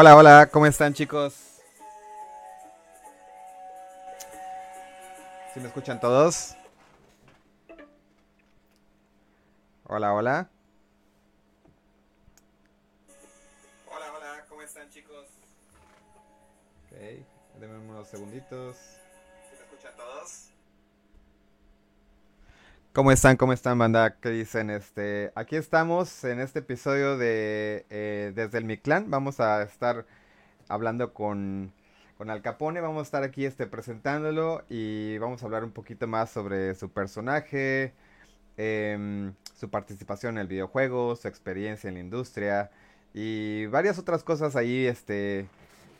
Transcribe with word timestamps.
Hola, 0.00 0.14
hola, 0.14 0.48
¿cómo 0.52 0.64
están 0.64 0.94
chicos? 0.94 1.34
¿Sí 5.52 5.58
me 5.58 5.66
escuchan 5.66 5.98
todos? 5.98 6.54
Hola, 9.88 10.14
hola. 10.14 10.48
Hola, 13.92 14.12
hola, 14.16 14.44
¿cómo 14.48 14.62
están 14.62 14.88
chicos? 14.88 15.26
Ok, 16.84 16.96
denme 17.58 17.78
unos 17.78 18.06
segunditos. 18.06 18.76
¿Sí 18.76 19.56
me 19.58 19.64
escuchan 19.64 19.96
todos? 19.96 20.50
¿Cómo 22.98 23.12
están? 23.12 23.36
¿Cómo 23.36 23.52
están, 23.52 23.78
banda? 23.78 24.16
¿Qué 24.20 24.30
dicen? 24.30 24.70
Este, 24.70 25.30
aquí 25.36 25.54
estamos 25.54 26.24
en 26.24 26.40
este 26.40 26.58
episodio 26.58 27.16
de 27.16 27.86
eh, 27.90 28.32
Desde 28.34 28.58
el 28.58 28.64
Mi 28.64 28.76
Clan. 28.76 29.08
Vamos 29.08 29.38
a 29.38 29.62
estar 29.62 30.04
hablando 30.66 31.14
con, 31.14 31.72
con 32.16 32.28
Al 32.28 32.42
Capone. 32.42 32.80
Vamos 32.80 32.98
a 32.98 33.02
estar 33.04 33.22
aquí 33.22 33.44
este, 33.44 33.68
presentándolo 33.68 34.64
y 34.68 35.16
vamos 35.18 35.40
a 35.40 35.46
hablar 35.46 35.62
un 35.62 35.70
poquito 35.70 36.08
más 36.08 36.30
sobre 36.30 36.74
su 36.74 36.90
personaje, 36.90 37.94
em, 38.56 39.32
su 39.54 39.70
participación 39.70 40.34
en 40.36 40.40
el 40.40 40.48
videojuego, 40.48 41.14
su 41.14 41.28
experiencia 41.28 41.86
en 41.86 41.94
la 41.94 42.00
industria 42.00 42.72
y 43.14 43.66
varias 43.66 44.00
otras 44.00 44.24
cosas 44.24 44.56
ahí, 44.56 44.86
este, 44.86 45.46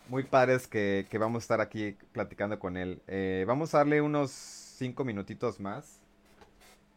muy 0.09 0.25
padres 0.25 0.67
que, 0.67 1.07
que 1.09 1.19
vamos 1.19 1.43
a 1.43 1.45
estar 1.45 1.61
aquí 1.61 1.97
platicando 2.11 2.59
con 2.59 2.77
él. 2.77 3.01
Eh, 3.07 3.45
vamos 3.47 3.73
a 3.73 3.79
darle 3.79 4.01
unos 4.03 4.33
cinco 4.33 5.05
minutitos 5.05 5.61
más 5.61 5.98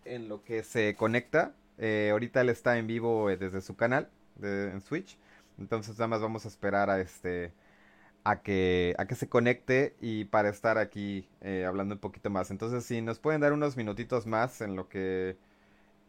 en 0.05 0.29
lo 0.29 0.43
que 0.43 0.63
se 0.63 0.95
conecta. 0.95 1.53
Eh, 1.77 2.09
ahorita 2.11 2.41
él 2.41 2.49
está 2.49 2.77
en 2.77 2.87
vivo 2.87 3.29
eh, 3.29 3.37
desde 3.37 3.61
su 3.61 3.75
canal 3.75 4.09
de, 4.35 4.71
en 4.71 4.81
Switch. 4.81 5.17
Entonces 5.59 5.97
nada 5.97 6.07
más 6.07 6.21
vamos 6.21 6.45
a 6.45 6.47
esperar 6.47 6.89
a 6.89 6.99
este 6.99 7.53
a 8.23 8.41
que 8.41 8.95
a 8.99 9.05
que 9.05 9.15
se 9.15 9.27
conecte 9.29 9.95
y 9.99 10.25
para 10.25 10.49
estar 10.49 10.77
aquí 10.77 11.27
eh, 11.41 11.65
hablando 11.65 11.95
un 11.95 12.01
poquito 12.01 12.29
más. 12.29 12.51
Entonces 12.51 12.85
si 12.85 13.01
nos 13.01 13.19
pueden 13.19 13.41
dar 13.41 13.53
unos 13.53 13.77
minutitos 13.77 14.27
más 14.27 14.61
en 14.61 14.75
lo 14.75 14.87
que 14.89 15.37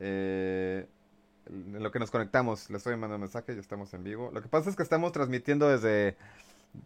en 0.01 1.83
lo 1.83 1.91
que 1.91 1.99
nos 1.99 2.11
conectamos. 2.11 2.71
Le 2.71 2.77
estoy 2.79 2.93
mandando 2.97 3.19
mensaje, 3.19 3.55
ya 3.55 3.61
estamos 3.61 3.93
en 3.95 4.05
vivo. 4.05 4.31
Lo 4.33 4.43
que 4.43 4.49
pasa 4.49 4.71
es 4.71 4.77
que 4.77 4.83
estamos 4.83 5.13
transmitiendo 5.13 5.69
desde 5.69 6.17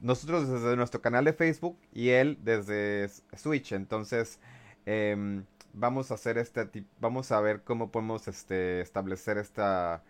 nosotros 0.01 0.49
desde 0.49 0.77
nuestro 0.77 1.01
canal 1.01 1.25
de 1.25 1.33
Facebook 1.33 1.79
y 1.93 2.11
él 2.11 2.39
desde 2.43 3.09
Switch. 3.37 3.73
Entonces 3.73 4.39
em, 4.87 5.45
vamos 5.77 6.11
a 6.11 6.15
hacer 6.15 6.39
este 6.39 6.69
vamos 7.01 7.31
a 7.31 7.41
ver 7.41 7.61
cómo 7.63 7.93
podemos 7.93 8.27
este 8.27 8.81
establecer 8.81 9.39
esta 9.39 10.03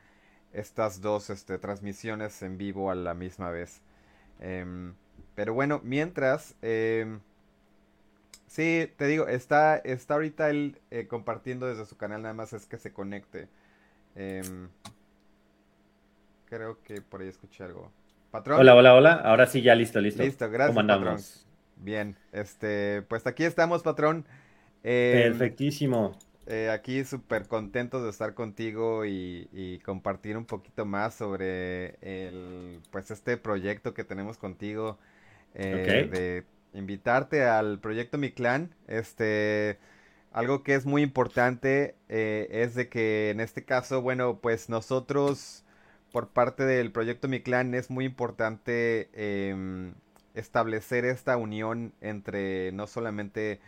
estas 0.52 1.02
dos 1.02 1.28
este, 1.28 1.58
transmisiones 1.58 2.40
en 2.40 2.56
vivo 2.56 2.90
a 2.90 2.94
la 2.94 3.12
misma 3.12 3.50
vez. 3.50 3.82
Em, 4.40 4.94
pero 5.34 5.52
bueno, 5.52 5.80
mientras 5.84 6.54
eh, 6.62 7.18
sí, 8.46 8.90
te 8.96 9.06
digo, 9.06 9.28
está 9.28 9.76
está 9.76 10.14
ahorita 10.14 10.48
él 10.48 10.80
eh, 10.90 11.06
compartiendo 11.08 11.66
desde 11.66 11.84
su 11.84 11.96
canal, 11.98 12.22
nada 12.22 12.32
más 12.32 12.54
es 12.54 12.64
que 12.66 12.78
se 12.78 12.92
conecte. 12.92 13.48
Em, 14.14 14.68
creo 16.46 16.82
que 16.84 17.02
por 17.02 17.20
ahí 17.20 17.28
escuché 17.28 17.64
algo. 17.64 17.90
Patrón. 18.30 18.60
Hola, 18.60 18.74
hola, 18.74 18.94
hola. 18.94 19.12
Ahora 19.12 19.46
sí 19.46 19.60
ya 19.60 19.74
listo, 19.74 20.00
listo. 20.00 20.22
Listo, 20.22 20.48
gracias. 20.48 20.68
¿Cómo 20.68 20.80
andamos? 20.80 21.46
Bien, 21.76 22.16
este, 22.32 23.02
pues 23.02 23.26
aquí 23.26 23.44
estamos, 23.44 23.82
patrón. 23.82 24.24
Em, 24.88 25.32
Perfectísimo. 25.32 26.16
Eh, 26.46 26.70
aquí 26.70 27.02
súper 27.02 27.48
contentos 27.48 28.04
de 28.04 28.10
estar 28.10 28.34
contigo 28.34 29.04
y, 29.04 29.80
compartir 29.84 30.36
un 30.36 30.44
poquito 30.44 30.86
más 30.86 31.14
sobre 31.14 31.96
el, 32.02 32.80
pues 32.92 33.10
este 33.10 33.36
proyecto 33.36 33.94
que 33.94 34.04
tenemos 34.04 34.38
contigo. 34.38 34.96
Eh, 35.54 36.08
de 36.72 36.78
invitarte 36.78 37.44
al 37.44 37.80
proyecto 37.80 38.16
Mi 38.16 38.30
Clan. 38.30 38.76
Este, 38.86 39.78
algo 40.30 40.62
que 40.62 40.76
es 40.76 40.86
muy 40.86 41.02
importante 41.02 41.96
eh, 42.08 42.46
es 42.52 42.76
de 42.76 42.88
que 42.88 43.30
en 43.30 43.40
este 43.40 43.64
caso, 43.64 44.02
bueno, 44.02 44.38
pues 44.40 44.68
nosotros 44.68 45.64
por 46.12 46.28
parte 46.28 46.64
del 46.64 46.92
proyecto 46.92 47.26
Mi 47.26 47.40
Clan 47.40 47.74
es 47.74 47.90
muy 47.90 48.04
importante 48.04 49.08
em, 49.14 49.94
establecer 50.34 51.04
esta 51.04 51.36
unión 51.36 51.92
entre 52.00 52.70
no 52.70 52.86
solamente 52.86 53.58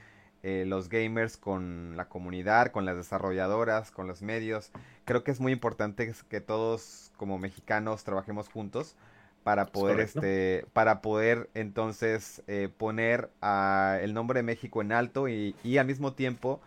eh, 0.42 0.64
los 0.66 0.88
gamers 0.88 1.36
con 1.36 1.96
la 1.96 2.08
comunidad, 2.08 2.70
con 2.70 2.84
las 2.84 2.96
desarrolladoras, 2.96 3.90
con 3.90 4.06
los 4.06 4.22
medios. 4.22 4.70
Creo 5.04 5.24
que 5.24 5.30
es 5.30 5.40
muy 5.40 5.52
importante 5.52 6.12
que 6.28 6.40
todos 6.40 7.10
como 7.16 7.38
mexicanos 7.38 8.04
trabajemos 8.04 8.48
juntos 8.48 8.94
para 9.42 9.66
poder 9.66 10.00
este 10.00 10.66
para 10.72 11.00
poder 11.00 11.48
entonces 11.54 12.42
eh, 12.46 12.68
poner 12.76 13.30
a 13.40 13.98
el 14.02 14.12
nombre 14.12 14.40
de 14.40 14.42
México 14.42 14.82
en 14.82 14.92
alto 14.92 15.28
y, 15.28 15.54
al 15.78 15.86
mismo 15.86 16.12
tiempo 16.12 16.60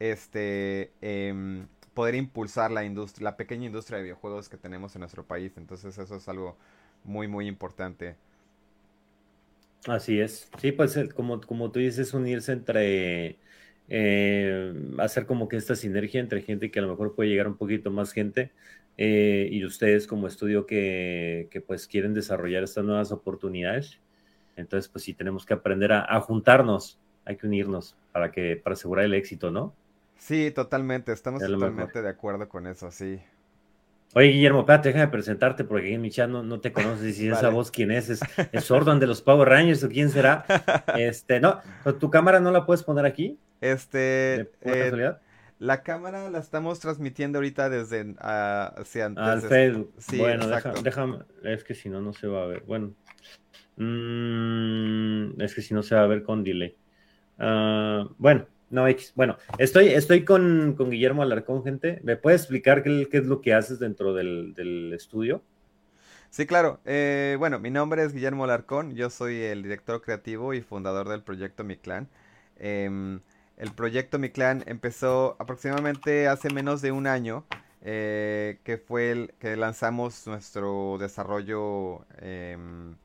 este 0.00 0.90
em, 1.00 1.66
poder 1.94 2.16
impulsar 2.16 2.70
la 2.72 2.84
industria 2.84 3.30
la 3.30 3.36
pequeña 3.36 3.66
industria 3.66 3.98
de 3.98 4.04
videojuegos 4.04 4.48
que 4.48 4.56
tenemos 4.56 4.96
en 4.96 5.00
nuestro 5.00 5.24
país. 5.24 5.52
Entonces 5.56 5.96
eso 5.96 6.16
es 6.16 6.28
algo 6.28 6.56
muy 7.04 7.28
muy 7.28 7.46
importante 7.46 8.16
Así 9.86 10.20
es. 10.20 10.48
Sí, 10.58 10.72
pues 10.72 10.96
eh, 10.96 11.08
como, 11.10 11.40
como 11.40 11.70
tú 11.70 11.78
dices, 11.78 12.14
unirse 12.14 12.52
entre, 12.52 13.38
eh, 13.88 14.74
hacer 14.98 15.26
como 15.26 15.48
que 15.48 15.56
esta 15.56 15.76
sinergia 15.76 16.20
entre 16.20 16.42
gente 16.42 16.70
que 16.70 16.78
a 16.78 16.82
lo 16.82 16.88
mejor 16.88 17.14
puede 17.14 17.30
llegar 17.30 17.48
un 17.48 17.56
poquito 17.56 17.90
más 17.90 18.12
gente 18.12 18.50
eh, 18.96 19.48
y 19.50 19.64
ustedes 19.64 20.06
como 20.06 20.26
estudio 20.26 20.66
que, 20.66 21.48
que, 21.50 21.60
pues 21.60 21.86
quieren 21.86 22.14
desarrollar 22.14 22.62
estas 22.62 22.84
nuevas 22.84 23.12
oportunidades. 23.12 24.00
Entonces, 24.56 24.88
pues 24.88 25.04
sí, 25.04 25.14
tenemos 25.14 25.44
que 25.44 25.54
aprender 25.54 25.92
a, 25.92 26.04
a 26.16 26.20
juntarnos, 26.20 26.98
hay 27.24 27.36
que 27.36 27.46
unirnos 27.46 27.96
para, 28.12 28.30
que, 28.30 28.56
para 28.56 28.74
asegurar 28.74 29.04
el 29.04 29.14
éxito, 29.14 29.50
¿no? 29.50 29.74
Sí, 30.16 30.50
totalmente, 30.52 31.12
estamos 31.12 31.42
totalmente 31.42 32.00
de 32.00 32.08
acuerdo 32.08 32.48
con 32.48 32.66
eso, 32.66 32.90
sí. 32.90 33.20
Oye, 34.16 34.28
Guillermo, 34.28 34.60
espérate, 34.60 34.90
déjame 34.90 35.08
presentarte 35.08 35.64
porque 35.64 35.92
en 35.92 36.00
mi 36.00 36.10
chat 36.10 36.28
no, 36.28 36.60
te 36.60 36.72
conoces 36.72 37.18
y 37.18 37.28
esa 37.28 37.48
voz 37.48 37.72
quién 37.72 37.90
es, 37.90 38.10
es, 38.10 38.20
es 38.52 38.68
de 38.68 39.06
los 39.06 39.22
Power 39.22 39.48
Rangers 39.48 39.82
o 39.82 39.88
quién 39.88 40.10
será. 40.10 40.44
Este, 40.96 41.40
no, 41.40 41.60
tu 41.98 42.10
cámara 42.10 42.38
no 42.38 42.52
la 42.52 42.64
puedes 42.64 42.84
poner 42.84 43.04
aquí. 43.06 43.38
Este, 43.60 44.52
eh, 44.60 45.14
la 45.58 45.82
cámara 45.82 46.30
la 46.30 46.38
estamos 46.38 46.78
transmitiendo 46.78 47.38
ahorita 47.38 47.68
desde 47.68 48.02
uh, 48.02 48.14
hacia 48.20 49.06
Al 49.06 49.40
Facebook. 49.40 49.92
Sí, 49.98 50.18
bueno, 50.18 50.46
déjame, 50.82 51.18
es 51.42 51.64
que 51.64 51.74
si 51.74 51.88
no, 51.88 52.00
no 52.00 52.12
se 52.12 52.28
va 52.28 52.44
a 52.44 52.46
ver. 52.46 52.62
Bueno, 52.66 52.94
mm, 53.76 55.40
es 55.40 55.54
que 55.54 55.62
si 55.62 55.74
no 55.74 55.82
se 55.82 55.94
va 55.94 56.02
a 56.02 56.06
ver 56.06 56.22
con 56.22 56.44
delay. 56.44 56.76
Uh, 57.38 58.08
bueno, 58.18 58.46
no, 58.74 58.86
Bueno, 59.14 59.36
estoy, 59.58 59.88
estoy 59.90 60.24
con, 60.24 60.76
Guillermo 60.76 61.22
Alarcón, 61.22 61.62
gente. 61.62 62.00
¿Me 62.02 62.16
puedes 62.16 62.40
explicar 62.42 62.82
qué, 62.82 63.08
es 63.08 63.26
lo 63.26 63.40
que 63.40 63.54
haces 63.54 63.78
dentro 63.78 64.12
del, 64.12 64.92
estudio? 64.92 65.42
Sí, 66.30 66.44
claro. 66.44 66.80
Eh, 66.84 67.36
bueno, 67.38 67.60
mi 67.60 67.70
nombre 67.70 68.02
es 68.02 68.12
Guillermo 68.12 68.42
Alarcón. 68.42 68.96
Yo 68.96 69.10
soy 69.10 69.40
el 69.42 69.62
director 69.62 70.02
creativo 70.02 70.54
y 70.54 70.60
fundador 70.60 71.08
del 71.08 71.22
proyecto 71.22 71.62
Mi 71.62 71.76
Clan. 71.76 72.08
Em, 72.56 73.20
el 73.58 73.70
proyecto 73.70 74.18
Mi 74.18 74.30
Clan 74.30 74.64
empezó 74.66 75.36
aproximadamente 75.38 76.26
hace 76.26 76.50
menos 76.50 76.82
de 76.82 76.90
un 76.90 77.06
año, 77.06 77.44
eh, 77.80 78.58
que 78.64 78.76
fue 78.78 79.12
el 79.12 79.34
que 79.38 79.56
lanzamos 79.56 80.26
nuestro 80.26 80.96
desarrollo 80.98 82.04
em, 82.18 82.96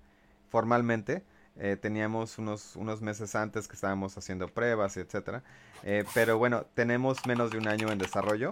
formalmente. 0.50 1.22
Eh, 1.58 1.76
teníamos 1.76 2.38
unos, 2.38 2.76
unos 2.76 3.02
meses 3.02 3.36
antes 3.36 3.68
que 3.68 3.76
estábamos 3.76 4.18
haciendo 4.18 4.48
pruebas, 4.48 4.96
etcétera. 4.98 5.44
Eh, 5.84 6.06
pero 6.14 6.38
bueno, 6.38 6.66
tenemos 6.74 7.26
menos 7.28 7.52
de 7.52 7.58
un 7.58 7.68
año 7.68 7.92
en 7.92 7.98
desarrollo. 7.98 8.50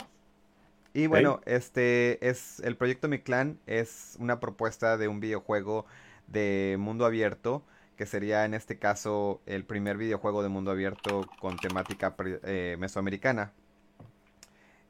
Y 0.93 1.07
bueno, 1.07 1.41
este 1.45 2.27
es 2.27 2.59
el 2.61 2.75
proyecto 2.75 3.07
Mi 3.07 3.19
Clan 3.19 3.59
es 3.67 4.15
una 4.19 4.39
propuesta 4.39 4.97
de 4.97 5.07
un 5.07 5.19
videojuego 5.19 5.85
de 6.27 6.75
mundo 6.79 7.05
abierto 7.05 7.63
que 7.95 8.05
sería 8.05 8.45
en 8.45 8.53
este 8.53 8.77
caso 8.77 9.41
el 9.45 9.63
primer 9.63 9.97
videojuego 9.97 10.43
de 10.43 10.49
mundo 10.49 10.71
abierto 10.71 11.27
con 11.39 11.57
temática 11.57 12.15
eh, 12.43 12.75
mesoamericana. 12.79 13.53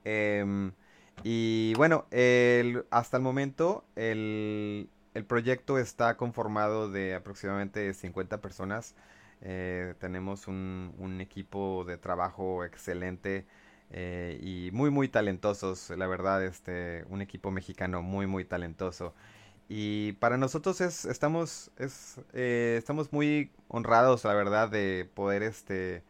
Em, 0.04 0.72
y 1.24 1.74
bueno, 1.76 2.06
hasta 2.90 3.18
el 3.18 3.24
momento 3.24 3.86
el, 3.96 4.90
el 5.18 5.26
proyecto 5.26 5.80
está 5.80 6.16
conformado 6.16 6.92
de 6.92 7.16
aproximadamente 7.16 7.92
50 7.94 8.40
personas. 8.40 8.94
Eh, 9.42 9.96
tenemos 10.00 10.48
un, 10.48 11.18
equipo 11.20 11.84
de 11.86 11.98
trabajo 11.98 12.64
excelente 12.64 13.48
eh, 13.90 14.40
y 14.44 14.70
muy 14.74 14.92
muy 14.92 15.08
talentosos, 15.08 15.90
la 15.90 16.06
verdad, 16.06 16.44
este, 16.46 17.04
un 17.10 17.22
equipo 17.22 17.50
mexicano 17.50 18.04
muy 18.04 18.28
muy 18.28 18.46
talentoso. 18.46 19.16
Y 19.70 20.14
para 20.14 20.38
nosotros 20.38 20.82
es, 20.82 21.06
estamos, 21.06 21.72
es, 21.78 22.22
eh, 22.34 22.76
estamos 22.78 23.12
muy 23.12 23.52
honrados, 23.70 24.24
la 24.24 24.36
verdad, 24.36 24.70
de 24.70 25.10
poder 25.16 25.42
este, 25.42 26.04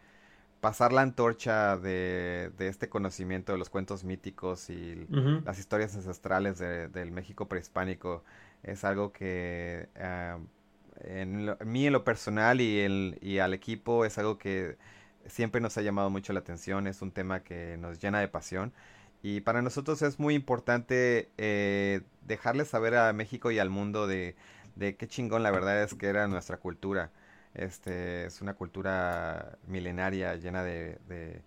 pasar 0.60 0.92
la 0.92 1.02
antorcha 1.02 1.78
de, 1.78 2.52
este 2.60 2.90
conocimiento 2.90 3.54
de 3.54 3.58
los 3.58 3.70
cuentos 3.70 4.04
míticos 4.04 4.70
y 4.70 5.08
las 5.46 5.60
historias 5.60 5.96
ancestrales 5.96 6.60
del 6.60 7.12
México 7.12 7.48
prehispánico 7.48 8.24
es 8.68 8.84
algo 8.84 9.12
que 9.12 9.90
ah, 10.00 10.38
en, 11.02 11.56
mí 11.66 11.88
en 11.88 11.94
lo 11.94 12.04
personal 12.04 12.62
y, 12.62 12.80
el, 12.80 13.18
y 13.22 13.40
al 13.40 13.54
equipo 13.54 14.06
es 14.06 14.18
algo 14.18 14.38
que 14.38 14.78
siempre 15.26 15.62
nos 15.62 15.78
ha 15.78 15.82
llamado 15.82 16.10
mucho 16.10 16.34
la 16.34 16.40
atención, 16.40 16.88
es 16.88 17.02
un 17.02 17.12
tema 17.12 17.44
que 17.44 17.78
nos 17.78 18.00
llena 18.00 18.20
de 18.20 18.28
pasión 18.28 18.74
y 19.24 19.42
para 19.42 19.62
nosotros 19.62 20.02
es 20.02 20.20
muy 20.20 20.36
importante 20.36 21.30
eh, 21.38 22.02
dejarles 22.22 22.68
saber 22.70 22.96
a 22.96 23.12
México 23.14 23.52
y 23.52 23.60
al 23.60 23.70
mundo 23.70 24.08
de, 24.08 24.36
de 24.76 24.96
qué 24.96 25.08
chingón 25.08 25.44
la 25.44 25.52
verdad 25.52 25.84
es 25.84 25.94
que 25.96 26.08
era 26.08 26.28
nuestra 26.28 26.58
cultura. 26.58 27.12
Este 27.54 28.26
es 28.26 28.42
una 28.42 28.54
cultura 28.54 29.58
milenaria 29.68 30.36
llena 30.36 30.64
de, 30.64 31.00
de 31.08 31.42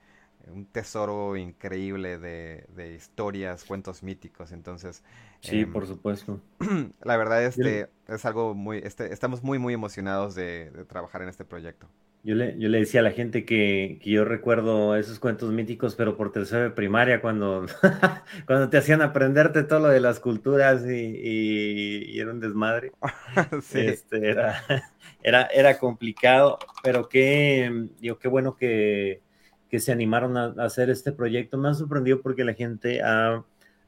un 0.48 0.66
tesoro 0.66 1.36
increíble 1.36 2.18
de, 2.18 2.66
de, 2.74 2.94
historias, 2.94 3.64
cuentos 3.64 4.02
míticos. 4.02 4.52
Entonces, 4.52 5.02
sí, 5.40 5.61
em, 5.61 5.73
por 5.73 5.87
supuesto. 5.87 6.40
La 7.04 7.16
verdad 7.16 7.44
este 7.44 7.88
es 8.09 8.25
algo 8.25 8.54
muy, 8.54 8.78
este, 8.78 9.12
estamos 9.12 9.42
muy 9.42 9.59
muy 9.59 9.75
emocionados 9.75 10.35
de, 10.35 10.70
de 10.70 10.85
trabajar 10.85 11.23
en 11.23 11.28
este 11.28 11.44
proyecto. 11.44 11.88
Yo 12.23 12.35
le, 12.35 12.54
yo 12.59 12.68
le 12.68 12.80
decía 12.80 13.00
a 13.00 13.02
la 13.02 13.12
gente 13.12 13.47
que, 13.47 13.99
que, 14.02 14.11
yo 14.11 14.26
recuerdo 14.26 14.94
esos 14.94 15.18
cuentos 15.18 15.52
míticos, 15.52 15.94
pero 15.94 16.18
por 16.18 16.32
tercera 16.32 16.64
de 16.64 16.70
primaria, 16.70 17.23
cuando, 17.23 17.64
cuando 18.47 18.68
te 18.68 18.76
hacían 18.76 19.00
aprenderte 19.00 19.62
todo 19.62 19.80
lo 19.80 19.88
de 19.88 20.00
las 20.00 20.20
culturas 20.20 20.85
y, 20.87 20.92
y, 20.92 22.20
era 22.20 22.30
un 22.30 22.40
desmadre. 22.40 22.92
sí. 23.62 23.80
Este, 23.80 24.28
era, 24.28 24.62
era, 25.23 25.44
era 25.47 25.78
complicado, 25.78 26.59
pero 26.82 27.09
qué, 27.09 27.88
digo, 28.00 28.18
qué 28.18 28.28
bueno 28.28 28.54
que, 28.54 29.23
que 29.70 29.80
se 29.80 29.90
animaron 29.90 30.37
a, 30.37 30.54
a, 30.59 30.64
hacer 30.64 30.90
este 30.90 31.12
proyecto. 31.12 31.56
Me 31.56 31.70
ha 31.70 31.75
sorprendido 31.75 32.20
porque 32.20 32.44
la 32.44 32.52
gente 32.52 33.00
ha 33.00 33.42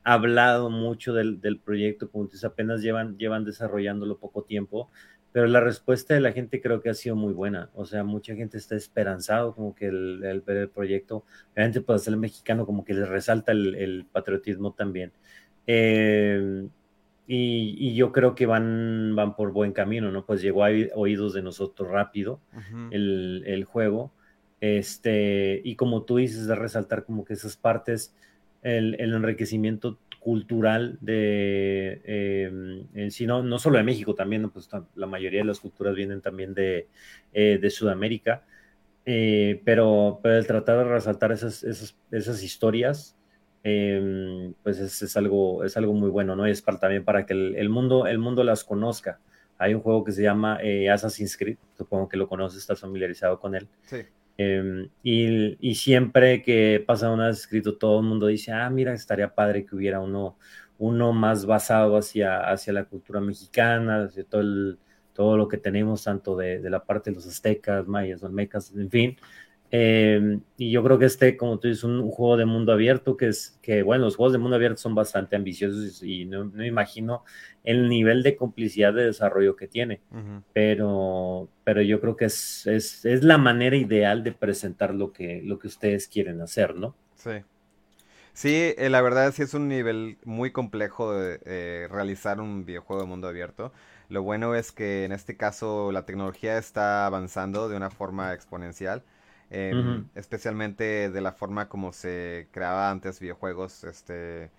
hablado 0.05 0.71
mucho 0.71 1.13
del, 1.15 1.41
del 1.41 1.59
proyecto, 1.59 2.11
como 2.11 2.25
dices, 2.25 2.45
apenas 2.45 2.83
llevan, 2.83 3.17
llevan 3.19 3.45
desarrollándolo 3.45 4.19
poco 4.19 4.43
tiempo, 4.43 4.91
pero 5.33 5.47
la 5.47 5.61
respuesta 5.61 6.13
de 6.13 6.21
la 6.21 6.33
gente 6.33 6.61
creo 6.61 6.83
que 6.83 6.91
ha 6.91 6.95
sido 6.95 7.17
muy 7.17 7.33
buena. 7.33 7.71
O 7.75 7.87
sea, 7.87 8.05
mucha 8.05 8.35
gente 8.35 8.59
está 8.59 8.77
esperanzado 8.77 9.55
como 9.55 9.75
que 9.75 9.87
el, 9.87 10.43
ver 10.47 10.57
el 10.59 10.69
proyecto, 10.69 11.25
obviamente 11.53 11.81
para 11.81 11.99
ser 11.99 12.17
mexicano 12.19 12.67
como 12.67 12.85
que 12.85 12.93
les 12.95 13.09
resalta 13.09 13.53
el, 13.53 14.07
patriotismo 14.13 14.73
también. 14.73 15.11
Eh, 15.67 16.69
y, 17.27 17.77
y, 17.79 17.95
yo 17.95 18.13
creo 18.13 18.35
que 18.35 18.47
van, 18.47 19.15
van 19.17 19.37
por 19.37 19.53
buen 19.53 19.73
camino, 19.73 20.11
¿no? 20.11 20.27
Pues 20.27 20.43
llegó 20.43 20.65
a 20.65 20.71
oídos 20.95 21.33
de 21.33 21.41
nosotros 21.43 21.89
rápido 21.89 22.41
uh 22.53 22.59
-huh. 22.59 22.89
el, 22.91 23.45
el, 23.47 23.65
juego. 23.65 24.13
Este, 24.61 25.63
y 25.65 25.77
como 25.77 26.03
tú 26.03 26.17
dices, 26.17 26.47
de 26.47 26.55
resaltar 26.57 27.05
como 27.05 27.25
que 27.25 27.33
esas 27.33 27.57
partes, 27.57 28.15
el, 28.63 28.97
el 28.99 29.13
enriquecimiento 29.13 29.99
cultural 30.23 30.99
de, 31.01 32.01
eh, 32.05 33.11
no, 33.27 33.59
solo 33.59 33.79
de 33.79 33.83
México, 33.83 34.15
también, 34.15 34.49
pues 34.51 34.69
la 34.95 35.07
mayoría 35.07 35.41
de 35.41 35.47
las 35.47 35.59
culturas 35.59 35.97
vienen 35.97 36.21
también 36.21 36.55
de, 36.55 36.87
eh, 37.33 37.59
de 37.61 37.71
Sudamérica, 37.71 38.45
eh, 39.05 39.61
pero, 39.65 40.21
el 40.23 40.47
tratar 40.47 40.79
de 40.79 40.85
resaltar 40.85 41.33
esas, 41.33 41.65
esas, 41.65 42.43
historias, 42.43 43.17
em, 43.65 44.55
pues 44.63 44.79
es, 44.79 45.03
es, 45.03 45.17
algo, 45.17 45.65
es 45.65 45.77
algo 45.77 45.93
muy 45.93 46.09
bueno, 46.09 46.37
¿no? 46.37 46.47
Y 46.47 46.53
es 46.53 46.63
para, 46.63 46.79
también 46.79 47.05
para 47.05 47.27
que 47.27 47.33
el, 47.33 47.57
el, 47.57 47.69
mundo, 47.69 48.07
el 48.07 48.19
mundo 48.19 48.45
las 48.45 48.63
conozca. 48.63 49.19
Hay 49.59 49.75
un 49.75 49.81
juego 49.81 50.05
que 50.05 50.13
se 50.13 50.23
llama 50.23 50.59
eh, 50.63 50.89
Assassin's 50.89 51.37
Creed, 51.37 51.57
supongo 51.77 52.09
que 52.09 52.17
lo 52.17 52.29
conoces, 52.29 52.61
estás 52.61 52.81
familiarizado 52.81 53.41
con 53.41 53.57
él. 53.57 53.67
Sí. 53.83 54.03
Eh, 54.39 54.89
y, 55.03 55.75
siempre 55.75 56.43
que 56.43 56.83
pasa 56.87 57.11
una 57.11 57.31
escrito, 57.31 57.77
todo 57.79 58.01
el 58.01 58.07
mundo 58.07 58.27
dice, 58.27 58.53
ah, 58.53 58.69
mira, 58.71 58.93
estaría 58.95 59.35
padre 59.35 59.65
que 59.65 59.77
hubiera 59.77 60.01
uno, 60.01 60.39
uno 60.79 61.13
más 61.13 61.47
basado 61.47 61.97
hacia, 61.97 62.41
hacia 62.51 62.73
la 62.73 62.85
cultura 62.85 63.21
mexicana, 63.21 64.05
hacia 64.05 64.25
todo, 64.25 64.77
todo 65.13 65.37
lo 65.37 65.49
que 65.49 65.59
tenemos, 65.59 66.05
tanto 66.05 66.37
de, 66.37 66.61
de, 66.61 66.71
la 66.71 66.85
parte 66.85 67.11
de 67.11 67.17
los 67.17 67.27
aztecas, 67.27 67.87
mayas, 67.87 68.23
olmecas, 68.23 68.73
en 68.75 68.91
fin. 68.91 69.17
Eh, 69.75 70.39
y 70.59 70.71
yo 70.71 70.85
creo 70.85 70.99
que 70.99 71.07
este, 71.07 71.35
como 71.39 71.59
tú 71.59 71.67
dices, 71.67 71.83
un, 71.83 71.99
un, 71.99 72.11
juego 72.11 72.37
de 72.37 72.45
mundo 72.45 72.73
abierto, 72.73 73.17
que 73.17 73.29
es 73.29 73.59
que, 73.63 73.83
bueno, 73.83 74.05
los 74.05 74.17
juegos 74.17 74.35
de 74.35 74.39
mundo 74.39 74.57
abierto 74.57 74.77
son 74.77 74.95
bastante 74.95 75.35
ambiciosos 75.35 76.03
y, 76.03 76.21
y 76.21 76.25
no, 76.27 76.45
no, 76.45 76.63
imagino 76.63 77.25
el 77.65 77.89
nivel 77.89 78.23
de 78.23 78.37
complicidad 78.37 78.93
de 78.93 79.07
desarrollo 79.07 79.57
que 79.57 79.69
tiene, 79.69 80.03
uh 80.11 80.17
-huh. 80.17 80.43
pero, 80.53 81.49
pero 81.65 81.81
yo 81.81 82.03
creo 82.03 82.17
que 82.17 82.27
es, 82.27 82.67
es, 82.67 83.07
es, 83.07 83.25
la 83.25 83.39
manera 83.39 83.75
ideal 83.75 84.23
de 84.23 84.33
presentar 84.33 84.95
lo 84.95 85.11
que, 85.11 85.41
lo 85.43 85.59
que 85.59 85.69
ustedes 85.69 86.07
quieren 86.07 86.43
hacer, 86.43 86.75
¿no? 86.75 86.95
Sí. 87.15 87.31
Sí, 88.35 88.75
eh, 88.77 88.91
la 88.91 89.01
verdad 89.01 89.33
sí 89.33 89.43
es 89.43 89.55
un 89.55 89.69
nivel 89.69 90.19
muy 90.25 90.53
complejo 90.53 91.15
de 91.15 91.41
eh, 91.47 91.89
realizar 91.91 92.41
un 92.41 92.67
videojuego 92.67 93.03
de 93.03 93.09
mundo 93.09 93.27
abierto. 93.29 93.73
Lo 94.11 94.23
bueno 94.23 94.55
es 94.55 94.71
que 94.73 95.05
en 95.05 95.13
este 95.13 95.37
caso 95.39 95.93
la 95.93 96.05
tecnología 96.05 96.59
está 96.59 97.07
avanzando 97.07 97.71
de 97.71 97.77
una 97.77 97.91
forma 97.91 98.35
exponencial. 98.35 99.03
Eh, 99.55 99.73
uh 99.75 99.79
-huh. 99.79 100.05
especialmente 100.15 101.11
de 101.11 101.21
la 101.21 101.33
forma 101.33 101.69
como 101.69 101.93
se 101.93 102.49
creaba 102.53 102.91
antes 102.91 103.21
videojuegos. 103.21 103.85
Este, 103.85 104.51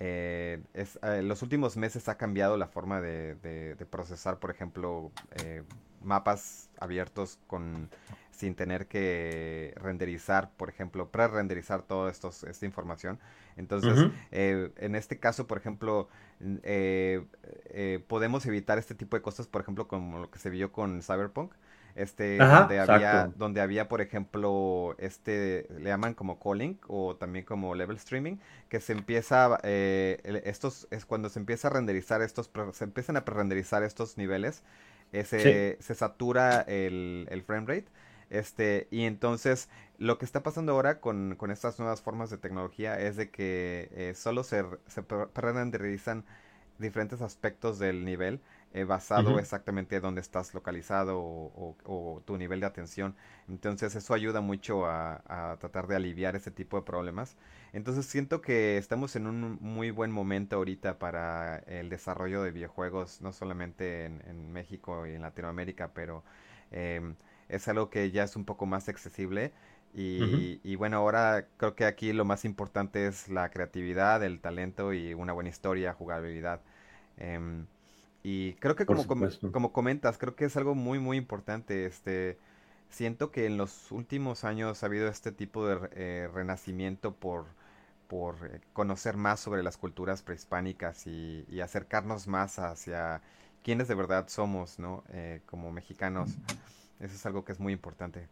eh, 0.00 0.60
es, 0.74 0.98
eh, 1.02 1.22
los 1.22 1.40
últimos 1.40 1.78
meses 1.78 2.10
ha 2.10 2.18
cambiado 2.18 2.58
la 2.58 2.66
forma 2.66 3.00
de, 3.00 3.36
de, 3.36 3.74
de 3.74 3.86
procesar, 3.86 4.38
por 4.38 4.50
ejemplo, 4.50 5.10
eh, 5.42 5.62
mapas 6.02 6.68
abiertos 6.78 7.38
con 7.46 7.88
sin 8.32 8.54
tener 8.54 8.86
que 8.86 9.72
renderizar, 9.76 10.50
por 10.58 10.68
ejemplo, 10.68 11.08
pre-renderizar 11.10 11.80
toda 11.82 12.10
esta 12.10 12.66
información. 12.66 13.18
Entonces, 13.56 13.96
uh 13.96 14.10
-huh. 14.10 14.72
en 14.76 14.94
este 14.96 15.18
caso, 15.18 15.46
por 15.46 15.56
ejemplo, 15.56 16.08
podemos 18.08 18.44
evitar 18.44 18.76
este 18.78 18.94
tipo 18.94 19.16
de 19.16 19.22
cosas, 19.22 19.46
por 19.46 19.62
ejemplo, 19.62 19.86
como 19.86 20.18
lo 20.18 20.30
que 20.30 20.40
se 20.40 20.50
vio 20.50 20.72
con 20.72 21.00
Cyberpunk 21.00 21.54
este 21.94 22.40
Ajá, 22.40 22.60
donde 22.60 22.80
había 22.80 23.30
donde 23.36 23.60
había 23.60 23.88
por 23.88 24.00
ejemplo 24.00 24.96
este 24.98 25.66
le 25.78 25.90
llaman 25.90 26.14
como 26.14 26.38
calling 26.40 26.78
o 26.88 27.16
también 27.16 27.44
como 27.44 27.74
level 27.74 27.96
streaming 27.96 28.36
que 28.68 28.80
se 28.80 28.92
empieza 28.92 29.58
eh, 29.62 30.42
estos 30.44 30.88
es 30.90 31.04
cuando 31.06 31.28
se 31.28 31.38
empieza 31.38 31.68
a 31.68 31.70
renderizar 31.70 32.22
estos 32.22 32.50
se 32.72 32.84
empiezan 32.84 33.16
a 33.16 33.20
renderizar 33.20 33.82
estos 33.82 34.18
niveles 34.18 34.62
ese, 35.12 35.76
sí. 35.78 35.82
se 35.84 35.94
satura 35.94 36.62
el, 36.62 37.28
el 37.30 37.42
frame 37.42 37.66
rate 37.66 37.86
este 38.30 38.88
y 38.90 39.04
entonces 39.04 39.68
lo 39.98 40.18
que 40.18 40.24
está 40.24 40.42
pasando 40.42 40.72
ahora 40.72 41.00
con, 41.00 41.36
con 41.36 41.50
estas 41.50 41.78
nuevas 41.78 42.02
formas 42.02 42.30
de 42.30 42.38
tecnología 42.38 42.98
es 42.98 43.16
de 43.16 43.30
que 43.30 43.90
eh, 43.92 44.14
solo 44.16 44.42
se, 44.42 44.64
se 44.88 45.04
renderizan 45.34 46.24
diferentes 46.78 47.20
aspectos 47.20 47.78
del 47.78 48.04
nivel 48.04 48.40
eh, 48.74 48.82
basado 48.84 49.30
uh 49.30 49.36
-huh. 49.36 49.40
exactamente 49.40 50.00
dónde 50.00 50.20
estás 50.20 50.52
localizado 50.52 51.20
o, 51.20 51.76
o, 51.84 52.16
o, 52.16 52.20
tu 52.22 52.36
nivel 52.36 52.58
de 52.58 52.66
atención. 52.66 53.14
Entonces 53.48 53.94
eso 53.94 54.14
ayuda 54.14 54.40
mucho 54.40 54.84
a, 54.86 55.22
a, 55.28 55.56
tratar 55.58 55.86
de 55.86 55.94
aliviar 55.94 56.34
ese 56.34 56.50
tipo 56.50 56.76
de 56.76 56.82
problemas. 56.82 57.36
Entonces 57.72 58.04
siento 58.06 58.40
que 58.40 58.76
estamos 58.76 59.14
en 59.14 59.28
un 59.28 59.58
muy 59.60 59.92
buen 59.92 60.10
momento 60.10 60.56
ahorita 60.56 60.98
para 60.98 61.58
el 61.66 61.88
desarrollo 61.88 62.42
de 62.42 62.50
videojuegos, 62.50 63.20
no 63.22 63.32
solamente 63.32 64.06
en, 64.06 64.22
en 64.26 64.52
México 64.52 65.06
y 65.06 65.14
en 65.14 65.22
Latinoamérica, 65.22 65.92
pero 65.94 66.24
eh, 66.72 67.14
es 67.48 67.68
algo 67.68 67.90
que 67.90 68.10
ya 68.10 68.24
es 68.24 68.34
un 68.34 68.44
poco 68.44 68.66
más 68.66 68.88
accesible. 68.88 69.52
Y, 69.94 70.20
uh 70.20 70.26
-huh. 70.26 70.60
y, 70.64 70.74
bueno, 70.74 70.96
ahora 70.96 71.46
creo 71.58 71.76
que 71.76 71.84
aquí 71.84 72.12
lo 72.12 72.24
más 72.24 72.44
importante 72.44 73.06
es 73.06 73.28
la 73.28 73.50
creatividad, 73.50 74.24
el 74.24 74.40
talento 74.40 74.92
y 74.92 75.14
una 75.14 75.32
buena 75.32 75.50
historia, 75.50 75.92
jugabilidad. 75.92 76.60
Eh, 77.18 77.64
y 78.26 78.54
creo 78.54 78.74
que 78.74 78.86
como, 78.86 79.06
com 79.06 79.20
como 79.52 79.72
comentas, 79.72 80.16
creo 80.16 80.34
que 80.34 80.46
es 80.46 80.56
algo 80.56 80.74
muy, 80.74 80.98
muy 80.98 81.18
importante. 81.18 81.84
Este, 81.84 82.38
siento 82.88 83.30
que 83.30 83.44
en 83.44 83.58
los 83.58 83.92
últimos 83.92 84.44
años 84.44 84.82
ha 84.82 84.86
habido 84.86 85.08
este 85.08 85.30
tipo 85.30 85.68
de 85.68 85.90
eh, 85.92 86.28
renacimiento 86.32 87.14
por, 87.14 87.44
por 88.08 88.36
eh, 88.46 88.60
conocer 88.72 89.18
más 89.18 89.40
sobre 89.40 89.62
las 89.62 89.76
culturas 89.76 90.22
prehispánicas 90.22 91.06
y, 91.06 91.44
y, 91.50 91.60
acercarnos 91.60 92.26
más 92.26 92.58
hacia 92.58 93.20
quienes 93.62 93.88
de 93.88 93.94
verdad 93.94 94.26
somos, 94.28 94.78
¿no? 94.78 95.04
Eh, 95.12 95.42
como 95.44 95.70
mexicanos. 95.70 96.30
Eso 97.00 97.14
es 97.14 97.26
algo 97.26 97.44
que 97.44 97.52
es 97.52 97.60
muy 97.60 97.74
importante. 97.74 98.26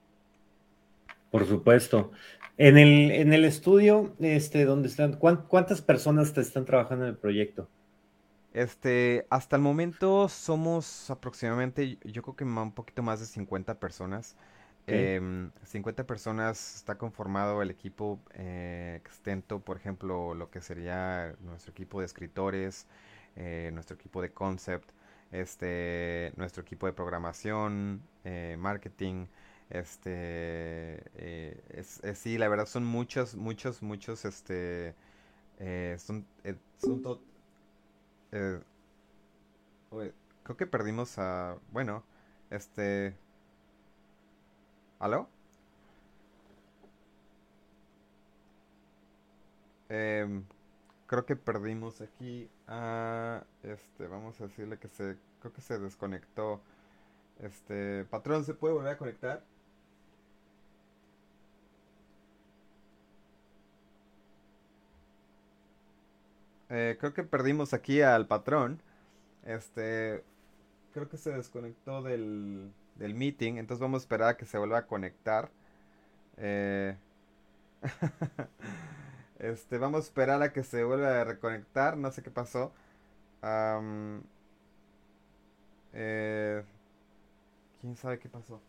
Por 1.30 1.46
supuesto. 1.46 2.12
En 2.56 2.78
el, 2.78 3.10
en 3.10 3.34
el 3.34 3.44
estudio, 3.44 4.14
este, 4.20 4.64
donde 4.64 4.88
están, 4.88 5.18
¿cuántas 5.18 5.82
personas 5.82 6.32
te 6.32 6.40
están 6.40 6.64
trabajando 6.64 7.04
en 7.04 7.10
el 7.10 7.16
proyecto? 7.18 7.68
Este, 8.52 9.26
hasta 9.30 9.56
el 9.56 9.62
momento 9.62 10.28
somos 10.28 11.10
aproximadamente, 11.10 11.98
yo 12.04 12.22
creo 12.22 12.36
que 12.36 12.44
un 12.44 12.72
poquito 12.72 13.02
más 13.02 13.20
de 13.20 13.26
50 13.26 13.80
personas. 13.80 14.36
Okay. 14.82 14.96
Eh, 14.98 15.50
50 15.64 16.06
personas 16.06 16.76
está 16.76 16.98
conformado 16.98 17.62
el 17.62 17.70
equipo 17.70 18.20
eh, 18.34 18.98
extento, 19.00 19.60
por 19.60 19.76
ejemplo, 19.76 20.34
lo 20.34 20.50
que 20.50 20.60
sería 20.60 21.34
nuestro 21.40 21.70
equipo 21.70 22.00
de 22.00 22.06
escritores, 22.06 22.86
eh, 23.36 23.70
nuestro 23.72 23.94
equipo 23.94 24.20
de 24.20 24.32
concept, 24.32 24.90
este, 25.30 26.32
nuestro 26.36 26.62
equipo 26.62 26.86
de 26.86 26.92
programación, 26.92 28.02
eh, 28.24 28.56
marketing, 28.58 29.26
este, 29.70 30.10
eh, 31.14 31.62
es, 31.70 32.04
es, 32.04 32.18
sí, 32.18 32.36
la 32.36 32.48
verdad 32.48 32.66
son 32.66 32.84
muchos, 32.84 33.34
muchos, 33.36 33.82
muchos, 33.82 34.26
este, 34.26 34.94
son, 35.96 36.26
son 36.76 37.02
eh, 38.32 38.60
creo 40.42 40.56
que 40.56 40.66
perdimos 40.66 41.18
a... 41.18 41.56
Bueno, 41.70 42.04
este... 42.50 43.16
¿Aló? 44.98 45.28
Em, 49.88 50.44
creo 51.06 51.26
que 51.26 51.36
perdimos 51.36 52.00
aquí 52.00 52.50
a... 52.66 53.44
Este, 53.62 54.06
vamos 54.06 54.40
a 54.40 54.44
decirle 54.44 54.78
que 54.78 54.88
se... 54.88 55.18
Creo 55.40 55.52
que 55.52 55.60
se 55.60 55.78
desconectó. 55.78 56.62
Este... 57.40 58.04
Patrón, 58.06 58.44
¿se 58.44 58.54
puede 58.54 58.74
volver 58.74 58.92
a 58.94 58.98
conectar? 58.98 59.44
Eh, 66.72 66.96
creo 66.98 67.12
que 67.14 67.22
perdimos 67.24 67.74
aquí 67.74 68.00
al 68.02 68.26
patrón. 68.26 68.82
Este, 69.44 70.24
creo 70.94 71.08
que 71.08 71.18
se 71.18 71.32
desconectó 71.32 72.02
del, 72.02 72.72
del 72.96 73.14
meeting, 73.14 73.54
entonces 73.56 73.80
vamos 73.82 74.02
a 74.02 74.04
esperar 74.04 74.28
a 74.30 74.36
que 74.38 74.46
se 74.46 74.58
vuelva 74.58 74.78
a 74.78 74.86
conectar. 74.86 75.50
Eh, 76.38 76.96
este, 79.38 79.78
vamos 79.78 80.00
a 80.02 80.04
esperar 80.04 80.42
a 80.42 80.52
que 80.52 80.64
se 80.64 80.84
vuelva 80.84 81.20
a 81.20 81.24
reconectar, 81.24 81.96
no 81.96 82.10
sé 82.12 82.22
qué 82.22 82.30
pasó. 82.30 82.72
Eh, 85.92 86.62
¿Quién 87.80 87.96
sabe 87.96 88.18
qué 88.18 88.28
pasó? 88.28 88.60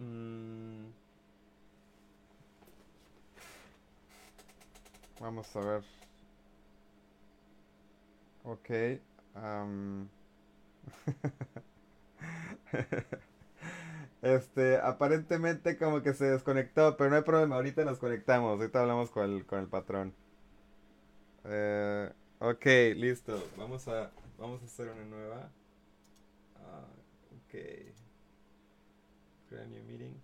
Mm, 0.00 0.90
vamos 5.20 5.54
a 5.56 5.60
ver. 5.60 5.97
Ok. 8.48 8.70
este, 14.22 14.78
aparentemente 14.78 15.76
como 15.76 16.02
que 16.02 16.14
se 16.14 16.24
desconectó, 16.24 16.96
pero 16.96 17.10
no 17.10 17.16
hay 17.16 17.22
problema, 17.22 17.56
ahorita 17.56 17.84
nos 17.84 17.98
conectamos, 17.98 18.58
ahorita 18.58 18.80
hablamos 18.80 19.10
con 19.10 19.30
el, 19.30 19.44
con 19.44 19.60
el 19.60 19.66
patrón. 19.68 20.14
Eh, 21.44 22.10
ok, 22.38 22.66
listo, 22.96 23.42
vamos 23.58 23.86
a, 23.88 24.10
vamos 24.38 24.62
a 24.62 24.64
hacer 24.64 24.88
una 24.88 25.04
nueva. 25.04 25.50
Ah, 26.56 26.86
ok. 27.44 27.54
Create 29.48 29.68
new 29.68 29.84
meeting. 29.84 30.14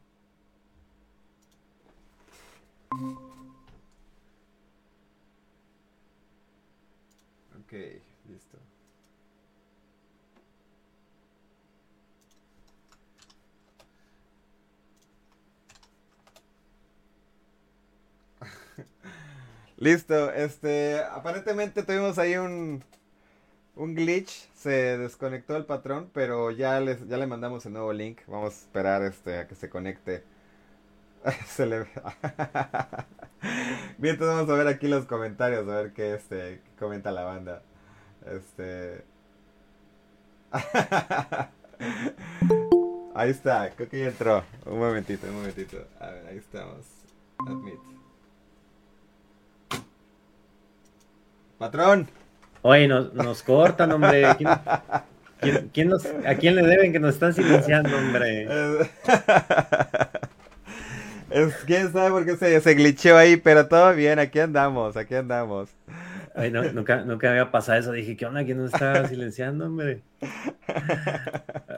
Ok, 7.64 7.72
listo. 8.28 8.58
Listo, 19.85 20.33
este, 20.33 20.99
aparentemente 21.12 21.83
tuvimos 21.83 22.16
ahí 22.16 22.38
un, 22.38 22.83
un 23.77 23.94
glitch, 23.94 24.49
se 24.55 24.97
desconectó 24.97 25.59
el 25.59 25.66
patrón, 25.66 26.09
pero 26.14 26.51
ya 26.51 26.81
les, 26.81 27.07
ya 27.07 27.18
le 27.18 27.27
mandamos 27.27 27.66
el 27.66 27.75
nuevo 27.75 27.92
link, 27.92 28.20
vamos 28.27 28.55
a 28.55 28.57
esperar 28.57 29.03
este 29.03 29.40
a 29.40 29.47
que 29.47 29.55
se 29.55 29.68
conecte. 29.68 30.25
Bien, 31.59 31.87
entonces 34.14 34.35
vamos 34.35 34.49
a 34.49 34.55
ver 34.55 34.68
aquí 34.68 34.88
los 34.88 35.05
comentarios, 35.05 35.68
a 35.68 35.83
ver 35.83 35.92
qué 35.92 36.14
este 36.14 36.62
comenta 36.79 37.12
la 37.12 37.25
banda. 37.25 37.62
Este 38.25 39.05
Ahí 43.14 43.31
está, 43.31 43.70
creo 43.77 43.90
que 43.90 44.01
ya 44.01 44.07
entró. 44.07 44.44
Un 44.64 44.79
momentito, 44.79 45.27
un 45.27 45.35
momentito. 45.35 45.77
A 46.01 46.09
ver, 46.09 46.27
ahí 46.29 46.38
estamos. 46.38 46.87
Admit. 47.47 47.93
Patrón. 51.64 52.07
Oye, 52.61 52.87
nos, 52.87 53.14
nos 53.14 53.42
cortan, 53.42 53.90
hombre. 53.90 54.37
¿Quién, 55.72 55.88
nos, 55.88 56.05
¿A 56.05 56.35
quién 56.35 56.57
le 56.57 56.62
deben 56.62 56.92
que 56.92 57.00
nos 57.00 57.14
están 57.14 57.33
silenciando, 57.33 57.96
hombre? 57.96 58.46
Es, 61.31 61.53
quién 61.66 61.90
sabe 61.90 62.11
por 62.11 62.24
qué 62.24 62.37
se, 62.37 62.61
se 62.61 62.74
glitcheó 62.74 63.16
ahí, 63.16 63.37
pero 63.37 63.66
todo 63.66 63.92
bien, 63.92 64.20
aquí 64.20 64.38
andamos, 64.38 64.96
aquí 64.96 65.16
andamos. 65.16 65.68
Ay, 66.35 66.53
no, 66.53 66.62
nunca, 66.62 66.98
nunca 66.98 67.31
había 67.31 67.50
pasado 67.50 67.79
eso. 67.81 67.90
Dije, 67.90 68.16
¿qué 68.16 68.27
onda? 68.27 68.44
¿Quién 68.44 68.59
nos 68.59 68.72
está 68.72 69.09
silenciando, 69.09 69.66
hombre? 69.66 70.03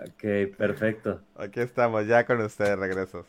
Ok, 0.08 0.56
perfecto. 0.58 1.20
Aquí 1.36 1.60
estamos, 1.60 2.06
ya 2.06 2.26
con 2.26 2.40
ustedes, 2.40 2.78
regresos. 2.78 3.24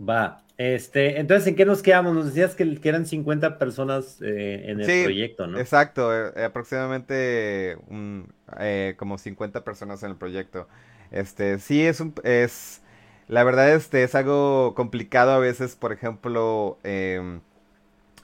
Va. 0.00 0.44
Este, 0.56 1.18
entonces, 1.18 1.48
¿en 1.48 1.56
qué 1.56 1.64
nos 1.64 1.82
quedamos? 1.82 2.14
Nos 2.14 2.26
decías 2.26 2.54
que, 2.54 2.78
eran 2.84 3.06
50 3.06 3.58
personas 3.58 4.22
eh, 4.22 4.70
en 4.70 4.80
el 4.80 5.04
proyecto, 5.04 5.48
¿no? 5.48 5.58
Exacto, 5.58 6.14
eh, 6.14 6.44
aproximadamente 6.44 7.76
eh, 8.60 8.94
como 8.96 9.18
50 9.18 9.64
personas 9.64 10.02
en 10.04 10.10
el 10.10 10.16
proyecto. 10.16 10.68
Este, 11.10 11.58
sí 11.58 11.84
es 11.84 12.00
un, 12.00 12.14
es, 12.22 12.82
la 13.26 13.42
verdad 13.42 13.72
este 13.74 14.04
es 14.04 14.14
algo 14.14 14.74
complicado 14.76 15.32
a 15.32 15.38
veces, 15.38 15.74
por 15.74 15.92
ejemplo, 15.92 16.78
em, 16.84 17.40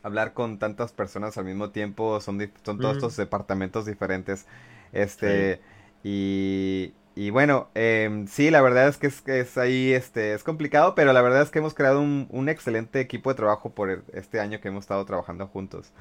hablar 0.04 0.32
con 0.32 0.60
tantas 0.60 0.92
personas 0.92 1.36
al 1.36 1.46
mismo 1.46 1.70
tiempo, 1.70 2.20
son, 2.20 2.40
son 2.62 2.78
todos 2.78 2.96
estos 2.96 3.16
departamentos 3.16 3.86
diferentes, 3.86 4.46
este, 4.92 5.60
y, 6.04 6.92
y 7.16 7.30
bueno, 7.30 7.68
eh, 7.74 8.24
sí, 8.28 8.50
la 8.50 8.62
verdad 8.62 8.88
es 8.88 8.96
que 8.96 9.08
es, 9.08 9.22
es, 9.26 9.58
ahí, 9.58 9.92
este, 9.92 10.32
es 10.32 10.44
complicado, 10.44 10.94
pero 10.94 11.12
la 11.12 11.22
verdad 11.22 11.42
es 11.42 11.50
que 11.50 11.58
hemos 11.58 11.74
creado 11.74 12.00
un, 12.00 12.48
excelente 12.48 13.00
equipo 13.00 13.30
de 13.30 13.36
trabajo 13.36 13.70
por 13.70 14.04
este 14.12 14.40
año 14.40 14.60
que 14.60 14.68
hemos 14.68 14.84
estado 14.84 15.04
trabajando 15.04 15.46
juntos. 15.46 15.92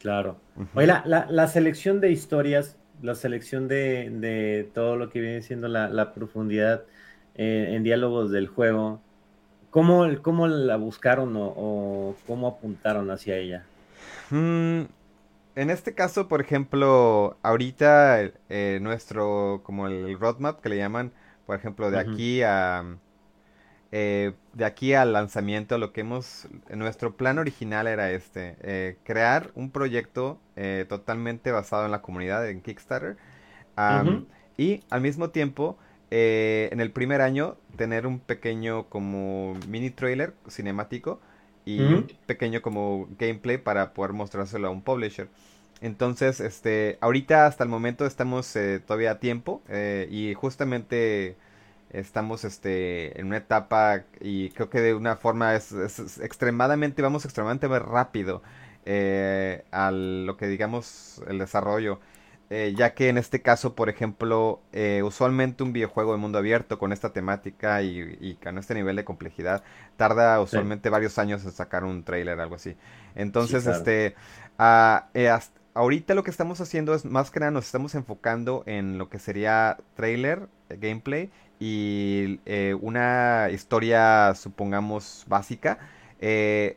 Claro. 0.00 0.36
Oye, 0.74 0.86
la, 0.86 1.48
selección 1.48 2.00
de 2.00 2.10
historias, 2.10 2.76
la 3.02 3.14
selección 3.14 3.68
de, 3.68 4.68
todo 4.74 4.96
lo 4.96 5.10
que 5.10 5.20
viene 5.20 5.42
siendo 5.42 5.68
la, 5.68 6.14
profundidad 6.14 6.84
eh, 7.34 7.72
en 7.72 7.82
diálogos 7.82 8.30
del 8.30 8.48
juego, 8.48 9.00
¿cómo, 9.70 10.06
cómo 10.22 10.46
la 10.46 10.76
buscaron 10.76 11.34
o, 11.36 12.16
cómo 12.26 12.48
apuntaron 12.48 13.10
hacia 13.10 13.36
ella? 13.36 13.64
Mm, 14.30 14.84
en 15.56 15.70
este 15.70 15.94
caso, 15.94 16.28
por 16.28 16.42
ejemplo, 16.42 17.38
ahorita 17.42 18.20
eh, 18.50 18.78
nuestro, 18.82 19.62
como 19.64 19.86
el 19.86 20.18
roadmap 20.20 20.60
que 20.60 20.68
le 20.68 20.76
llaman, 20.76 21.12
por 21.46 21.56
ejemplo, 21.56 21.90
de 21.90 21.98
aquí 21.98 22.42
a... 22.42 22.98
Eh, 23.92 24.34
de 24.52 24.64
aquí 24.66 24.92
al 24.92 25.14
lanzamiento, 25.14 25.78
lo 25.78 25.92
que 25.92 26.02
hemos, 26.02 26.48
nuestro 26.68 27.16
plan 27.16 27.38
original 27.38 27.86
era 27.86 28.10
este, 28.10 28.56
eh, 28.60 28.98
crear 29.04 29.52
un 29.54 29.70
proyecto 29.70 30.38
totalmente 30.88 31.52
basado 31.52 31.84
en 31.84 31.92
la 31.92 32.02
comunidad, 32.02 32.48
en 32.48 32.60
Kickstarter, 32.60 33.16
y 34.56 34.82
al 34.90 35.00
mismo 35.00 35.30
tiempo, 35.30 35.78
en 36.10 36.80
el 36.80 36.90
primer 36.90 37.20
año, 37.22 37.56
tener 37.76 38.06
un 38.06 38.18
pequeño 38.18 38.88
como 38.88 39.54
mini 39.68 39.90
trailer 39.90 40.34
cinemático 40.48 41.20
y 41.66 41.80
un 41.80 42.06
pequeño 42.26 42.62
como 42.62 43.08
gameplay 43.18 43.58
para 43.58 43.92
poder 43.92 44.12
mostrárselo 44.14 44.68
a 44.68 44.70
un 44.70 44.82
publisher. 44.82 45.28
Entonces, 45.82 46.40
este, 46.40 46.96
ahorita 47.00 47.46
hasta 47.46 47.64
el 47.64 47.68
momento 47.68 48.06
estamos 48.06 48.54
eh, 48.56 48.80
todavía 48.80 49.10
a 49.12 49.18
tiempo 49.18 49.62
eh, 49.68 50.08
y 50.10 50.32
justamente 50.34 51.36
estamos 51.90 52.44
este, 52.44 53.20
en 53.20 53.26
una 53.26 53.38
etapa 53.38 54.04
y 54.20 54.50
creo 54.50 54.70
que 54.70 54.80
de 54.80 54.94
una 54.94 55.16
forma 55.16 55.54
es, 55.54 55.72
extremadamente, 56.20 57.02
vamos 57.02 57.24
extremadamente 57.24 57.68
rápido 57.78 58.42
eh, 58.86 59.64
a 59.72 59.90
lo 59.90 60.36
que 60.36 60.46
digamos 60.46 61.20
el 61.28 61.38
desarrollo. 61.38 62.00
Eh, 62.48 62.74
ya 62.76 62.94
que 62.94 63.08
en 63.08 63.18
este 63.18 63.42
caso, 63.42 63.74
por 63.74 63.88
ejemplo, 63.88 64.60
eh, 64.72 65.02
usualmente 65.02 65.64
un 65.64 65.72
videojuego 65.72 66.12
de 66.12 66.18
mundo 66.18 66.38
abierto 66.38 66.78
con 66.78 66.92
esta 66.92 67.12
temática 67.12 67.82
y, 67.82 68.38
con 68.42 68.56
este 68.58 68.74
nivel 68.74 68.94
de 68.94 69.04
complejidad 69.04 69.64
tarda 69.96 70.40
usualmente 70.40 70.88
varios 70.88 71.18
años 71.18 71.44
en 71.44 71.50
sacar 71.50 71.82
un 71.82 72.04
trailer, 72.04 72.38
algo 72.38 72.54
así. 72.54 72.76
Entonces, 73.16 73.66
este, 73.66 74.14
ah, 74.58 75.08
eh, 75.14 75.36
ahorita 75.74 76.14
lo 76.14 76.22
que 76.22 76.30
estamos 76.30 76.60
haciendo 76.60 76.94
es 76.94 77.04
más 77.04 77.32
que 77.32 77.40
nada 77.40 77.50
nos 77.50 77.66
estamos 77.66 77.96
enfocando 77.96 78.62
en 78.66 78.96
lo 78.96 79.08
que 79.08 79.18
sería 79.18 79.78
trailer, 79.94 80.48
gameplay 80.68 81.30
y 81.58 82.38
una 82.80 83.48
historia, 83.50 84.34
supongamos, 84.36 85.24
básica 85.26 85.78
eh, 86.20 86.76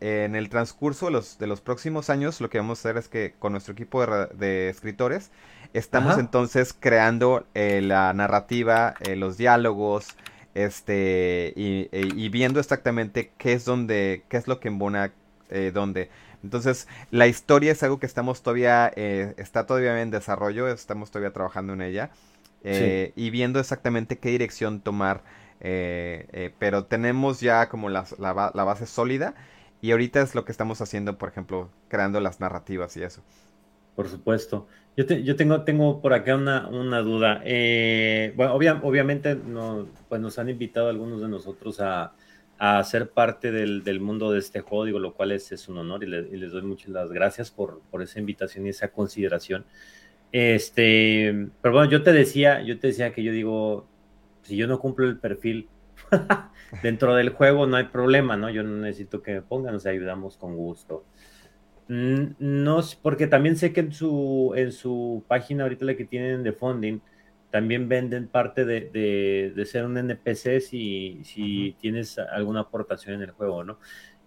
en 0.00 0.34
el 0.34 0.48
transcurso 0.48 1.06
de 1.06 1.12
los, 1.12 1.38
de 1.38 1.46
los, 1.46 1.60
próximos 1.60 2.10
años, 2.10 2.40
lo 2.40 2.50
que 2.50 2.58
vamos 2.58 2.78
a 2.78 2.80
hacer 2.80 2.96
es 2.96 3.08
que 3.08 3.34
con 3.38 3.52
nuestro 3.52 3.72
equipo 3.72 4.06
de, 4.06 4.68
escritores, 4.68 5.30
estamos 5.74 6.18
entonces 6.18 6.74
creando 6.78 7.46
eh, 7.54 7.80
la 7.82 8.12
narrativa, 8.14 8.94
eh, 9.00 9.16
los 9.16 9.36
diálogos, 9.36 10.08
este, 10.54 11.52
y, 11.54 12.28
viendo 12.30 12.58
exactamente 12.58 13.32
qué 13.38 13.52
es 13.52 13.64
donde, 13.64 14.24
qué 14.28 14.36
es 14.38 14.48
lo 14.48 14.60
que 14.60 14.68
embona 14.68 15.12
donde. 15.72 16.10
Entonces, 16.42 16.86
la 17.10 17.26
historia 17.26 17.72
es 17.72 17.82
algo 17.82 17.98
que 17.98 18.06
estamos 18.06 18.42
todavía, 18.42 18.92
eh, 18.94 19.34
está 19.38 19.66
todavía 19.66 20.00
en 20.00 20.10
desarrollo, 20.10 20.68
estamos 20.68 21.10
todavía 21.10 21.32
trabajando 21.32 21.72
en 21.72 21.82
ella 21.82 22.10
eh, 22.62 23.12
y 23.16 23.30
viendo 23.30 23.58
exactamente 23.60 24.18
qué 24.18 24.30
dirección 24.30 24.80
tomar. 24.80 25.22
Eh, 25.60 26.52
pero 26.58 26.84
tenemos 26.84 27.40
ya 27.40 27.68
como 27.68 27.88
la, 27.88 28.04
la, 28.18 28.64
base 28.64 28.86
sólida 28.86 29.34
y 29.80 29.90
ahorita 29.90 30.20
es 30.22 30.34
lo 30.34 30.44
que 30.44 30.52
estamos 30.52 30.80
haciendo, 30.80 31.18
por 31.18 31.28
ejemplo, 31.28 31.70
creando 31.88 32.20
las 32.20 32.40
narrativas 32.40 32.96
y 32.96 33.02
eso. 33.02 33.22
Por 33.96 34.08
supuesto. 34.08 34.66
Yo, 34.96 35.04
yo 35.04 35.36
tengo, 35.36 35.62
tengo 35.62 36.00
por 36.00 36.12
acá 36.12 36.36
una, 36.36 36.68
una 36.68 37.00
duda. 37.00 37.42
bueno, 38.36 38.54
obviamente 38.82 39.34
no, 39.34 39.86
pues 40.08 40.20
nos 40.20 40.38
han 40.38 40.48
invitado 40.48 40.88
algunos 40.88 41.20
de 41.20 41.28
nosotros 41.28 41.80
a, 41.80 42.12
a 42.58 42.82
ser 42.82 43.10
parte 43.10 43.52
del, 43.52 43.84
del, 43.84 44.00
mundo 44.00 44.32
de 44.32 44.40
este 44.40 44.60
juego, 44.60 44.84
digo, 44.84 44.98
lo 44.98 45.14
cual 45.14 45.32
es, 45.32 45.52
es 45.52 45.68
un 45.68 45.78
honor 45.78 46.02
y, 46.02 46.06
les 46.08 46.50
doy 46.50 46.62
muchas 46.62 47.10
gracias 47.10 47.50
por, 47.50 47.80
por, 47.90 48.02
esa 48.02 48.18
invitación 48.18 48.66
y 48.66 48.70
esa 48.70 48.88
consideración. 48.88 49.64
Este, 50.32 51.48
pero 51.62 51.74
bueno, 51.74 51.90
yo 51.90 52.02
te 52.02 52.12
decía, 52.12 52.60
yo 52.62 52.78
te 52.78 52.88
decía 52.88 53.12
que 53.12 53.22
yo 53.22 53.32
digo, 53.32 53.86
si 54.48 54.56
yo 54.56 54.66
no 54.66 54.78
cumplo 54.78 55.06
el 55.06 55.18
perfil 55.18 55.68
dentro 56.82 57.14
del 57.14 57.30
juego, 57.30 57.66
no 57.66 57.76
hay 57.76 57.84
problema, 57.84 58.36
¿no? 58.36 58.50
Yo 58.50 58.62
no 58.62 58.76
necesito 58.76 59.22
que 59.22 59.34
me 59.34 59.42
pongan, 59.42 59.74
nos 59.74 59.86
ayudamos 59.86 60.36
con 60.36 60.56
gusto. 60.56 61.04
Mm, 61.88 62.34
no, 62.38 62.80
porque 63.02 63.26
también 63.26 63.56
sé 63.56 63.72
que 63.72 63.80
en 63.80 63.92
su, 63.92 64.52
en 64.56 64.72
su 64.72 65.24
página 65.26 65.64
ahorita 65.64 65.84
la 65.84 65.96
que 65.96 66.04
tienen 66.04 66.42
de 66.42 66.52
funding, 66.52 67.00
también 67.50 67.88
venden 67.88 68.28
parte 68.28 68.64
de, 68.64 69.52
de, 69.54 69.64
ser 69.64 69.86
un 69.86 69.96
NPC 69.96 70.60
si, 70.60 71.20
si 71.24 71.76
tienes 71.80 72.18
alguna 72.18 72.60
aportación 72.60 73.14
en 73.14 73.22
el 73.22 73.30
juego, 73.30 73.64
¿no? 73.64 73.78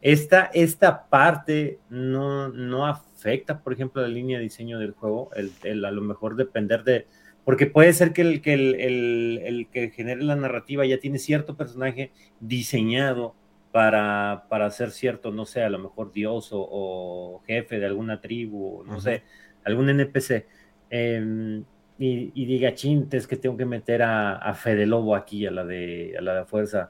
Esta, 0.01 0.45
esta 0.53 1.07
parte 1.07 1.79
no, 1.89 2.49
no 2.49 2.87
afecta, 2.87 3.61
por 3.61 3.73
ejemplo, 3.73 4.01
la 4.01 4.07
línea 4.07 4.39
de 4.39 4.45
diseño 4.45 4.79
del 4.79 4.93
juego, 4.93 5.29
el, 5.35 5.85
a 5.85 5.91
lo 5.91 6.01
mejor 6.01 6.35
depender 6.35 6.83
de, 6.83 7.05
porque 7.43 7.65
puede 7.65 7.93
ser 7.93 8.13
que 8.13 8.21
el 8.21 8.41
que, 8.41 8.53
el, 8.53 9.41
el, 9.43 9.67
que 9.71 9.89
genere 9.89 10.23
la 10.23 10.35
narrativa 10.35 10.85
ya 10.85 10.99
tiene 10.99 11.19
cierto 11.19 11.57
personaje 11.57 12.11
diseñado 12.39 13.35
para, 13.71 14.45
para 14.49 14.69
ser 14.71 14.91
cierto, 14.91 15.31
no 15.31 15.45
sé, 15.45 15.63
a 15.63 15.69
lo 15.69 15.79
mejor 15.79 16.11
dios 16.11 16.49
o, 16.51 17.41
jefe 17.45 17.79
de 17.79 17.85
alguna 17.85 18.21
tribu, 18.21 18.83
no 18.85 18.99
sé, 18.99 19.23
algún 19.63 19.89
NPC. 19.89 20.45
Em, 20.89 21.63
y, 21.97 22.45
diga, 22.45 22.73
chintes 22.73 23.27
que 23.27 23.37
tengo 23.37 23.55
que 23.57 23.65
meter 23.65 24.01
a, 24.01 24.35
a, 24.35 24.55
Fede 24.55 24.87
Lobo 24.87 25.15
aquí, 25.15 25.45
a 25.45 25.51
la 25.51 25.63
de, 25.63 26.15
a 26.17 26.21
la 26.21 26.35
de 26.35 26.45
fuerza. 26.45 26.89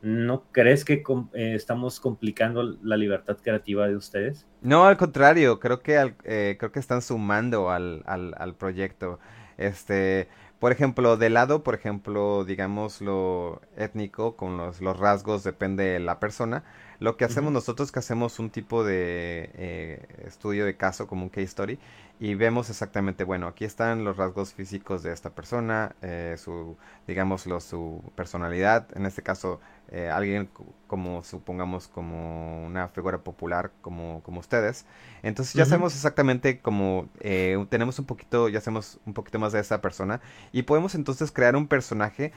¿No 0.00 0.44
crees 0.50 0.84
que 0.84 1.02
eh, 1.34 1.54
estamos 1.54 2.00
complicando 2.00 2.62
la 2.82 2.96
libertad 2.96 3.36
creativa 3.42 3.86
de 3.86 3.96
ustedes? 3.96 4.46
No, 4.62 4.86
al 4.86 4.96
contrario, 4.96 5.60
creo 5.60 5.80
que, 5.80 6.14
eh, 6.24 6.56
creo 6.58 6.72
que 6.72 6.78
están 6.78 7.02
sumando 7.02 7.70
al, 7.70 8.02
al, 8.06 8.34
al, 8.38 8.54
proyecto. 8.54 9.18
Este, 9.58 10.28
por 10.58 10.72
ejemplo, 10.72 11.16
de 11.16 11.30
lado, 11.30 11.62
por 11.62 11.74
ejemplo, 11.74 12.44
digamos 12.44 13.00
lo 13.00 13.60
étnico, 13.76 14.36
con 14.36 14.56
los, 14.56 14.80
los 14.80 14.98
rasgos, 14.98 15.44
depende 15.44 15.84
de 15.84 16.00
la 16.00 16.18
persona. 16.20 16.64
Lo 16.98 17.16
que 17.16 17.24
hacemos 17.26 17.52
nosotros 17.52 17.92
que 17.92 17.98
hacemos 17.98 18.38
un 18.38 18.50
tipo 18.50 18.82
de 18.84 19.50
eh, 19.54 20.06
estudio 20.26 20.64
de 20.64 20.76
caso 20.76 21.06
como 21.06 21.24
un 21.24 21.28
case 21.28 21.44
story 21.44 21.78
y 22.18 22.34
vemos 22.34 22.70
exactamente, 22.70 23.24
bueno, 23.24 23.46
aquí 23.46 23.64
están 23.66 24.04
los 24.04 24.16
rasgos 24.16 24.54
físicos 24.54 25.02
de 25.02 25.12
esta 25.12 25.30
persona, 25.30 25.94
eh, 26.00 26.36
su, 26.38 26.76
digámoslo, 27.06 27.60
su 27.60 28.02
personalidad, 28.14 28.88
en 28.96 29.04
este 29.04 29.22
caso, 29.22 29.60
eh, 29.90 30.10
alguien 30.10 30.48
como, 30.86 31.22
supongamos, 31.22 31.88
como 31.88 32.66
una 32.66 32.88
figura 32.88 33.18
popular 33.18 33.70
como, 33.80 34.22
como 34.22 34.40
ustedes. 34.40 34.86
Entonces 35.22 35.54
ya 35.54 35.64
sabemos 35.64 35.94
exactamente 35.94 36.60
como, 36.60 37.08
eh, 37.20 37.64
tenemos 37.68 37.98
un 37.98 38.06
poquito, 38.06 38.48
ya 38.48 38.58
hacemos 38.58 38.98
un 39.06 39.14
poquito 39.14 39.38
más 39.38 39.52
de 39.52 39.60
esa 39.60 39.80
persona 39.80 40.20
y 40.52 40.62
podemos 40.62 40.94
entonces 40.94 41.30
crear 41.32 41.56
un 41.56 41.66
personaje 41.68 42.32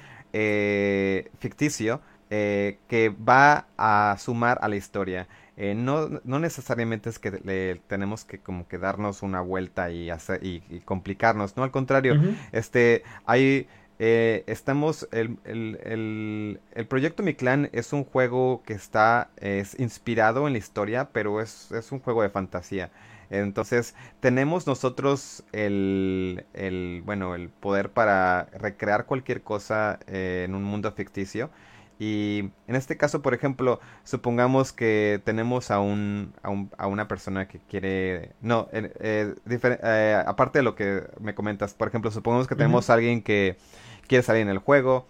ficticio 1.40 2.02
que 2.30 3.16
va 3.28 3.66
a 3.78 4.16
sumar 4.20 4.60
a 4.62 4.68
la 4.68 4.76
historia. 4.76 5.28
Eh, 5.62 5.76
no, 5.76 6.08
no, 6.24 6.40
necesariamente 6.40 7.10
es 7.10 7.20
que 7.20 7.32
le 7.32 7.82
tenemos 7.88 8.24
que 8.24 8.40
como 8.40 8.66
que 8.70 8.78
darnos 8.78 9.24
una 9.24 9.42
vuelta 9.42 9.92
y 9.92 10.10
hacer 10.10 10.40
y, 10.42 10.62
complicarnos, 10.86 11.58
no 11.58 11.64
al 11.64 11.72
contrario, 11.72 12.16
este 12.54 13.04
hay 13.26 13.68
eh, 14.00 14.44
estamos 14.48 15.08
el, 15.12 15.38
el, 15.44 16.60
el, 16.74 16.88
proyecto 16.88 17.22
Mi 17.22 17.34
Clan 17.34 17.70
es 17.74 17.92
un 17.94 18.06
juego 18.06 18.64
que 18.66 18.74
está 18.74 19.30
es 19.38 19.78
inspirado 19.80 20.48
en 20.48 20.54
la 20.54 20.60
historia, 20.60 21.10
pero 21.12 21.42
es, 21.42 21.72
es 21.72 21.92
un 21.92 22.00
juego 22.00 22.22
de 22.24 22.30
fantasía. 22.30 22.92
Entonces, 23.30 23.96
tenemos 24.22 24.66
nosotros 24.66 25.44
el, 25.52 26.46
el, 26.54 27.04
bueno, 27.06 27.36
el 27.36 27.50
poder 27.50 27.92
para 27.92 28.46
recrear 28.54 29.06
cualquier 29.06 29.44
cosa 29.44 30.00
eh, 30.08 30.44
en 30.48 30.56
un 30.56 30.64
mundo 30.64 30.92
ficticio. 30.94 31.52
Y 32.00 32.52
en 32.68 32.76
este 32.76 32.96
caso, 32.96 33.22
por 33.22 33.34
ejemplo, 33.34 33.82
supongamos 34.06 34.72
que 34.72 35.22
tenemos 35.26 35.70
a, 35.70 35.82
un, 35.82 36.34
a, 36.42 36.50
un, 36.50 36.72
a 36.78 36.88
una 36.88 37.08
persona 37.10 37.48
que 37.50 37.60
quiere... 37.60 38.32
No, 38.42 38.70
eh, 38.72 39.36
eh, 39.52 40.24
aparte 40.26 40.60
de 40.60 40.64
lo 40.64 40.76
que 40.76 41.04
me 41.20 41.36
comentas, 41.36 41.74
por 41.74 41.90
ejemplo, 41.90 42.10
supongamos 42.10 42.48
que 42.48 42.56
tenemos 42.56 42.90
a 42.90 42.94
alguien 42.94 43.22
que 43.22 43.58
quiere 44.10 44.24
salir 44.24 44.42
en 44.42 44.50
el 44.50 44.58
juego, 44.58 45.06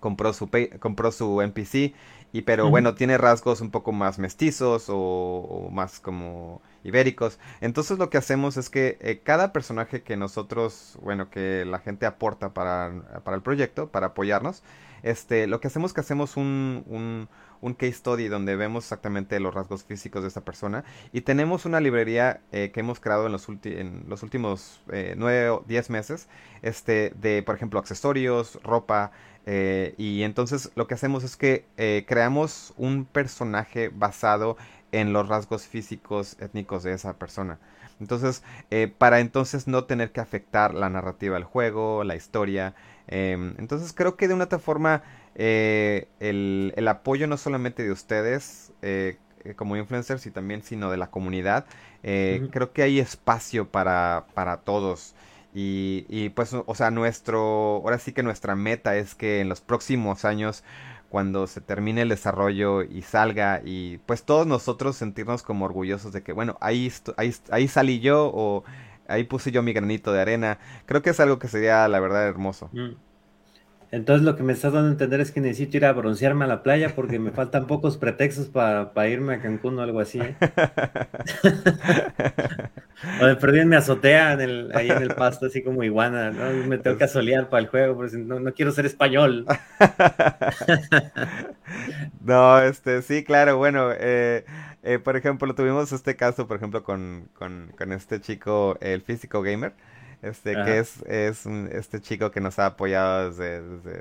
compró 0.00 0.32
su, 0.32 0.48
compró 0.80 1.12
su 1.12 1.42
NPC, 1.42 1.94
y 2.34 2.42
pero 2.42 2.70
bueno, 2.70 2.94
tiene 2.94 3.18
rasgos 3.18 3.60
un 3.60 3.70
poco 3.70 3.92
más 3.92 4.18
mestizos 4.18 4.86
o, 4.88 5.68
más 5.70 6.00
como 6.00 6.62
ibéricos. 6.82 7.38
Entonces 7.60 7.98
lo 7.98 8.08
que 8.08 8.16
hacemos 8.16 8.56
es 8.56 8.70
que 8.70 8.96
eh, 9.00 9.20
cada 9.22 9.52
personaje 9.52 10.02
que 10.02 10.16
nosotros, 10.16 10.98
bueno, 11.02 11.28
que 11.28 11.66
la 11.66 11.78
gente 11.78 12.06
aporta 12.06 12.54
para, 12.54 13.20
para 13.22 13.36
el 13.36 13.42
proyecto, 13.42 13.88
para 13.88 14.08
apoyarnos, 14.08 14.62
este, 15.02 15.46
lo 15.46 15.60
que 15.60 15.66
hacemos 15.66 15.90
es 15.90 15.94
que 15.94 16.00
hacemos 16.00 16.38
un, 16.38 16.84
un, 16.86 17.28
un, 17.62 17.74
case 17.74 17.94
study 17.94 18.28
donde 18.28 18.56
vemos 18.56 18.84
exactamente 18.84 19.40
los 19.40 19.54
rasgos 19.54 19.84
físicos 19.84 20.22
de 20.22 20.28
esta 20.28 20.42
persona 20.42 20.84
y 21.12 21.22
tenemos 21.22 21.64
una 21.64 21.80
librería 21.80 22.40
eh, 22.52 22.70
que 22.72 22.80
hemos 22.80 23.00
creado 23.00 23.26
en 23.26 23.32
los, 23.32 23.48
últimos 23.48 24.82
eh, 24.92 25.14
9 25.16 25.50
o 25.50 25.64
10 25.66 25.90
meses 25.90 26.28
este, 26.60 27.12
de, 27.20 27.42
por 27.42 27.54
ejemplo, 27.54 27.80
accesorios, 27.80 28.58
ropa, 28.62 29.12
eh, 29.46 29.94
y 29.96 30.22
entonces 30.22 30.70
lo 30.74 30.86
que 30.86 30.94
hacemos 30.94 31.24
es 31.24 31.36
que 31.36 31.64
eh, 31.76 32.04
creamos 32.06 32.74
un 32.76 33.04
personaje 33.04 33.88
basado 33.88 34.56
en 34.92 35.12
los 35.12 35.28
rasgos 35.28 35.66
físicos 35.66 36.36
étnicos 36.40 36.82
de 36.82 36.92
esa 36.92 37.14
persona. 37.14 37.58
Entonces, 37.98 38.42
para 38.98 39.20
entonces 39.20 39.68
no 39.68 39.84
tener 39.84 40.10
que 40.10 40.20
afectar 40.20 40.74
la 40.74 40.90
narrativa 40.90 41.34
del 41.34 41.44
juego, 41.44 42.02
la 42.02 42.16
historia, 42.16 42.74
Em, 43.08 43.54
entonces 43.58 43.92
creo 43.92 44.16
que 44.16 44.28
de 44.28 44.34
una 44.34 44.44
otra 44.44 44.58
forma 44.58 45.02
eh, 45.34 46.08
el, 46.20 46.72
el, 46.76 46.88
apoyo 46.88 47.26
no 47.26 47.36
solamente 47.36 47.82
de 47.82 47.90
ustedes 47.90 48.72
eh, 48.82 49.16
eh, 49.44 49.54
como 49.54 49.76
influencers 49.76 50.26
y 50.26 50.30
también 50.30 50.62
sino 50.62 50.90
de 50.90 50.96
la 50.96 51.10
comunidad, 51.10 51.66
creo 52.02 52.72
que 52.72 52.82
hay 52.82 52.98
espacio 52.98 53.68
para, 53.68 54.26
para 54.34 54.58
todos. 54.58 55.14
Y, 55.54 56.06
y, 56.08 56.30
pues, 56.30 56.54
o 56.54 56.74
sea, 56.74 56.90
nuestro, 56.90 57.40
ahora 57.84 57.98
sí 57.98 58.12
que 58.12 58.22
nuestra 58.22 58.56
meta 58.56 58.96
es 58.96 59.14
que 59.14 59.40
en 59.40 59.48
los 59.48 59.60
próximos 59.60 60.24
años, 60.24 60.64
cuando 61.10 61.46
se 61.46 61.60
termine 61.60 62.02
el 62.02 62.08
desarrollo 62.08 62.82
y 62.82 63.02
salga, 63.02 63.60
y 63.62 63.98
pues 64.06 64.24
todos 64.24 64.46
nosotros 64.46 64.96
sentirnos 64.96 65.42
como 65.42 65.66
orgullosos 65.66 66.12
de 66.12 66.22
que, 66.22 66.32
bueno, 66.32 66.56
ahí, 66.60 66.90
ahí, 67.18 67.34
ahí 67.50 67.68
salí 67.68 68.00
yo 68.00 68.30
o 68.34 68.64
ahí 69.08 69.24
puse 69.24 69.52
yo 69.52 69.62
mi 69.62 69.72
granito 69.72 70.12
de 70.12 70.22
arena. 70.22 70.58
Creo 70.86 71.02
que 71.02 71.10
es 71.10 71.20
algo 71.20 71.38
que 71.38 71.48
sería, 71.48 71.86
la 71.88 72.00
verdad, 72.00 72.26
hermoso. 72.26 72.70
Mm. 72.72 72.92
Entonces 73.92 74.24
lo 74.24 74.36
que 74.36 74.42
me 74.42 74.54
estás 74.54 74.72
dando 74.72 74.88
a 74.88 74.92
entender 74.92 75.20
es 75.20 75.32
que 75.32 75.42
necesito 75.42 75.76
ir 75.76 75.84
a 75.84 75.92
broncearme 75.92 76.46
a 76.46 76.48
la 76.48 76.62
playa 76.62 76.94
porque 76.96 77.18
me 77.18 77.30
faltan 77.30 77.66
pocos 77.66 77.98
pretextos 77.98 78.48
para 78.48 79.08
irme 79.08 79.34
a 79.34 79.42
Cancún 79.42 79.78
o 79.78 79.82
algo 79.82 80.00
así. 80.00 80.18
¿eh? 80.18 80.34
o 83.20 83.26
de 83.26 83.36
perdí 83.36 83.60
en 83.60 83.68
mi 83.68 83.76
azotea 83.76 84.32
en 84.32 84.40
el, 84.40 84.72
ahí 84.74 84.90
en 84.90 85.02
el 85.02 85.14
pasto, 85.14 85.44
así 85.44 85.62
como 85.62 85.84
iguana, 85.84 86.30
¿no? 86.30 86.66
Me 86.66 86.78
tengo 86.78 86.96
que 86.96 87.04
asolear 87.04 87.50
para 87.50 87.62
el 87.62 87.68
juego, 87.68 87.94
porque 87.94 88.16
no, 88.16 88.40
no 88.40 88.54
quiero 88.54 88.72
ser 88.72 88.86
español. 88.86 89.44
no, 92.24 92.60
este, 92.60 93.02
sí, 93.02 93.24
claro, 93.24 93.58
bueno, 93.58 93.90
eh, 93.92 94.46
eh, 94.82 95.00
por 95.00 95.18
ejemplo, 95.18 95.54
tuvimos 95.54 95.92
este 95.92 96.16
caso, 96.16 96.48
por 96.48 96.56
ejemplo, 96.56 96.82
con, 96.82 97.28
con, 97.34 97.74
con 97.76 97.92
este 97.92 98.22
chico, 98.22 98.78
el 98.80 99.02
físico 99.02 99.42
gamer, 99.42 99.74
este, 100.22 100.54
que 100.64 100.78
es, 100.78 101.02
es 101.02 101.46
este 101.46 102.00
chico 102.00 102.30
que 102.30 102.40
nos 102.40 102.58
ha 102.58 102.66
apoyado 102.66 103.30
desde, 103.30 103.60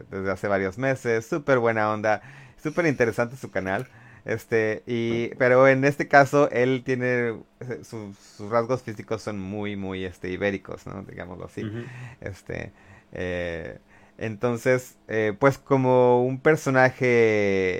desde, 0.09 0.31
hace 0.31 0.47
varios 0.47 0.77
meses, 0.77 1.25
súper 1.25 1.59
buena 1.59 1.91
onda, 1.91 2.21
súper 2.61 2.85
interesante 2.85 3.35
su 3.35 3.51
canal. 3.51 3.87
Este, 4.23 4.83
y, 4.85 5.29
pero 5.35 5.67
en 5.67 5.83
este 5.83 6.07
caso, 6.07 6.49
él 6.51 6.83
tiene, 6.85 7.39
eh, 7.59 7.81
sus 7.83 8.49
rasgos 8.51 8.83
físicos 8.83 9.23
son 9.23 9.39
muy, 9.39 9.75
muy, 9.75 10.05
este, 10.05 10.29
ibéricos, 10.29 10.85
¿no? 10.85 11.03
Digámoslo 11.03 11.45
así. 11.45 11.63
Este, 12.21 12.71
eh, 13.13 13.79
entonces, 14.17 14.97
eh, 15.07 15.33
pues 15.37 15.57
como 15.57 16.23
un 16.23 16.39
personaje 16.39 17.05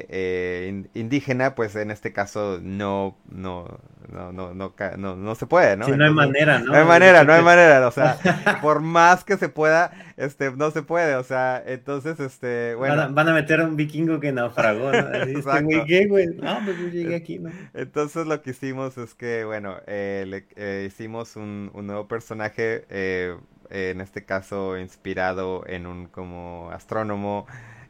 eh, 0.09 0.83
indígena, 0.93 1.55
pues 1.55 1.75
en 1.75 1.91
este 1.91 2.13
caso 2.13 2.59
no, 2.61 3.15
no, 3.29 3.79
no, 4.11 4.31
no, 4.31 4.53
no, 4.53 4.73
no, 4.97 5.15
no 5.15 5.35
se 5.35 5.45
puede, 5.45 5.77
¿no? 5.77 5.85
Sí, 5.85 5.91
no 5.91 6.05
hay 6.05 6.13
manera, 6.13 6.59
¿no? 6.59 6.73
No 6.73 6.79
hay 6.79 6.85
manera, 6.85 7.23
no 7.23 7.33
hay 7.33 7.41
manera, 7.43 7.87
o 7.87 7.91
sea, 7.91 8.17
por 8.61 8.81
más 8.81 9.23
que 9.23 9.37
se 9.37 9.49
pueda, 9.49 9.91
este, 10.17 10.51
no 10.51 10.71
se 10.71 10.81
puede, 10.83 11.15
o 11.15 11.23
sea, 11.23 11.61
entonces, 11.65 12.19
este, 12.19 12.75
bueno. 12.75 13.11
Van 13.11 13.29
a, 13.29 13.33
meter 13.33 13.61
a 13.61 13.65
un 13.65 13.75
vikingo 13.75 14.19
que 14.19 14.31
naufragó, 14.31 14.91
¿no? 14.91 15.13
Exacto. 15.13 15.85
¿qué, 15.87 16.07
güey? 16.07 16.27
No, 16.27 16.59
pues 16.65 16.77
yo 16.79 16.87
llegué 16.87 17.15
aquí, 17.15 17.39
¿no? 17.39 17.51
Entonces 17.73 18.27
lo 18.27 18.41
que 18.41 18.51
hicimos 18.51 18.97
es 18.97 19.13
que, 19.13 19.45
bueno, 19.45 19.77
eh, 19.87 20.25
le, 20.27 20.45
eh, 20.55 20.85
hicimos 20.87 21.35
un, 21.35 21.71
un, 21.73 21.87
nuevo 21.87 22.07
personaje, 22.07 22.85
eh, 22.89 23.35
en 23.71 24.01
este 24.01 24.25
caso 24.25 24.77
inspirado 24.77 25.63
en 25.67 25.87
un 25.87 26.07
como 26.07 26.69
astrónomo, 26.71 27.47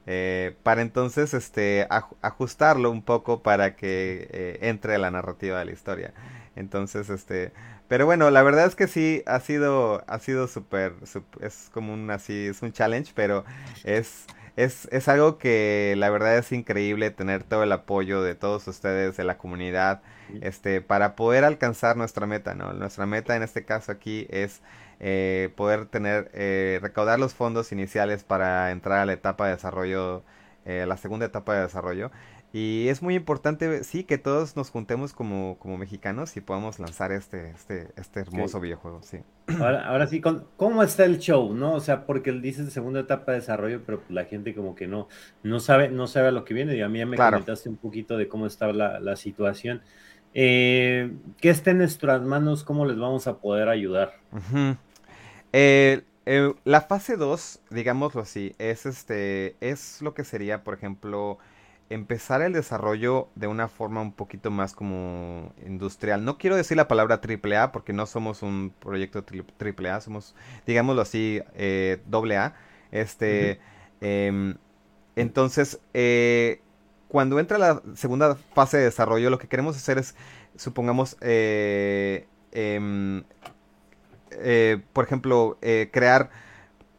eh, 0.08 0.56
para 0.64 0.82
entonces 0.82 1.34
este, 1.34 1.88
ajustarlo 2.22 2.90
un 2.90 3.04
poco 3.04 3.44
para 3.44 3.76
que 3.76 4.28
eh, 4.32 4.60
entre 4.62 4.96
a 4.96 4.98
la 4.98 5.12
narrativa 5.12 5.60
de 5.60 5.66
la 5.66 5.72
historia. 5.72 6.14
Entonces, 6.56 7.10
este, 7.10 7.52
pero 7.88 8.06
bueno, 8.06 8.30
la 8.32 8.42
verdad 8.44 8.66
es 8.66 8.76
que 8.76 8.88
sí, 8.88 9.24
ha 9.26 9.40
sido, 9.40 10.04
ha 10.08 10.20
sido 10.20 10.48
súper, 10.48 10.94
es 11.42 11.70
como 11.74 11.94
un 11.94 12.10
así, 12.10 12.48
es 12.48 12.62
un 12.62 12.72
challenge, 12.72 13.12
pero 13.16 13.46
es, 13.84 14.26
es, 14.56 14.88
es 14.92 15.08
algo 15.08 15.38
que 15.38 15.94
la 15.98 16.10
verdad 16.10 16.38
es 16.38 16.52
increíble 16.52 17.12
tener 17.12 17.44
todo 17.44 17.64
el 17.64 17.72
apoyo 17.72 18.22
de 18.22 18.36
todos 18.36 18.68
ustedes, 18.68 19.18
de 19.18 19.24
la 19.24 19.38
comunidad, 19.38 20.02
este, 20.42 20.82
para 20.82 21.16
poder 21.16 21.44
alcanzar 21.44 21.98
nuestra 21.98 22.26
meta, 22.26 22.56
¿no? 22.56 22.74
Nuestra 22.74 23.06
meta 23.06 23.36
en 23.36 23.44
este 23.44 23.66
caso 23.66 23.92
aquí 23.92 24.28
es 24.30 24.62
eh, 25.04 25.50
poder 25.56 25.88
tener, 25.88 26.30
eh, 26.36 26.78
recaudar 26.80 27.20
los 27.20 27.34
fondos 27.34 27.72
iniciales 27.72 28.24
para 28.24 28.70
entrar 28.70 29.00
a 29.00 29.06
la 29.08 29.14
etapa 29.14 29.48
de 29.48 29.54
desarrollo, 29.54 30.22
eh, 30.64 30.86
la 30.88 30.96
segunda 30.96 31.26
etapa 31.26 31.56
de 31.56 31.62
desarrollo. 31.62 32.12
Y 32.54 32.88
es 32.88 33.02
muy 33.02 33.16
importante, 33.16 33.84
sí, 33.84 34.04
que 34.04 34.20
todos 34.20 34.56
nos 34.56 34.70
juntemos 34.70 35.14
como, 35.14 35.58
como 35.58 35.80
mexicanos 35.80 36.38
y 36.38 36.42
podamos 36.42 36.78
lanzar 36.78 37.12
este, 37.14 37.50
este, 37.50 37.88
este 37.96 38.20
hermoso 38.20 38.60
videojuego, 38.60 39.02
sí. 39.02 39.22
Ahora, 39.60 39.88
ahora 39.88 40.06
sí, 40.06 40.22
¿cómo 40.22 40.84
está 40.84 41.06
el 41.06 41.18
show, 41.18 41.52
no? 41.52 41.74
O 41.74 41.80
sea, 41.80 42.06
porque 42.06 42.30
él 42.30 42.44
dice 42.44 42.70
segunda 42.70 43.00
etapa 43.00 43.32
de 43.32 43.40
desarrollo, 43.40 43.82
pero 43.84 44.04
la 44.08 44.26
gente 44.26 44.54
como 44.54 44.76
que 44.76 44.86
no, 44.86 45.08
no 45.42 45.60
sabe, 45.60 45.90
no 45.90 46.06
sabe 46.06 46.28
a 46.28 46.32
lo 46.32 46.46
que 46.46 46.54
viene. 46.54 46.76
Y 46.76 46.82
a 46.82 46.90
mí 46.90 47.00
ya 47.00 47.08
me 47.08 47.18
comentaste 47.18 47.70
un 47.70 47.78
poquito 47.78 48.18
de 48.18 48.28
cómo 48.28 48.46
está 48.46 48.72
la, 48.72 49.00
la 49.00 49.16
situación. 49.16 49.82
¿Qué 50.34 51.10
está 51.42 51.72
en 51.72 51.80
nuestras 51.80 52.22
manos? 52.22 52.64
¿Cómo 52.64 52.86
les 52.86 53.00
vamos 53.00 53.26
a 53.28 53.40
poder 53.40 53.68
ayudar? 53.68 54.14
Eh, 55.54 56.04
eh, 56.26 56.54
la 56.64 56.82
fase 56.82 57.18
2, 57.18 57.62
digámoslo 57.70 58.22
así, 58.22 58.56
es 58.58 58.86
este 58.86 59.56
es 59.60 60.02
lo 60.02 60.14
que 60.14 60.24
sería, 60.24 60.64
por 60.64 60.74
ejemplo, 60.74 61.40
empezar 61.90 62.42
el 62.42 62.54
desarrollo 62.54 63.28
de 63.36 63.48
una 63.48 63.68
forma 63.68 64.02
un 64.02 64.14
poquito 64.14 64.50
más 64.50 64.74
como 64.74 65.54
industrial. 65.66 66.24
No 66.24 66.38
quiero 66.38 66.56
decir 66.56 66.78
la 66.78 66.88
palabra 66.88 67.20
triple 67.20 67.58
A 67.58 67.72
porque 67.72 67.92
no 67.92 68.06
somos 68.06 68.44
un 68.44 68.74
proyecto 68.80 69.24
triple 69.24 69.90
A, 69.90 70.00
somos, 70.00 70.36
digámoslo 70.66 71.02
así, 71.02 71.42
eh, 71.56 72.02
doble 72.08 72.38
A. 72.38 72.56
Este, 72.92 73.60
em, 74.00 74.56
entonces, 75.16 75.80
eh, 75.94 76.62
cuando 77.10 77.40
entra 77.40 77.58
la 77.58 77.82
segunda 77.96 78.36
fase 78.36 78.78
de 78.78 78.86
desarrollo, 78.86 79.30
lo 79.30 79.38
que 79.38 79.48
queremos 79.50 79.76
hacer 79.76 79.98
es, 79.98 80.16
supongamos, 80.56 81.18
eh, 81.22 82.28
em, 82.54 83.24
eh, 84.34 84.82
por 84.94 85.06
ejemplo, 85.06 85.58
eh, 85.62 85.90
crear, 85.92 86.30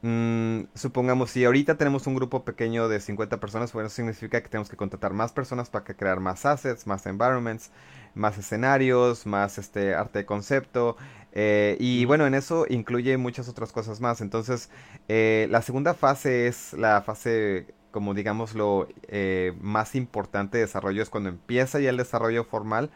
mm, 0.03 0.63
supongamos, 0.75 1.31
si 1.31 1.45
ahorita 1.45 1.77
tenemos 1.77 2.07
un 2.07 2.15
grupo 2.15 2.45
pequeño 2.45 2.89
de 2.89 3.01
50 3.01 3.41
personas, 3.41 3.73
bueno, 3.73 3.89
eso 3.89 3.97
significa 3.97 4.43
que 4.43 4.49
tenemos 4.49 4.69
que 4.69 4.77
contratar 4.77 5.13
más 5.13 5.33
personas 5.33 5.71
para 5.71 5.85
que 5.85 5.95
crear 5.97 6.21
más 6.21 6.47
assets, 6.47 6.87
más 6.87 7.07
environments, 7.07 7.71
más 8.15 8.39
escenarios, 8.39 9.27
más 9.27 9.59
este 9.59 9.95
arte 9.95 10.21
de 10.21 10.27
concepto. 10.27 10.97
Eh, 11.33 11.77
y 11.81 12.05
bueno, 12.05 12.27
en 12.27 12.35
eso 12.35 12.67
incluye 12.69 13.17
muchas 13.17 13.49
otras 13.49 13.73
cosas 13.73 14.01
más. 14.01 14.21
Entonces, 14.21 14.71
la 15.09 15.63
segunda 15.63 15.95
fase 15.95 16.47
es 16.49 16.73
la 16.75 17.03
fase 17.03 17.75
como 17.91 18.15
digamos 18.15 18.55
lo 18.55 18.89
más 19.61 19.95
importante 19.95 20.59
de 20.59 20.65
desarrollo 20.65 21.03
es 21.03 21.11
cuando 21.11 21.29
empieza 21.31 21.79
ya 21.81 21.91
el 21.91 21.97
desarrollo 21.99 22.45
formal 22.45 22.91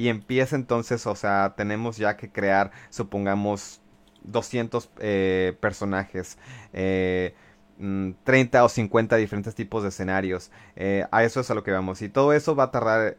y 0.00 0.08
empieza 0.08 0.56
entonces, 0.56 1.06
o 1.06 1.14
sea, 1.14 1.52
tenemos 1.58 1.98
ya 1.98 2.16
que 2.16 2.30
crear, 2.30 2.70
supongamos, 2.88 3.82
200 4.22 4.88
eh, 4.98 5.54
personajes. 5.60 6.38
30 6.72 6.72
eh, 6.72 7.34
mm, 7.78 8.64
o 8.64 8.68
50 8.70 9.16
diferentes 9.16 9.54
tipos 9.54 9.82
de 9.82 9.90
escenarios. 9.90 10.50
Eh, 10.74 11.04
a 11.10 11.22
eso 11.24 11.40
es 11.40 11.50
a 11.50 11.54
lo 11.54 11.62
que 11.62 11.70
vamos. 11.70 12.00
Y 12.00 12.08
todo 12.08 12.32
eso 12.32 12.56
va 12.56 12.64
a 12.64 12.70
tardar 12.70 13.14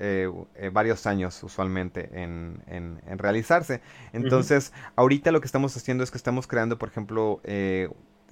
varios 0.74 1.06
años 1.06 1.44
usualmente 1.44 2.10
en, 2.13 3.00
realizarse. 3.15 3.82
Entonces, 4.12 4.74
ahorita 4.96 5.32
lo 5.32 5.39
que 5.39 5.46
estamos 5.46 5.78
haciendo 5.78 6.04
es 6.04 6.10
que 6.10 6.17
estamos 6.17 6.48
creando, 6.48 6.80
por 6.80 6.89
ejemplo, 6.89 7.41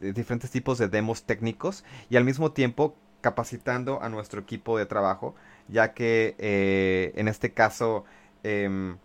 diferentes 0.01 0.49
tipos 0.49 0.79
de 0.79 0.87
demos 0.87 1.21
técnicos 1.21 1.83
y 2.09 2.17
al 2.17 2.23
mismo 2.23 2.51
tiempo 2.51 2.95
capacitando 3.21 4.01
a 4.01 4.09
nuestro 4.09 4.41
equipo 4.41 4.75
de 4.75 4.87
trabajo, 4.87 5.35
ya 5.67 5.93
que 5.93 7.13
en 7.15 7.27
este 7.27 7.53
caso 7.53 8.05
Em, 8.43 8.97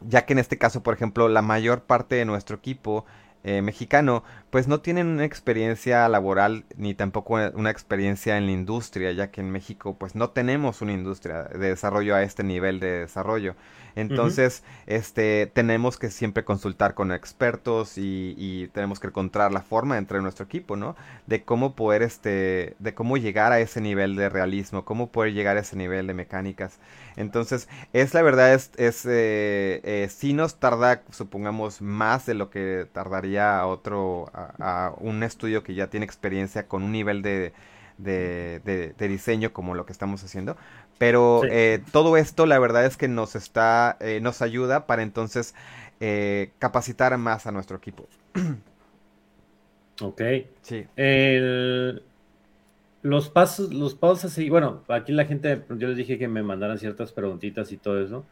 ya 0.00 0.24
que 0.24 0.32
en 0.32 0.38
este 0.38 0.58
caso, 0.58 0.82
por 0.82 0.94
ejemplo, 0.94 1.28
la 1.28 1.42
mayor 1.42 1.82
parte 1.82 2.16
de 2.16 2.24
nuestro 2.24 2.56
equipo 2.56 3.04
eh, 3.42 3.62
mexicano, 3.62 4.22
pues 4.50 4.68
no 4.68 4.80
tienen 4.80 5.06
una 5.06 5.24
experiencia 5.24 6.06
laboral 6.08 6.64
ni 6.76 6.94
tampoco 6.94 7.38
una 7.54 7.70
experiencia 7.70 8.36
en 8.36 8.46
la 8.46 8.52
industria, 8.52 9.12
ya 9.12 9.30
que 9.30 9.40
en 9.40 9.50
México 9.50 9.96
pues 9.98 10.14
no 10.14 10.30
tenemos 10.30 10.82
una 10.82 10.92
industria 10.92 11.44
de 11.44 11.70
desarrollo 11.70 12.14
a 12.14 12.22
este 12.22 12.44
nivel 12.44 12.80
de 12.80 13.00
desarrollo. 13.00 13.56
Entonces, 13.96 14.62
este, 14.86 15.46
tenemos 15.46 15.98
que 15.98 16.10
siempre 16.10 16.44
consultar 16.44 16.94
con 16.94 17.12
expertos 17.12 17.94
y, 17.96 18.68
tenemos 18.72 19.00
que 19.00 19.08
encontrar 19.08 19.52
la 19.52 19.62
forma 19.62 19.98
entre 19.98 20.20
nuestro 20.20 20.44
equipo, 20.44 20.76
¿no? 20.76 20.96
De 21.26 21.42
cómo 21.42 21.74
poder, 21.74 22.02
este, 22.02 22.74
de 22.78 22.94
cómo 22.94 23.16
llegar 23.16 23.52
a 23.52 23.60
ese 23.60 23.80
nivel 23.80 24.16
de 24.16 24.28
realismo, 24.28 24.84
cómo 24.84 25.10
poder 25.10 25.32
llegar 25.32 25.56
a 25.56 25.60
ese 25.60 25.76
nivel 25.76 26.06
de 26.06 26.14
mecánicas. 26.14 26.78
Entonces, 27.16 27.68
es 27.92 28.14
la 28.14 28.22
verdad, 28.22 28.54
es, 28.54 28.70
es 28.76 29.04
eh, 29.06 29.80
eh, 29.84 30.08
si 30.10 30.32
nos 30.32 30.56
tarda, 30.56 31.02
supongamos, 31.10 31.82
más 31.82 32.26
de 32.26 32.34
lo 32.34 32.50
que 32.50 32.86
tardaría 32.92 33.66
otro, 33.66 34.30
a, 34.34 34.92
un 34.98 35.22
estudio 35.22 35.62
que 35.62 35.74
ya 35.74 35.88
tiene 35.88 36.06
experiencia 36.06 36.66
con 36.66 36.82
un 36.82 36.92
nivel 36.92 37.22
de, 37.22 37.52
de, 38.02 38.94
diseño 38.98 39.52
como 39.52 39.74
lo 39.74 39.86
que 39.86 39.92
estamos 39.92 40.22
haciendo. 40.24 40.56
Pero 40.98 41.42
eh, 41.44 41.82
todo 41.92 42.16
esto, 42.16 42.46
la 42.46 42.58
verdad 42.58 42.84
es 42.84 42.96
que 42.96 43.08
nos 43.08 43.34
está, 43.34 43.96
eh, 44.00 44.20
nos 44.20 44.42
ayuda 44.42 44.86
para 44.86 45.02
entonces 45.02 45.54
eh, 46.00 46.50
capacitar 46.58 47.16
más 47.16 47.46
a 47.46 47.52
nuestro 47.52 47.76
equipo. 47.76 48.06
ok. 50.02 50.22
Sí. 50.62 50.86
los 53.02 53.30
pasos, 53.30 53.72
los 53.72 53.94
pasos 53.94 54.26
así, 54.26 54.50
bueno, 54.50 54.84
aquí 54.88 55.12
la 55.12 55.24
gente, 55.24 55.62
yo 55.70 55.88
les 55.88 55.96
dije 55.96 56.18
que 56.18 56.28
me 56.28 56.42
mandaran 56.42 56.78
ciertas 56.78 57.12
preguntitas 57.12 57.72
y 57.72 57.78
todo 57.78 58.02
eso. 58.02 58.26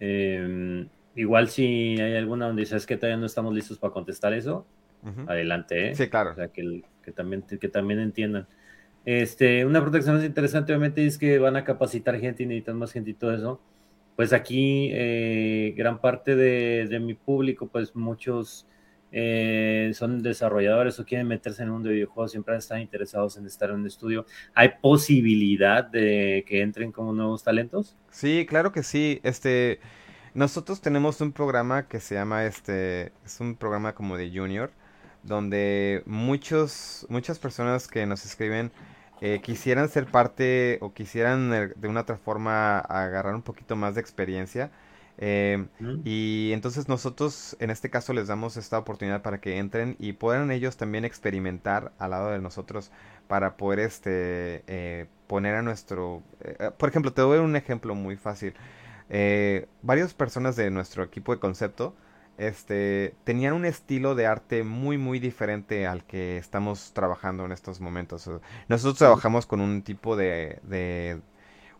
Em, 0.00 0.88
igual 1.14 1.48
si 1.48 2.00
hay 2.00 2.16
alguna 2.16 2.46
donde 2.46 2.62
dices 2.62 2.86
que 2.86 2.96
todavía 2.96 3.18
no 3.18 3.26
estamos 3.26 3.54
listos 3.54 3.78
para 3.78 3.92
contestar 3.92 4.32
eso, 4.32 4.66
adelante, 5.26 5.90
¿eh? 5.90 5.94
Sí, 5.94 6.08
claro. 6.08 6.30
O 6.30 6.34
sea, 6.34 6.48
que, 6.48 6.82
que, 7.02 7.12
también, 7.12 7.42
que 7.42 7.68
también 7.68 8.00
entiendan. 8.00 8.46
Este, 9.04 9.66
una 9.66 9.82
protección 9.82 10.16
más 10.16 10.24
interesante, 10.24 10.72
obviamente, 10.72 11.06
es 11.06 11.18
que 11.18 11.38
van 11.38 11.56
a 11.56 11.64
capacitar 11.64 12.18
gente 12.18 12.42
y 12.42 12.46
necesitan 12.46 12.78
más 12.78 12.92
gente 12.92 13.10
y 13.10 13.14
todo 13.14 13.34
eso. 13.34 13.60
Pues 14.16 14.32
aquí, 14.32 14.90
eh, 14.92 15.74
gran 15.76 16.00
parte 16.00 16.36
de, 16.36 17.00
mi 17.00 17.14
público, 17.14 17.66
pues 17.66 17.94
muchos 17.96 18.66
eh, 19.10 19.90
son 19.94 20.22
desarrolladores 20.22 20.98
o 21.00 21.04
quieren 21.04 21.26
meterse 21.26 21.62
en 21.62 21.68
un 21.68 21.74
mundo 21.74 21.88
de 21.88 21.96
videojuegos, 21.96 22.30
siempre 22.30 22.56
están 22.56 22.80
interesados 22.80 23.36
en 23.36 23.46
estar 23.46 23.70
en 23.70 23.76
un 23.76 23.86
estudio. 23.86 24.24
¿Hay 24.54 24.70
posibilidad 24.80 25.84
de 25.84 26.44
que 26.46 26.62
entren 26.62 26.92
como 26.92 27.12
nuevos 27.12 27.42
talentos? 27.42 27.96
Sí, 28.10 28.46
claro 28.48 28.72
que 28.72 28.84
sí. 28.84 29.20
Este, 29.24 29.80
nosotros 30.32 30.80
tenemos 30.80 31.20
un 31.20 31.32
programa 31.32 31.88
que 31.88 32.00
se 32.00 32.14
llama, 32.14 32.44
este, 32.46 33.12
es 33.24 33.40
un 33.40 33.56
programa 33.56 33.94
como 33.94 34.16
de 34.16 34.30
junior, 34.30 34.70
donde 35.24 36.02
muchos, 36.06 37.04
muchas 37.08 37.38
personas 37.40 37.88
que 37.88 38.06
nos 38.06 38.24
escriben 38.24 38.70
eh, 39.20 39.40
quisieran 39.42 39.88
ser 39.88 40.06
parte 40.06 40.78
o 40.80 40.92
quisieran 40.92 41.52
eh, 41.54 41.72
de 41.76 41.88
una 41.88 42.00
otra 42.00 42.16
forma 42.16 42.78
agarrar 42.78 43.34
un 43.34 43.42
poquito 43.42 43.76
más 43.76 43.94
de 43.94 44.00
experiencia. 44.00 44.70
Eh, 45.16 45.66
y 46.04 46.50
entonces 46.52 46.88
nosotros 46.88 47.56
en 47.60 47.70
este 47.70 47.88
caso 47.88 48.12
les 48.12 48.26
damos 48.26 48.56
esta 48.56 48.78
oportunidad 48.78 49.22
para 49.22 49.40
que 49.40 49.58
entren 49.58 49.94
y 50.00 50.14
puedan 50.14 50.50
ellos 50.50 50.76
también 50.76 51.04
experimentar 51.04 51.92
al 52.00 52.10
lado 52.10 52.30
de 52.30 52.40
nosotros 52.40 52.90
para 53.28 53.56
poder 53.56 53.78
este 53.78 55.06
poner 55.28 55.54
a 55.54 55.62
nuestro 55.62 56.24
por 56.78 56.88
ejemplo 56.88 57.12
te 57.12 57.22
doy 57.22 57.38
un 57.38 57.54
ejemplo 57.54 57.94
muy 57.94 58.16
fácil 58.16 58.54
varias 59.82 60.14
personas 60.14 60.56
de 60.56 60.68
nuestro 60.72 61.04
equipo 61.04 61.32
de 61.32 61.38
concepto 61.38 61.94
este, 62.38 63.14
tenían 63.24 63.54
un 63.54 63.64
estilo 63.64 64.14
de 64.14 64.26
arte 64.26 64.64
muy, 64.64 64.98
muy 64.98 65.18
diferente 65.18 65.86
al 65.86 66.04
que 66.04 66.36
estamos 66.38 66.92
trabajando 66.92 67.44
en 67.44 67.52
estos 67.52 67.80
momentos. 67.80 68.28
Nosotros 68.68 68.98
trabajamos 68.98 69.46
con 69.46 69.60
un 69.60 69.82
tipo 69.82 70.16
de, 70.16 70.60
de 70.64 71.20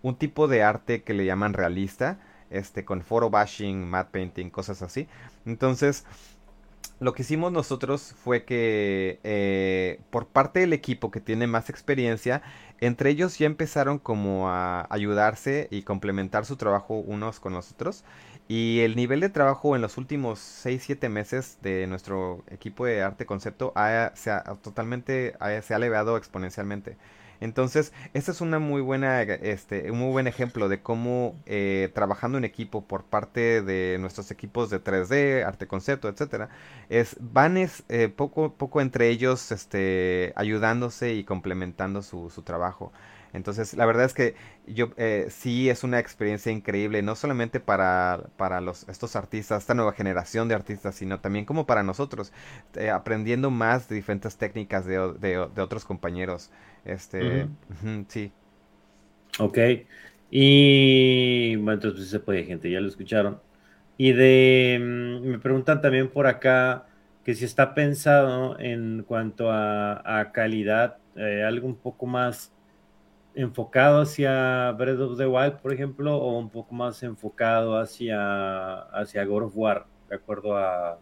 un 0.02 0.16
tipo 0.16 0.48
de 0.48 0.62
arte 0.62 1.02
que 1.02 1.14
le 1.14 1.24
llaman 1.26 1.54
realista. 1.54 2.20
este, 2.50 2.84
con 2.84 3.02
photo 3.02 3.30
bashing, 3.30 3.84
matte 3.88 4.10
painting, 4.12 4.50
cosas 4.50 4.82
así. 4.82 5.08
Entonces, 5.46 6.04
lo 7.00 7.12
que 7.12 7.22
hicimos 7.22 7.52
nosotros 7.52 8.14
fue 8.16 8.44
que 8.44 9.20
eh, 9.24 10.00
por 10.10 10.28
parte 10.28 10.60
del 10.60 10.72
equipo 10.72 11.10
que 11.10 11.20
tiene 11.20 11.46
más 11.46 11.68
experiencia, 11.68 12.42
entre 12.80 13.10
ellos 13.10 13.38
ya 13.38 13.46
empezaron 13.46 13.98
como 13.98 14.48
a 14.48 14.86
ayudarse 14.90 15.68
y 15.70 15.82
complementar 15.82 16.46
su 16.46 16.56
trabajo 16.56 16.94
unos 16.98 17.40
con 17.40 17.52
los 17.54 17.72
otros. 17.72 18.04
Y 18.46 18.80
el 18.80 18.94
nivel 18.96 19.20
de 19.20 19.30
trabajo 19.30 19.74
en 19.74 19.82
los 19.82 19.96
últimos 19.96 20.38
6-7 20.38 21.08
meses 21.08 21.58
de 21.62 21.86
nuestro 21.86 22.44
equipo 22.50 22.84
de 22.84 23.02
arte 23.02 23.24
concepto 23.26 23.72
se 24.14 24.30
ha, 24.30 24.42
totalmente 24.62 25.34
se 25.62 25.74
ha 25.74 25.76
elevado 25.78 26.16
exponencialmente. 26.18 26.96
Entonces, 27.40 27.92
este 28.14 28.30
es 28.30 28.40
una 28.40 28.58
muy 28.58 28.80
buena, 28.80 29.22
este, 29.22 29.90
un 29.90 29.98
muy 29.98 30.10
buen 30.12 30.26
ejemplo 30.26 30.68
de 30.68 30.80
cómo 30.82 31.34
eh, 31.46 31.90
trabajando 31.94 32.38
en 32.38 32.44
equipo 32.44 32.84
por 32.86 33.04
parte 33.04 33.60
de 33.62 33.98
nuestros 34.00 34.30
equipos 34.30 34.70
de 34.70 34.78
3D, 34.82 35.44
arte 35.44 35.66
concepto, 35.66 36.08
etcétera, 36.08 36.48
es, 36.88 37.16
van 37.20 37.56
es, 37.56 37.82
eh, 37.88 38.08
poco 38.08 38.54
poco 38.54 38.80
entre 38.80 39.08
ellos, 39.08 39.52
este, 39.52 40.32
ayudándose 40.36 41.14
y 41.14 41.24
complementando 41.24 42.02
su, 42.02 42.30
su 42.30 42.42
trabajo. 42.42 42.92
Entonces, 43.34 43.74
la 43.74 43.84
verdad 43.84 44.04
es 44.04 44.14
que 44.14 44.36
yo 44.66 44.92
eh, 44.96 45.26
sí 45.28 45.68
es 45.68 45.82
una 45.82 45.98
experiencia 45.98 46.52
increíble, 46.52 47.02
no 47.02 47.16
solamente 47.16 47.58
para, 47.58 48.30
para 48.36 48.60
los, 48.60 48.88
estos 48.88 49.16
artistas, 49.16 49.62
esta 49.62 49.74
nueva 49.74 49.92
generación 49.92 50.48
de 50.48 50.54
artistas, 50.54 50.94
sino 50.94 51.18
también 51.20 51.44
como 51.44 51.66
para 51.66 51.82
nosotros, 51.82 52.32
eh, 52.76 52.90
aprendiendo 52.90 53.50
más 53.50 53.88
de 53.88 53.96
diferentes 53.96 54.36
técnicas 54.36 54.86
de, 54.86 55.14
de, 55.20 55.60
otros 55.60 55.84
compañeros. 55.84 56.52
Este, 56.84 57.48
sí. 58.08 58.32
Ok. 59.40 59.58
Y 60.30 61.56
bueno, 61.56 61.72
entonces 61.72 62.08
se 62.08 62.20
puede, 62.20 62.44
gente, 62.44 62.70
ya 62.70 62.80
lo 62.80 62.88
escucharon. 62.88 63.40
Y 63.96 64.12
de, 64.12 64.78
mm, 64.80 65.28
me 65.28 65.38
preguntan 65.40 65.80
también 65.82 66.08
por 66.08 66.28
acá 66.28 66.86
que 67.24 67.34
si 67.34 67.44
está 67.44 67.74
pensado 67.74 68.58
en 68.60 69.02
cuanto 69.02 69.50
a, 69.50 70.30
calidad, 70.32 70.98
eh, 71.16 71.42
algo 71.44 71.66
un 71.66 71.76
poco 71.76 72.06
más 72.06 72.53
enfocado 73.34 74.02
hacia 74.02 74.72
Breath 74.72 75.00
of 75.00 75.18
the 75.18 75.26
Wild, 75.26 75.58
por 75.60 75.72
ejemplo, 75.72 76.16
o 76.16 76.38
un 76.38 76.50
poco 76.50 76.74
más 76.74 77.02
enfocado 77.02 77.78
hacia, 77.78 78.78
hacia 78.78 79.24
God 79.24 79.44
of 79.44 79.52
War, 79.54 79.86
de 80.08 80.16
acuerdo 80.16 80.56
a, 80.56 80.98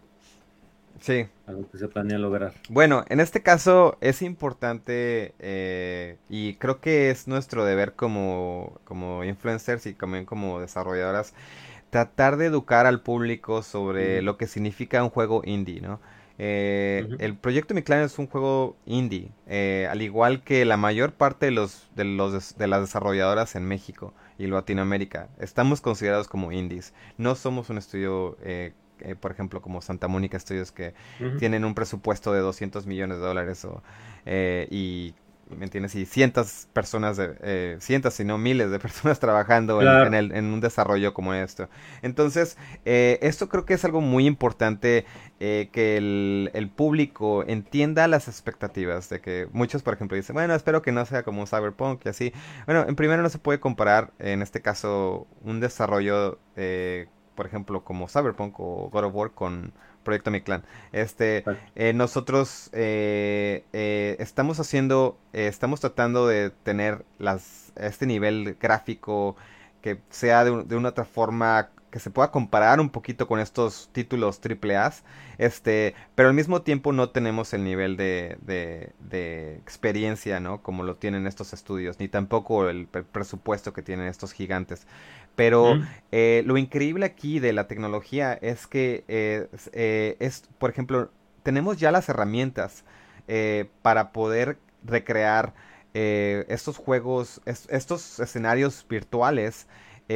sí. 1.01 1.27
lo 1.47 1.69
que 1.71 1.79
se 1.79 1.89
planea 1.89 2.19
lograr. 2.19 2.53
Bueno, 2.69 3.05
en 3.09 3.21
este 3.21 3.43
caso 3.43 3.99
es 4.01 4.23
importante 4.23 5.35
eh, 5.39 6.17
y 6.29 6.55
creo 6.55 6.81
que 6.81 7.11
es 7.11 7.29
nuestro 7.29 7.65
deber 7.65 7.95
como, 7.95 8.81
como 8.85 9.25
influencers 9.25 9.87
y 9.87 9.95
también 9.95 10.25
como 10.25 10.61
desarrolladoras 10.61 11.35
tratar 11.91 12.39
de 12.39 12.47
educar 12.47 12.87
al 12.87 13.03
público 13.03 13.63
sobre 13.63 14.23
lo 14.23 14.39
que 14.39 14.47
significa 14.47 15.05
un 15.05 15.11
juego 15.11 15.43
indie, 15.45 15.83
¿no? 15.83 16.01
Eh, 16.45 17.07
el 17.21 17.37
proyecto 17.37 17.73
Mi 17.73 17.83
Clan 17.83 18.03
es 18.03 18.19
un 18.19 18.27
juego 18.27 18.77
indie, 18.85 19.31
eh, 19.47 19.87
al 19.89 20.03
igual 20.03 20.43
que 20.43 20.65
la 20.65 20.77
mayor 20.77 21.13
parte 21.13 21.47
de 21.47 21.53
los, 21.53 21.89
de 21.95 22.03
los 22.03 22.59
de 22.59 22.67
las 22.67 22.81
desarrolladoras 22.81 23.55
en 23.55 23.65
México 23.65 24.13
y 24.39 24.49
Latinoamérica. 24.49 25.29
Estamos 25.39 25.81
considerados 25.81 26.27
como 26.27 26.51
indies. 26.51 26.95
No 27.17 27.37
somos 27.37 27.71
un 27.71 27.79
estudio, 27.79 28.37
eh, 28.43 28.73
por 29.21 29.31
ejemplo, 29.31 29.63
como 29.63 29.81
Santa 29.83 30.09
Mónica 30.09 30.37
Studios 30.41 30.73
que 30.73 30.95
tienen 31.39 31.65
un 31.65 31.77
presupuesto 31.77 32.33
de 32.33 32.41
200 32.41 32.89
millones 32.89 33.19
de 33.19 33.25
dólares 33.25 33.65
o, 33.65 33.81
y 34.27 35.15
¿me 35.57 35.65
entiendes? 35.65 35.95
Y 35.95 36.07
cientos 36.07 36.69
personas, 36.73 37.17
de, 37.17 37.35
eh, 37.43 37.77
cientos, 37.81 38.15
si 38.15 38.25
no 38.25 38.39
miles 38.39 38.71
de 38.71 38.79
personas 38.81 39.21
trabajando 39.21 39.81
en, 39.81 40.15
el, 40.15 40.33
en, 40.33 40.47
un 40.47 40.61
desarrollo 40.61 41.15
como 41.15 41.35
esto. 41.35 41.69
Entonces, 42.03 42.57
eh, 42.85 43.19
esto 43.23 43.49
creo 43.49 43.65
que 43.65 43.75
es 43.75 43.85
algo 43.85 44.01
muy 44.01 44.27
importante 44.27 45.05
eh, 45.41 45.69
que 45.73 45.97
el, 45.97 46.51
el, 46.55 46.69
público 46.69 47.45
entienda 47.47 48.09
las 48.09 48.29
expectativas 48.29 49.09
de 49.09 49.21
que 49.21 49.49
muchos, 49.53 49.83
por 49.83 49.95
ejemplo, 49.95 50.17
dicen, 50.17 50.35
bueno, 50.35 50.55
espero 50.55 50.83
que 50.83 50.93
no 50.93 51.05
sea 51.07 51.23
como 51.23 51.41
un 51.41 51.47
Cyberpunk 51.47 52.05
y 52.05 52.09
así. 52.09 52.33
Bueno, 52.67 52.85
en 52.87 52.97
primero 52.97 53.23
no 53.23 53.29
se 53.29 53.39
puede 53.39 53.61
comparar, 53.61 54.13
en 54.19 54.43
este 54.43 54.63
caso, 54.63 55.27
un 55.43 55.61
desarrollo, 55.61 56.39
por 57.35 57.47
ejemplo, 57.47 57.85
como 57.85 58.09
Cyberpunk 58.09 58.59
o 58.61 58.89
God 58.91 59.05
of 59.05 59.15
War 59.15 59.31
con 59.31 59.73
Proyecto 60.03 60.31
Mi 60.31 60.41
Clan. 60.41 60.65
Este, 60.93 61.45
eh, 61.75 61.93
nosotros 61.93 62.71
eh, 62.73 63.65
eh, 63.73 64.17
estamos 64.19 64.61
haciendo, 64.61 65.19
estamos 65.33 65.81
tratando 65.81 66.27
de 66.27 66.51
tener 66.51 67.05
las, 67.19 67.73
este 67.77 68.07
nivel 68.07 68.57
gráfico 68.61 69.37
que 69.81 70.01
sea 70.11 70.45
de, 70.45 70.65
de, 70.65 70.77
una 70.77 70.91
otra 70.91 71.05
forma 71.05 71.71
que 71.93 72.01
se 72.01 72.11
pueda 72.11 72.31
comparar 72.31 72.81
un 72.81 72.89
poquito 72.89 73.29
con 73.29 73.39
estos 73.39 73.91
títulos 73.93 74.41
triple 74.41 74.77
A, 74.77 74.93
este, 75.37 75.95
pero 76.15 76.31
al 76.31 76.35
mismo 76.35 76.63
tiempo 76.63 76.93
no 76.93 77.11
tenemos 77.11 77.53
el 77.53 77.65
nivel 77.65 77.99
de, 77.99 78.39
de, 78.41 79.55
experiencia, 79.57 80.41
¿no? 80.41 80.63
Como 80.63 80.85
lo 80.85 80.97
tienen 80.97 81.27
estos 81.27 81.53
estudios, 81.53 82.01
ni 82.01 82.09
tampoco 82.09 82.69
el 82.71 82.87
presupuesto 82.87 83.75
que 83.75 83.83
tienen 83.83 84.07
estos 84.07 84.33
gigantes. 84.33 84.87
Pero 85.35 85.81
eh, 86.11 86.43
lo 86.47 86.59
increíble 86.59 87.07
aquí 87.07 87.41
de 87.41 87.53
la 87.53 87.67
tecnología 87.67 88.35
es 88.35 88.67
que 88.67 89.05
eh, 89.09 89.49
eh, 89.73 90.17
es, 90.21 90.45
por 90.59 90.71
ejemplo, 90.71 91.11
tenemos 91.43 91.79
ya 91.79 91.91
las 91.91 92.09
herramientas 92.09 92.85
para 93.81 94.13
poder 94.13 94.59
recrear 94.85 95.55
estos 95.95 96.77
juegos, 96.77 97.41
estos 97.47 98.21
escenarios 98.21 98.85
virtuales 98.87 99.69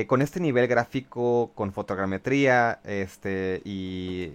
con 0.07 0.21
este 0.21 0.39
nivel 0.41 0.67
gráfico, 0.67 1.53
con 1.55 1.73
fotogrametría, 1.73 2.81
este, 2.85 3.63
y 3.65 4.33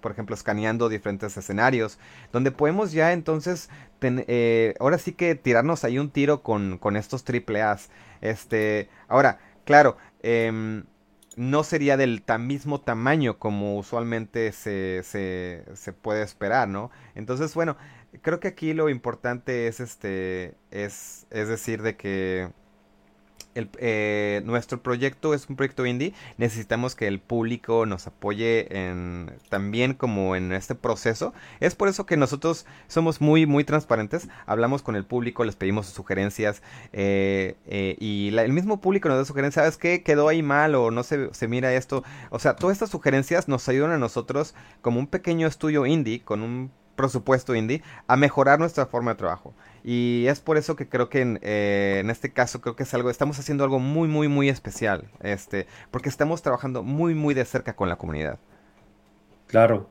por 0.00 0.10
ejemplo, 0.10 0.34
escaneando 0.34 0.88
diferentes 0.88 1.36
escenarios, 1.36 2.00
donde 2.32 2.50
podemos 2.50 2.90
ya 2.90 3.12
entonces, 3.12 3.70
ahora 4.80 4.98
sí 4.98 5.12
que 5.12 5.36
tirarnos 5.36 5.84
ahí 5.84 6.00
un 6.00 6.10
tiro 6.10 6.42
con, 6.42 6.78
con 6.78 6.96
estos 6.96 7.22
triple 7.22 7.62
A's. 7.62 7.90
Este, 8.20 8.88
ahora, 9.06 9.38
Claro, 9.64 9.96
em, 10.22 10.84
no 11.36 11.64
sería 11.64 11.96
del 11.96 12.22
mismo 12.38 12.80
tamaño 12.80 13.38
como 13.38 13.76
usualmente 13.78 14.52
se, 14.52 15.02
se, 15.04 15.64
se, 15.74 15.92
puede 15.92 16.22
esperar, 16.22 16.68
¿no? 16.68 16.90
Entonces, 17.14 17.54
bueno, 17.54 17.76
creo 18.22 18.40
que 18.40 18.48
aquí 18.48 18.74
lo 18.74 18.88
importante 18.88 19.66
es 19.68 19.80
este, 19.80 20.54
es, 20.70 21.26
es 21.30 21.48
decir, 21.48 21.82
de 21.82 21.96
que 21.96 22.50
eh, 23.54 24.42
nuestro 24.44 24.82
proyecto 24.82 25.34
es 25.34 25.48
un 25.48 25.56
proyecto 25.56 25.86
indie. 25.86 26.14
Necesitamos 26.38 26.94
que 26.94 27.06
el 27.06 27.20
público 27.20 27.86
nos 27.86 28.06
apoye 28.06 28.68
en, 28.76 29.32
también 29.48 29.94
como 29.94 30.36
en 30.36 30.52
este 30.52 30.74
proceso. 30.74 31.32
Es 31.60 31.74
por 31.74 31.88
eso 31.88 32.06
que 32.06 32.16
nosotros 32.16 32.66
somos 32.88 33.20
muy, 33.20 33.46
muy 33.46 33.64
transparentes. 33.64 34.28
Hablamos 34.46 34.82
con 34.82 34.96
el 34.96 35.04
público, 35.04 35.44
les 35.44 35.56
pedimos 35.56 35.86
sugerencias 35.86 36.62
eh, 36.92 37.56
eh, 37.66 37.96
y 37.98 38.36
el 38.36 38.52
mismo 38.52 38.80
público 38.80 39.08
nos 39.08 39.18
da 39.18 39.24
sugerencias. 39.24 39.64
¿Sabes 39.64 39.76
qué? 39.76 40.02
Quedó 40.02 40.28
ahí 40.28 40.42
mal 40.42 40.74
o 40.74 40.90
no 40.90 41.02
se, 41.02 41.32
se 41.34 41.48
mira 41.48 41.74
esto. 41.74 42.04
O 42.30 42.38
sea, 42.38 42.56
todas 42.56 42.74
estas 42.74 42.90
sugerencias 42.90 43.48
nos 43.48 43.68
ayudan 43.68 43.90
a 43.90 43.98
nosotros 43.98 44.54
como 44.80 45.00
un 45.00 45.06
pequeño 45.06 45.46
estudio 45.46 45.86
indie 45.86 46.22
con 46.22 46.42
un 46.42 46.70
presupuesto 47.00 47.54
indie 47.54 47.82
a 48.06 48.16
mejorar 48.16 48.58
nuestra 48.58 48.86
forma 48.86 49.12
de 49.12 49.18
trabajo. 49.18 49.54
Y 49.82 50.26
es 50.28 50.40
por 50.40 50.56
eso 50.56 50.76
que 50.76 50.88
creo 50.88 51.08
que 51.08 51.22
en, 51.22 51.38
eh, 51.42 51.98
en, 52.00 52.10
este 52.10 52.32
caso 52.32 52.60
creo 52.60 52.76
que 52.76 52.82
es 52.82 52.94
algo, 52.94 53.10
estamos 53.10 53.38
haciendo 53.38 53.64
algo 53.64 53.78
muy, 53.78 54.08
muy, 54.08 54.28
muy 54.28 54.48
especial, 54.48 55.08
este, 55.20 55.66
porque 55.90 56.08
estamos 56.08 56.42
trabajando 56.42 56.82
muy, 56.82 57.14
muy 57.14 57.34
de 57.34 57.44
cerca 57.44 57.74
con 57.74 57.88
la 57.88 57.96
comunidad. 57.96 58.38
Claro. 59.46 59.88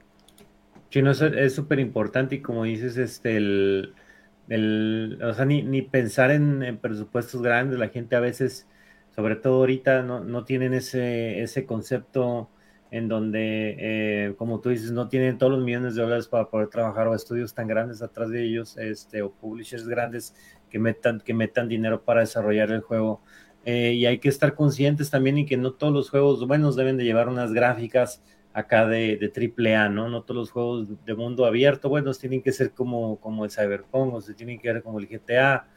Sí, 0.89 1.01
no, 1.01 1.11
es 1.11 1.53
súper 1.53 1.79
importante 1.79 2.35
y 2.35 2.41
como 2.41 2.63
dices, 2.63 2.97
este, 2.97 3.37
el, 3.37 3.93
el 4.47 5.19
o 5.23 5.33
sea, 5.33 5.45
ni, 5.45 5.61
ni 5.63 5.81
pensar 5.81 6.31
en, 6.31 6.63
en, 6.63 6.77
presupuestos 6.77 7.41
grandes, 7.41 7.79
la 7.79 7.89
gente 7.89 8.15
a 8.15 8.19
veces, 8.19 8.67
sobre 9.15 9.35
todo 9.35 9.55
ahorita, 9.57 10.01
no, 10.03 10.21
no 10.23 10.45
tienen 10.45 10.73
ese, 10.73 11.41
ese 11.41 11.65
concepto 11.65 12.49
en 12.91 13.07
donde, 13.07 13.75
eh, 13.77 14.33
como 14.37 14.59
tú 14.59 14.69
dices, 14.69 14.91
no 14.91 15.07
tienen 15.09 15.37
todos 15.37 15.51
los 15.51 15.63
millones 15.63 15.95
de 15.95 16.01
dólares 16.01 16.27
para 16.27 16.49
poder 16.49 16.69
trabajar 16.69 17.07
o 17.07 17.15
estudios 17.15 17.53
tan 17.53 17.67
grandes 17.67 18.01
atrás 18.01 18.29
de 18.29 18.43
ellos, 18.43 18.77
este, 18.77 19.21
o 19.21 19.31
publishers 19.31 19.87
grandes 19.87 20.35
que 20.69 20.79
metan, 20.79 21.19
que 21.19 21.33
metan 21.33 21.67
dinero 21.67 22.03
para 22.03 22.21
desarrollar 22.21 22.71
el 22.71 22.81
juego. 22.81 23.21
Eh, 23.65 23.93
y 23.93 24.05
hay 24.05 24.19
que 24.19 24.29
estar 24.29 24.55
conscientes 24.55 25.09
también 25.09 25.37
y 25.37 25.45
que 25.45 25.57
no 25.57 25.73
todos 25.73 25.93
los 25.93 26.09
juegos 26.09 26.47
buenos 26.47 26.75
deben 26.75 26.97
de 26.97 27.03
llevar 27.03 27.27
unas 27.27 27.53
gráficas 27.53 28.23
acá 28.53 28.87
de, 28.87 29.17
de 29.17 29.29
triple 29.29 29.75
A, 29.75 29.89
¿no? 29.89 30.09
No 30.09 30.23
todos 30.23 30.37
los 30.37 30.51
juegos 30.51 30.87
de 31.05 31.13
mundo 31.13 31.45
abierto 31.45 31.89
buenos 31.89 32.19
tienen 32.19 32.41
que 32.41 32.51
ser 32.51 32.71
como, 32.71 33.19
como 33.19 33.45
el 33.45 33.51
Cyberpunk 33.51 34.13
o 34.15 34.21
se 34.21 34.33
tienen 34.33 34.59
que 34.59 34.73
ver 34.73 34.81
como 34.81 34.99
el 34.99 35.07
GTA 35.07 35.67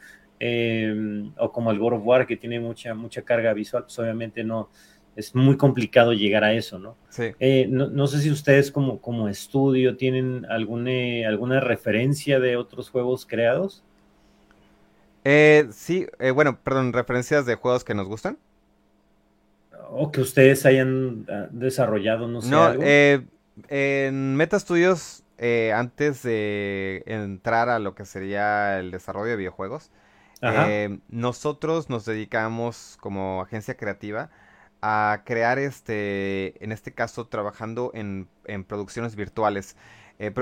eh, 0.45 1.31
o 1.39 1.53
como 1.53 1.71
el 1.71 1.79
God 1.79 1.93
of 1.95 2.03
War 2.05 2.27
que 2.27 2.37
tiene 2.37 2.59
mucha, 2.59 2.95
mucha 2.95 3.23
carga 3.23 3.53
visual, 3.53 3.85
pues 3.85 3.97
obviamente 4.01 4.43
no, 4.43 4.71
es 5.17 5.35
muy 5.35 5.57
complicado 5.57 6.13
llegar 6.13 6.45
a 6.45 6.55
eso, 6.55 6.79
¿no? 6.79 6.97
Sí. 7.11 7.33
Eh, 7.39 7.67
no, 7.69 8.07
sé 8.07 8.21
si 8.21 8.31
ustedes 8.31 8.71
como, 8.71 9.01
como 9.01 9.29
estudio 9.29 9.97
tienen 9.97 10.47
alguna, 10.49 11.29
alguna 11.29 11.61
referencia 11.61 12.41
de 12.41 12.57
otros 12.57 12.89
juegos 12.91 13.27
creados. 13.27 13.83
Eh, 15.25 15.69
sí, 15.71 16.07
eh, 16.19 16.31
bueno, 16.31 16.59
perdón, 16.63 16.93
referencias 16.93 17.47
de 17.47 17.55
juegos 17.55 17.85
que 17.85 17.95
nos 17.95 18.09
gustan. 18.09 18.39
o 19.91 20.11
que 20.11 20.23
ustedes 20.23 20.65
hayan 20.65 21.27
ah, 21.29 21.49
desarrollado, 21.51 22.27
no 22.29 22.41
sé. 22.41 22.51
No, 22.51 22.73
Eh, 22.81 23.27
en 23.69 24.35
Meta 24.37 24.59
Studios, 24.59 25.25
eh, 25.37 25.73
antes 25.75 26.23
de 26.23 27.03
entrar 27.07 27.69
a 27.69 27.79
lo 27.79 27.95
que 27.95 28.07
sería 28.07 28.79
el 28.79 28.91
desarrollo 28.91 29.31
de 29.31 29.37
videojuegos, 29.37 29.91
eh, 30.41 30.99
nosotros 31.09 31.89
nos 31.89 32.05
dedicamos 32.05 32.97
como 33.01 33.43
agencia 33.43 33.77
creativa 33.77 34.31
a 34.83 35.23
crear 35.25 35.59
este, 35.59 36.63
en 36.63 36.73
este 36.73 36.93
caso, 36.93 37.27
trabajando 37.27 37.91
en, 37.95 38.29
producciones 38.67 39.17
virtuales. 39.17 39.77
Eh, 40.19 40.33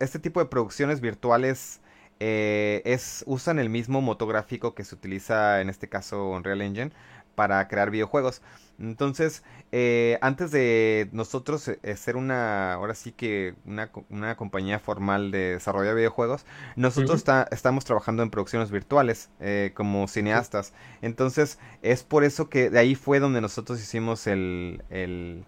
este 0.00 0.18
tipo 0.18 0.40
de 0.40 0.46
producciones 0.46 1.00
virtuales 1.00 1.80
es, 2.18 3.24
usan 3.26 3.58
el 3.58 3.68
mismo 3.68 4.00
motográfico 4.00 4.74
que 4.74 4.84
se 4.84 4.94
utiliza 4.94 5.60
en 5.60 5.68
este 5.68 5.88
caso 5.88 6.30
Unreal 6.30 6.62
Engine 6.62 6.92
para 7.34 7.66
crear 7.68 7.90
videojuegos. 7.90 8.42
Entonces, 8.82 9.44
eh, 9.70 10.18
antes 10.22 10.50
de 10.50 11.08
nosotros 11.12 11.68
eh, 11.68 11.96
ser 11.96 12.16
una, 12.16 12.74
ahora 12.74 12.94
sí 12.94 13.12
que 13.12 13.54
una, 13.64 13.90
una 14.10 14.36
compañía 14.36 14.80
formal 14.80 15.30
de 15.30 15.52
desarrollo 15.52 15.90
de 15.90 15.94
videojuegos, 15.94 16.44
nosotros 16.74 17.24
estamos 17.52 17.84
trabajando 17.84 18.24
en 18.24 18.30
producciones 18.30 18.72
virtuales 18.72 19.30
eh, 19.38 19.70
como 19.74 20.08
cineastas. 20.08 20.74
Entonces, 21.00 21.60
es 21.82 22.02
por 22.02 22.24
eso 22.24 22.48
que 22.48 22.70
de 22.70 22.78
ahí 22.80 22.96
fue 22.96 23.20
donde 23.20 23.40
nosotros 23.40 23.80
hicimos 23.80 24.26
el, 24.26 24.82
el 24.90 25.44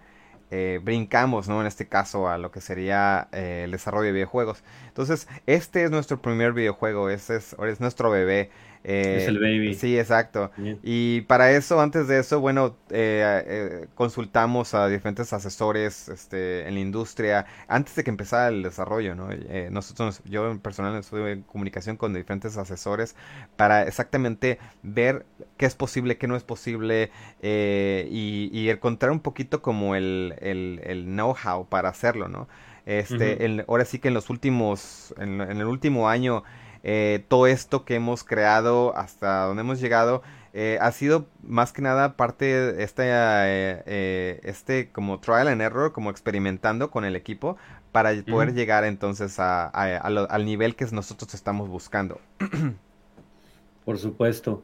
brincamos, 0.83 1.49
¿no? 1.49 1.61
En 1.61 1.67
este 1.67 1.89
caso 1.89 2.29
a 2.29 2.39
lo 2.39 2.53
que 2.53 2.61
sería 2.61 3.29
el 3.33 3.73
desarrollo 3.73 4.07
de 4.07 4.13
videojuegos. 4.13 4.63
Entonces, 4.87 5.27
este 5.47 5.83
es 5.83 5.91
nuestro 5.91 6.23
primer 6.23 6.53
videojuego, 6.53 7.11
ese 7.11 7.37
es, 7.39 7.57
es 7.61 7.81
nuestro 7.81 8.09
bebé 8.09 8.53
es 8.85 9.29
el 9.29 9.39
baby. 9.39 9.75
Sí, 9.75 9.99
exacto. 9.99 10.51
Y 10.83 11.23
para 11.23 11.51
eso, 11.53 11.81
antes 11.81 12.07
de 12.07 12.19
eso, 12.19 12.41
bueno, 12.41 12.77
eh, 12.91 13.43
eh, 13.47 13.87
consultamos 13.95 14.75
a 14.75 14.89
diferentes 14.89 15.33
asesores 15.33 16.09
este, 16.11 16.69
en 16.69 16.75
la 16.75 16.81
industria 16.81 17.47
antes 17.67 17.95
de 17.95 18.05
que 18.05 18.11
empezara 18.11 18.49
el 18.49 18.63
desarrollo, 18.63 19.15
¿no? 19.15 19.29
Eh, 19.31 19.69
nosotros, 19.71 20.21
yo 20.27 20.59
personalmente 20.61 21.07
estuve 21.07 21.33
en 21.33 21.43
comunicación 21.43 21.97
con 21.97 22.13
diferentes 22.13 22.59
asesores 22.59 23.17
para 23.57 23.85
exactamente 23.85 24.59
ver 24.83 25.25
qué 25.57 25.65
es 25.65 25.75
posible, 25.75 26.19
qué 26.19 26.29
no 26.29 26.37
es 26.37 26.45
posible 26.45 27.11
y, 27.43 28.69
encontrar 28.69 29.13
un 29.13 29.21
poquito 29.21 29.63
como 29.63 29.95
el, 29.95 30.35
el, 30.41 31.05
know-how 31.05 31.67
para 31.69 31.89
hacerlo, 31.89 32.29
¿no? 32.29 32.49
Este, 32.87 33.65
ahora 33.67 33.85
sí 33.87 33.99
que 33.99 34.09
en 34.09 34.15
los 34.15 34.29
últimos, 34.29 35.15
en 35.19 35.41
el 35.41 35.65
último 35.65 36.09
año, 36.09 36.43
eh, 36.87 37.25
todo 37.29 37.47
esto 37.47 37.87
que 37.87 37.95
hemos 37.95 38.25
creado 38.25 38.95
hasta 38.95 39.47
donde 39.47 39.63
hemos 39.63 39.81
llegado 39.81 40.23
eh, 40.53 40.77
ha 40.83 40.93
sido 40.93 41.27
más 41.43 41.73
que 41.73 41.81
nada 41.81 42.15
parte 42.15 42.45
de 42.45 42.85
este, 42.85 43.05
eh, 43.07 44.41
este 44.45 44.91
como 44.91 45.19
trial 45.19 45.49
and 45.49 45.63
error, 45.63 45.93
como 45.93 46.11
experimentando 46.11 46.91
con 46.91 47.07
el 47.07 47.17
equipo 47.17 47.57
para 47.91 48.13
poder 48.23 48.53
llegar 48.53 48.85
entonces 48.85 49.41
a, 49.41 49.67
al 49.67 50.45
nivel 50.45 50.77
que 50.77 50.85
nosotros 50.93 51.33
estamos 51.33 51.71
buscando. 51.71 52.21
Por 53.87 53.99
supuesto. 53.99 54.63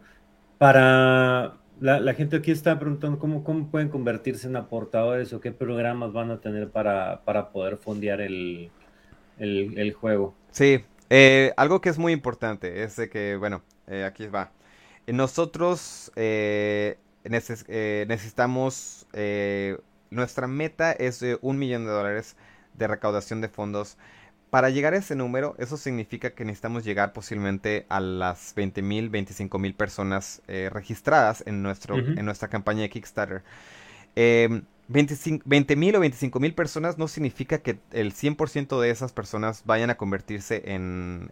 Para 0.58 1.54
la, 1.80 2.12
gente 2.12 2.36
aquí 2.36 2.50
está 2.50 2.78
preguntando 2.78 3.18
cómo, 3.18 3.44
cómo 3.44 3.68
pueden 3.68 3.88
convertirse 3.88 4.46
en 4.46 4.56
aportadores 4.56 5.32
o 5.32 5.40
qué 5.40 5.52
programas 5.52 6.12
van 6.12 6.30
a 6.30 6.40
tener 6.40 6.68
para, 6.68 7.22
para 7.24 7.48
poder 7.48 7.78
fondear 7.78 8.20
el, 8.20 8.70
el, 9.38 9.78
el 9.78 9.92
juego. 9.94 10.34
Sí, 10.50 10.84
eh, 11.10 11.52
algo 11.56 11.80
que 11.80 11.88
es 11.88 11.98
muy 11.98 12.12
importante 12.12 12.84
es 12.84 12.94
de 12.96 13.10
que, 13.10 13.36
bueno, 13.36 13.62
eh, 13.88 14.04
aquí 14.04 14.28
va. 14.28 14.52
Nosotros 15.08 16.12
eh, 16.14 16.98
necesitamos, 17.24 19.06
nuestra 20.10 20.46
meta 20.46 20.92
es 20.92 21.18
de 21.18 21.38
un 21.42 21.58
millón 21.58 21.84
de 21.84 21.90
dólares 21.90 22.36
de 22.74 22.86
recaudación 22.86 23.40
de 23.40 23.48
fondos. 23.48 23.98
Para 24.50 24.70
llegar 24.70 24.94
a 24.94 24.98
ese 24.98 25.16
número, 25.16 25.56
eso 25.58 25.76
significa 25.76 26.30
que 26.30 26.44
necesitamos 26.44 26.84
llegar 26.84 27.12
posiblemente 27.12 27.86
a 27.88 28.00
las 28.00 28.54
20 28.54 28.82
mil, 28.82 29.08
25 29.08 29.58
mil 29.58 29.74
personas 29.74 30.42
registradas 30.46 31.42
en, 31.46 31.62
nuestro, 31.62 31.98
en 31.98 32.24
nuestra 32.24 32.48
campaña 32.48 32.82
de 32.82 32.90
Kickstarter. 32.90 33.42
20 34.90 35.76
mil 35.76 35.94
o 35.94 36.00
25 36.00 36.40
mil 36.40 36.52
personas 36.52 36.98
no 36.98 37.06
significa 37.06 37.58
que 37.58 37.78
el 37.92 38.12
100% 38.12 38.80
de 38.80 38.90
esas 38.90 39.12
personas 39.12 39.62
vayan 39.64 39.88
a 39.88 39.96
convertirse 39.96 40.62
en, 40.66 41.30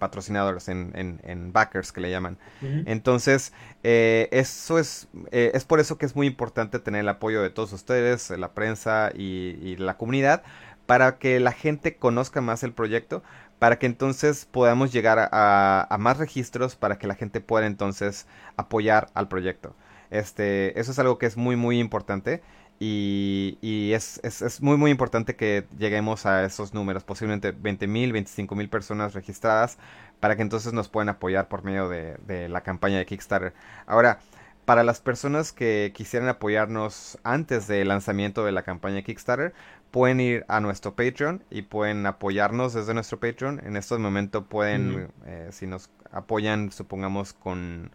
patrocinadores, 0.00 0.68
en, 0.68 1.52
backers 1.52 1.92
que 1.92 2.00
le 2.00 2.10
llaman. 2.10 2.36
Entonces, 2.60 3.52
eh, 3.84 4.28
eso 4.32 4.80
es, 4.80 5.08
eh, 5.30 5.52
es 5.54 5.64
por 5.64 5.78
eso 5.78 5.98
que 5.98 6.06
es 6.06 6.16
muy 6.16 6.26
importante 6.26 6.80
tener 6.80 7.02
el 7.02 7.08
apoyo 7.08 7.42
de 7.42 7.50
todos 7.50 7.72
ustedes, 7.72 8.30
la 8.30 8.54
prensa 8.54 9.12
y, 9.14 9.76
la 9.76 9.96
comunidad, 9.96 10.42
para 10.86 11.18
que 11.18 11.38
la 11.38 11.52
gente 11.52 11.94
conozca 11.94 12.40
más 12.40 12.64
el 12.64 12.72
proyecto, 12.72 13.22
para 13.60 13.78
que 13.78 13.86
entonces 13.86 14.48
podamos 14.50 14.92
llegar 14.92 15.28
a, 15.30 15.86
a 15.88 15.98
más 15.98 16.18
registros, 16.18 16.74
para 16.74 16.98
que 16.98 17.06
la 17.06 17.14
gente 17.14 17.40
pueda 17.40 17.66
entonces 17.66 18.26
apoyar 18.56 19.10
al 19.14 19.28
proyecto. 19.28 19.76
Este, 20.10 20.78
eso 20.78 20.90
es 20.90 20.98
algo 20.98 21.18
que 21.18 21.26
es 21.26 21.36
muy, 21.36 21.56
muy 21.56 21.78
importante. 21.78 22.42
Y, 22.82 23.92
es, 23.92 24.20
es, 24.24 24.62
muy 24.62 24.78
muy 24.78 24.90
importante 24.90 25.36
que 25.36 25.66
lleguemos 25.78 26.24
a 26.24 26.46
esos 26.46 26.72
números, 26.72 27.04
posiblemente 27.04 27.52
20 27.52 27.86
mil, 27.86 28.10
25 28.12 28.54
mil 28.54 28.70
personas 28.70 29.12
registradas, 29.12 29.76
para 30.18 30.34
que 30.34 30.40
entonces 30.40 30.72
nos 30.72 30.88
puedan 30.88 31.10
apoyar 31.10 31.48
por 31.48 31.62
medio 31.62 31.90
de, 31.90 32.48
la 32.48 32.62
campaña 32.62 32.96
de 32.96 33.04
Kickstarter. 33.04 33.52
Ahora, 33.86 34.20
para 34.64 34.82
las 34.82 35.00
personas 35.00 35.52
que 35.52 35.92
quisieran 35.94 36.30
apoyarnos 36.30 37.18
antes 37.22 37.66
del 37.66 37.88
lanzamiento 37.88 38.46
de 38.46 38.52
la 38.52 38.62
campaña 38.62 38.96
de 38.96 39.04
Kickstarter, 39.04 39.52
pueden 39.90 40.18
ir 40.20 40.46
a 40.48 40.60
nuestro 40.60 40.94
Patreon 40.94 41.44
y 41.50 41.62
pueden 41.62 42.06
apoyarnos 42.06 42.72
desde 42.72 42.94
nuestro 42.94 43.20
Patreon. 43.20 43.60
En 43.62 43.76
estos 43.76 43.98
momentos 43.98 44.44
pueden, 44.48 45.10
eh, 45.26 45.48
si 45.50 45.66
nos 45.66 45.90
apoyan, 46.12 46.72
supongamos 46.72 47.34
con 47.34 47.90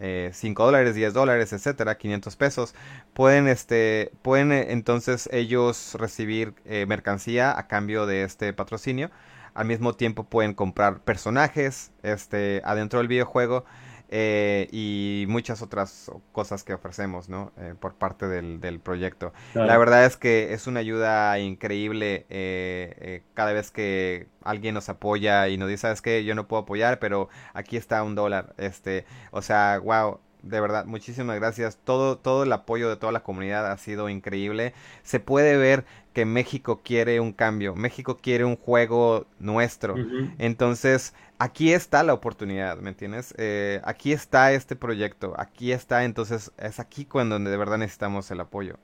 eh, 0.00 0.30
5 0.32 0.64
dólares, 0.64 0.94
10 0.94 1.12
dólares, 1.14 1.52
etcétera, 1.52 1.98
500 1.98 2.36
pesos, 2.36 2.74
pueden, 3.14 3.48
este, 3.48 4.12
pueden 4.22 4.52
eh, 4.52 4.66
entonces 4.70 5.28
ellos 5.32 5.94
recibir 5.98 6.54
eh, 6.64 6.86
mercancía 6.86 7.58
a 7.58 7.66
cambio 7.66 8.06
de 8.06 8.22
este 8.22 8.52
patrocinio. 8.52 9.10
Al 9.54 9.66
mismo 9.66 9.94
tiempo 9.94 10.24
pueden 10.24 10.54
comprar 10.54 11.00
personajes 11.00 11.90
este, 12.02 12.62
adentro 12.64 13.00
del 13.00 13.08
videojuego 13.08 13.64
eh, 14.10 14.68
y 14.72 15.26
muchas 15.28 15.62
otras 15.62 16.10
cosas 16.32 16.64
que 16.64 16.74
ofrecemos, 16.74 17.28
¿no? 17.28 17.52
Eh, 17.58 17.74
por 17.78 17.94
parte 17.94 18.26
del, 18.26 18.60
del 18.60 18.80
proyecto. 18.80 19.32
La 19.54 19.76
verdad 19.78 20.06
es 20.06 20.16
que 20.16 20.52
es 20.54 20.66
una 20.66 20.80
ayuda 20.80 21.38
increíble 21.38 22.26
eh, 22.30 23.22
cada 23.34 23.52
vez 23.52 23.70
que 23.70 24.28
alguien 24.42 24.74
nos 24.74 24.88
apoya 24.88 25.48
y 25.48 25.58
nos 25.58 25.68
dice, 25.68 25.82
¿sabes 25.82 26.02
qué? 26.02 26.24
Yo 26.24 26.34
no 26.34 26.48
puedo 26.48 26.62
apoyar, 26.62 26.98
pero 26.98 27.28
aquí 27.54 27.76
está 27.76 28.02
un 28.02 28.14
dólar. 28.14 28.54
Este, 28.56 29.04
o 29.30 29.42
sea, 29.42 29.78
wow, 29.78 30.20
de 30.42 30.60
verdad, 30.60 30.84
muchísimas 30.84 31.36
gracias. 31.36 31.78
Todo, 31.82 32.18
todo 32.18 32.44
el 32.44 32.52
apoyo 32.52 32.88
de 32.88 32.96
toda 32.96 33.12
la 33.12 33.20
comunidad 33.20 33.70
ha 33.70 33.76
sido 33.78 34.08
increíble. 34.08 34.74
Se 35.02 35.20
puede 35.20 35.56
ver 35.56 35.84
que 36.12 36.24
México 36.24 36.80
quiere 36.82 37.20
un 37.20 37.32
cambio. 37.32 37.74
México 37.74 38.18
quiere 38.18 38.44
un 38.44 38.56
juego 38.56 39.26
nuestro. 39.38 39.94
Entonces, 40.38 41.14
aquí 41.38 41.72
está 41.72 42.02
la 42.02 42.14
oportunidad, 42.14 42.78
¿me 42.78 42.90
entiendes? 42.90 43.34
Eh, 43.38 43.80
aquí 43.84 44.12
está 44.12 44.52
este 44.52 44.76
proyecto, 44.76 45.34
aquí 45.38 45.72
está, 45.72 46.04
entonces 46.04 46.52
es 46.58 46.80
aquí 46.80 47.04
cuando 47.04 47.38
de 47.38 47.56
verdad 47.56 47.78
necesitamos 47.78 48.30
el 48.30 48.40
apoyo. 48.40 48.78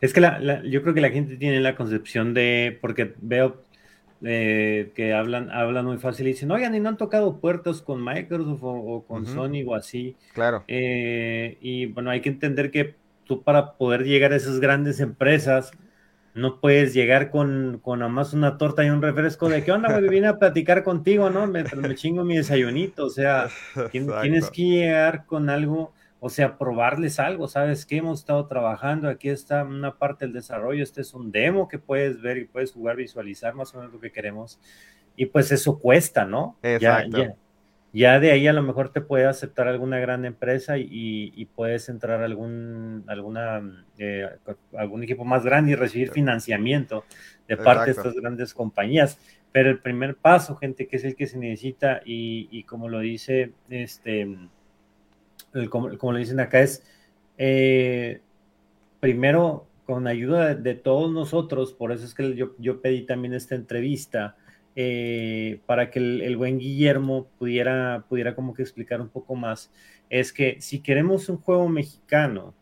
Es 0.00 0.12
que 0.12 0.20
la, 0.20 0.62
yo 0.62 0.82
creo 0.82 0.92
que 0.92 1.00
la 1.00 1.10
gente 1.10 1.36
tiene 1.36 1.60
la 1.60 1.74
concepción 1.74 2.34
de, 2.34 2.78
porque 2.82 3.14
veo 3.22 3.62
eh, 4.22 4.92
que 4.94 5.12
hablan, 5.12 5.50
hablan 5.50 5.84
muy 5.84 5.98
fácil 5.98 6.26
y 6.26 6.30
dicen, 6.32 6.50
oigan, 6.50 6.74
y 6.74 6.80
no 6.80 6.88
han 6.88 6.96
tocado 6.96 7.38
puertos 7.38 7.82
con 7.82 8.04
Microsoft 8.04 8.60
o, 8.62 9.04
con 9.06 9.26
Sony 9.26 9.62
o 9.66 9.74
así. 9.74 10.16
Claro. 10.32 10.64
Eh, 10.68 11.58
y 11.60 11.86
bueno, 11.86 12.10
hay 12.10 12.20
que 12.20 12.30
entender 12.30 12.70
que 12.70 12.96
tú 13.24 13.42
para 13.42 13.74
poder 13.74 14.04
llegar 14.04 14.32
a 14.32 14.36
esas 14.36 14.60
grandes 14.60 15.00
empresas, 15.00 15.72
no 16.34 16.60
puedes 16.60 16.92
llegar 16.92 17.30
con, 17.30 17.80
con 17.82 18.00
nada 18.00 18.10
más 18.10 18.34
una 18.34 18.58
torta 18.58 18.84
y 18.84 18.90
un 18.90 19.00
refresco 19.00 19.48
de 19.48 19.64
qué 19.64 19.72
onda, 19.72 19.88
me 20.00 20.06
vine 20.08 20.26
a 20.28 20.38
platicar 20.38 20.84
contigo, 20.84 21.30
¿no? 21.30 21.46
Me, 21.46 21.64
me 21.64 21.94
chingo 21.94 22.24
mi 22.24 22.36
desayunito, 22.36 23.06
o 23.06 23.10
sea, 23.10 23.48
tienes 23.90 24.50
que 24.50 24.62
llegar 24.62 25.24
con 25.24 25.48
algo, 25.48 25.92
o 26.20 26.28
sea, 26.28 26.56
probarles 26.58 27.20
algo, 27.20 27.48
¿sabes 27.48 27.84
qué? 27.84 27.98
Hemos 27.98 28.20
estado 28.20 28.46
trabajando, 28.46 29.08
aquí 29.08 29.28
está 29.28 29.64
una 29.64 29.96
parte 29.96 30.24
del 30.24 30.34
desarrollo, 30.34 30.82
este 30.82 31.02
es 31.02 31.14
un 31.14 31.30
demo 31.30 31.68
que 31.68 31.78
puedes 31.78 32.20
ver 32.20 32.38
y 32.38 32.44
puedes 32.46 32.72
jugar, 32.72 32.96
visualizar 32.96 33.54
más 33.54 33.74
o 33.74 33.78
menos 33.78 33.92
lo 33.92 34.00
que 34.00 34.12
queremos, 34.12 34.58
y 35.16 35.26
pues 35.26 35.52
eso 35.52 35.78
cuesta, 35.78 36.24
¿no? 36.24 36.56
Exacto. 36.62 37.36
Ya, 37.96 38.20
de 38.20 38.30
ahí 38.30 38.46
a 38.46 38.52
lo 38.52 38.62
mejor 38.62 38.90
te 38.90 39.00
puede 39.00 39.24
aceptar 39.24 39.68
alguna 39.68 39.98
gran 39.98 40.26
empresa 40.26 40.76
y, 40.76 41.48
puedes 41.54 41.88
entrar 41.88 42.20
a 42.20 42.26
algún, 42.26 43.04
alguna, 43.06 43.86
eh, 43.96 44.28
algún 44.76 45.02
equipo 45.02 45.24
más 45.24 45.46
grande 45.46 45.72
y 45.72 45.74
recibir 45.76 46.10
financiamiento 46.10 47.04
de 47.48 47.56
parte 47.56 47.86
de 47.86 47.90
estas 47.92 48.14
grandes 48.14 48.52
compañías. 48.52 49.18
Pero 49.50 49.70
el 49.70 49.78
primer 49.78 50.16
paso, 50.16 50.56
gente, 50.56 50.86
que 50.86 50.96
es 50.96 51.04
el 51.04 51.16
que 51.16 51.26
se 51.26 51.38
necesita 51.38 52.02
y, 52.04 52.62
como 52.64 52.90
lo 52.90 53.00
dice, 53.00 53.52
este, 53.70 54.28
como, 55.70 56.12
lo 56.12 56.18
dicen 56.18 56.40
acá, 56.40 56.60
es 56.60 56.82
eh, 57.38 58.20
primero, 59.00 59.66
con 59.84 60.06
ayuda 60.06 60.54
de, 60.54 60.74
todos 60.74 61.12
nosotros, 61.12 61.72
por 61.72 61.92
eso 61.92 62.04
es 62.04 62.14
que 62.14 62.34
yo, 62.34 62.80
pedí 62.80 63.02
también 63.02 63.34
esta 63.34 63.54
entrevista, 63.54 64.36
eh, 64.74 65.60
para 65.66 65.90
que 65.90 65.98
el, 65.98 66.36
buen 66.36 66.58
Guillermo 66.58 67.28
pudiera, 67.38 68.04
pudiera 68.08 68.34
como 68.34 68.52
que 68.52 68.62
explicar 68.62 69.00
un 69.00 69.08
poco 69.08 69.34
más, 69.34 69.70
es 70.10 70.32
que 70.32 70.60
si 70.60 70.80
queremos 70.80 71.28
un 71.28 71.38
juego 71.38 71.68
mexicano, 71.68 72.54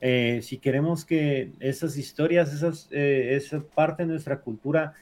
eh, 0.00 0.40
si 0.42 0.58
queremos 0.58 1.04
que 1.04 1.52
esas 1.60 1.96
historias, 1.96 2.52
esas, 2.52 2.88
esa 2.92 3.62
parte 3.62 4.04
de 4.04 4.10
nuestra 4.10 4.40
cultura, 4.40 4.94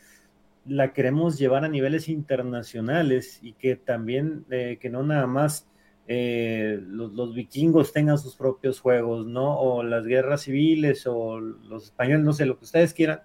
la 0.67 0.93
queremos 0.93 1.39
llevar 1.39 1.65
a 1.65 1.69
niveles 1.69 2.09
internacionales 2.09 3.39
y 3.43 3.53
que 3.53 3.77
también, 3.77 4.47
que 4.49 4.89
no 4.91 5.03
nada 5.03 5.27
más 5.27 5.67
los, 6.07 7.13
los, 7.13 7.35
vikingos 7.35 7.93
tengan 7.93 8.19
sus 8.19 8.37
propios 8.37 8.81
juegos, 8.81 9.27
¿no? 9.27 9.59
O 9.59 9.83
las 9.83 10.05
guerras 10.05 10.43
civiles 10.43 11.07
o 11.07 11.41
los 11.41 11.85
españoles, 11.85 12.25
no 12.25 12.33
sé, 12.33 12.47
lo 12.47 12.59
que 12.59 12.65
ustedes 12.65 12.95
quieran, 12.95 13.23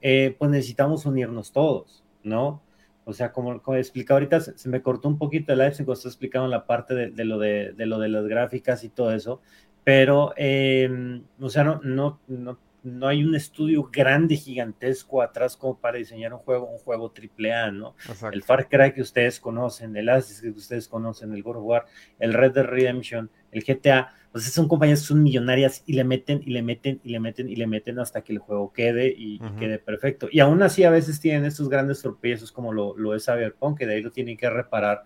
pues 0.00 0.50
necesitamos 0.50 1.06
unirnos 1.06 1.52
todos, 1.52 2.04
¿no? 2.22 2.62
O 3.08 3.12
sea, 3.12 3.30
como, 3.32 3.62
como 3.62 3.76
explicado 3.76 4.16
ahorita, 4.16 4.40
se, 4.40 4.68
me 4.68 4.82
cortó 4.82 5.08
un 5.08 5.16
poquito 5.16 5.52
el 5.52 5.60
live 5.60 5.76
cuando 5.76 5.92
está 5.92 6.08
explicando 6.08 6.48
la 6.48 6.66
parte 6.66 6.92
de, 6.94 7.24
lo 7.24 7.38
de, 7.38 7.72
lo 7.76 8.00
de 8.00 8.08
las 8.08 8.26
gráficas 8.26 8.82
y 8.82 8.88
todo 8.88 9.12
eso, 9.12 9.40
pero, 9.84 10.32
em, 10.36 11.22
o 11.40 11.48
sea, 11.48 11.62
no, 11.62 11.80
no, 11.84 12.20
no, 12.26 12.58
no 12.86 13.08
hay 13.08 13.24
un 13.24 13.34
estudio 13.34 13.90
grande, 13.92 14.36
gigantesco 14.36 15.20
atrás 15.20 15.56
como 15.56 15.78
para 15.78 15.98
diseñar 15.98 16.32
un 16.32 16.38
juego, 16.38 16.66
un 16.66 16.78
juego 16.78 17.10
triple 17.10 17.52
A, 17.52 17.70
¿no? 17.72 17.96
El 18.32 18.42
Far 18.44 18.68
Cry 18.68 18.92
que 18.92 19.02
ustedes 19.02 19.40
conocen, 19.40 19.96
el 19.96 20.08
Assassin's 20.08 20.40
que 20.54 20.58
ustedes 20.58 20.86
conocen, 20.86 21.32
el 21.32 21.42
God 21.42 21.56
of 21.56 21.64
War, 21.64 21.86
el 22.20 22.32
Red 22.32 22.52
Dead 22.52 22.64
Redemption, 22.64 23.28
el 23.50 23.64
GTA, 23.64 24.12
pues 24.30 24.44
son 24.52 24.68
compañías 24.68 25.00
que 25.00 25.06
son 25.06 25.22
millonarias 25.22 25.82
y 25.84 25.94
le 25.94 26.04
meten 26.04 26.42
y 26.44 26.50
le 26.50 26.62
meten 26.62 27.00
y 27.02 27.10
le 27.10 27.18
meten 27.18 27.48
y 27.48 27.56
le 27.56 27.66
meten 27.66 27.98
hasta 27.98 28.22
que 28.22 28.32
el 28.32 28.38
juego 28.38 28.72
quede 28.72 29.12
y, 29.16 29.40
quede 29.58 29.78
perfecto. 29.78 30.28
Y 30.30 30.38
aún 30.38 30.62
así 30.62 30.84
a 30.84 30.90
veces 30.90 31.20
tienen 31.20 31.44
estos 31.44 31.68
grandes 31.68 32.02
tropiezos 32.02 32.52
como 32.52 32.72
lo, 32.72 32.96
lo 32.96 33.14
es 33.16 33.24
Cyberpunk, 33.24 33.78
que 33.78 33.86
de 33.86 33.94
ahí 33.94 34.02
lo 34.02 34.12
tienen 34.12 34.36
que 34.36 34.48
reparar 34.48 35.02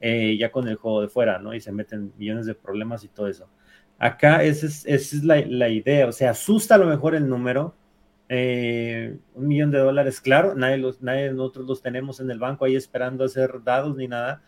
eh, 0.00 0.36
ya 0.36 0.50
con 0.50 0.68
el 0.68 0.76
juego 0.76 1.00
de 1.00 1.08
fuera, 1.08 1.38
¿no? 1.38 1.54
Y 1.54 1.60
se 1.60 1.72
meten 1.72 2.12
millones 2.18 2.44
de 2.44 2.54
problemas 2.54 3.04
y 3.04 3.08
todo 3.08 3.28
eso. 3.28 3.48
Acá 4.02 4.42
esa 4.42 4.66
es, 4.66 4.84
es 4.84 5.22
la, 5.22 5.40
la, 5.46 5.68
idea, 5.68 6.08
o 6.08 6.12
sea, 6.12 6.30
asusta 6.30 6.74
a 6.74 6.78
lo 6.78 6.86
mejor 6.86 7.14
el 7.14 7.28
número, 7.28 7.72
eh, 8.28 9.16
un 9.36 9.46
millón 9.46 9.70
de 9.70 9.78
dólares, 9.78 10.20
claro, 10.20 10.56
nadie, 10.56 10.76
los, 10.78 11.00
nadie 11.02 11.28
de 11.28 11.34
nosotros 11.34 11.66
los 11.66 11.82
tenemos 11.82 12.18
en 12.18 12.28
el 12.28 12.40
banco 12.40 12.64
ahí 12.64 12.74
esperando 12.74 13.22
a 13.22 13.28
ser 13.28 13.62
dados 13.62 13.96
ni 13.96 14.08
nada, 14.08 14.42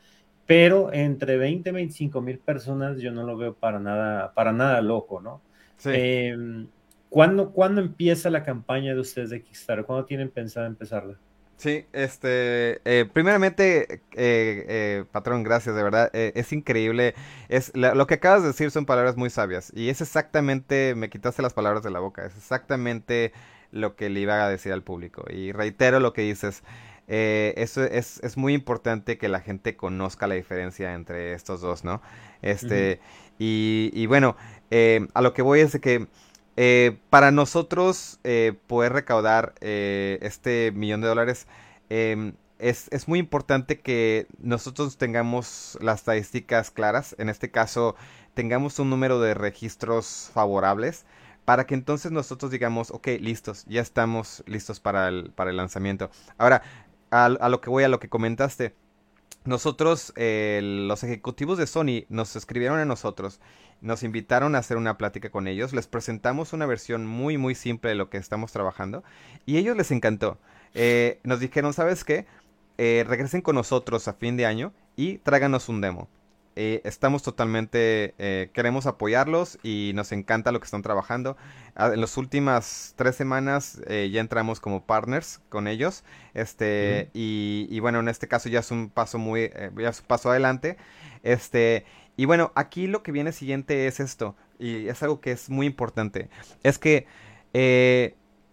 pero 0.45 0.93
entre 0.93 1.37
20 1.37 1.71
y 1.71 1.73
25 1.73 2.21
mil 2.21 2.41
personas 2.41 2.99
yo 2.99 3.13
no 3.13 3.23
lo 3.23 3.37
veo 3.37 3.55
para 3.55 3.79
nada, 3.79 4.35
para 4.35 4.53
nada 4.53 4.81
loco, 4.81 5.21
¿no? 5.21 5.41
Sí. 5.77 5.91
Em, 5.93 6.67
¿cuándo, 7.09 7.81
empieza 7.81 8.31
la 8.31 8.43
campaña 8.43 8.93
de 8.93 8.99
ustedes 8.99 9.31
de 9.31 9.41
Kickstarter? 9.41 9.85
¿Cuándo 9.85 10.05
tienen 10.05 10.31
pensado 10.31 10.67
empezarla? 10.67 11.17
Sí, 11.57 11.87
este, 11.93 12.81
eh, 12.85 13.09
primeramente, 13.11 13.85
eh, 13.93 14.01
eh, 14.15 15.05
patrón, 15.13 15.45
gracias, 15.45 15.77
de 15.77 15.83
verdad, 15.83 16.11
es 16.13 16.53
increíble, 16.53 17.15
es 17.49 17.73
lo 17.75 18.07
que 18.07 18.15
acabas 18.15 18.43
de 18.43 18.49
decir 18.49 18.71
son 18.71 18.87
palabras 18.87 19.17
muy 19.17 19.31
sabias 19.31 19.73
y 19.75 19.89
es 19.89 20.01
exactamente, 20.01 20.95
me 20.97 21.09
quitaste 21.09 21.43
las 21.43 21.55
palabras 21.55 21.83
de 21.83 21.91
la 21.91 22.01
boca, 22.01 22.27
es 22.27 22.37
exactamente 22.37 23.33
lo 23.71 23.97
que 23.97 24.11
le 24.11 24.21
iba 24.21 24.45
a 24.45 24.49
decir 24.49 24.73
al 24.73 24.83
público 24.83 25.25
y 25.31 25.53
reitero 25.53 26.01
lo 26.01 26.13
que 26.13 26.23
dices, 26.23 26.65
eh, 27.07 27.53
eso 27.57 27.85
es, 27.85 28.21
es, 28.23 28.37
muy 28.37 28.55
importante 28.55 29.19
que 29.19 29.29
la 29.29 29.41
gente 29.41 29.77
conozca 29.77 30.27
la 30.27 30.37
diferencia 30.37 30.95
entre 30.95 31.35
estos 31.35 31.61
dos, 31.61 31.85
¿no? 31.85 32.01
Este, 32.41 33.01
y, 33.39 33.91
y, 33.93 34.07
bueno, 34.07 34.37
eh, 34.71 35.07
a 35.13 35.21
lo 35.21 35.35
que 35.35 35.43
voy 35.43 35.61
es 35.61 35.73
de 35.73 35.81
que 35.81 36.07
eh, 36.57 36.99
para 37.11 37.31
nosotros 37.31 38.21
poder 38.67 38.93
recaudar 38.93 39.55
este 39.61 40.73
millón 40.73 41.01
de 41.01 41.09
dólares, 41.09 41.47
em, 41.91 42.35
es, 42.59 42.89
es, 42.93 43.09
muy 43.09 43.19
importante 43.19 43.81
que 43.81 44.27
nosotros 44.39 44.97
tengamos 44.97 45.77
las 45.81 46.01
estadísticas 46.01 46.71
claras, 46.71 47.15
en 47.19 47.29
este 47.29 47.51
caso 47.51 47.97
tengamos 48.35 48.79
un 48.79 48.91
número 48.91 49.21
de 49.21 49.35
registros 49.35 50.31
favorables 50.33 51.05
para 51.45 51.67
que 51.67 51.75
entonces 51.75 52.11
nosotros 52.11 52.51
digamos, 52.51 52.91
ok, 52.91 53.09
listos, 53.21 53.65
ya 53.67 53.83
estamos 53.83 54.43
listos 54.47 54.81
para 54.81 55.09
el, 55.09 55.31
para 55.31 55.51
el 55.51 55.57
lanzamiento. 55.57 56.11
Ahora, 56.39 56.63
a, 57.11 57.49
lo 57.49 57.61
que 57.61 57.71
voy, 57.71 57.85
a 57.85 57.89
lo 57.89 58.01
que 58.01 58.09
comentaste. 58.09 58.75
Nosotros, 59.45 60.13
los 60.17 61.05
ejecutivos 61.05 61.59
de 61.59 61.67
Sony, 61.67 62.07
nos 62.09 62.35
escribieron 62.35 62.79
a 62.79 62.87
nosotros, 62.87 63.41
nos 63.83 64.03
invitaron 64.03 64.55
a 64.55 64.59
hacer 64.59 64.79
una 64.79 64.97
plática 64.97 65.31
con 65.31 65.47
ellos, 65.47 65.75
les 65.75 65.87
presentamos 65.87 66.55
una 66.55 66.65
versión 66.65 67.07
muy, 67.07 67.37
muy 67.37 67.55
simple 67.55 67.91
de 67.91 67.97
lo 67.97 68.09
que 68.09 68.17
estamos 68.17 68.53
trabajando 68.53 69.05
y 69.45 69.59
ellos 69.59 69.77
les 69.77 69.91
encantó. 69.91 70.39
Eh, 70.73 71.21
nos 71.23 71.41
dijeron, 71.41 71.75
¿sabes 71.75 72.05
qué? 72.05 72.27
Eh, 72.79 73.05
regresen 73.07 73.43
con 73.43 73.57
nosotros 73.57 74.09
a 74.09 74.15
fin 74.15 74.39
de 74.39 74.47
año 74.47 74.73
y 74.97 75.19
tráganos 75.19 75.69
un 75.69 75.83
demo. 75.83 76.09
Eh, 76.57 76.83
estamos 76.85 77.23
totalmente, 77.25 78.15
eh, 78.19 78.51
queremos 78.53 78.87
apoyarlos 78.87 79.59
y 79.65 79.91
nos 79.95 80.13
encanta 80.13 80.53
lo 80.53 80.61
que 80.61 80.67
están 80.67 80.83
trabajando. 80.83 81.37
Ah, 81.75 81.91
en 81.93 82.01
las 82.01 82.17
últimas 82.17 82.95
tres 82.97 83.17
semanas 83.17 83.81
eh, 83.89 84.09
ya 84.13 84.21
entramos 84.21 84.61
como 84.61 84.87
partners 84.87 85.41
con 85.49 85.67
ellos. 85.67 86.05
Este, 86.33 87.11
y, 87.13 87.79
bueno, 87.81 88.01
en 88.01 88.09
este 88.09 88.29
caso 88.29 88.49
ya 88.49 88.61
es 88.61 88.71
un 88.71 88.89
paso 88.89 89.19
muy, 89.19 89.51
ya 89.77 89.89
es 89.89 90.01
un 90.01 90.07
paso 90.07 90.31
adelante. 90.31 90.77
Este, 91.25 91.85
y 92.17 92.27
bueno, 92.27 92.53
aquí 92.55 92.87
lo 92.87 93.03
que 93.03 93.11
viene 93.11 93.33
siguiente 93.33 93.89
es 93.89 93.99
esto, 93.99 94.37
y 94.59 94.87
es 94.89 95.03
algo 95.03 95.21
que 95.21 95.33
es 95.33 95.51
muy 95.51 95.67
importante. 95.67 96.29
Es 96.63 96.79
que 96.79 97.07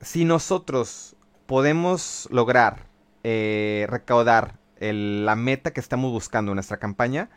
si 0.01 0.25
nosotros 0.25 1.15
podemos 1.45 2.27
lograr 2.31 2.87
recaudar 3.23 4.57
la 4.79 5.35
meta 5.35 5.71
que 5.71 5.79
estamos 5.79 6.11
buscando 6.11 6.51
en 6.53 6.55
nuestra 6.55 6.77
campaña, 6.77 7.29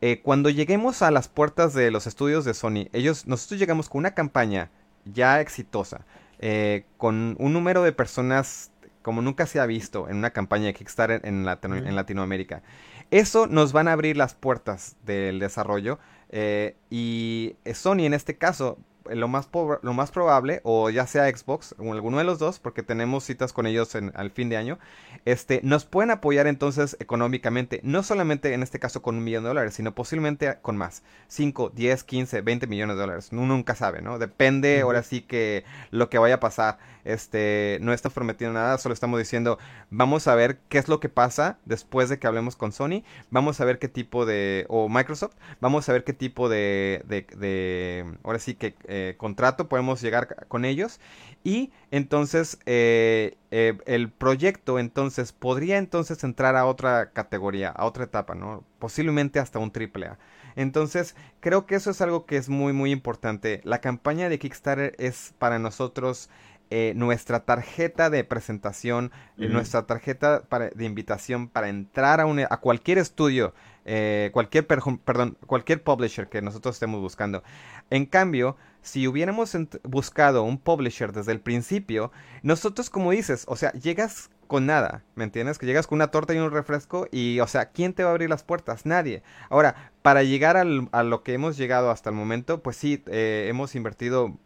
eh, 0.00 0.20
cuando 0.22 0.48
lleguemos 0.50 1.02
a 1.02 1.10
las 1.10 1.28
puertas 1.28 1.74
de 1.74 1.90
los 1.90 2.06
estudios 2.06 2.44
de 2.44 2.54
Sony, 2.54 2.88
ellos, 2.92 3.26
nosotros 3.26 3.60
llegamos 3.60 3.88
con 3.88 4.00
una 4.00 4.14
campaña 4.14 4.70
ya 5.04 5.40
exitosa, 5.40 6.06
eh, 6.38 6.84
con 6.96 7.36
un 7.38 7.52
número 7.52 7.82
de 7.82 7.92
personas 7.92 8.70
como 9.02 9.22
nunca 9.22 9.46
se 9.46 9.60
ha 9.60 9.66
visto 9.66 10.08
en 10.08 10.16
una 10.16 10.30
campaña 10.30 10.66
de 10.66 10.74
Kickstarter 10.74 11.20
en, 11.24 11.46
en 11.46 11.96
Latinoamérica. 11.96 12.62
Eso 13.10 13.46
nos 13.46 13.72
van 13.72 13.88
a 13.88 13.92
abrir 13.92 14.16
las 14.16 14.34
puertas 14.34 14.96
del 15.04 15.38
desarrollo 15.38 15.98
eh, 16.28 16.76
y 16.90 17.56
Sony 17.74 18.00
en 18.04 18.14
este 18.14 18.36
caso 18.36 18.78
lo 19.14 19.28
más, 19.28 19.48
lo 19.82 19.92
más 19.92 20.10
probable, 20.10 20.60
o 20.64 20.90
ya 20.90 21.06
sea 21.06 21.28
Xbox, 21.28 21.74
o 21.78 21.92
alguno 21.92 22.18
de 22.18 22.24
los 22.24 22.38
dos, 22.38 22.58
porque 22.58 22.82
tenemos 22.82 23.24
citas 23.24 23.52
con 23.52 23.66
ellos 23.66 23.94
en, 23.94 24.12
al 24.14 24.30
fin 24.30 24.48
de 24.48 24.56
año, 24.56 24.78
este, 25.24 25.60
nos 25.62 25.84
pueden 25.84 26.10
apoyar 26.10 26.46
entonces 26.46 26.96
económicamente, 27.00 27.80
no 27.82 28.02
solamente 28.02 28.54
en 28.54 28.62
este 28.62 28.78
caso 28.78 29.02
con 29.02 29.16
un 29.16 29.24
millón 29.24 29.44
de 29.44 29.48
dólares, 29.48 29.74
sino 29.74 29.94
posiblemente 29.94 30.58
con 30.62 30.76
más, 30.76 31.02
5, 31.28 31.70
10, 31.74 32.04
15, 32.04 32.40
20 32.40 32.66
millones 32.66 32.96
de 32.96 33.00
dólares, 33.00 33.28
uno 33.32 33.46
nunca 33.46 33.74
sabe, 33.74 34.02
¿no? 34.02 34.18
Depende 34.18 34.80
ahora 34.80 35.02
sí 35.02 35.22
que 35.22 35.64
lo 35.90 36.08
que 36.08 36.18
vaya 36.18 36.36
a 36.36 36.40
pasar, 36.40 36.78
este, 37.04 37.78
no 37.80 37.92
está 37.92 38.10
prometiendo 38.10 38.58
nada, 38.58 38.78
solo 38.78 38.92
estamos 38.92 39.18
diciendo, 39.18 39.58
vamos 39.90 40.28
a 40.28 40.34
ver 40.34 40.58
qué 40.68 40.78
es 40.78 40.88
lo 40.88 41.00
que 41.00 41.08
pasa 41.08 41.58
después 41.64 42.08
de 42.08 42.18
que 42.18 42.26
hablemos 42.26 42.56
con 42.56 42.72
Sony, 42.72 43.02
vamos 43.30 43.60
a 43.60 43.64
ver 43.64 43.78
qué 43.78 43.88
tipo 43.88 44.26
de, 44.26 44.66
o 44.68 44.88
Microsoft, 44.88 45.34
vamos 45.60 45.88
a 45.88 45.92
ver 45.92 46.04
qué 46.04 46.12
tipo 46.12 46.48
de, 46.48 47.02
de, 47.06 47.26
de 47.36 48.04
ahora 48.22 48.38
sí 48.38 48.54
que 48.54 48.74
eh, 48.84 48.99
contrato, 49.18 49.68
podemos 49.68 50.00
llegar 50.00 50.46
con 50.48 50.64
ellos 50.64 51.00
y 51.42 51.72
entonces 51.90 52.58
eh, 52.66 53.36
eh, 53.50 53.78
el 53.86 54.10
proyecto 54.10 54.78
entonces 54.78 55.32
podría 55.32 55.78
entonces 55.78 56.22
entrar 56.22 56.56
a 56.56 56.66
otra 56.66 57.12
categoría, 57.12 57.70
a 57.70 57.86
otra 57.86 58.04
etapa, 58.04 58.34
¿no? 58.34 58.64
Posiblemente 58.78 59.38
hasta 59.38 59.58
un 59.58 59.70
triple 59.70 60.06
A. 60.06 60.18
Entonces, 60.56 61.14
creo 61.40 61.64
que 61.64 61.76
eso 61.76 61.90
es 61.90 62.00
algo 62.00 62.26
que 62.26 62.36
es 62.36 62.48
muy, 62.48 62.72
muy 62.72 62.90
importante. 62.90 63.60
La 63.64 63.80
campaña 63.80 64.28
de 64.28 64.38
Kickstarter 64.38 64.94
es 64.98 65.32
para 65.38 65.58
nosotros 65.58 66.28
nuestra 66.94 67.40
tarjeta 67.40 68.10
de 68.10 68.22
presentación, 68.22 69.10
nuestra 69.36 69.86
tarjeta 69.86 70.44
de 70.72 70.84
invitación 70.84 71.48
para 71.48 71.68
entrar 71.68 72.20
a, 72.20 72.26
a 72.48 72.56
cualquier 72.58 72.98
estudio, 72.98 73.54
cualquier, 74.32 74.66
perdón, 74.68 75.36
cualquier 75.46 75.82
publisher 75.82 76.28
que 76.28 76.42
nosotros 76.42 76.76
estemos 76.76 77.00
buscando. 77.00 77.42
En 77.90 78.06
cambio, 78.06 78.56
si 78.82 79.06
hubiéramos 79.06 79.56
buscado 79.82 80.42
un 80.42 80.58
publisher 80.58 81.12
desde 81.12 81.32
el 81.32 81.40
principio, 81.40 82.12
nosotros 82.42 82.90
como 82.90 83.10
dices, 83.10 83.44
o 83.48 83.56
sea, 83.56 83.72
llegas 83.72 84.30
con 84.50 84.66
nada, 84.66 85.04
¿me 85.14 85.22
entiendes? 85.22 85.58
Que 85.58 85.66
llegas 85.66 85.86
con 85.86 85.96
una 85.96 86.08
torta 86.08 86.34
y 86.34 86.38
un 86.38 86.50
refresco 86.50 87.06
y, 87.12 87.38
o 87.38 87.46
sea, 87.46 87.66
¿quién 87.66 87.92
te 87.94 88.02
va 88.02 88.10
a 88.10 88.12
abrir 88.12 88.28
las 88.28 88.42
puertas? 88.42 88.84
Nadie. 88.84 89.22
Ahora, 89.48 89.92
para 90.02 90.24
llegar 90.24 90.56
a 90.56 90.64
lo 91.04 91.22
que 91.22 91.34
hemos 91.34 91.56
llegado 91.56 91.92
hasta 91.92 92.10
el 92.10 92.16
momento, 92.16 92.60
pues 92.60 92.76
sí, 92.76 93.00
eh, 93.06 93.46
hemos 93.48 93.76
invertido 93.76 94.36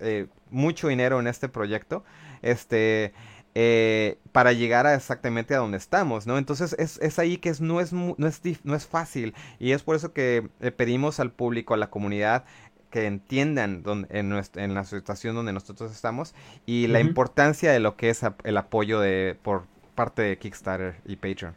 eh, 0.00 0.26
mucho 0.50 0.88
dinero 0.88 1.20
en 1.20 1.28
este 1.28 1.48
proyecto, 1.48 2.04
este, 2.42 3.14
eh, 3.54 4.18
para 4.32 4.52
llegar 4.52 4.88
a 4.88 4.94
exactamente 4.94 5.54
a 5.54 5.58
donde 5.58 5.78
estamos, 5.78 6.26
¿no? 6.26 6.36
Entonces 6.36 6.74
es, 6.76 6.98
es 6.98 7.20
ahí 7.20 7.36
que 7.38 7.48
es, 7.48 7.60
no, 7.60 7.80
es, 7.80 7.92
no, 7.92 8.14
es, 8.26 8.40
no 8.64 8.74
es 8.74 8.86
fácil 8.86 9.34
y 9.60 9.70
es 9.70 9.84
por 9.84 9.94
eso 9.94 10.12
que 10.12 10.48
pedimos 10.76 11.20
al 11.20 11.30
público, 11.30 11.74
a 11.74 11.76
la 11.76 11.90
comunidad, 11.90 12.44
que 12.90 13.06
entiendan 13.06 13.82
en, 14.10 14.42
en, 14.54 14.74
la 14.74 14.84
situación 14.84 15.34
donde 15.34 15.52
nosotros 15.52 15.92
estamos 15.92 16.34
y 16.66 16.86
la 16.86 17.00
importancia 17.00 17.70
de 17.70 17.80
lo 17.80 17.96
que 17.96 18.10
es 18.10 18.22
el 18.44 18.56
apoyo 18.56 19.00
de 19.00 19.36
por 19.42 19.64
parte 19.94 20.22
de 20.22 20.38
Kickstarter 20.38 20.94
y 21.04 21.16
Patreon. 21.16 21.54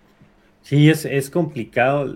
Sí, 0.62 0.90
es, 0.90 1.06
es 1.06 1.30
complicado. 1.30 2.14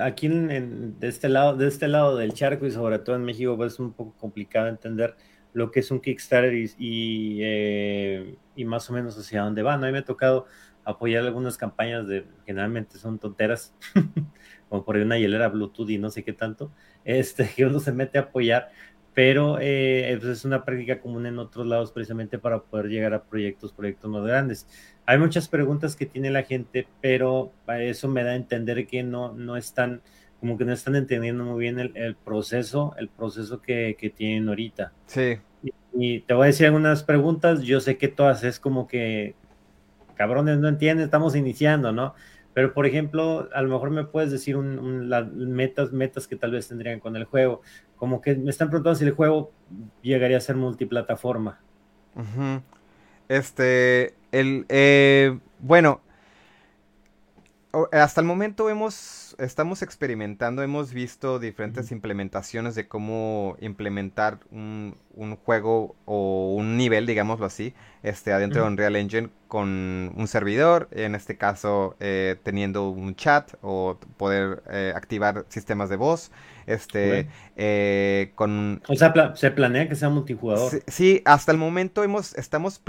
aquí 0.00 0.26
en, 0.26 0.98
de, 0.98 1.08
este 1.08 1.28
lado, 1.28 1.56
de 1.56 1.68
este 1.68 1.88
lado 1.88 2.16
del 2.16 2.32
charco 2.32 2.66
y 2.66 2.70
sobre 2.70 2.98
todo 2.98 3.16
en 3.16 3.24
México 3.24 3.56
pues, 3.56 3.74
es 3.74 3.78
un 3.80 3.92
poco 3.92 4.14
complicado 4.18 4.68
entender 4.68 5.16
lo 5.52 5.70
que 5.70 5.80
es 5.80 5.90
un 5.90 6.00
Kickstarter 6.00 6.54
y, 6.54 7.38
eh, 7.42 8.36
y, 8.56 8.64
más 8.64 8.88
o 8.88 8.92
menos 8.92 9.18
hacia 9.18 9.42
dónde 9.42 9.62
van. 9.62 9.82
A 9.82 9.86
mí 9.86 9.92
me 9.92 9.98
ha 9.98 10.04
tocado 10.04 10.46
apoyar 10.84 11.24
algunas 11.24 11.56
campañas 11.56 12.06
de, 12.06 12.24
generalmente 12.46 12.98
son 12.98 13.18
tonteras, 13.18 13.74
como 14.68 14.84
por 14.84 14.96
una 14.96 15.18
hielera 15.18 15.48
Bluetooth 15.48 15.90
y 15.90 15.98
no 15.98 16.10
sé 16.10 16.24
qué 16.24 16.32
tanto, 16.32 16.72
este, 17.04 17.48
que 17.56 17.66
uno 17.66 17.80
se 17.80 17.92
mete 17.92 18.18
a 18.18 18.22
apoyar, 18.22 18.70
pero 19.14 19.58
eh, 19.60 20.16
pues, 20.20 20.38
es 20.38 20.44
una 20.44 20.64
práctica 20.64 21.00
común 21.00 21.26
en 21.26 21.38
otros 21.38 21.66
lados 21.66 21.92
precisamente 21.92 22.38
para 22.38 22.60
poder 22.62 22.86
llegar 22.86 23.12
a 23.14 23.22
proyectos, 23.24 23.72
proyectos 23.72 24.10
más 24.10 24.24
grandes. 24.24 24.66
Hay 25.06 25.18
muchas 25.18 25.48
preguntas 25.48 25.96
que 25.96 26.06
tiene 26.06 26.30
la 26.30 26.44
gente, 26.44 26.86
pero 27.00 27.52
eso 27.80 28.08
me 28.08 28.22
da 28.22 28.30
a 28.30 28.36
entender 28.36 28.86
que 28.86 29.02
no, 29.02 29.32
no 29.32 29.56
están, 29.56 30.02
como 30.38 30.56
que 30.56 30.64
no 30.64 30.72
están 30.72 30.94
entendiendo 30.94 31.44
muy 31.44 31.60
bien 31.60 31.78
el, 31.80 32.14
proceso, 32.14 32.94
el 32.98 33.08
proceso 33.08 33.60
que, 33.60 33.96
que, 33.98 34.10
tienen 34.10 34.48
ahorita. 34.48 34.92
Sí. 35.06 35.38
Y, 35.92 36.20
te 36.20 36.34
voy 36.34 36.44
a 36.44 36.46
decir 36.46 36.66
algunas 36.66 37.02
preguntas, 37.02 37.62
yo 37.62 37.80
sé 37.80 37.98
que 37.98 38.08
todas 38.08 38.44
es 38.44 38.60
como 38.60 38.86
que, 38.86 39.34
cabrones, 40.14 40.58
no 40.58 40.68
entienden, 40.68 41.04
estamos 41.04 41.34
iniciando, 41.34 41.92
¿no? 41.92 42.14
Pero, 42.52 42.74
por 42.74 42.86
ejemplo, 42.86 43.48
a 43.54 43.62
lo 43.62 43.68
mejor 43.68 43.90
me 43.90 44.04
puedes 44.04 44.30
decir 44.30 44.56
un, 44.56 45.08
las 45.08 45.30
metas, 45.32 45.92
metas 45.92 46.26
que 46.26 46.36
tal 46.36 46.50
vez 46.52 46.68
tendrían 46.68 47.00
con 47.00 47.16
el 47.16 47.24
juego. 47.24 47.62
Como 47.96 48.20
que 48.20 48.34
me 48.34 48.50
están 48.50 48.68
preguntando 48.70 48.98
si 48.98 49.04
el 49.04 49.12
juego 49.12 49.52
llegaría 50.02 50.36
a 50.36 50.40
ser 50.40 50.56
multiplataforma. 50.56 51.60
Este, 53.28 54.14
el, 54.32 54.66
eh, 54.68 55.38
bueno, 55.60 56.00
hasta 57.92 58.20
el 58.20 58.26
momento 58.26 58.68
hemos, 58.68 59.36
estamos 59.38 59.82
experimentando, 59.82 60.62
hemos 60.62 60.92
visto 60.92 61.38
diferentes 61.38 61.92
implementaciones 61.92 62.74
de 62.74 62.88
cómo 62.88 63.56
implementar 63.60 64.38
un, 64.50 64.96
un, 65.14 65.36
juego 65.36 65.94
o 66.04 66.54
un 66.56 66.76
nivel, 66.76 67.06
digámoslo 67.06 67.46
así, 67.46 67.74
este, 68.02 68.32
adentro 68.32 68.62
de 68.62 68.68
Unreal 68.68 68.96
Engine 68.96 69.30
con 69.46 70.12
un 70.16 70.26
servidor, 70.26 70.88
en 70.90 71.14
este 71.14 71.36
caso 71.36 71.96
eh, 72.00 72.36
teniendo 72.42 72.88
un 72.90 73.14
chat 73.14 73.52
o 73.62 73.98
poder 74.16 74.62
eh, 74.70 74.92
activar 74.94 75.44
sistemas 75.48 75.88
de 75.90 75.96
voz. 75.96 76.30
Este, 76.70 77.28
eh, 77.56 78.32
con... 78.34 78.82
O 78.88 78.94
sea, 78.94 79.12
se 79.34 79.50
planea 79.50 79.88
que 79.88 79.94
sea 79.96 80.08
multijugador. 80.08 80.82
Sí, 80.86 81.22
hasta 81.24 81.52
el 81.52 81.58
momento 81.58 82.04
hemos, 82.04 82.34
estamos, 82.36 82.80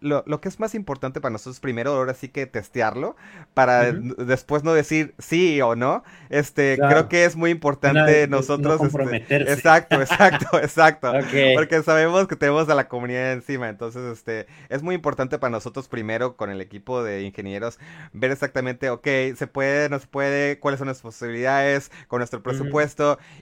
lo, 0.00 0.40
que 0.40 0.48
es 0.48 0.60
más 0.60 0.74
importante 0.74 1.20
para 1.20 1.32
nosotros 1.32 1.60
primero, 1.60 1.92
ahora 1.92 2.14
sí 2.14 2.28
que 2.28 2.46
testearlo, 2.46 3.16
para 3.54 3.92
después 3.92 4.62
no 4.64 4.72
decir 4.72 5.14
sí 5.18 5.60
o 5.60 5.74
no. 5.74 6.04
Este, 6.30 6.78
creo 6.78 7.08
que 7.08 7.24
es 7.24 7.36
muy 7.36 7.50
importante 7.50 8.28
nosotros... 8.28 8.80
Este, 8.82 9.36
exacto, 9.36 10.00
exacto, 10.00 10.58
exacto. 10.62 11.12
Porque 11.54 11.82
sabemos 11.82 12.28
que 12.28 12.36
tenemos 12.36 12.68
a 12.68 12.74
la 12.74 12.88
comunidad 12.88 13.32
encima, 13.32 13.68
entonces, 13.68 14.02
este, 14.12 14.46
es 14.68 14.82
muy 14.82 14.94
importante 14.94 15.38
para 15.38 15.50
nosotros 15.50 15.88
primero 15.88 16.36
con 16.36 16.50
el 16.50 16.60
equipo 16.60 17.02
de 17.02 17.22
ingenieros 17.22 17.78
ver 18.12 18.30
exactamente, 18.30 18.90
ok, 18.90 19.06
se 19.36 19.46
puede, 19.46 19.88
no 19.88 19.98
se 19.98 20.06
puede, 20.06 20.58
cuáles 20.58 20.78
son 20.78 20.88
las 20.88 21.00
posibilidades 21.00 21.90
con 22.08 22.18
nuestro 22.20 22.42
presupuesto. 22.42 22.75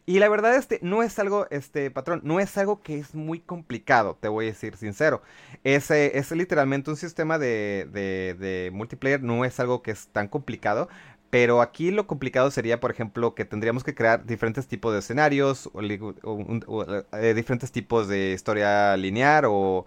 Y 0.06 0.18
la 0.18 0.28
verdad, 0.28 0.56
este, 0.56 0.78
no 0.82 1.02
es 1.02 1.18
algo, 1.18 1.46
este, 1.50 1.90
patrón, 1.90 2.20
no 2.24 2.40
es 2.40 2.56
algo 2.58 2.82
que 2.82 2.98
es 2.98 3.14
muy 3.14 3.40
complicado, 3.40 4.16
te 4.20 4.28
voy 4.28 4.46
a 4.46 4.48
decir 4.48 4.76
sincero. 4.76 5.22
Es, 5.64 5.90
es 5.90 6.30
literalmente 6.32 6.90
un 6.90 6.96
sistema 6.96 7.38
de, 7.38 7.88
de, 7.92 8.34
de 8.38 8.70
multiplayer, 8.72 9.22
no 9.22 9.44
es 9.44 9.60
algo 9.60 9.82
que 9.82 9.90
es 9.90 10.08
tan 10.08 10.28
complicado, 10.28 10.88
pero 11.34 11.60
aquí 11.62 11.90
lo 11.90 12.06
complicado 12.06 12.48
sería, 12.52 12.78
por 12.78 12.92
ejemplo, 12.92 13.34
que 13.34 13.44
tendríamos 13.44 13.82
que 13.82 13.92
crear 13.92 14.24
diferentes 14.24 14.68
tipos 14.68 14.92
de 14.92 15.00
escenarios, 15.00 15.68
o, 15.72 15.82
eh, 15.82 17.34
diferentes 17.34 17.72
tipos 17.72 18.06
de 18.06 18.30
historia 18.34 18.96
lineal 18.96 19.46
o, 19.48 19.84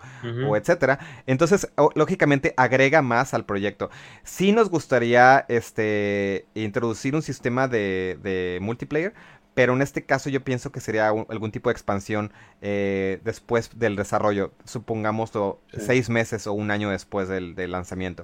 etcétera. 0.58 1.00
Entonces, 1.26 1.70
lógicamente, 1.96 2.54
agrega 2.58 3.02
más 3.02 3.34
al 3.34 3.46
proyecto. 3.46 3.90
Sí 4.26 4.52
nos 4.52 4.70
gustaría 4.70 5.46
este, 5.48 6.48
introducir 6.54 7.16
un 7.16 7.22
sistema 7.22 7.70
de, 7.70 8.60
multiplayer, 8.62 9.14
pero 9.58 9.74
en 9.74 9.82
este 9.82 10.06
caso 10.06 10.30
yo 10.30 10.44
pienso 10.44 10.72
que 10.72 10.80
sería 10.80 11.08
algún 11.08 11.52
tipo 11.52 11.70
de 11.70 11.72
expansión 11.72 12.32
eh, 12.62 13.20
después 13.24 13.72
del 13.74 13.96
desarrollo, 13.96 14.52
supongamos 14.66 15.32
seis 15.76 16.12
meses 16.12 16.46
o 16.46 16.54
un 16.54 16.70
año 16.70 16.92
después 16.92 17.28
del 17.28 17.72
lanzamiento. 17.72 18.24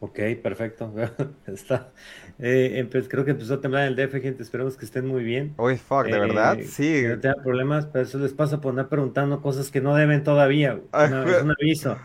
Ok, 0.00 0.18
perfecto. 0.42 0.90
Está. 1.46 1.90
Eh, 2.38 2.88
creo 3.06 3.26
que 3.26 3.32
empezó 3.32 3.54
a 3.54 3.60
temblar 3.60 3.86
el 3.86 3.96
DF, 3.96 4.22
gente. 4.22 4.42
Esperemos 4.42 4.78
que 4.78 4.86
estén 4.86 5.06
muy 5.06 5.22
bien. 5.22 5.52
Uy, 5.58 5.76
fuck, 5.76 6.06
¿de 6.06 6.18
verdad? 6.18 6.58
Eh, 6.58 6.64
sí. 6.64 7.02
Que 7.02 7.08
no 7.08 7.20
tengan 7.20 7.42
problemas, 7.42 7.84
pero 7.84 8.06
eso 8.06 8.18
les 8.18 8.32
pasa 8.32 8.62
por 8.62 8.70
andar 8.70 8.88
preguntando 8.88 9.42
cosas 9.42 9.70
que 9.70 9.82
no 9.82 9.94
deben 9.94 10.24
todavía. 10.24 10.80
es 10.94 11.42
un 11.42 11.50
aviso. 11.50 11.98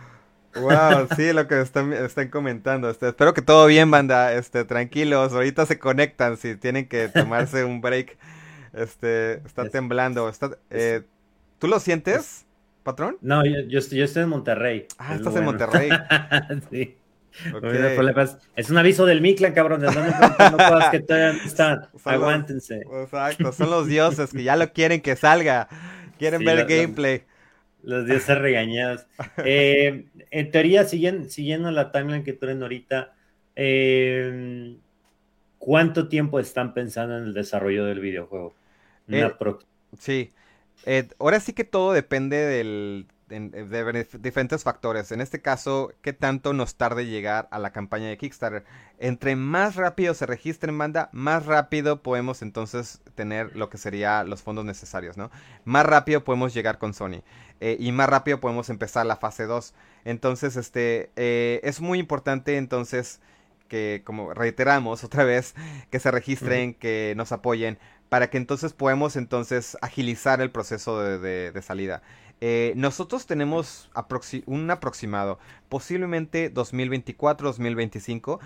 Wow, 0.61 1.07
sí, 1.15 1.33
lo 1.33 1.47
que 1.47 1.61
están, 1.61 1.93
están 1.93 2.29
comentando. 2.29 2.89
Este, 2.89 3.09
espero 3.09 3.33
que 3.33 3.41
todo 3.41 3.65
bien, 3.67 3.89
banda. 3.91 4.33
Este, 4.33 4.65
tranquilos, 4.65 5.33
ahorita 5.33 5.65
se 5.65 5.79
conectan 5.79 6.37
si 6.37 6.55
tienen 6.55 6.87
que 6.87 7.07
tomarse 7.09 7.63
un 7.63 7.81
break. 7.81 8.17
Este, 8.73 9.33
está 9.45 9.69
temblando. 9.69 10.29
Está, 10.29 10.51
eh, 10.69 11.03
¿Tú 11.59 11.67
lo 11.67 11.79
sientes, 11.79 12.45
patrón? 12.83 13.17
No, 13.21 13.43
yo, 13.45 13.61
yo, 13.67 13.79
estoy, 13.79 14.23
en 14.23 14.29
Monterrey. 14.29 14.87
Ah, 14.97 15.15
estás 15.15 15.35
en 15.35 15.45
Monterrey. 15.45 15.89
sí. 16.71 16.95
Es 18.55 18.69
un 18.69 18.77
aviso 18.77 19.05
del 19.05 19.21
Miclan, 19.21 19.53
cabrón. 19.53 19.81
No 19.81 19.91
cosas 19.91 20.89
que 20.91 20.99
todavía 20.99 21.41
están. 21.45 21.87
Aguántense. 22.03 22.81
exacto, 23.03 23.51
son 23.51 23.69
los 23.69 23.87
dioses 23.87 24.31
que 24.31 24.43
ya 24.43 24.55
lo 24.55 24.71
quieren 24.71 25.01
que 25.01 25.15
salga. 25.15 25.67
Quieren 26.17 26.43
ver 26.43 26.59
el 26.59 26.65
gameplay. 26.65 27.23
Los, 27.83 28.05
dioses 28.05 28.37
regañados. 28.37 29.05
Eh, 29.45 30.05
en 30.31 30.51
teoría, 30.51 30.83
siguiendo, 30.83 31.29
siguiendo 31.29 31.71
la 31.71 31.91
timeline 31.91 32.23
que 32.23 32.33
traen 32.33 32.61
ahorita, 32.61 33.13
eh, 33.55 34.75
¿cuánto 35.57 36.07
tiempo 36.07 36.39
están 36.39 36.73
pensando 36.73 37.17
en 37.17 37.23
el 37.23 37.33
desarrollo 37.33 37.85
del 37.85 37.99
videojuego? 37.99 38.53
Eh, 39.07 39.27
sí. 39.97 40.31
ahora 41.17 41.39
sí 41.39 41.53
que 41.53 41.63
todo 41.63 41.93
depende 41.93 42.37
del 42.37 43.07
de 43.29 44.07
diferentes 44.19 44.63
factores. 44.63 45.11
En 45.11 45.21
este 45.21 45.41
caso, 45.41 45.93
qué 46.01 46.13
tanto 46.13 46.53
nos 46.53 46.75
tarde 46.75 47.05
llegar 47.05 47.47
a 47.51 47.59
la 47.59 47.71
campaña 47.71 48.07
de 48.07 48.17
Kickstarter. 48.17 48.65
Entre 48.97 49.35
más 49.35 49.75
rápido 49.75 50.13
se 50.13 50.25
registren 50.25 50.77
banda, 50.77 51.09
más 51.13 51.45
rápido 51.45 52.01
podemos 52.01 52.41
entonces 52.41 53.01
tener 53.15 53.55
lo 53.55 53.69
que 53.69 53.77
sería 53.77 54.23
los 54.23 54.41
fondos 54.41 54.65
necesarios, 54.65 55.15
¿no? 55.15 55.29
Más 55.63 55.85
rápido 55.85 56.23
podemos 56.23 56.53
llegar 56.53 56.79
con 56.79 56.93
Sony. 56.93 57.21
Eh, 57.61 57.77
y 57.79 57.91
más 57.91 58.09
rápido 58.09 58.39
podemos 58.39 58.69
empezar 58.69 59.05
la 59.05 59.17
fase 59.17 59.45
2. 59.45 59.73
Entonces, 60.05 60.55
este, 60.55 61.11
eh, 61.15 61.59
es 61.63 61.81
muy 61.81 61.99
importante 61.99 62.57
entonces 62.57 63.19
que, 63.67 64.01
como 64.05 64.33
reiteramos 64.33 65.03
otra 65.03 65.23
vez, 65.23 65.53
que 65.91 65.99
se 65.99 66.09
registren, 66.09 66.73
que 66.73 67.13
nos 67.15 67.31
apoyen, 67.31 67.77
para 68.09 68.31
que 68.31 68.37
entonces 68.37 68.73
podamos 68.73 69.15
entonces 69.15 69.77
agilizar 69.81 70.41
el 70.41 70.49
proceso 70.49 70.99
de 70.99 71.61
salida. 71.61 72.01
Eh, 72.41 72.73
nosotros 72.75 73.25
tenemos 73.25 73.89
un 74.45 74.71
aproximado, 74.71 75.39
posiblemente 75.67 76.53
2024-2025. 76.53 78.39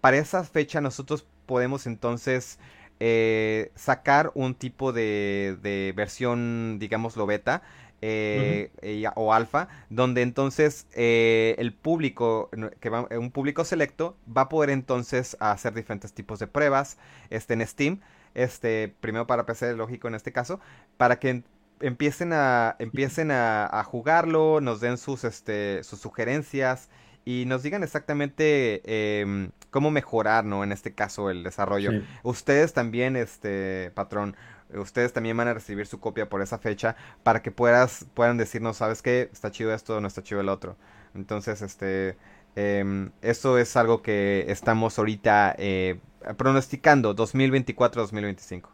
Para 0.00 0.18
esa 0.18 0.44
fecha 0.44 0.80
nosotros 0.80 1.26
podemos 1.46 1.86
entonces 1.86 2.58
eh, 3.00 3.72
sacar 3.74 4.30
un 4.34 4.54
tipo 4.54 4.92
de, 4.92 5.92
versión, 5.96 6.78
digámoslo 6.78 7.26
beta, 7.26 7.62
eh, 8.06 8.70
o 9.14 9.32
alfa, 9.32 9.68
donde 9.88 10.20
entonces 10.20 10.86
el 10.94 11.72
público, 11.72 12.50
que 12.80 12.90
va, 12.90 13.08
un 13.18 13.30
público 13.30 13.64
selecto, 13.64 14.18
va 14.28 14.42
a 14.42 14.48
poder 14.50 14.68
entonces 14.68 15.38
hacer 15.40 15.72
diferentes 15.72 16.12
tipos 16.12 16.38
de 16.38 16.46
pruebas 16.46 16.98
este, 17.30 17.54
en 17.54 17.66
Steam. 17.66 18.00
Este, 18.34 18.92
primero 19.00 19.26
para 19.28 19.46
PC, 19.46 19.74
lógico 19.74 20.08
en 20.08 20.16
este 20.16 20.32
caso, 20.32 20.60
para 20.96 21.20
que 21.20 21.44
empiecen 21.80 22.32
a 22.32 22.76
empiecen 22.78 23.30
a, 23.30 23.82
jugarlo, 23.84 24.60
nos 24.60 24.80
den 24.80 24.98
sus 24.98 25.24
este 25.24 25.82
sus 25.84 26.00
sugerencias 26.00 26.88
y 27.24 27.44
nos 27.46 27.62
digan 27.62 27.82
exactamente 27.82 29.20
em, 29.20 29.50
cómo 29.70 29.90
mejorar, 29.90 30.44
¿no? 30.44 30.62
En 30.62 30.72
este 30.72 30.94
caso 30.94 31.30
el 31.30 31.42
desarrollo. 31.42 31.90
Ustedes 32.22 32.74
también, 32.74 33.16
este 33.16 33.90
patrón, 33.94 34.36
ustedes 34.74 35.12
también 35.12 35.36
van 35.36 35.48
a 35.48 35.54
recibir 35.54 35.86
su 35.86 36.00
copia 36.00 36.28
por 36.28 36.42
esa 36.42 36.58
fecha 36.58 36.96
para 37.22 37.40
que 37.42 37.50
puedas 37.50 38.06
puedan 38.14 38.36
decirnos, 38.36 38.76
sabes 38.76 39.00
qué, 39.00 39.30
está 39.32 39.50
chido 39.50 39.72
esto, 39.72 40.00
no 40.00 40.08
está 40.08 40.22
chido 40.22 40.40
el 40.40 40.48
otro. 40.50 40.76
Entonces, 41.14 41.62
este 41.62 42.16
eh, 42.56 43.10
eso 43.22 43.58
es 43.58 43.76
algo 43.76 44.02
que 44.02 44.44
estamos 44.48 44.98
ahorita 44.98 45.54
eh, 45.58 45.98
pronosticando 46.36 47.16
2024-2025. 47.16 48.68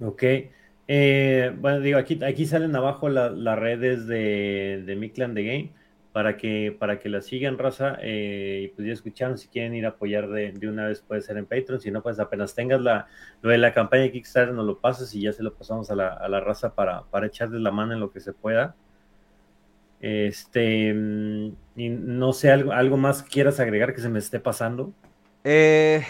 Ok. 0.00 0.22
Eh, 0.88 1.54
bueno, 1.58 1.80
digo, 1.80 1.98
aquí, 1.98 2.18
aquí 2.24 2.46
salen 2.46 2.74
abajo 2.74 3.08
las 3.10 3.58
redes 3.58 4.06
de, 4.06 4.82
de 4.84 4.96
Miklan 4.96 5.34
de 5.34 5.44
Game 5.44 5.72
para 6.12 6.36
que, 6.36 6.74
para 6.76 6.98
que 6.98 7.08
la 7.08 7.20
sigan, 7.20 7.58
raza. 7.58 7.98
Eh, 8.00 8.62
y 8.64 8.68
pues 8.68 8.88
ya 8.88 8.94
escucharon, 8.94 9.38
si 9.38 9.48
quieren 9.48 9.74
ir 9.74 9.86
a 9.86 9.90
apoyar 9.90 10.28
de, 10.28 10.52
una 10.68 10.86
vez 10.86 11.00
puede 11.00 11.20
ser 11.20 11.36
en 11.36 11.46
Patreon, 11.46 11.80
si 11.80 11.90
no, 11.90 12.02
pues 12.02 12.18
apenas 12.18 12.54
tengas 12.54 12.80
la, 12.80 13.06
lo 13.42 13.50
de 13.50 13.58
la 13.58 13.72
campaña 13.72 14.02
de 14.02 14.12
Kickstarter, 14.12 14.54
nos 14.54 14.66
lo 14.66 14.78
pasas 14.78 15.14
y 15.14 15.20
ya 15.20 15.32
se 15.32 15.42
lo 15.42 15.54
pasamos 15.54 15.90
a 15.90 15.94
la, 15.94 16.08
a 16.08 16.28
la 16.28 16.40
raza 16.40 16.74
para, 16.74 17.02
para 17.04 17.26
echarles 17.26 17.60
la 17.60 17.70
mano 17.70 17.92
en 17.92 18.00
lo 18.00 18.10
que 18.10 18.20
se 18.20 18.32
pueda. 18.32 18.74
Este, 20.00 20.94
mm, 20.94 21.52
y 21.76 21.88
no 21.90 22.32
sé, 22.32 22.50
algo, 22.50 22.72
algo 22.72 22.96
más 22.96 23.22
quieras 23.22 23.60
agregar 23.60 23.94
que 23.94 24.00
se 24.00 24.08
me 24.08 24.18
esté 24.18 24.40
pasando. 24.40 24.92
Eh, 25.44 26.02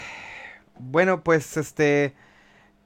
bueno, 0.79 1.23
pues 1.23 1.57
este, 1.57 2.13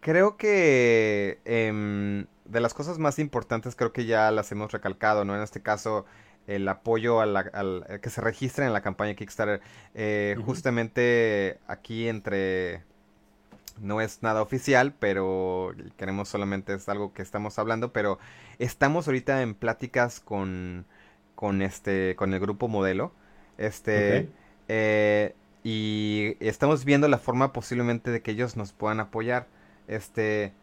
creo 0.04 0.38
que 0.38 1.40
em, 1.46 2.28
de 2.46 2.60
las 2.60 2.74
cosas 2.76 3.00
más 3.00 3.18
importantes 3.18 3.76
creo 3.76 3.94
que 3.94 4.06
ya 4.06 4.30
las 4.30 4.52
hemos 4.52 4.72
recalcado, 4.72 5.26
¿no? 5.26 5.36
En 5.36 5.42
este 5.42 5.62
caso, 5.62 6.06
el 6.46 6.68
apoyo 6.68 7.22
a 7.22 7.26
la, 7.26 7.40
al, 7.40 8.00
que 8.02 8.10
se 8.10 8.22
registren 8.22 8.68
en 8.68 8.74
la 8.74 8.82
campaña 8.82 9.16
Kickstarter. 9.16 9.62
Eh, 9.96 10.36
justamente 10.46 11.60
aquí 11.68 12.08
entre... 12.08 12.84
No 13.82 14.02
es 14.02 14.22
nada 14.22 14.44
oficial, 14.44 14.94
pero 15.00 15.74
queremos 15.98 16.30
solamente 16.30 16.76
es 16.76 16.88
algo 16.90 17.12
que 17.12 17.24
estamos 17.24 17.58
hablando, 17.58 17.92
pero 17.92 18.20
estamos 18.60 19.08
ahorita 19.08 19.42
en 19.42 19.56
pláticas 19.56 20.20
con, 20.20 20.86
con 21.34 21.64
este, 21.64 22.16
con 22.16 22.36
el 22.36 22.40
grupo 22.40 22.68
modelo. 22.68 23.14
Este, 23.58 24.30
eh, 24.68 25.34
y 25.64 26.36
estamos 26.40 26.86
viendo 26.86 27.08
la 27.08 27.18
forma 27.18 27.52
posiblemente 27.52 28.12
de 28.12 28.22
que 28.22 28.32
ellos 28.32 28.58
nos 28.58 28.74
puedan 28.74 29.00
apoyar. 29.00 29.48
Este, 29.88 30.54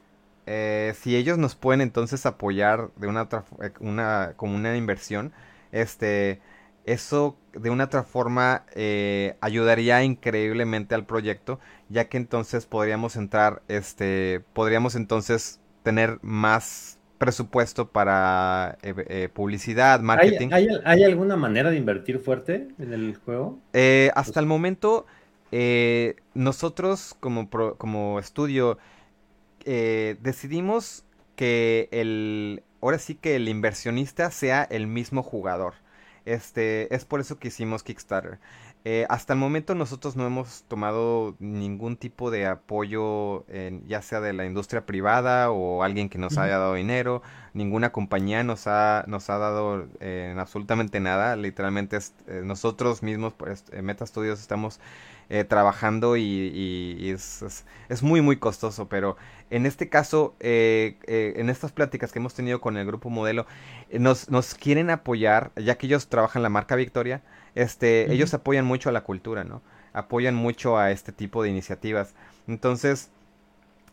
eh, 0.47 0.95
si 0.97 1.17
ellos 1.17 1.39
nos 1.39 1.55
pueden 1.55 1.81
entonces 1.81 2.27
apoyar 2.27 2.91
de 2.97 3.07
una 3.07 3.23
otra, 3.23 3.45
una, 3.81 4.33
como 4.37 4.55
una 4.57 4.77
inversión, 4.77 5.33
este, 5.73 6.41
eso 6.85 7.37
de 7.53 7.71
una 7.71 7.85
otra 7.85 8.03
forma 8.03 8.65
eh, 8.75 9.37
ayudaría 9.41 10.03
increíblemente 10.03 10.95
al 10.95 11.05
proyecto, 11.05 11.61
ya 11.89 12.09
que 12.09 12.17
entonces 12.17 12.67
podríamos 12.67 13.17
entrar, 13.17 13.63
este, 13.69 14.43
podríamos 14.53 14.95
entonces 14.95 15.61
tener 15.83 16.19
más 16.23 16.99
presupuesto 17.19 17.89
para 17.89 18.79
eh, 18.83 18.95
eh, 19.09 19.29
publicidad, 19.33 20.01
marketing. 20.01 20.51
¿Hay, 20.53 21.05
alguna 21.05 21.37
manera 21.37 21.71
de 21.71 21.77
invertir 21.77 22.19
fuerte 22.19 22.69
en 22.79 22.93
el 22.93 23.17
juego? 23.17 23.59
hasta 24.15 24.41
el 24.41 24.47
momento, 24.47 25.07
nosotros 26.35 27.15
como, 27.21 27.51
como 27.51 28.19
estudio 28.19 28.79
decidimos 29.65 31.05
que 31.37 31.89
el, 31.93 32.63
ahora 32.81 32.99
sí 32.99 33.15
que 33.15 33.37
el 33.37 33.49
inversionista 33.49 34.31
sea 34.31 34.65
el 34.65 34.87
mismo 34.87 35.23
jugador. 35.23 35.75
Este, 36.25 36.95
es 36.95 37.05
por 37.05 37.21
eso 37.21 37.39
que 37.39 37.49
hicimos 37.49 37.83
Kickstarter. 37.83 38.39
Eh, 38.87 39.05
hasta 39.11 39.35
el 39.35 39.39
momento 39.39 39.75
nosotros 39.75 40.17
no 40.17 40.27
hemos 40.27 40.63
tomado 40.63 41.37
ningún 41.39 41.99
tipo 41.99 42.31
de 42.31 42.47
apoyo, 42.47 43.45
ya 43.87 44.01
sea 44.01 44.21
de 44.21 44.33
la 44.33 44.47
industria 44.47 44.87
privada 44.87 45.51
o 45.51 45.83
alguien 45.83 46.09
que 46.09 46.17
nos 46.17 46.39
haya 46.39 46.59
dado 46.59 46.75
dinero. 46.75 47.23
Ninguna 47.53 47.93
compañía 47.93 48.43
nos 48.43 48.67
ha, 48.67 49.05
nos 49.07 49.29
ha 49.29 49.37
dado 49.37 49.87
eh, 50.01 50.35
absolutamente 50.39 50.99
nada. 51.01 51.37
Literalmente 51.37 51.99
eh, 51.99 52.41
nosotros 52.43 53.03
mismos, 53.03 53.35
pues, 53.35 53.65
Meta 53.83 54.07
Studios, 54.07 54.41
estamos 54.41 54.81
trabajando 55.49 56.17
y, 56.17 57.11
es, 57.11 57.65
es, 57.89 58.03
muy, 58.03 58.21
muy 58.21 58.39
costoso. 58.39 58.89
Pero 58.89 59.17
en 59.51 59.67
este 59.67 59.89
caso, 59.89 60.35
en 60.41 61.51
estas 61.51 61.73
pláticas 61.73 62.13
que 62.13 62.19
hemos 62.19 62.35
tenido 62.35 62.61
con 62.61 62.77
el 62.77 62.87
grupo 62.87 63.11
modelo, 63.11 63.47
nos, 63.93 64.31
nos 64.31 64.55
quieren 64.55 64.91
apoyar, 64.91 65.53
ya 65.57 65.77
que 65.77 65.87
ellos 65.87 66.09
trabajan 66.09 66.43
la 66.43 66.49
marca 66.49 66.77
Victoria 66.77 67.23
este, 67.55 68.13
ellos 68.13 68.33
apoyan 68.35 68.65
mucho 68.65 68.89
a 68.89 68.93
la 68.93 69.03
cultura, 69.03 69.45
¿no? 69.45 69.63
Apoyan 69.93 70.35
mucho 70.35 70.79
a 70.79 70.91
este 70.91 71.13
tipo 71.13 71.43
de 71.43 71.51
iniciativas. 71.51 72.15
Entonces, 72.47 73.11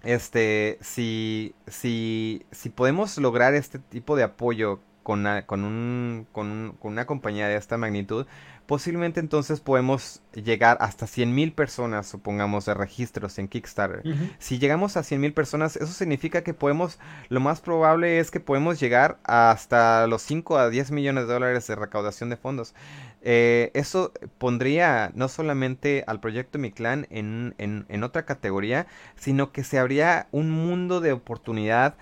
este, 0.03 0.78
si, 0.82 1.55
si, 1.68 2.45
si 2.51 2.70
podemos 2.70 3.18
lograr 3.18 3.55
este 3.55 3.80
tipo 3.80 4.16
de 4.16 4.24
apoyo 4.24 4.80
con, 5.03 5.26
con, 5.45 5.64
un, 5.64 6.28
con, 6.32 6.76
con 6.80 6.91
una 6.91 7.05
compañía 7.05 7.47
de 7.47 7.55
esta 7.55 7.78
magnitud, 7.78 8.28
posiblemente 8.68 9.22
entonces 9.22 9.61
podemos 9.61 10.22
llegar 10.34 10.78
hasta 10.82 11.05
100.000 11.05 11.55
personas, 11.55 12.05
supongamos, 12.05 12.65
de 12.65 12.74
registros 12.74 13.39
en 13.39 13.47
Kickstarter. 13.47 14.03
Si 14.39 14.59
llegamos 14.59 14.97
a 14.97 15.01
100.000 15.01 15.34
personas, 15.34 15.78
eso 15.78 15.93
significa 15.93 16.43
que 16.43 16.53
podemos, 16.53 16.99
lo 17.30 17.39
más 17.39 17.61
probable 17.61 18.20
es 18.20 18.30
que 18.30 18.41
podemos 18.41 18.80
llegar 18.80 19.20
hasta 19.24 20.05
los 20.07 20.22
5 20.22 20.57
a 20.57 20.70
10 20.70 20.91
millones 20.91 21.28
de 21.28 21.34
dólares 21.34 21.65
de 21.65 21.76
recaudación 21.76 22.30
de 22.30 22.36
fondos. 22.36 22.76
Eh, 23.22 23.72
eso 23.74 24.11
pondría 24.38 25.11
no 25.15 25.30
solamente 25.30 26.03
al 26.05 26.20
proyecto 26.20 26.59
Mi 26.59 26.72
Clan 26.72 27.07
en, 27.09 27.55
en, 27.57 28.03
otra 28.03 28.26
categoría, 28.26 28.86
sino 29.15 29.53
que 29.53 29.63
se 29.63 29.80
abría 29.80 30.28
un 30.32 30.51
mundo 30.51 30.99
de 30.99 31.13
oportunidad, 31.13 31.95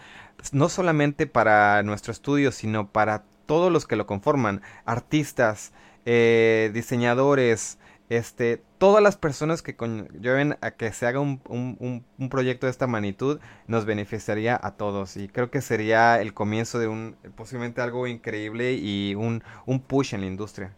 no 0.51 0.67
solamente 0.67 1.27
para 1.27 1.83
nuestro 1.83 2.11
estudio, 2.11 2.51
sino 2.51 2.89
para 2.89 3.23
todos 3.45 3.71
los 3.71 3.85
que 3.85 3.95
lo 3.95 4.07
conforman, 4.07 4.61
artistas, 4.85 5.71
eh, 6.05 6.71
diseñadores, 6.73 7.79
este, 8.09 8.61
todas 8.77 9.01
las 9.01 9.17
personas 9.17 9.61
que 9.61 9.75
conlleven 9.75 10.57
a 10.61 10.71
que 10.71 10.91
se 10.93 11.07
haga 11.07 11.19
un, 11.19 11.41
un, 11.49 12.29
proyecto 12.29 12.67
de 12.67 12.71
esta 12.71 12.85
magnitud 12.87 13.39
nos 13.67 13.85
beneficiaría 13.85 14.59
a 14.61 14.77
todos 14.77 15.17
y 15.17 15.27
creo 15.27 15.49
que 15.49 15.61
sería 15.61 16.21
el 16.21 16.33
comienzo 16.33 16.77
de 16.77 16.87
un 16.87 17.15
posiblemente 17.35 17.81
algo 17.81 18.05
increíble 18.05 18.73
y 18.73 19.15
un, 19.15 19.43
un 19.65 19.79
push 19.79 20.13
en 20.13 20.21
la 20.21 20.27
industria. 20.27 20.75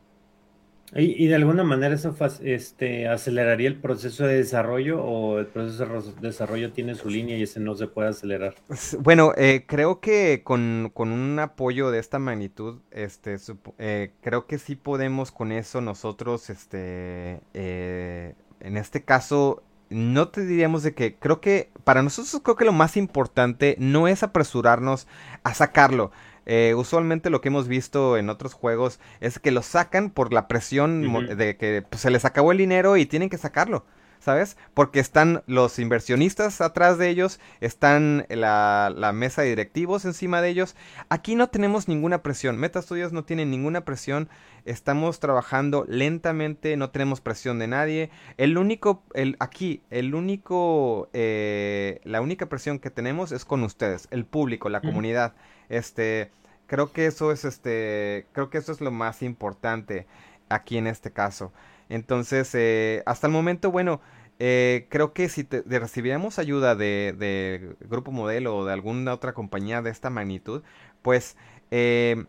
¿Y, 0.95 1.27
de 1.27 1.35
alguna 1.35 1.65
manera 1.65 1.93
eso 1.93 2.15
este, 2.41 3.09
aceleraría 3.09 3.67
el 3.67 3.75
proceso 3.75 4.25
de 4.25 4.37
desarrollo 4.37 5.03
o 5.03 5.37
el 5.39 5.47
proceso 5.47 5.85
de 5.85 6.21
desarrollo 6.21 6.71
tiene 6.71 6.95
su 6.95 7.09
línea 7.09 7.37
y 7.37 7.43
ese 7.43 7.59
no 7.59 7.75
se 7.75 7.87
puede 7.87 8.09
acelerar? 8.09 8.55
Bueno, 8.99 9.33
eh, 9.35 9.65
creo 9.67 9.99
que 9.99 10.43
con, 10.43 10.91
un 10.95 11.39
apoyo 11.39 11.91
de 11.91 11.99
esta 11.99 12.19
magnitud, 12.19 12.79
este, 12.91 13.35
eh, 13.79 14.11
creo 14.21 14.47
que 14.47 14.59
sí 14.59 14.75
podemos 14.75 15.31
con 15.31 15.51
eso 15.51 15.81
nosotros, 15.81 16.49
este, 16.49 17.41
eh, 17.53 18.33
en 18.61 18.77
este 18.77 19.03
caso, 19.03 19.63
no 19.89 20.29
te 20.29 20.45
diríamos 20.45 20.83
de 20.83 20.93
que 20.93 21.15
creo 21.15 21.41
que 21.41 21.69
para 21.83 22.01
nosotros 22.01 22.41
creo 22.43 22.55
que 22.55 22.65
lo 22.65 22.73
más 22.73 22.97
importante 22.97 23.75
no 23.79 24.07
es 24.07 24.23
apresurarnos 24.23 25.07
a 25.43 25.53
sacarlo. 25.53 26.11
Eh, 26.49 26.73
usualmente 26.75 27.29
lo 27.29 27.41
que 27.41 27.49
hemos 27.49 27.67
visto 27.67 28.15
en 28.17 28.29
otros 28.29 28.53
juegos 28.53 29.01
es 29.19 29.37
que 29.37 29.51
lo 29.51 29.61
sacan 29.61 30.09
por 30.09 30.31
la 30.31 30.47
presión 30.47 31.27
de 31.37 31.57
que 31.57 31.83
pues, 31.87 32.01
se 32.01 32.09
les 32.09 32.23
acabó 32.23 32.53
el 32.53 32.57
dinero 32.57 32.95
y 32.95 33.05
tienen 33.05 33.29
que 33.29 33.37
sacarlo. 33.37 33.85
¿sabes? 34.19 34.57
Porque 34.73 34.99
están 34.99 35.43
los 35.45 35.79
inversionistas 35.79 36.59
atrás 36.59 36.97
de 36.97 37.09
ellos, 37.09 37.39
están 37.61 38.25
la, 38.29 38.91
la, 38.93 39.13
mesa 39.13 39.41
de 39.41 39.49
directivos 39.49 40.05
encima 40.05 40.41
de 40.41 40.49
ellos. 40.49 40.75
Aquí 41.09 41.35
no 41.35 41.47
tenemos 41.47 41.87
ninguna 41.87 42.23
presión, 42.23 42.57
Meta 42.57 42.81
Studios 42.81 43.13
no 43.13 43.23
tiene 43.23 43.45
ninguna 43.45 43.85
presión, 43.85 44.27
estamos 44.65 45.19
trabajando 45.19 45.85
lentamente, 45.87 46.75
no 46.77 46.89
tenemos 46.89 47.21
presión 47.21 47.59
de 47.59 47.67
nadie. 47.67 48.09
El 48.37 48.57
único, 48.57 49.03
el, 49.13 49.37
aquí, 49.39 49.83
el 49.89 50.13
único, 50.15 51.09
eh, 51.13 52.01
la 52.03 52.19
única 52.21 52.47
presión 52.47 52.79
que 52.79 52.89
tenemos 52.89 53.31
es 53.31 53.45
con 53.45 53.63
ustedes, 53.63 54.07
el 54.11 54.25
público, 54.25 54.69
la 54.69 54.81
comunidad. 54.81 55.35
Este, 55.69 56.31
creo 56.67 56.91
que 56.91 57.07
eso 57.07 57.31
es, 57.31 57.45
este, 57.45 58.27
creo 58.33 58.49
que 58.49 58.59
eso 58.59 58.71
es 58.71 58.81
lo 58.81 58.91
más 58.91 59.23
importante 59.23 60.05
aquí 60.49 60.77
en 60.77 60.87
este 60.87 61.11
caso. 61.11 61.51
Entonces, 61.89 62.53
eh, 62.53 63.03
hasta 63.05 63.27
el 63.27 63.33
momento, 63.33 63.71
bueno, 63.71 64.01
eh, 64.39 64.87
creo 64.89 65.13
que 65.13 65.29
si 65.29 65.43
te, 65.43 65.61
recibiéramos 65.61 66.37
ayuda 66.39 66.75
de, 66.75 67.15
de, 67.17 67.75
Grupo 67.87 68.11
Modelo 68.11 68.55
o 68.57 68.65
de 68.65 68.73
alguna 68.73 69.13
otra 69.13 69.33
compañía 69.33 69.81
de 69.81 69.89
esta 69.89 70.09
magnitud, 70.09 70.63
pues 71.01 71.37
eh, 71.71 72.25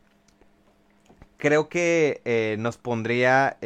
creo 1.37 1.69
que 1.69 2.57
nos 2.59 2.79
pondría, 2.79 3.59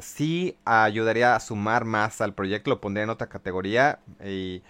sí 0.00 0.56
ayudaría 0.64 1.34
a 1.36 1.40
sumar 1.40 1.84
más 1.84 2.20
al 2.20 2.34
proyecto, 2.34 2.70
lo 2.70 2.80
pondría 2.80 3.04
en 3.04 3.10
otra 3.10 3.28
categoría 3.28 4.00
y 4.24 4.62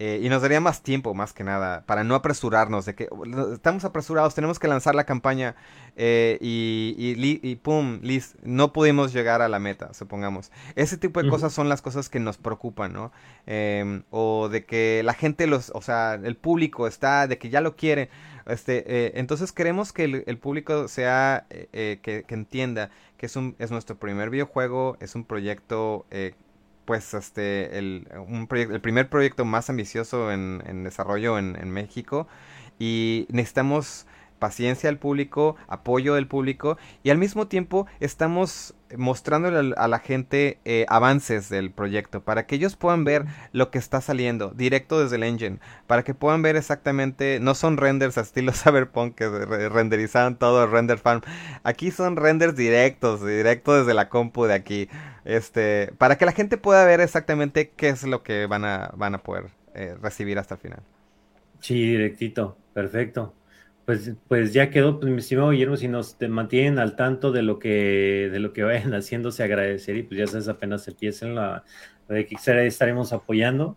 eh, 0.00 0.20
y 0.20 0.28
nos 0.28 0.42
daría 0.42 0.60
más 0.60 0.82
tiempo, 0.82 1.14
más 1.14 1.32
que 1.32 1.44
nada, 1.44 1.84
para 1.86 2.02
no 2.02 2.16
apresurarnos, 2.16 2.84
de 2.84 2.96
que 2.96 3.08
estamos 3.52 3.84
apresurados, 3.84 4.34
tenemos 4.34 4.58
que 4.58 4.66
lanzar 4.66 4.96
la 4.96 5.04
campaña 5.04 5.54
eh, 5.94 6.36
y, 6.40 7.14
y, 7.16 7.56
pum, 7.56 8.00
listo, 8.02 8.36
no 8.42 8.72
pudimos 8.72 9.12
llegar 9.12 9.40
a 9.40 9.48
la 9.48 9.60
meta, 9.60 9.94
supongamos. 9.94 10.50
Ese 10.74 10.96
tipo 10.96 11.22
de 11.22 11.28
cosas 11.28 11.52
son 11.52 11.68
las 11.68 11.80
cosas 11.80 12.08
que 12.08 12.18
nos 12.18 12.38
preocupan, 12.38 12.92
¿no? 12.92 13.12
Em, 13.46 14.02
o 14.10 14.48
de 14.48 14.64
que 14.64 15.02
la 15.04 15.14
gente, 15.14 15.46
los, 15.46 15.70
o 15.72 15.80
sea, 15.80 16.14
el 16.14 16.36
público 16.36 16.88
está, 16.88 17.28
de 17.28 17.38
que 17.38 17.48
ya 17.48 17.60
lo 17.60 17.76
quiere. 17.76 18.10
Este, 18.46 18.84
eh, 18.88 19.12
entonces 19.14 19.52
queremos 19.52 19.92
que 19.92 20.24
el, 20.26 20.38
público 20.38 20.88
sea, 20.88 21.46
que, 21.48 22.00
que, 22.02 22.34
entienda 22.34 22.90
que 23.16 23.26
es, 23.26 23.36
un, 23.36 23.54
es 23.60 23.70
nuestro 23.70 23.96
primer 23.96 24.28
videojuego, 24.30 24.96
es 24.98 25.14
un 25.14 25.24
proyecto 25.24 26.04
pues 26.84 27.14
este 27.14 27.78
el, 27.78 28.08
un 28.28 28.48
el 28.50 28.80
primer 28.80 29.08
proyecto 29.08 29.44
más 29.44 29.70
ambicioso 29.70 30.30
en, 30.32 30.62
en 30.66 30.84
desarrollo 30.84 31.38
en, 31.38 31.56
en 31.56 31.70
México. 31.70 32.26
Y 32.78 33.26
necesitamos 33.30 34.06
paciencia 34.38 34.90
al 34.90 34.98
público, 34.98 35.56
apoyo 35.68 36.14
del 36.14 36.26
público 36.26 36.76
y 37.02 37.10
al 37.10 37.18
mismo 37.18 37.46
tiempo 37.46 37.86
estamos 38.00 38.74
mostrándole 38.96 39.74
a 39.76 39.88
la 39.88 39.98
gente 39.98 40.58
eh, 40.64 40.86
avances 40.88 41.48
del 41.48 41.70
proyecto 41.70 42.22
para 42.22 42.46
que 42.46 42.56
ellos 42.56 42.76
puedan 42.76 43.04
ver 43.04 43.24
lo 43.52 43.70
que 43.70 43.78
está 43.78 44.00
saliendo 44.00 44.50
directo 44.50 45.02
desde 45.02 45.16
el 45.16 45.22
engine, 45.22 45.58
para 45.86 46.04
que 46.04 46.14
puedan 46.14 46.42
ver 46.42 46.56
exactamente, 46.56 47.38
no 47.40 47.54
son 47.54 47.76
renders 47.76 48.18
a 48.18 48.20
estilo 48.20 48.52
Cyberpunk 48.54 49.14
que 49.14 49.28
renderizaron 49.28 50.36
todo 50.36 50.66
render 50.66 50.98
farm, 50.98 51.22
aquí 51.62 51.90
son 51.90 52.16
renders 52.16 52.56
directos, 52.56 53.24
directo 53.24 53.76
desde 53.78 53.94
la 53.94 54.08
compu 54.08 54.44
de 54.44 54.54
aquí, 54.54 54.88
este, 55.24 55.92
para 55.98 56.16
que 56.16 56.26
la 56.26 56.32
gente 56.32 56.56
pueda 56.56 56.84
ver 56.84 57.00
exactamente 57.00 57.70
qué 57.76 57.88
es 57.88 58.04
lo 58.04 58.22
que 58.22 58.46
van 58.46 58.64
a, 58.64 58.90
van 58.96 59.14
a 59.14 59.18
poder 59.18 59.46
eh, 59.74 59.96
recibir 60.00 60.38
hasta 60.38 60.54
el 60.54 60.60
final. 60.60 60.82
Sí, 61.60 61.74
directito, 61.74 62.58
perfecto. 62.74 63.34
Pues, 63.84 64.12
pues 64.28 64.52
ya 64.52 64.70
quedó, 64.70 64.98
pues 64.98 65.12
mi 65.12 65.18
estimado 65.18 65.50
Guillermo, 65.50 65.76
si 65.76 65.88
nos 65.88 66.16
te 66.16 66.28
mantienen 66.28 66.78
al 66.78 66.96
tanto 66.96 67.32
de 67.32 67.42
lo 67.42 67.58
que, 67.58 68.30
de 68.32 68.40
lo 68.40 68.52
que 68.52 68.62
vayan 68.62 68.94
haciendo, 68.94 69.30
se 69.30 69.42
agradecer 69.42 69.96
y 69.96 70.02
pues 70.02 70.18
ya 70.18 70.26
sabes, 70.26 70.48
apenas 70.48 70.88
empiecen 70.88 71.34
la, 71.34 71.64
la 72.08 72.14
de 72.16 72.26
Kickstarter 72.26 72.66
estaremos 72.66 73.12
apoyando. 73.12 73.76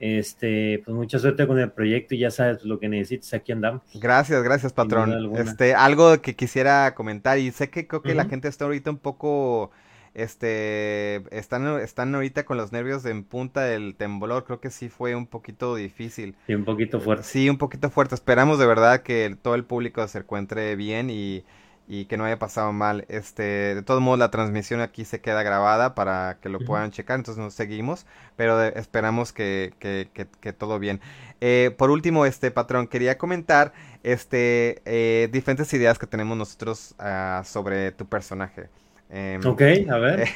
Este, 0.00 0.80
pues 0.84 0.96
mucha 0.96 1.18
suerte 1.18 1.44
con 1.48 1.58
el 1.58 1.72
proyecto 1.72 2.14
y 2.14 2.18
ya 2.18 2.30
sabes 2.30 2.64
lo 2.64 2.78
que 2.78 2.88
necesites, 2.88 3.34
aquí 3.34 3.50
andamos. 3.50 3.82
Gracias, 3.94 4.42
gracias, 4.44 4.72
patrón. 4.72 5.36
Este, 5.36 5.74
algo 5.74 6.22
que 6.22 6.36
quisiera 6.36 6.94
comentar, 6.94 7.38
y 7.38 7.50
sé 7.50 7.68
que 7.68 7.88
creo 7.88 8.02
que 8.02 8.14
la 8.14 8.26
gente 8.26 8.46
está 8.46 8.66
ahorita 8.66 8.90
un 8.90 8.98
poco 8.98 9.72
este, 10.18 11.22
están, 11.36 11.78
están 11.80 12.14
ahorita 12.14 12.44
con 12.44 12.56
los 12.56 12.72
nervios 12.72 13.04
en 13.04 13.22
punta 13.22 13.62
del 13.62 13.94
temblor. 13.94 14.44
Creo 14.44 14.60
que 14.60 14.70
sí 14.70 14.88
fue 14.88 15.14
un 15.14 15.26
poquito 15.26 15.76
difícil. 15.76 16.34
Sí, 16.46 16.54
un 16.54 16.64
poquito 16.64 17.00
fuerte. 17.00 17.24
Sí, 17.24 17.48
un 17.48 17.56
poquito 17.56 17.88
fuerte. 17.88 18.16
Esperamos 18.16 18.58
de 18.58 18.66
verdad 18.66 19.02
que 19.02 19.36
todo 19.40 19.54
el 19.54 19.64
público 19.64 20.06
se 20.08 20.18
encuentre 20.18 20.74
bien 20.74 21.08
y, 21.08 21.44
y 21.86 22.06
que 22.06 22.16
no 22.16 22.24
haya 22.24 22.38
pasado 22.38 22.72
mal. 22.72 23.04
Este, 23.08 23.42
de 23.76 23.82
todos 23.82 24.00
modos, 24.02 24.18
la 24.18 24.32
transmisión 24.32 24.80
aquí 24.80 25.04
se 25.04 25.20
queda 25.20 25.44
grabada 25.44 25.94
para 25.94 26.38
que 26.42 26.48
lo 26.48 26.58
puedan 26.58 26.90
checar. 26.90 27.20
Entonces 27.20 27.42
nos 27.42 27.54
seguimos, 27.54 28.04
pero 28.34 28.60
esperamos 28.62 29.32
que, 29.32 29.72
que, 29.78 30.08
que, 30.12 30.52
todo 30.52 30.80
bien. 30.80 31.00
Eh, 31.40 31.72
por 31.78 31.90
último, 31.90 32.26
este 32.26 32.50
patrón, 32.50 32.88
quería 32.88 33.18
comentar 33.18 33.72
este 34.02 34.82
eh, 34.84 35.28
diferentes 35.30 35.72
ideas 35.74 35.96
que 35.96 36.08
tenemos 36.08 36.36
nosotros 36.36 36.96
uh, 36.98 37.44
sobre 37.44 37.92
tu 37.92 38.06
personaje. 38.06 38.68
Em, 39.10 39.44
ok, 39.46 39.62
a 39.90 39.98
ver. 39.98 40.28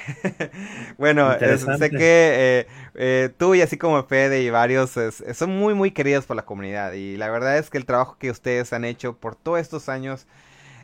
bueno, 0.98 1.30
sé 1.78 1.90
que 1.90 1.98
eh, 2.00 2.66
eh, 2.94 3.30
tú 3.36 3.54
y 3.54 3.60
así 3.60 3.76
como 3.76 4.02
Fede 4.04 4.42
y 4.42 4.50
varios 4.50 4.98
son 5.34 5.50
muy, 5.58 5.74
muy 5.74 5.90
queridos 5.90 6.24
por 6.24 6.36
la 6.36 6.44
comunidad. 6.44 6.92
Y 6.92 7.16
la 7.16 7.30
verdad 7.30 7.58
es 7.58 7.68
que 7.68 7.78
el 7.78 7.84
trabajo 7.84 8.16
que 8.18 8.30
ustedes 8.30 8.72
han 8.72 8.84
hecho 8.84 9.16
por 9.16 9.36
todos 9.36 9.60
estos 9.60 9.88
años, 9.88 10.26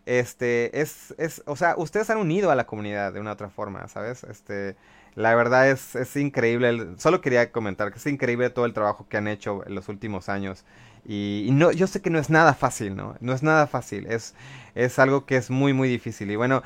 este, 0.04 0.80
es, 0.80 1.14
es, 1.18 1.42
o 1.46 1.56
sea, 1.56 1.74
ustedes 1.78 2.10
han 2.10 2.18
unido 2.18 2.50
a 2.50 2.54
la 2.54 2.66
comunidad 2.66 3.12
de 3.12 3.20
una 3.20 3.30
u 3.30 3.32
otra 3.34 3.48
forma, 3.48 3.88
¿sabes? 3.88 4.24
Este, 4.24 4.76
la 5.14 5.34
verdad 5.34 5.70
es, 5.70 5.96
es 5.96 6.14
increíble. 6.16 6.88
Solo 6.98 7.20
quería 7.20 7.50
comentar 7.52 7.90
que 7.90 7.98
es 7.98 8.06
increíble 8.06 8.50
todo 8.50 8.66
el 8.66 8.74
trabajo 8.74 9.06
que 9.08 9.16
han 9.16 9.28
hecho 9.28 9.66
en 9.66 9.74
los 9.74 9.88
últimos 9.88 10.28
años. 10.28 10.64
Y, 11.04 11.44
y, 11.46 11.52
no, 11.52 11.72
yo 11.72 11.86
sé 11.86 12.02
que 12.02 12.10
no 12.10 12.18
es 12.18 12.28
nada 12.28 12.54
fácil, 12.54 12.94
¿no? 12.94 13.16
No 13.20 13.32
es 13.32 13.42
nada 13.42 13.66
fácil. 13.66 14.06
Es, 14.06 14.34
es 14.74 14.98
algo 14.98 15.26
que 15.26 15.36
es 15.36 15.50
muy, 15.50 15.72
muy 15.72 15.88
difícil. 15.88 16.30
Y 16.30 16.36
bueno, 16.36 16.62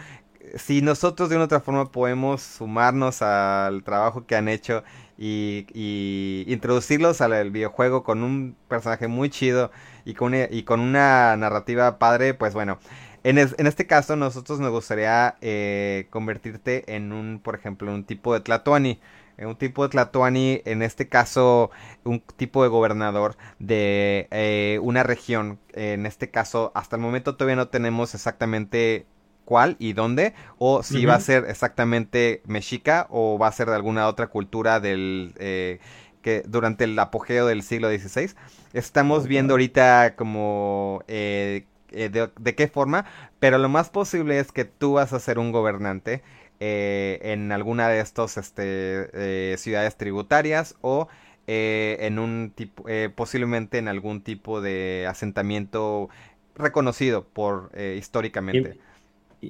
si 0.57 0.83
nosotros 0.83 1.29
de 1.29 1.37
una 1.37 1.47
otra 1.47 1.61
forma 1.61 1.91
podemos 1.91 2.43
sumarnos 2.43 3.23
al 3.23 3.83
trabajo 3.85 4.27
que 4.27 4.37
han 4.37 4.49
hecho 4.49 4.85
y, 5.19 6.45
introducirlos 6.49 7.21
al 7.21 7.51
videojuego 7.51 8.03
con 8.03 8.23
un 8.23 8.57
personaje 8.69 9.09
muy 9.09 9.31
chido 9.31 9.71
y 10.05 10.15
con, 10.15 10.35
y 10.35 10.63
con 10.65 10.81
una 10.81 11.37
narrativa 11.37 11.99
padre, 11.99 12.35
pues 12.35 12.55
bueno, 12.55 12.79
en, 13.25 13.39
este 13.39 13.87
caso 13.87 14.17
nosotros 14.17 14.59
nos 14.59 14.73
gustaría 14.73 15.37
eh, 15.41 16.09
convertirte 16.11 16.95
en 16.97 17.13
un, 17.13 17.41
por 17.41 17.55
ejemplo, 17.55 17.93
un 17.93 18.05
tipo 18.05 18.35
de 18.35 18.41
Tlatoani. 18.41 19.01
En 19.39 19.49
un 19.49 19.57
tipo 19.57 19.83
de 19.85 19.91
Tlatoani, 19.91 20.61
en 20.65 20.83
este 20.83 21.09
caso, 21.09 21.71
un 22.05 22.21
tipo 22.21 22.63
de 22.63 22.69
gobernador 22.69 23.37
de 23.59 24.29
eh, 24.31 24.79
una 24.83 25.05
región. 25.05 25.59
En 25.73 26.05
este 26.05 26.31
caso, 26.31 26.73
hasta 26.75 26.97
el 26.97 27.03
momento 27.03 27.37
todavía 27.37 27.57
no 27.57 27.69
tenemos 27.69 28.15
exactamente 28.15 29.07
cuál 29.45 29.77
y 29.79 29.93
dónde, 29.93 30.35
o 30.59 30.83
si 30.83 31.05
va 31.05 31.15
a 31.15 31.21
ser 31.21 31.47
exactamente 31.49 32.43
mexica 32.47 33.07
o 33.11 33.39
va 33.39 33.49
a 33.49 33.53
ser 33.53 33.69
de 33.69 33.75
alguna 33.75 34.09
otra 34.09 34.29
cultura 34.29 34.81
del 34.81 35.35
eh, 35.39 35.79
que 36.23 36.43
durante 36.47 36.85
el 36.85 36.99
apogeo 36.99 37.47
del 37.47 37.63
siglo 37.63 37.89
XVI. 37.89 38.31
Estamos 38.73 39.27
viendo 39.27 39.55
ahorita 39.55 40.15
como 40.17 41.03
eh, 41.09 41.67
eh, 41.91 42.09
de, 42.09 42.55
qué 42.55 42.69
forma, 42.69 43.05
pero 43.41 43.59
lo 43.59 43.69
más 43.69 43.91
posible 43.91 44.39
es 44.39 44.53
que 44.53 44.65
tú 44.65 44.95
vas 44.95 45.13
a 45.13 45.21
ser 45.21 45.39
un 45.39 45.53
gobernante 45.53 46.23
en 46.65 47.51
alguna 47.51 47.89
de 47.89 47.99
estas 47.99 48.37
este, 48.37 49.59
ciudades 49.59 49.97
tributarias 49.97 50.77
o 50.81 51.09
en 51.49 52.21
un 52.21 52.53
tipo, 52.55 52.85
posiblemente 53.17 53.79
en 53.79 53.89
algún 53.89 54.23
tipo 54.23 54.61
de 54.61 55.09
asentamiento 55.09 56.09
reconocido 56.55 57.25
por 57.25 57.73
históricamente. 57.77 58.79
Y 58.79 58.92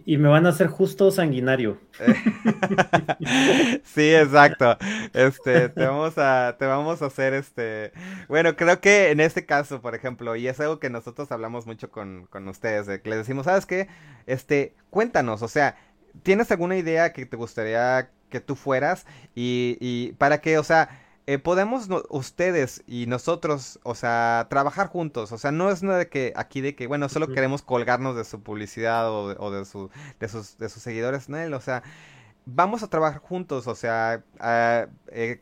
me 0.07 0.29
van 0.29 0.47
a 0.47 0.51
hacer 0.51 0.69
justo 0.69 1.11
sanguinario. 1.11 1.79
sí, 3.85 4.15
exacto. 4.15 4.79
Este, 5.13 5.69
te 5.69 5.87
vamos 5.87 6.17
a, 6.17 6.57
te 6.59 6.65
vamos 6.65 7.03
a 7.03 7.07
hacer 7.07 7.35
este. 7.35 7.93
Bueno, 8.29 8.57
creo 8.57 8.81
que 8.81 9.11
en 9.11 9.21
este 9.21 9.45
caso, 9.45 9.83
por 9.83 9.95
ejemplo, 9.95 10.35
y 10.35 10.49
es 10.49 10.59
algo 10.61 10.79
que 10.79 10.89
nosotros 10.89 11.31
hablamos 11.31 11.67
mucho 11.67 11.91
con, 11.91 12.27
con 12.31 12.49
ustedes, 12.49 12.87
de 12.87 13.03
que 13.03 13.11
les 13.11 13.19
decimos, 13.19 13.45
¿sabes 13.45 13.67
qué? 13.67 13.89
Este, 14.27 14.75
cuéntanos, 14.89 15.43
o 15.43 15.49
sea, 15.49 15.77
¿tienes 16.23 16.51
alguna 16.51 16.77
idea 16.77 17.13
que 17.13 17.27
te 17.27 17.37
gustaría 17.37 18.11
que 18.31 18.41
tú 18.41 18.57
fueras? 18.57 19.07
Y, 19.35 19.77
y 19.81 20.13
para 20.13 20.41
que, 20.41 20.57
o 20.59 20.65
sea, 20.65 21.02
eh, 21.33 21.39
podemos 21.39 21.89
ustedes 22.11 22.83
y 22.87 23.07
nosotros, 23.07 23.81
o 23.85 23.95
sea, 23.95 24.47
trabajar 24.51 24.89
juntos. 24.89 25.33
O 25.33 25.39
sea, 25.39 25.53
no 25.53 25.71
es 25.71 25.83
nada 25.83 25.99
de 25.99 26.09
que 26.09 26.33
aquí 26.37 26.61
de 26.61 26.75
que, 26.75 26.87
bueno, 26.87 27.09
solo 27.09 27.29
queremos 27.29 27.63
colgarnos 27.63 28.17
de 28.17 28.25
su 28.25 28.43
publicidad 28.43 29.11
o 29.11 29.29
de, 29.29 29.37
o 29.39 29.51
de, 29.51 29.65
su, 29.65 29.91
de, 30.21 30.29
sus, 30.29 30.59
de 30.59 30.69
sus 30.69 30.83
seguidores, 30.83 31.29
¿no? 31.29 31.39
O 31.57 31.61
sea, 31.61 31.83
vamos 32.45 32.83
a 32.83 32.89
trabajar 32.89 33.21
juntos. 33.21 33.67
O 33.67 33.75
sea, 33.75 34.23
eh, 35.11 35.39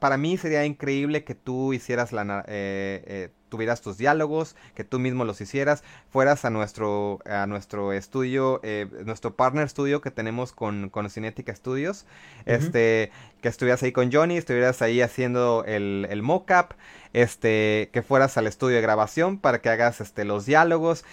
para 0.00 0.16
mí 0.16 0.36
sería 0.38 0.64
increíble 0.64 1.24
que 1.24 1.34
tú 1.34 1.72
hicieras 1.72 2.12
la, 2.12 2.44
eh, 2.48 3.30
tuvieras 3.48 3.80
tus 3.80 3.98
diálogos, 3.98 4.56
que 4.74 4.84
tú 4.84 4.98
mismo 4.98 5.24
los 5.24 5.40
hicieras, 5.40 5.82
fueras 6.10 6.44
a 6.44 6.50
nuestro, 6.50 7.20
a 7.24 7.46
nuestro 7.46 7.92
estudio, 7.92 8.60
eh, 8.62 8.86
nuestro 9.04 9.34
partner 9.34 9.66
estudio 9.66 10.00
que 10.00 10.10
tenemos 10.10 10.52
con, 10.52 10.90
con 10.90 11.08
Cinética 11.10 11.54
Studios, 11.54 12.06
este, 12.46 13.10
que 13.40 13.48
estuvieras 13.48 13.82
ahí 13.82 13.92
con 13.92 14.12
Johnny, 14.12 14.36
estuvieras 14.36 14.82
ahí 14.82 15.00
haciendo 15.00 15.64
el, 15.66 16.06
el 16.10 16.22
mockup, 16.22 16.74
este, 17.12 17.90
que 17.92 18.02
fueras 18.02 18.36
al 18.36 18.46
estudio 18.46 18.76
de 18.76 18.82
grabación 18.82 19.38
para 19.38 19.60
que 19.60 19.70
hagas 19.70 20.00
este, 20.00 20.24
los 20.24 20.46
diálogos. 20.46 21.04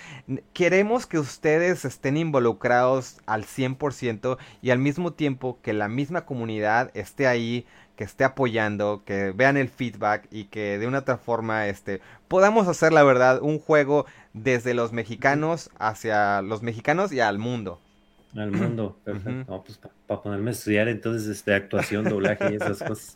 Queremos 0.54 1.06
que 1.06 1.20
ustedes 1.20 1.86
estén 1.86 2.18
involucrados 2.18 3.18
al 3.26 3.46
100% 3.46 4.38
y 4.62 4.72
al 4.72 4.80
mismo 4.80 5.14
tiempo 5.14 5.60
que 5.62 5.74
la 5.74 5.88
misma 5.88 6.26
comunidad 6.26 6.92
esté 6.94 7.28
ahí 7.28 7.66
que 7.96 8.04
esté 8.04 8.24
apoyando, 8.24 9.02
que 9.06 9.32
vean 9.32 9.58
el 9.58 9.70
feedback 9.70 10.28
y 10.32 10.46
que 10.46 10.78
de 10.78 10.88
una 10.88 11.00
otra 11.00 11.18
forma 11.18 11.68
este, 11.68 12.02
podamos 12.28 12.68
hacer 12.68 12.94
la 12.94 13.04
verdad 13.04 13.40
un 13.42 13.60
juego 13.60 14.06
desde 14.34 14.74
los 14.74 14.92
mexicanos 14.92 15.70
hacia 15.80 16.42
los 16.42 16.62
mexicanos 16.62 17.12
y 17.12 17.20
al 17.20 17.40
mundo. 17.40 17.80
Al 18.36 18.52
mundo, 18.52 18.98
perfecto. 19.06 19.50
No, 19.50 19.64
pues 19.64 19.80
para 20.08 20.22
ponerme 20.22 20.50
a 20.50 20.54
estudiar 20.54 20.90
entonces 20.90 21.28
este 21.30 21.54
actuación, 21.54 22.04
doblaje 22.04 22.52
y 22.52 22.56
esas 22.56 22.84
cosas. 22.84 23.16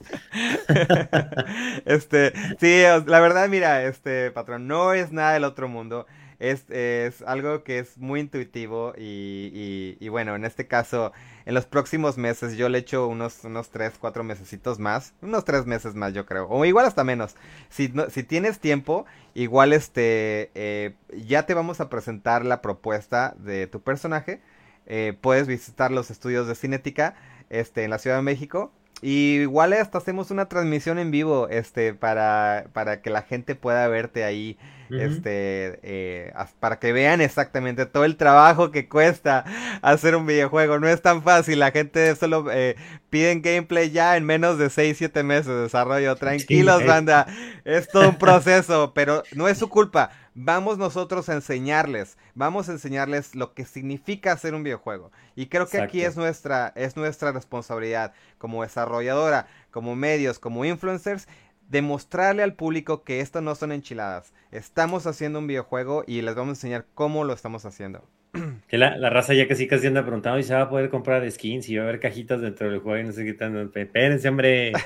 este, 1.86 2.32
sí, 2.58 2.84
la 3.06 3.20
verdad, 3.20 3.50
mira, 3.50 3.84
este 3.84 4.32
patrón, 4.32 4.68
no 4.68 4.94
es 4.94 5.12
nada 5.12 5.34
del 5.34 5.44
otro 5.44 5.68
mundo. 5.68 6.08
Es, 6.40 6.70
es 6.70 7.22
algo 7.24 7.64
que 7.64 7.80
es 7.80 7.98
muy 7.98 8.22
intuitivo 8.22 8.94
y, 8.98 9.98
y, 10.00 10.08
bueno, 10.08 10.36
en 10.36 10.46
este 10.46 10.68
caso 10.68 11.12
en 11.46 11.54
los 11.54 11.66
próximos 11.66 12.18
meses 12.18 12.56
yo 12.56 12.70
le 12.70 12.78
echo 12.78 13.08
unos, 13.08 13.44
unos 13.44 13.70
3, 13.70 13.94
4 14.00 14.24
mesecitos 14.24 14.80
más, 14.80 15.14
unos 15.22 15.44
3 15.44 15.66
meses 15.66 15.96
más 15.96 16.14
yo 16.14 16.26
creo, 16.26 16.48
o 16.48 16.64
igual 16.64 16.86
hasta 16.86 17.04
menos. 17.04 17.36
Si, 17.70 17.94
si 18.10 18.24
tienes 18.24 18.60
tiempo, 18.60 19.06
igual 19.34 19.74
este, 19.74 20.52
eh, 20.56 20.96
ya 21.26 21.46
te 21.46 21.54
vamos 21.54 21.82
a 21.82 21.90
presentar 21.90 22.46
la 22.46 22.62
propuesta 22.62 23.36
de 23.38 23.68
tu 23.68 23.82
personaje. 23.82 24.42
Eh, 24.86 25.18
puedes 25.20 25.46
visitar 25.46 25.92
los 25.92 26.10
estudios 26.10 26.48
de 26.48 26.56
Cinética 26.56 27.16
este, 27.50 27.84
en 27.84 27.90
la 27.90 28.00
Ciudad 28.00 28.16
de 28.16 28.24
México 28.24 28.72
y 29.02 29.42
igual 29.42 29.74
hasta 29.74 29.98
hacemos 29.98 30.32
una 30.32 30.48
transmisión 30.48 31.00
en 31.00 31.12
vivo, 31.12 31.48
este, 31.50 31.94
para, 31.94 32.66
para 32.74 33.02
que 33.02 33.10
la 33.10 33.22
gente 33.22 33.56
pueda 33.56 33.88
verte 33.88 34.24
ahí, 34.24 34.58
este, 34.90 35.80
eh, 35.84 36.34
para 36.60 36.80
que 36.80 36.92
vean 36.92 37.22
exactamente 37.22 37.86
todo 37.86 38.06
el 38.06 38.18
trabajo 38.18 38.72
que 38.72 38.90
cuesta 38.90 39.46
hacer 39.82 40.16
un 40.16 40.26
videojuego. 40.26 40.80
No 40.80 40.88
es 40.88 41.02
tan 41.02 41.22
fácil, 41.22 41.60
la 41.60 41.72
gente 41.72 42.16
solo 42.16 42.48
eh, 42.52 42.76
piden 43.10 43.42
gameplay 43.42 43.92
ya 43.92 44.18
en 44.18 44.26
menos 44.26 44.58
de 44.58 44.70
6, 44.70 44.98
7 44.98 45.24
meses 45.24 45.48
de 45.48 45.62
desarrollo. 45.62 46.16
Tranquilos, 46.16 46.86
banda, 46.86 47.28
es 47.66 47.88
todo 47.88 48.10
un 48.10 48.18
proceso, 48.18 48.94
pero 48.94 49.24
no 49.34 49.48
es 49.48 49.60
su 49.60 49.70
culpa 49.70 50.10
vamos 50.42 50.78
nosotros 50.78 51.28
a 51.28 51.34
enseñarles, 51.34 52.18
vamos 52.34 52.70
a 52.70 52.72
enseñarles 52.72 53.36
lo 53.36 53.54
que 53.54 53.66
significa 53.66 54.32
hacer 54.32 54.54
un 54.54 54.64
videojuego. 54.64 55.12
Y 55.36 55.48
creo 55.48 55.68
que 55.68 55.82
aquí 55.82 56.02
es 56.02 56.16
nuestra, 56.16 56.72
es 56.76 56.96
nuestra 56.96 57.34
responsabilidad 57.34 58.14
como 58.38 58.64
desarrolladora, 58.64 59.48
como 59.70 59.98
medios, 59.98 60.40
como 60.40 60.64
influencers, 60.64 61.28
demostrarle 61.68 62.42
al 62.42 62.54
público 62.54 63.04
que 63.04 63.20
esto 63.20 63.42
no 63.42 63.54
son 63.54 63.74
enchiladas. 63.74 64.34
Estamos 64.52 65.08
haciendo 65.08 65.40
un 65.40 65.48
videojuego 65.48 66.06
y 66.08 66.22
les 66.22 66.36
vamos 66.36 66.50
a 66.50 66.56
enseñar 66.58 66.86
cómo 66.96 67.26
lo 67.26 67.34
estamos 67.34 67.66
haciendo. 67.66 68.08
Que 68.70 68.78
la, 68.78 69.10
raza 69.10 69.34
ya 69.34 69.48
casi 69.48 69.68
casi 69.68 69.88
anda 69.88 70.04
preguntando 70.04 70.38
y 70.38 70.44
se 70.44 70.54
va 70.54 70.62
a 70.62 70.70
poder 70.70 70.92
comprar 70.92 71.30
skins 71.30 71.68
y 71.68 71.76
va 71.76 71.84
a 71.84 71.88
haber 71.88 72.00
cajitas 72.00 72.40
dentro 72.40 72.70
del 72.70 72.80
juego 72.80 73.00
y 73.00 73.04
no 73.04 73.12
sé 73.12 73.26
qué 73.26 73.34
tan. 73.34 73.58
Espérense, 73.58 74.30
hombre. 74.30 74.74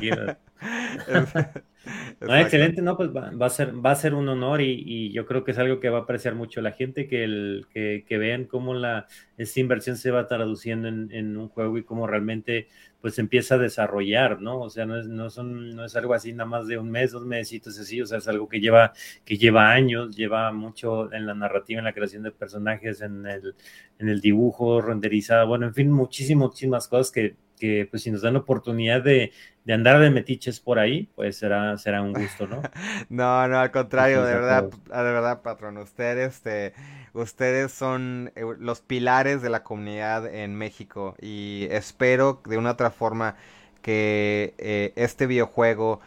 excelente, 2.20 2.82
no, 2.82 2.96
pues 2.96 3.10
va, 3.10 3.46
a 3.46 3.50
ser, 3.50 3.84
va 3.84 3.92
a 3.92 3.96
ser 3.96 4.14
un 4.14 4.28
honor 4.28 4.60
y, 4.60 5.12
yo 5.12 5.26
creo 5.26 5.44
que 5.44 5.52
es 5.52 5.58
algo 5.58 5.80
que 5.80 5.88
va 5.88 5.98
a 5.98 6.02
apreciar 6.02 6.34
mucho 6.34 6.60
la 6.60 6.72
gente, 6.72 7.06
que, 7.06 7.24
el, 7.24 7.66
que, 7.70 8.04
que 8.06 8.18
vean 8.18 8.44
cómo 8.44 8.74
la, 8.74 9.06
esta 9.36 9.60
inversión 9.60 9.96
se 9.96 10.10
va 10.10 10.26
traduciendo 10.26 10.88
en, 10.88 11.10
en, 11.12 11.36
un 11.36 11.48
juego 11.48 11.78
y 11.78 11.84
cómo 11.84 12.06
realmente 12.06 12.68
pues 13.00 13.18
empieza 13.18 13.54
a 13.54 13.58
desarrollar, 13.58 14.40
¿no? 14.40 14.60
O 14.60 14.70
sea, 14.70 14.84
no 14.84 14.98
es, 14.98 15.06
no, 15.06 15.30
son, 15.30 15.76
no 15.76 15.84
es 15.84 15.94
algo 15.94 16.14
así 16.14 16.32
nada 16.32 16.48
más 16.48 16.66
de 16.66 16.78
un 16.78 16.90
mes, 16.90 17.12
dos 17.12 17.24
meses, 17.24 17.78
así, 17.78 18.00
o 18.00 18.06
sea, 18.06 18.18
es 18.18 18.28
algo 18.28 18.48
que 18.48 18.60
lleva, 18.60 18.92
que 19.24 19.36
lleva 19.36 19.70
años, 19.70 20.16
lleva 20.16 20.50
mucho 20.52 21.12
en 21.12 21.26
la 21.26 21.34
narrativa, 21.34 21.78
en 21.78 21.84
la 21.84 21.92
creación 21.92 22.24
de 22.24 22.32
personajes, 22.32 23.00
en 23.02 23.26
el, 23.26 23.54
en 23.98 24.08
el 24.08 24.20
dibujo 24.20 24.80
renderizado, 24.80 25.46
bueno, 25.46 25.66
en 25.66 25.74
fin, 25.74 25.90
muchísimas, 25.92 26.48
muchísimas 26.48 26.88
cosas 26.88 27.12
que, 27.12 27.36
que 27.58 27.86
pues 27.90 28.02
si 28.02 28.10
nos 28.10 28.22
dan 28.22 28.34
la 28.34 28.40
oportunidad 28.40 29.02
de, 29.02 29.32
de, 29.64 29.72
andar 29.72 29.98
de 29.98 30.10
metiches 30.10 30.60
por 30.60 30.78
ahí, 30.78 31.08
pues 31.14 31.36
será, 31.36 31.76
será 31.78 32.02
un 32.02 32.12
gusto, 32.12 32.46
¿no? 32.46 32.62
no, 33.08 33.48
no, 33.48 33.58
al 33.58 33.70
contrario, 33.70 34.24
de 34.24 34.34
verdad, 34.34 34.64
de 34.64 35.02
verdad, 35.02 35.42
patrón, 35.42 35.78
ustedes, 35.78 36.34
este, 36.36 36.74
ustedes 37.12 37.72
son 37.72 38.32
eh, 38.36 38.44
los 38.58 38.80
pilares 38.80 39.42
de 39.42 39.50
la 39.50 39.62
comunidad 39.62 40.26
en 40.26 40.54
México 40.54 41.16
y 41.20 41.66
espero 41.70 42.40
de 42.46 42.58
una 42.58 42.72
otra 42.72 42.90
forma 42.90 43.36
que 43.82 44.54
eh, 44.58 44.92
este 44.96 45.26
videojuego 45.26 46.00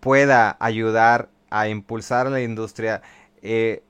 pueda 0.00 0.56
ayudar 0.60 1.28
a 1.50 1.68
impulsar 1.68 2.26
a 2.26 2.30
la 2.30 2.40
industria. 2.40 3.02
Eh, 3.42 3.82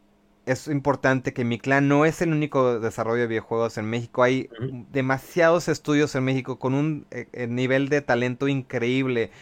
es 0.47 0.69
importante 0.69 1.33
que 1.33 1.45
mi 1.45 1.59
clan 1.59 1.89
no 1.89 2.05
es 2.05 2.23
el 2.23 2.33
único 2.33 2.79
desarrollo 2.79 3.23
de 3.23 3.27
videojuegos 3.27 3.79
en 3.79 3.87
México. 3.87 4.23
Hay 4.23 4.49
demasiados 4.93 5.69
estudios 5.69 6.15
en 6.15 6.25
México 6.25 6.59
con 6.61 6.73
un 6.73 7.07
eh, 7.11 7.29
eh, 7.33 7.49
nivel 7.49 7.89
de 7.89 8.01
talento 8.01 8.47
increíble. 8.47 9.33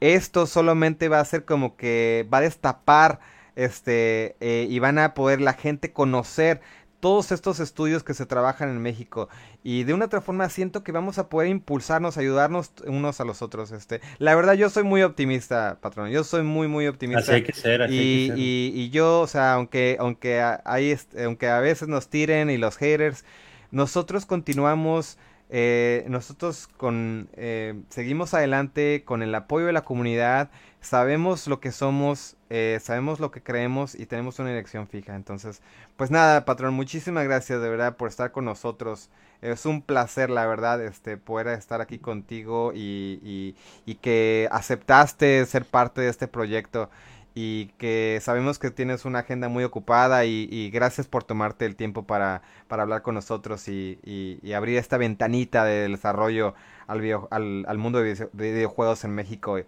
Esto 0.00 0.46
solamente 0.46 1.08
va 1.08 1.20
a 1.20 1.24
ser 1.24 1.46
como 1.46 1.76
que 1.76 2.28
va 2.32 2.38
a 2.38 2.42
destapar 2.42 3.20
este 3.56 4.36
eh, 4.40 4.66
y 4.68 4.78
van 4.78 4.98
a 4.98 5.14
poder 5.14 5.40
la 5.40 5.54
gente 5.54 5.92
conocer 5.92 6.60
todos 7.00 7.32
estos 7.32 7.58
estudios 7.58 8.04
que 8.04 8.12
se 8.12 8.26
trabajan 8.26 8.68
en 8.68 8.82
México 8.82 9.30
y 9.62 9.84
de 9.84 9.94
una 9.94 10.06
otra 10.06 10.20
forma 10.20 10.48
siento 10.48 10.82
que 10.82 10.92
vamos 10.92 11.18
a 11.18 11.28
poder 11.28 11.48
impulsarnos, 11.48 12.16
ayudarnos 12.16 12.72
unos 12.86 13.20
a 13.20 13.24
los 13.24 13.42
otros. 13.42 13.72
Este, 13.72 14.00
la 14.18 14.34
verdad 14.34 14.54
yo 14.54 14.70
soy 14.70 14.84
muy 14.84 15.02
optimista, 15.02 15.78
patrón. 15.80 16.10
Yo 16.10 16.24
soy 16.24 16.42
muy 16.42 16.68
muy 16.68 16.86
optimista. 16.86 17.20
Así 17.20 17.32
hay 17.32 17.42
que 17.42 17.52
ser. 17.52 17.82
Así 17.82 17.94
y, 17.94 17.98
hay 17.98 18.28
que 18.28 18.34
ser. 18.34 18.38
Y, 18.38 18.72
y, 18.74 18.90
yo, 18.90 19.20
o 19.20 19.26
sea, 19.26 19.54
aunque 19.54 19.96
aunque 20.00 20.40
hay 20.64 20.96
aunque 21.22 21.48
a 21.48 21.60
veces 21.60 21.88
nos 21.88 22.08
tiren 22.08 22.48
y 22.50 22.56
los 22.56 22.76
haters, 22.76 23.24
nosotros 23.70 24.26
continuamos 24.26 25.18
eh, 25.52 26.04
nosotros 26.08 26.68
con 26.68 27.28
eh, 27.32 27.74
seguimos 27.88 28.34
adelante 28.34 29.02
con 29.04 29.20
el 29.20 29.34
apoyo 29.34 29.66
de 29.66 29.72
la 29.72 29.82
comunidad 29.82 30.50
sabemos 30.80 31.46
lo 31.46 31.60
que 31.60 31.72
somos, 31.72 32.36
eh, 32.48 32.78
sabemos 32.82 33.20
lo 33.20 33.30
que 33.30 33.42
creemos 33.42 33.94
y 33.94 34.06
tenemos 34.06 34.38
una 34.38 34.50
dirección 34.50 34.88
fija. 34.88 35.14
Entonces, 35.14 35.62
pues 35.96 36.10
nada, 36.10 36.44
patrón, 36.44 36.74
muchísimas 36.74 37.24
gracias 37.24 37.60
de 37.60 37.68
verdad 37.68 37.96
por 37.96 38.08
estar 38.08 38.32
con 38.32 38.44
nosotros. 38.44 39.10
Es 39.42 39.66
un 39.66 39.82
placer, 39.82 40.30
la 40.30 40.46
verdad, 40.46 40.82
este, 40.84 41.16
poder 41.16 41.48
estar 41.48 41.80
aquí 41.80 41.98
contigo 41.98 42.72
y, 42.74 43.54
y, 43.86 43.94
que 43.96 44.48
aceptaste 44.50 45.44
ser 45.46 45.64
parte 45.64 46.02
de 46.02 46.08
este 46.08 46.28
proyecto 46.28 46.90
y 47.34 47.66
que 47.78 48.18
sabemos 48.22 48.58
que 48.58 48.70
tienes 48.70 49.04
una 49.04 49.20
agenda 49.20 49.48
muy 49.48 49.64
ocupada 49.64 50.24
y, 50.24 50.70
gracias 50.70 51.06
por 51.06 51.24
tomarte 51.24 51.64
el 51.66 51.76
tiempo 51.76 52.04
para, 52.04 52.42
para 52.68 52.82
hablar 52.82 53.02
con 53.02 53.14
nosotros 53.14 53.68
y, 53.68 53.98
y, 54.04 54.52
abrir 54.52 54.78
esta 54.78 54.98
ventanita 54.98 55.64
de 55.64 55.88
desarrollo 55.88 56.54
al 56.86 57.78
mundo 57.78 58.02
de, 58.02 58.28
videojuegos 58.32 59.04
en 59.04 59.14
México 59.14 59.58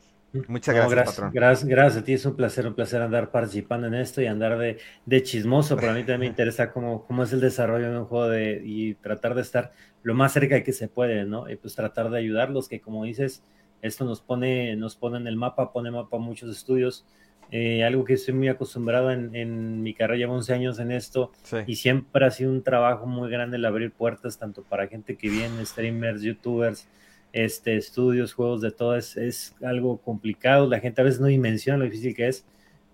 Muchas 0.49 0.75
gracias, 0.75 0.91
gracias, 0.93 1.17
patrón. 1.17 1.33
Gracias, 1.35 1.69
gracias 1.69 2.03
a 2.03 2.05
ti, 2.05 2.13
es 2.15 2.25
un 2.25 2.37
placer, 2.37 2.67
un 2.67 2.75
placer 2.75 3.03
andar 3.03 3.31
participando 3.31 3.87
en 3.87 3.95
esto 3.95 4.23
y 4.23 4.27
andar 4.27 4.59
de, 4.59 4.79
de 5.05 5.23
chismoso. 5.23 5.77
Para 5.77 5.93
mí 5.93 6.01
también 6.01 6.21
me 6.21 6.27
interesa 6.29 6.73
cómo, 6.73 7.05
cómo 7.05 7.23
es 7.23 7.33
el 7.33 7.41
desarrollo 7.41 7.91
de 7.91 7.99
un 7.99 8.05
juego 8.07 8.29
de, 8.29 8.63
y 8.65 8.95
tratar 8.95 9.35
de 9.35 9.43
estar 9.43 9.73
lo 10.03 10.15
más 10.15 10.33
cerca 10.33 10.63
que 10.63 10.73
se 10.73 10.89
puede, 10.89 11.25
¿no? 11.25 11.51
Y 11.51 11.57
pues 11.57 11.75
tratar 11.75 12.11
de 12.11 12.19
ayudarlos, 12.19 12.69
que 12.69 12.81
como 12.81 13.05
dices, 13.05 13.45
esto 13.83 14.05
nos 14.05 14.21
pone, 14.21 14.75
nos 14.77 14.97
pone 14.97 15.19
en 15.19 15.27
el 15.27 15.37
mapa, 15.37 15.73
pone 15.73 15.91
mapa 15.91 16.17
a 16.17 16.21
muchos 16.21 16.51
estudios. 16.51 17.05
Eh, 17.51 17.85
algo 17.85 18.05
que 18.05 18.15
estoy 18.15 18.33
muy 18.33 18.49
acostumbrado 18.49 19.11
en, 19.11 19.37
en, 19.37 19.83
mi 19.83 19.93
carrera, 19.93 20.17
llevo 20.17 20.35
11 20.37 20.55
años 20.55 20.79
en 20.79 20.91
esto 20.91 21.33
sí. 21.43 21.59
y 21.67 21.77
siempre 21.77 22.25
ha 22.25 22.31
sido 22.31 22.51
un 22.51 22.63
trabajo 22.63 23.05
muy 23.05 23.29
grande 23.29 23.59
el 23.59 23.65
abrir 23.67 23.93
puertas, 23.93 24.39
tanto 24.39 24.63
para 24.63 24.87
gente 24.87 25.17
que 25.17 25.29
viene, 25.29 25.67
streamers, 25.67 26.23
youtubers, 26.23 26.89
este, 27.33 27.77
estudios, 27.77 28.35
juegos 28.35 28.61
de 28.61 28.71
todo, 28.71 28.97
es, 28.97 29.17
es, 29.17 29.55
algo 29.63 29.99
complicado, 29.99 30.69
la 30.69 30.81
gente 30.81 31.01
a 31.01 31.05
veces 31.05 31.21
no 31.21 31.27
dimensiona 31.27 31.79
lo 31.79 31.85
difícil 31.85 32.15
que 32.15 32.29
es, 32.29 32.45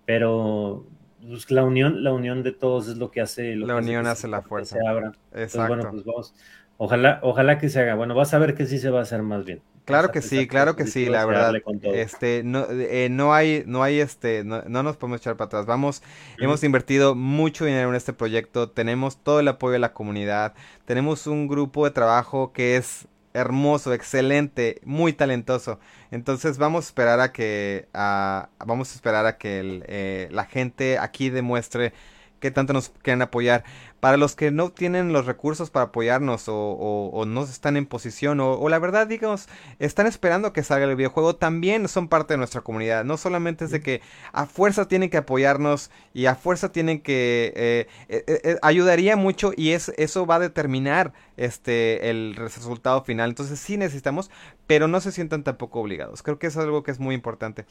pero 0.06 0.86
pues, 1.26 1.50
la 1.50 1.64
unión, 1.64 2.04
la 2.04 2.12
unión 2.12 2.42
de 2.42 2.52
todos 2.52 2.88
es 2.88 2.96
lo 2.96 3.10
que 3.10 3.20
hace. 3.20 3.56
Lo 3.56 3.66
la 3.66 3.74
que 3.74 3.80
unión 3.80 4.06
hace, 4.06 4.12
hace 4.12 4.28
la 4.28 4.42
fuerza. 4.42 4.76
Se 4.76 4.86
abra. 4.86 5.12
Exacto. 5.32 5.40
Entonces, 5.42 5.68
bueno, 5.68 5.90
pues 5.90 6.04
vamos, 6.04 6.34
ojalá, 6.76 7.20
ojalá 7.22 7.58
que 7.58 7.68
se 7.68 7.80
haga. 7.80 7.94
Bueno, 7.94 8.14
vas 8.14 8.32
a 8.34 8.38
ver 8.38 8.54
que 8.54 8.66
sí 8.66 8.78
se 8.78 8.90
va 8.90 9.00
a 9.00 9.02
hacer 9.02 9.22
más 9.22 9.44
bien. 9.44 9.60
Claro 9.88 10.10
que 10.10 10.20
sí, 10.20 10.46
claro 10.46 10.76
que 10.76 10.86
sí, 10.86 11.06
la 11.06 11.24
verdad. 11.24 11.54
Este, 11.82 12.42
no, 12.44 12.66
eh, 12.70 13.08
no 13.10 13.32
hay, 13.32 13.64
no 13.66 13.82
hay 13.82 14.00
este, 14.00 14.44
no, 14.44 14.62
no, 14.62 14.82
nos 14.82 14.98
podemos 14.98 15.20
echar 15.20 15.36
para 15.36 15.46
atrás. 15.46 15.66
Vamos, 15.66 16.02
hemos 16.38 16.62
invertido 16.62 17.14
mucho 17.14 17.64
dinero 17.64 17.88
en 17.88 17.94
este 17.94 18.12
proyecto, 18.12 18.68
tenemos 18.68 19.16
todo 19.16 19.40
el 19.40 19.48
apoyo 19.48 19.72
de 19.72 19.78
la 19.78 19.94
comunidad, 19.94 20.52
tenemos 20.84 21.26
un 21.26 21.48
grupo 21.48 21.86
de 21.86 21.90
trabajo 21.90 22.52
que 22.52 22.76
es 22.76 23.08
hermoso, 23.34 23.92
excelente, 23.92 24.80
muy 24.84 25.12
talentoso. 25.12 25.78
Entonces 26.10 26.58
vamos 26.58 26.86
a 26.86 26.88
esperar 26.88 27.20
a 27.20 27.32
que, 27.32 27.88
vamos 27.92 28.92
a 28.92 28.94
esperar 28.94 29.26
a 29.26 29.38
que 29.38 29.60
el, 29.60 29.84
eh, 29.88 30.28
la 30.30 30.44
gente 30.44 30.98
aquí 30.98 31.30
demuestre 31.30 31.92
que 32.40 32.50
tanto 32.50 32.72
nos 32.72 32.90
quieren 33.02 33.22
apoyar. 33.22 33.64
Para 34.00 34.16
los 34.16 34.36
que 34.36 34.50
no 34.50 34.70
tienen 34.70 35.12
los 35.12 35.26
recursos 35.26 35.70
para 35.70 35.86
apoyarnos 35.86 36.48
o, 36.48 36.54
o, 36.54 37.08
o 37.10 37.26
no 37.26 37.42
están 37.42 37.76
en 37.76 37.86
posición 37.86 38.38
o, 38.40 38.52
o, 38.52 38.68
la 38.68 38.78
verdad, 38.78 39.06
digamos, 39.06 39.48
están 39.78 40.06
esperando 40.06 40.52
que 40.52 40.62
salga 40.62 40.86
el 40.86 40.94
videojuego, 40.94 41.34
también 41.34 41.88
son 41.88 42.08
parte 42.08 42.34
de 42.34 42.38
nuestra 42.38 42.60
comunidad. 42.60 43.04
No 43.04 43.16
solamente 43.16 43.64
es 43.64 43.70
de 43.70 43.80
que 43.80 44.00
a 44.32 44.46
fuerza 44.46 44.86
tienen 44.86 45.10
que 45.10 45.16
apoyarnos 45.16 45.90
y 46.14 46.26
a 46.26 46.36
fuerza 46.36 46.70
tienen 46.70 47.00
que... 47.00 47.52
Eh, 47.56 47.86
eh, 48.08 48.40
eh, 48.44 48.58
ayudaría 48.62 49.16
mucho 49.16 49.52
y 49.56 49.72
es, 49.72 49.92
eso 49.96 50.26
va 50.26 50.36
a 50.36 50.40
determinar 50.40 51.12
este, 51.36 52.10
el 52.10 52.36
resultado 52.36 53.02
final. 53.02 53.30
Entonces 53.30 53.58
sí 53.58 53.76
necesitamos, 53.76 54.30
pero 54.66 54.86
no 54.86 55.00
se 55.00 55.12
sientan 55.12 55.42
tampoco 55.42 55.80
obligados. 55.80 56.22
Creo 56.22 56.38
que 56.38 56.46
es 56.46 56.56
algo 56.56 56.82
que 56.82 56.90
es 56.90 57.00
muy 57.00 57.14
importante. 57.14 57.64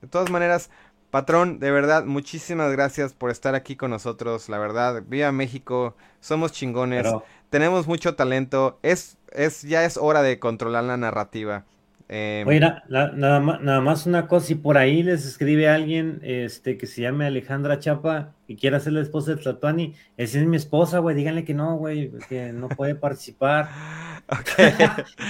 De 0.00 0.08
todas 0.08 0.30
maneras, 0.30 0.70
Patrón, 1.10 1.58
de 1.58 1.70
verdad, 1.70 2.04
muchísimas 2.04 2.70
gracias 2.72 3.12
por 3.12 3.30
estar 3.30 3.54
aquí 3.54 3.74
con 3.74 3.90
nosotros. 3.90 4.48
La 4.48 4.58
verdad, 4.58 5.02
viva 5.06 5.32
México, 5.32 5.96
somos 6.20 6.52
chingones, 6.52 7.02
Pero... 7.02 7.24
tenemos 7.50 7.86
mucho 7.88 8.14
talento. 8.14 8.78
Es, 8.82 9.18
es, 9.32 9.62
ya 9.62 9.84
es 9.84 9.96
hora 9.96 10.22
de 10.22 10.38
controlar 10.38 10.84
la 10.84 10.96
narrativa. 10.96 11.64
Eh, 12.12 12.44
Oye, 12.44 12.58
na, 12.58 12.82
na, 12.88 13.12
nada, 13.12 13.40
más, 13.40 13.60
nada, 13.60 13.80
más, 13.80 14.04
una 14.04 14.26
cosa, 14.26 14.46
si 14.46 14.54
por 14.56 14.78
ahí 14.78 15.04
les 15.04 15.24
escribe 15.24 15.68
alguien 15.68 16.18
este, 16.24 16.76
que 16.76 16.86
se 16.86 17.02
llame 17.02 17.24
Alejandra 17.24 17.78
Chapa 17.78 18.34
y 18.48 18.56
quiera 18.56 18.80
ser 18.80 18.94
la 18.94 19.00
esposa 19.00 19.32
de 19.32 19.40
Tlatuani, 19.40 19.94
esa 20.16 20.40
es 20.40 20.46
mi 20.46 20.56
esposa, 20.56 20.98
güey, 20.98 21.14
díganle 21.14 21.44
que 21.44 21.54
no, 21.54 21.76
güey, 21.76 22.10
que 22.28 22.52
no 22.52 22.68
puede 22.68 22.96
participar. 22.96 23.68
Okay. 24.30 24.72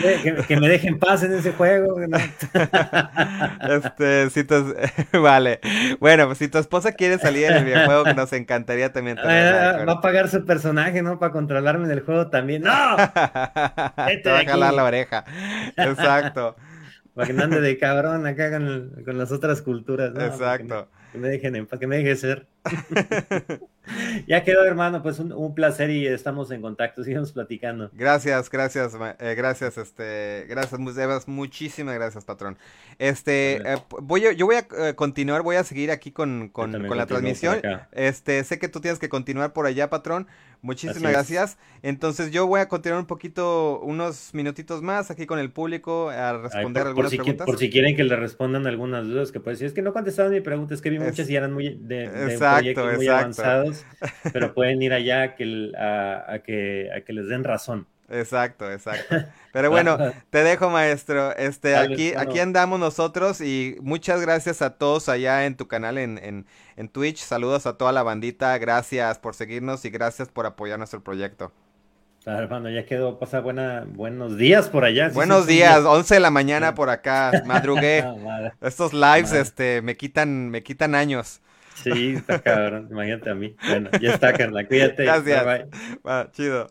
que, 0.22 0.34
que, 0.46 0.56
me 0.58 0.68
dejen 0.68 0.98
paz 0.98 1.22
en 1.22 1.32
ese 1.32 1.52
juego. 1.52 1.98
¿no? 2.06 2.18
este, 3.68 4.28
si 4.30 4.44
tu, 4.44 4.74
vale. 5.22 5.60
Bueno, 6.00 6.26
pues 6.26 6.38
si 6.38 6.48
tu 6.48 6.58
esposa 6.58 6.92
quiere 6.92 7.18
salir 7.18 7.46
en 7.46 7.52
el 7.54 7.64
videojuego, 7.64 8.12
nos 8.12 8.32
encantaría 8.34 8.92
también. 8.92 9.18
Ah, 9.18 9.84
va 9.88 9.92
a 9.94 10.00
pagar 10.00 10.28
su 10.28 10.44
personaje, 10.44 11.02
¿no? 11.02 11.18
Para 11.18 11.32
controlarme 11.32 11.86
en 11.86 11.92
el 11.92 12.00
juego 12.00 12.28
también. 12.28 12.62
¡No! 12.62 12.96
Te 12.96 14.30
va 14.30 14.40
a 14.40 14.44
jalar 14.44 14.74
la 14.74 14.84
oreja. 14.84 15.24
Exacto. 15.76 16.56
para 17.14 17.26
que 17.26 17.32
no 17.32 17.44
ande 17.44 17.60
de 17.60 17.78
cabrón 17.78 18.26
acá 18.26 18.50
con, 18.50 19.02
con 19.04 19.16
las 19.16 19.32
otras 19.32 19.62
culturas. 19.62 20.12
Exacto. 20.14 20.88
Que 21.12 21.18
me, 21.18 21.28
dejen, 21.28 21.66
para 21.66 21.80
que 21.80 21.86
me 21.86 21.96
deje 21.96 22.16
ser. 22.16 22.46
ya 24.26 24.44
quedó, 24.44 24.64
hermano, 24.64 25.02
pues 25.02 25.18
un, 25.18 25.54
placer 25.54 25.90
y 25.90 26.06
estamos 26.06 26.50
en 26.50 26.62
contacto, 26.62 27.02
sigamos 27.04 27.32
platicando. 27.32 27.90
Gracias, 27.92 28.50
gracias, 28.50 28.96
eh, 29.18 29.34
gracias, 29.36 29.78
este, 29.78 30.46
gracias, 30.48 30.80
muchísimas 31.26 31.94
gracias, 31.94 32.24
patrón. 32.24 32.58
Este, 32.98 33.56
eh, 33.56 33.78
voy 34.00 34.36
yo 34.36 34.46
voy 34.46 34.56
a 34.56 34.66
eh, 34.78 34.94
continuar, 34.94 35.42
voy 35.42 35.56
a 35.56 35.64
seguir 35.64 35.90
aquí 35.90 36.12
con, 36.12 36.48
con, 36.48 36.86
con 36.86 36.96
la 36.96 37.06
transmisión. 37.06 37.60
Este, 37.92 38.44
sé 38.44 38.58
que 38.58 38.68
tú 38.68 38.80
tienes 38.80 38.98
que 38.98 39.08
continuar 39.08 39.52
por 39.52 39.66
allá, 39.66 39.88
patrón. 39.90 40.26
Muchísimas 40.62 41.12
gracias. 41.12 41.56
Entonces 41.82 42.30
yo 42.30 42.46
voy 42.46 42.60
a 42.60 42.68
continuar 42.68 43.00
un 43.00 43.06
poquito, 43.06 43.80
unos 43.80 44.34
minutitos 44.34 44.82
más 44.82 45.10
aquí 45.10 45.24
con 45.24 45.38
el 45.38 45.50
público 45.50 46.10
a 46.10 46.36
responder 46.36 46.86
algunas 46.86 47.14
preguntas. 47.14 47.46
por 47.46 47.58
si 47.58 47.70
quieren 47.70 47.96
que 47.96 48.04
le 48.04 48.16
respondan 48.16 48.66
algunas 48.66 49.06
dudas 49.06 49.32
que 49.32 49.40
pueden 49.40 49.54
decir, 49.54 49.68
es 49.68 49.72
que 49.72 49.80
no 49.80 49.94
contestaron 49.94 50.32
mi 50.32 50.42
pregunta, 50.42 50.74
es 50.74 50.82
que 50.82 50.90
vi 50.90 50.98
muchas 50.98 51.30
y 51.30 51.36
eran 51.36 51.54
muy 51.54 51.78
de, 51.80 52.36
proyectos 52.56 52.96
muy 52.96 53.08
avanzados, 53.08 53.84
pero 54.32 54.54
pueden 54.54 54.82
ir 54.82 54.92
allá 54.92 55.22
a 55.22 55.34
que, 55.34 55.72
a, 55.76 56.38
que, 56.44 56.90
a 56.96 57.00
que 57.02 57.12
les 57.12 57.28
den 57.28 57.44
razón. 57.44 57.86
Exacto, 58.10 58.70
exacto. 58.70 59.16
Pero 59.52 59.70
bueno, 59.70 59.96
te 60.30 60.42
dejo, 60.42 60.68
maestro. 60.68 61.34
Este, 61.36 61.76
aquí, 61.76 62.12
aquí 62.16 62.40
andamos 62.40 62.78
nosotros 62.80 63.40
y 63.40 63.76
muchas 63.80 64.20
gracias 64.20 64.62
a 64.62 64.70
todos 64.78 65.08
allá 65.08 65.46
en 65.46 65.56
tu 65.56 65.68
canal 65.68 65.96
en, 65.96 66.18
en, 66.18 66.46
en, 66.76 66.88
Twitch. 66.88 67.18
Saludos 67.18 67.66
a 67.66 67.76
toda 67.76 67.92
la 67.92 68.02
bandita. 68.02 68.56
Gracias 68.58 69.18
por 69.18 69.34
seguirnos 69.34 69.84
y 69.84 69.90
gracias 69.90 70.28
por 70.28 70.46
apoyar 70.46 70.78
nuestro 70.78 71.02
proyecto. 71.02 71.52
Claro, 72.22 72.42
hermano, 72.42 72.68
ya 72.68 72.84
quedó 72.84 73.18
pasar 73.18 73.42
buena, 73.42 73.86
buenos 73.86 74.36
días 74.36 74.68
por 74.68 74.84
allá. 74.84 75.08
buenos 75.08 75.46
días, 75.46 75.82
11 75.84 76.14
de 76.14 76.20
la 76.20 76.30
mañana 76.30 76.74
por 76.76 76.90
acá, 76.90 77.42
madrugué. 77.46 78.04
Estos 78.60 78.92
lives, 78.92 79.32
este, 79.32 79.80
me 79.80 79.96
quitan, 79.96 80.50
me 80.50 80.62
quitan 80.62 80.94
años. 80.94 81.40
Sí, 81.82 82.14
está 82.16 82.40
cabrón, 82.42 82.88
imagínate 82.90 83.30
a 83.30 83.34
mí. 83.34 83.56
Bueno, 83.66 83.90
ya 84.00 84.14
está, 84.14 84.32
carnal, 84.32 84.66
cuídate. 84.66 85.04
Gracias. 85.04 85.44
Bye, 86.02 86.30
chido. 86.32 86.70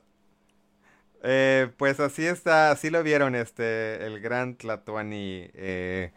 Eh, 1.24 1.70
pues 1.78 2.00
así 2.00 2.26
está, 2.26 2.72
así 2.72 2.90
lo 2.90 3.04
vieron, 3.04 3.36
este, 3.36 4.06
el 4.06 4.22
gran 4.22 4.56
Tlatuani, 4.56 5.50
eh, 5.54 6.12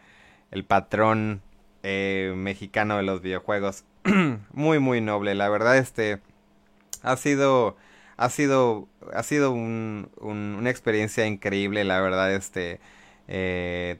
el 0.50 0.64
patrón 0.64 1.42
eh, 1.82 2.32
mexicano 2.36 2.96
de 2.96 3.02
los 3.02 3.20
videojuegos. 3.20 3.84
muy, 4.52 4.78
muy 4.78 5.00
noble, 5.00 5.34
la 5.34 5.48
verdad, 5.48 5.76
este, 5.78 6.20
ha 7.02 7.16
sido, 7.16 7.76
ha 8.16 8.28
sido, 8.30 8.88
ha 9.12 9.22
sido 9.24 9.50
un, 9.52 10.10
una 10.20 10.70
experiencia 10.70 11.26
increíble, 11.26 11.84
la 11.84 12.00
verdad, 12.00 12.32
este, 12.32 12.80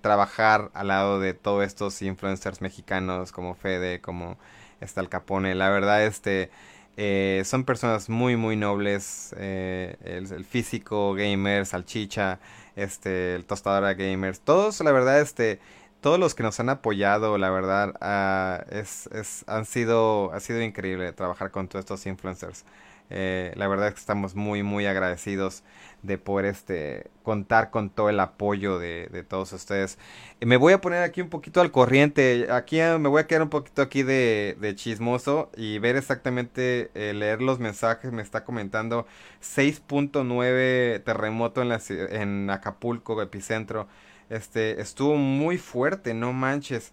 trabajar 0.03 0.71
al 0.75 0.89
lado 0.89 1.19
de 1.19 1.35
todos 1.35 1.65
estos 1.65 2.01
influencers 2.03 2.61
mexicanos 2.61 3.33
como 3.33 3.55
Fede, 3.55 4.01
como 4.01 4.39
está 4.83 5.01
el 5.01 5.09
Capone, 5.09 5.55
la 5.55 5.71
verdad, 5.71 6.05
este, 6.05 6.51
eh, 6.97 7.43
son 7.45 7.65
personas 7.65 8.09
muy, 8.09 8.37
muy 8.37 8.57
nobles. 8.57 9.35
Eh, 9.39 9.97
el, 10.05 10.45
físico 10.45 11.15
gamer, 11.15 11.67
Salchicha, 11.67 12.39
este, 12.77 13.35
el 13.35 13.45
tostadora 13.45 13.95
gamers. 13.95 14.41
Todos, 14.41 14.81
la 14.81 14.93
verdad, 14.93 15.21
este, 15.21 15.61
todos 16.01 16.19
los 16.19 16.35
que 16.35 16.43
nos 16.43 16.61
han 16.61 16.69
apoyado, 16.69 17.39
la 17.39 17.51
verdad, 17.51 17.95
ah, 18.01 18.65
es, 18.71 19.07
es, 19.13 19.45
han 19.47 19.65
sido, 19.65 20.33
ha 20.33 20.41
sido 20.41 20.61
increíble 20.63 21.13
trabajar 21.13 21.51
con 21.51 21.69
todos 21.69 21.85
estos 21.85 22.07
influencers. 22.07 22.65
Eh, 23.11 23.53
la 23.57 23.69
verdad 23.69 23.89
es 23.89 23.95
que 23.95 24.01
estamos 24.01 24.35
muy, 24.35 24.63
muy 24.63 24.87
agradecidos 24.87 25.63
de 26.03 26.19
poder 26.19 26.47
este, 26.47 27.11
contar 27.23 27.71
con 27.71 27.91
todo 27.91 28.09
el 28.09 28.21
apoyo 28.21 28.79
de, 28.79 29.25
todos 29.29 29.53
ustedes. 29.53 29.99
Eh, 30.41 30.47
me 30.47 30.57
voy 30.57 30.73
a 30.73 30.81
poner 30.81 31.03
aquí 31.03 31.21
un 31.21 31.29
poquito 31.29 31.61
al 31.61 31.71
corriente. 31.71 32.49
Aquí 32.51 32.81
eh, 32.81 32.99
me 32.99 33.09
voy 33.09 33.21
a 33.21 33.27
quedar 33.27 33.43
un 33.43 33.51
poquito 33.51 33.83
aquí 33.83 34.03
de, 34.03 34.73
chismoso 34.77 35.51
y 35.57 35.79
ver 35.79 35.97
exactamente, 35.97 36.91
leer 36.95 37.43
los 37.43 37.59
mensajes. 37.59 38.13
Me 38.13 38.23
está 38.23 38.45
comentando 38.45 39.07
6.9 39.43 41.03
terremoto 41.05 41.63
en, 41.63 41.69
la, 41.69 41.81
en 41.89 42.51
Acapulco, 42.51 43.21
epicentro. 43.23 43.89
Este, 44.31 44.81
estuvo 44.81 45.17
muy 45.17 45.59
fuerte, 45.59 46.15
no 46.15 46.33
manches. 46.33 46.93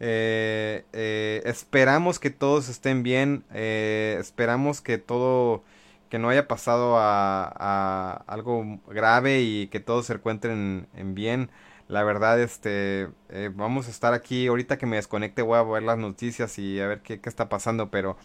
Eh, 0.00 0.84
eh, 0.92 1.42
esperamos 1.44 2.18
que 2.18 2.30
todos 2.30 2.68
estén 2.68 3.02
bien. 3.02 3.44
Eh, 3.52 4.16
esperamos 4.20 4.80
que 4.80 4.98
todo, 4.98 5.62
que 6.08 6.18
no 6.18 6.28
haya 6.28 6.48
pasado 6.48 6.96
a, 6.98 8.24
algo 8.26 8.80
grave 8.88 9.40
y 9.42 9.68
que 9.68 9.80
todos 9.80 10.06
se 10.06 10.14
encuentren 10.14 10.88
en 10.94 11.14
bien. 11.14 11.50
La 11.88 12.02
verdad, 12.04 12.40
este, 12.40 13.08
vamos 13.54 13.88
a 13.88 13.90
estar 13.90 14.14
aquí. 14.14 14.46
Ahorita 14.46 14.78
que 14.78 14.86
me 14.86 14.96
desconecte 14.96 15.42
voy 15.42 15.58
a 15.58 15.62
ver 15.62 15.82
las 15.82 15.98
noticias 15.98 16.58
y 16.58 16.80
a 16.80 16.86
ver 16.86 17.00
qué, 17.02 17.20
está 17.24 17.48
pasando. 17.48 17.90
Pero 17.90 18.16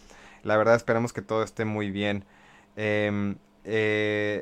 la 0.42 0.56
verdad 0.56 0.74
esperamos 0.76 1.12
que 1.12 1.22
todo 1.22 1.42
esté 1.42 1.64
muy 1.64 1.90
bien. 1.90 2.24
Em, 2.76 3.36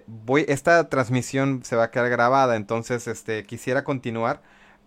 voy, 0.06 0.44
esta 0.48 0.88
transmisión 0.88 1.62
se 1.64 1.76
va 1.76 1.84
a 1.84 1.90
quedar 1.90 2.10
grabada, 2.10 2.56
entonces 2.56 3.06
este, 3.08 3.44
quisiera 3.44 3.84
continuar 3.84 4.42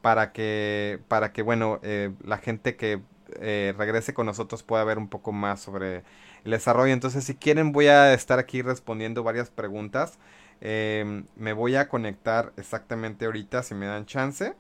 para 0.06 0.34
que, 0.34 1.00
para 1.08 1.34
que 1.34 1.42
bueno, 1.42 1.80
eh, 1.82 2.12
la 2.24 2.38
gente 2.38 2.76
que 2.76 3.02
eh, 3.40 3.74
regrese 3.76 4.14
con 4.14 4.28
nosotros 4.28 4.62
pueda 4.62 4.84
ver 4.84 5.00
un 5.00 5.08
poco 5.10 5.32
más 5.32 5.62
sobre 5.62 6.04
el 6.46 6.52
desarrollo. 6.52 6.94
Entonces, 6.94 7.26
si 7.26 7.36
quieren, 7.36 7.72
voy 7.74 7.88
a 7.88 8.14
estar 8.14 8.40
aquí 8.40 8.62
respondiendo 8.62 9.24
varias 9.24 9.50
preguntas. 9.50 10.20
Em, 10.62 11.26
me 11.36 11.54
voy 11.54 11.76
a 11.76 11.90
conectar 11.90 12.54
exactamente 12.58 13.26
ahorita, 13.26 13.64
si 13.64 13.76
me 13.76 13.88
dan 13.88 14.06
chance. 14.06 14.56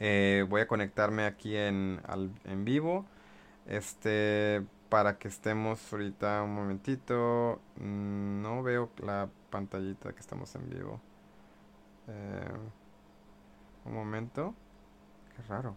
Eh, 0.00 0.44
voy 0.48 0.62
a 0.62 0.66
conectarme 0.68 1.24
aquí 1.26 1.56
en, 1.56 2.00
en 2.44 2.64
vivo. 2.64 3.06
Este, 3.66 4.64
para 4.88 5.18
que 5.18 5.28
estemos 5.28 5.92
ahorita 5.92 6.42
un 6.42 6.54
momentito. 6.54 7.60
Mm, 7.76 8.42
no 8.42 8.62
veo 8.62 8.90
la 8.98 9.28
pantallita 9.50 10.12
que 10.12 10.20
estamos 10.20 10.54
en 10.56 10.68
vivo. 10.70 11.00
Un 13.84 13.94
momento. 13.94 14.54
Qué 15.36 15.42
raro. 15.48 15.76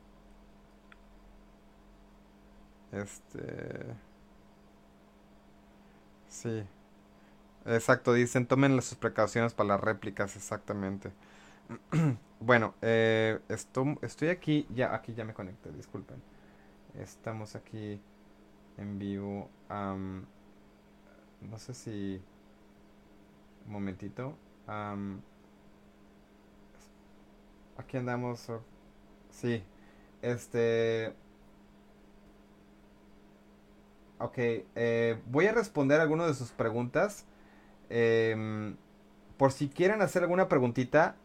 Este... 2.91 4.09
Sí. 6.30 6.64
Exacto, 7.65 8.14
dicen, 8.14 8.45
tomen 8.47 8.81
sus 8.81 8.95
precauciones 8.97 9.53
para 9.53 9.69
las 9.69 9.81
réplicas, 9.81 10.35
exactamente. 10.35 11.11
bueno, 12.39 12.73
eh, 12.81 13.39
estoy 13.49 14.30
aquí, 14.30 14.65
ya, 14.73 14.95
aquí 14.95 15.14
ya 15.14 15.26
me 15.26 15.34
conecté, 15.34 15.72
disculpen. 15.72 16.22
Estamos 16.95 17.56
aquí 17.56 18.01
en 18.77 18.99
vivo. 18.99 19.49
no 19.69 21.57
sé 21.57 21.73
si... 21.73 22.22
Un 23.65 23.73
momentito. 23.73 24.35
Aquí 27.77 27.97
andamos. 27.97 28.47
Sí. 29.30 29.64
Este. 30.22 31.14
Ok. 34.20 34.38
Eh, 34.38 35.18
voy 35.28 35.48
a 35.48 35.54
responder 35.54 36.00
algunas 36.02 36.28
de 36.28 36.34
sus 36.34 36.52
preguntas. 36.52 37.26
Em, 37.90 38.76
por 39.38 39.52
si 39.52 39.70
quieren 39.70 40.02
hacer 40.02 40.24
alguna 40.24 40.48
preguntita. 40.50 41.16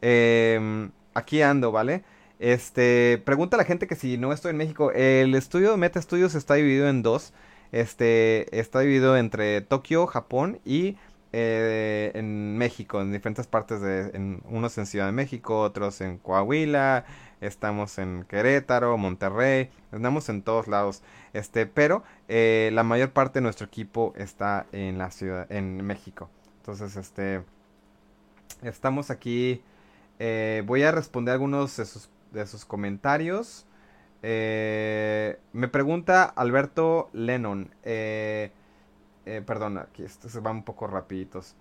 Em, 0.00 0.90
aquí 1.14 1.42
ando, 1.42 1.72
¿vale? 1.72 2.04
Este. 2.38 3.22
Pregunta 3.24 3.56
a 3.56 3.58
la 3.58 3.64
gente 3.64 3.86
que 3.86 3.94
si 3.96 4.18
no 4.18 4.32
estoy 4.32 4.50
en 4.50 4.56
México. 4.56 4.92
El 4.92 5.34
estudio 5.34 5.76
Meta 5.76 6.00
Studios 6.00 6.34
está 6.34 6.54
dividido 6.54 6.88
en 6.88 7.02
dos. 7.02 7.32
Este. 7.72 8.58
Está 8.58 8.80
dividido 8.80 9.16
entre 9.16 9.60
Tokio, 9.60 10.06
Japón 10.06 10.60
y 10.64 10.96
eh, 11.32 12.12
en 12.14 12.58
México, 12.58 13.00
en 13.00 13.10
diferentes 13.12 13.46
partes 13.46 13.80
de, 13.80 14.10
en, 14.14 14.42
unos 14.44 14.76
en 14.76 14.86
Ciudad 14.86 15.06
de 15.06 15.12
México, 15.12 15.60
otros 15.62 16.00
en 16.02 16.18
Coahuila, 16.18 17.06
estamos 17.42 17.98
en 17.98 18.24
Querétaro, 18.28 18.96
Monterrey, 18.96 19.70
andamos 19.90 20.28
en 20.28 20.42
todos 20.42 20.68
lados, 20.68 21.02
este, 21.32 21.66
pero 21.66 22.02
eh, 22.28 22.70
la 22.72 22.82
mayor 22.82 23.10
parte 23.10 23.40
de 23.40 23.42
nuestro 23.42 23.66
equipo 23.66 24.14
está 24.16 24.66
en 24.72 24.98
la 24.98 25.10
ciudad, 25.10 25.50
en 25.50 25.84
México. 25.84 26.30
Entonces, 26.58 26.96
este, 26.96 27.42
estamos 28.62 29.10
aquí, 29.10 29.62
eh, 30.18 30.62
voy 30.66 30.84
a 30.84 30.92
responder 30.92 31.32
algunos 31.32 31.76
de 31.76 31.84
sus, 31.84 32.08
de 32.30 32.46
sus 32.46 32.64
comentarios. 32.64 33.66
me 34.22 35.68
pregunta 35.70 36.24
Alberto 36.24 37.10
Lennon, 37.12 37.74
eh, 37.82 38.52
eh, 39.24 39.42
perdón, 39.44 39.78
aquí 39.78 40.02
esto 40.02 40.28
se 40.28 40.40
va 40.40 40.50
un 40.50 40.64
poco 40.64 40.86
rapiditos. 40.86 41.54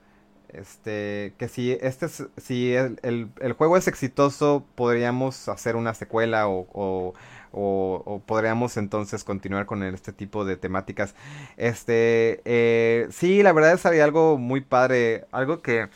Este, 0.54 1.34
que 1.38 1.48
si 1.48 1.72
este 1.72 2.08
si 2.38 2.74
el, 2.74 3.00
el, 3.40 3.54
juego 3.54 3.78
es 3.78 3.88
exitoso, 3.88 4.66
podríamos 4.76 5.48
hacer 5.48 5.76
una 5.78 5.94
secuela 5.94 6.48
o, 6.50 6.68
o, 6.74 7.14
o, 7.54 8.22
podríamos 8.26 8.76
entonces 8.78 9.24
continuar 9.24 9.66
con 9.66 9.84
este 9.84 10.12
tipo 10.14 10.44
de 10.44 10.58
temáticas. 10.58 11.16
Este, 11.58 12.42
eh, 12.46 13.08
sí, 13.12 13.44
la 13.44 13.54
verdad 13.54 13.74
es 13.74 13.86
algo 13.86 14.38
muy 14.38 14.62
padre, 14.62 15.26
algo 15.32 15.62
que 15.62 15.88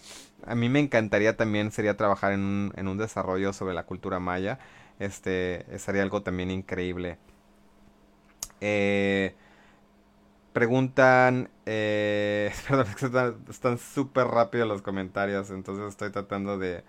a 0.45 0.55
mí 0.55 0.69
me 0.69 0.79
encantaría 0.79 1.35
también 1.35 1.71
sería 1.71 1.97
trabajar 1.97 2.33
en 2.33 2.71
en 2.75 2.87
un 2.87 2.97
desarrollo 2.97 3.51
sobre 3.53 3.73
la 3.73 3.83
cultura 3.83 4.19
maya. 4.19 4.59
Este, 4.99 5.65
sería 5.79 6.03
algo 6.03 6.21
también 6.23 6.51
increíble. 6.51 7.17
Eh, 8.61 9.35
preguntan, 10.55 11.49
eh, 11.65 12.49
perdón, 12.69 13.43
están 13.49 13.77
súper 13.77 14.25
rápidos 14.27 14.69
los 14.69 14.81
comentarios, 14.81 15.49
entonces 15.51 15.85
estoy 15.85 16.11
tratando 16.11 16.57
de, 16.57 16.85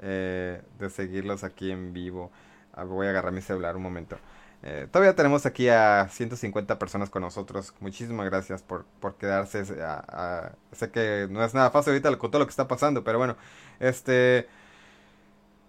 eh, 0.00 0.62
de 0.78 0.90
seguirlos 0.90 1.42
aquí 1.42 1.72
en 1.72 1.92
vivo. 1.92 2.30
Ah, 2.72 2.84
voy 2.84 3.08
a 3.08 3.10
agarrar 3.10 3.32
mi 3.32 3.40
celular 3.40 3.74
un 3.74 3.82
momento. 3.82 4.16
Eh, 4.62 4.86
todavía 4.92 5.16
tenemos 5.16 5.44
aquí 5.44 5.68
a 5.68 6.06
150 6.08 6.78
personas 6.78 7.10
con 7.10 7.22
nosotros. 7.22 7.74
Muchísimas 7.80 8.26
gracias 8.26 8.62
por, 8.62 8.84
por 9.00 9.16
quedarse. 9.16 9.64
sé 9.64 10.90
que 10.92 11.26
no 11.28 11.42
es 11.44 11.52
nada 11.52 11.72
fácil 11.72 11.94
ahorita 11.94 12.16
con 12.16 12.30
todo 12.30 12.38
lo 12.38 12.46
que 12.46 12.50
está 12.50 12.68
pasando, 12.68 13.02
pero 13.02 13.18
bueno. 13.18 13.36
Este. 13.80 14.46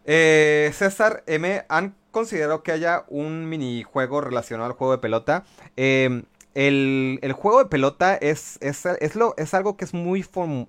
Eh, 0.06 0.70
César 0.74 1.24
M. 1.26 1.66
¿Han 1.70 1.96
considerado 2.12 2.62
que 2.62 2.72
haya 2.72 3.06
un 3.08 3.50
minijuego 3.50 4.22
relacionado 4.22 4.70
al 4.70 4.78
juego 4.78 4.94
de 4.94 5.00
pelota? 5.00 5.44
Eh, 5.76 6.24
el, 6.54 7.34
juego 7.34 7.60
de 7.60 7.70
pelota 7.70 8.16
es, 8.16 8.58
es, 8.62 8.86
es, 8.86 9.16
lo, 9.16 9.36
es 9.38 9.54
algo 9.54 9.78
que 9.78 9.86
es 9.86 9.94
muy 9.94 10.26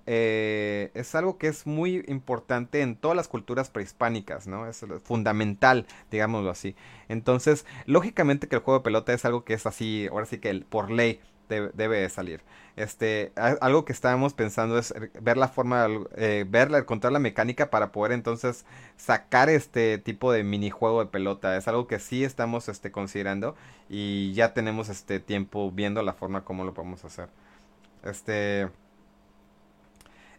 eh, 0.06 0.90
es 0.94 1.14
algo 1.14 1.38
que 1.38 1.48
es 1.48 1.66
muy 1.66 2.04
importante 2.06 2.82
en 2.82 2.96
todas 2.96 3.16
las 3.16 3.28
culturas 3.28 3.70
prehispánicas, 3.70 4.46
¿no? 4.46 4.68
Es 4.68 4.84
fundamental, 5.02 5.86
digámoslo 6.10 6.50
así. 6.50 6.76
Entonces, 7.09 7.66
lógicamente 7.86 8.48
que 8.48 8.56
el 8.56 8.62
juego 8.62 8.80
de 8.80 8.84
pelota 8.84 9.12
es 9.12 9.24
algo 9.24 9.44
que 9.44 9.54
es 9.54 9.66
así, 9.66 10.06
ahora 10.10 10.26
sí 10.26 10.38
que 10.38 10.54
por 10.68 10.90
ley 10.90 11.20
debe 11.60 12.08
salir. 12.08 12.42
Este, 12.74 13.32
algo 13.36 13.84
que 13.84 13.92
estábamos 13.92 14.32
pensando 14.32 14.78
es 14.78 14.94
ver 15.20 15.36
la 15.36 15.48
forma, 15.48 15.86
eh, 16.16 16.46
verla, 16.48 16.78
encontrar 16.78 17.12
la 17.12 17.18
mecánica 17.18 17.68
para 17.68 17.92
poder 17.92 18.12
entonces 18.12 18.64
sacar 18.96 19.50
este 19.50 19.98
tipo 19.98 20.32
de 20.32 20.42
minijuego 20.42 21.04
de 21.04 21.10
pelota. 21.10 21.56
Es 21.56 21.68
algo 21.68 21.86
que 21.86 21.98
sí 21.98 22.24
estamos 22.24 22.68
este, 22.68 22.90
considerando 22.90 23.56
y 23.90 24.32
ya 24.32 24.54
tenemos 24.54 24.88
este 24.88 25.20
tiempo 25.20 25.70
viendo 25.70 26.02
la 26.02 26.14
forma 26.14 26.44
como 26.44 26.64
lo 26.64 26.72
podemos 26.72 27.04
hacer. 27.04 27.28
Este, 28.04 28.68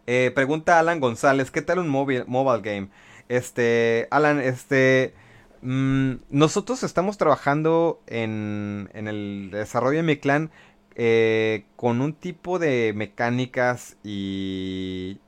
eh, 0.07 0.31
pregunta 0.33 0.79
Alan 0.79 0.99
González, 0.99 1.51
¿qué 1.51 1.61
tal 1.61 1.79
un 1.79 1.89
mobile, 1.89 2.25
mobile 2.25 2.61
game? 2.61 2.89
Este, 3.29 4.07
Alan, 4.09 4.39
este, 4.41 5.13
mm, 5.61 6.13
nosotros 6.29 6.81
estamos 6.81 7.17
trabajando 7.17 8.01
en, 8.07 8.89
en 8.93 9.07
el 9.07 9.49
desarrollo 9.51 9.97
de 9.97 10.03
mi 10.03 10.17
clan 10.17 10.51
eh, 10.95 11.65
con 11.75 12.01
un 12.01 12.13
tipo 12.13 12.59
de 12.59 12.93
mecánicas 12.95 13.97
y, 14.03 15.19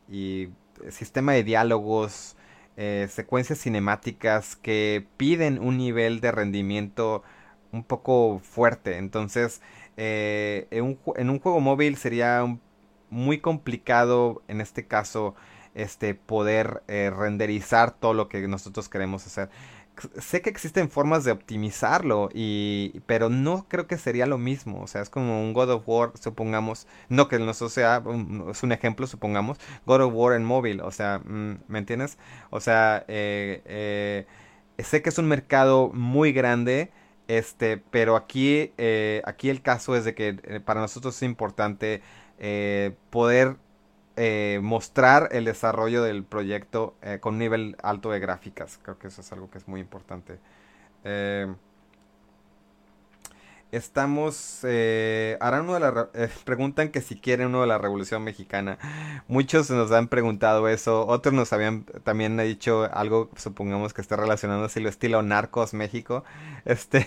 sistema 0.89 1.33
de 1.33 1.43
diálogos, 1.43 2.35
eh, 2.77 3.07
secuencias 3.09 3.59
cinemáticas 3.59 4.55
que 4.55 5.07
piden 5.17 5.59
un 5.59 5.77
nivel 5.77 6.21
de 6.21 6.31
rendimiento 6.31 7.23
un 7.71 7.83
poco 7.83 8.39
fuerte. 8.39 8.97
Entonces, 8.97 9.61
eh, 9.97 10.67
en, 10.71 10.83
un, 10.83 10.99
en, 11.15 11.29
un, 11.29 11.39
juego 11.39 11.59
móvil 11.59 11.97
sería 11.97 12.57
muy 13.09 13.39
complicado 13.39 14.43
en 14.47 14.61
este 14.61 14.87
caso 14.87 15.35
este 15.73 16.15
poder 16.15 16.83
renderizar 16.87 17.91
todo 17.91 18.13
lo 18.13 18.29
que 18.29 18.47
nosotros 18.47 18.87
queremos 18.87 19.25
hacer 19.25 19.49
sé 20.19 20.41
que 20.41 20.49
existen 20.49 20.89
formas 20.89 21.23
de 21.23 21.31
optimizarlo, 21.31 22.29
y, 22.33 23.01
pero 23.05 23.29
no 23.29 23.65
creo 23.69 23.87
que 23.87 23.97
sería 23.97 24.25
lo 24.25 24.37
mismo. 24.37 24.81
O 24.81 24.87
sea, 24.87 25.01
es 25.01 25.09
como 25.09 25.41
un 25.41 25.53
God 25.53 25.71
of 25.71 25.83
War, 25.87 26.11
supongamos, 26.19 26.87
no 27.09 27.27
que 27.27 27.39
no 27.39 27.53
sea, 27.53 28.03
es 28.51 28.63
un 28.63 28.71
ejemplo, 28.71 29.07
supongamos, 29.07 29.57
God 29.85 30.01
of 30.01 30.13
War 30.13 30.35
en 30.35 30.45
móvil. 30.45 30.81
O 30.81 30.91
sea, 30.91 31.19
mm, 31.19 31.59
¿me 31.67 31.79
entiendes? 31.79 32.17
O 32.49 32.59
sea, 32.59 33.05
eh, 33.07 33.61
eh, 33.65 34.25
sé 34.83 35.01
que 35.01 35.09
es 35.09 35.17
un 35.17 35.27
mercado 35.27 35.91
muy 35.93 36.31
grande. 36.33 36.91
Este, 37.27 37.77
pero 37.77 38.15
aquí, 38.15 38.71
eh, 38.77 39.23
aquí 39.25 39.49
el 39.49 39.63
caso 39.63 39.95
es 39.95 40.05
de 40.05 40.13
que 40.13 40.33
para 40.63 40.81
nosotros 40.81 41.15
es 41.15 41.23
importante 41.23 42.01
poder 43.09 43.57
eh, 44.17 44.59
mostrar 44.63 45.27
el 45.33 45.43
desarrollo 45.43 46.01
del 46.01 46.23
proyecto 46.23 46.95
eh, 47.01 47.19
con 47.19 47.37
nivel 47.37 47.75
alto 47.83 48.11
de 48.11 48.19
gráficas. 48.19 48.79
Creo 48.81 48.97
que 48.97 49.07
eso 49.07 49.19
es 49.19 49.31
algo 49.33 49.49
que 49.49 49.57
es 49.57 49.67
muy 49.67 49.81
importante. 49.81 50.39
Eh, 51.03 51.53
estamos. 53.71 54.63
harán 55.39 55.63
uno 55.63 55.73
de 55.73 55.79
la. 55.81 56.09
preguntan 56.45 56.89
que 56.89 57.01
si 57.01 57.19
quieren 57.19 57.47
uno 57.47 57.61
de 57.61 57.67
la 57.67 57.77
Revolución 57.77 58.23
Mexicana. 58.23 58.77
Muchos 59.27 59.69
nos 59.69 59.91
han 59.91 60.07
preguntado 60.07 60.69
eso. 60.69 61.05
Otros 61.07 61.33
nos 61.33 61.51
habían 61.51 61.83
también 62.03 62.37
dicho 62.37 62.89
algo, 62.93 63.29
supongamos 63.35 63.93
que 63.93 64.01
esté 64.01 64.15
relacionado 64.15 64.63
así 64.63 64.79
lo 64.79 64.87
estilo 64.87 65.23
Narcos 65.23 65.73
México. 65.73 66.23
Este. 66.63 67.05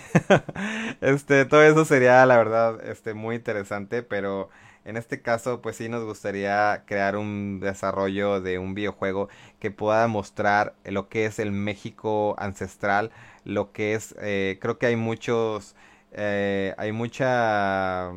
este. 1.01 1.45
Todo 1.45 1.63
eso 1.63 1.85
sería, 1.85 2.23
la 2.27 2.37
verdad, 2.37 2.83
este, 2.87 3.15
muy 3.15 3.35
interesante. 3.37 4.03
Pero. 4.03 4.49
En 4.89 4.97
este 4.97 5.21
caso, 5.21 5.61
pues 5.61 5.75
sí 5.75 5.87
nos 5.87 6.03
gustaría 6.03 6.83
crear 6.87 7.15
un 7.15 7.59
desarrollo 7.59 8.41
de 8.41 8.57
un 8.57 8.73
videojuego 8.73 9.29
que 9.59 9.69
pueda 9.69 10.07
mostrar 10.07 10.73
lo 10.83 11.09
que 11.09 11.27
es 11.27 11.37
el 11.37 11.51
México 11.51 12.33
ancestral, 12.39 13.11
lo 13.45 13.71
que 13.71 13.93
es, 13.93 14.15
eh, 14.19 14.57
creo 14.59 14.79
que 14.79 14.87
hay 14.87 14.95
muchos, 14.95 15.75
eh, 16.11 16.73
hay 16.79 16.91
mucha, 16.91 18.09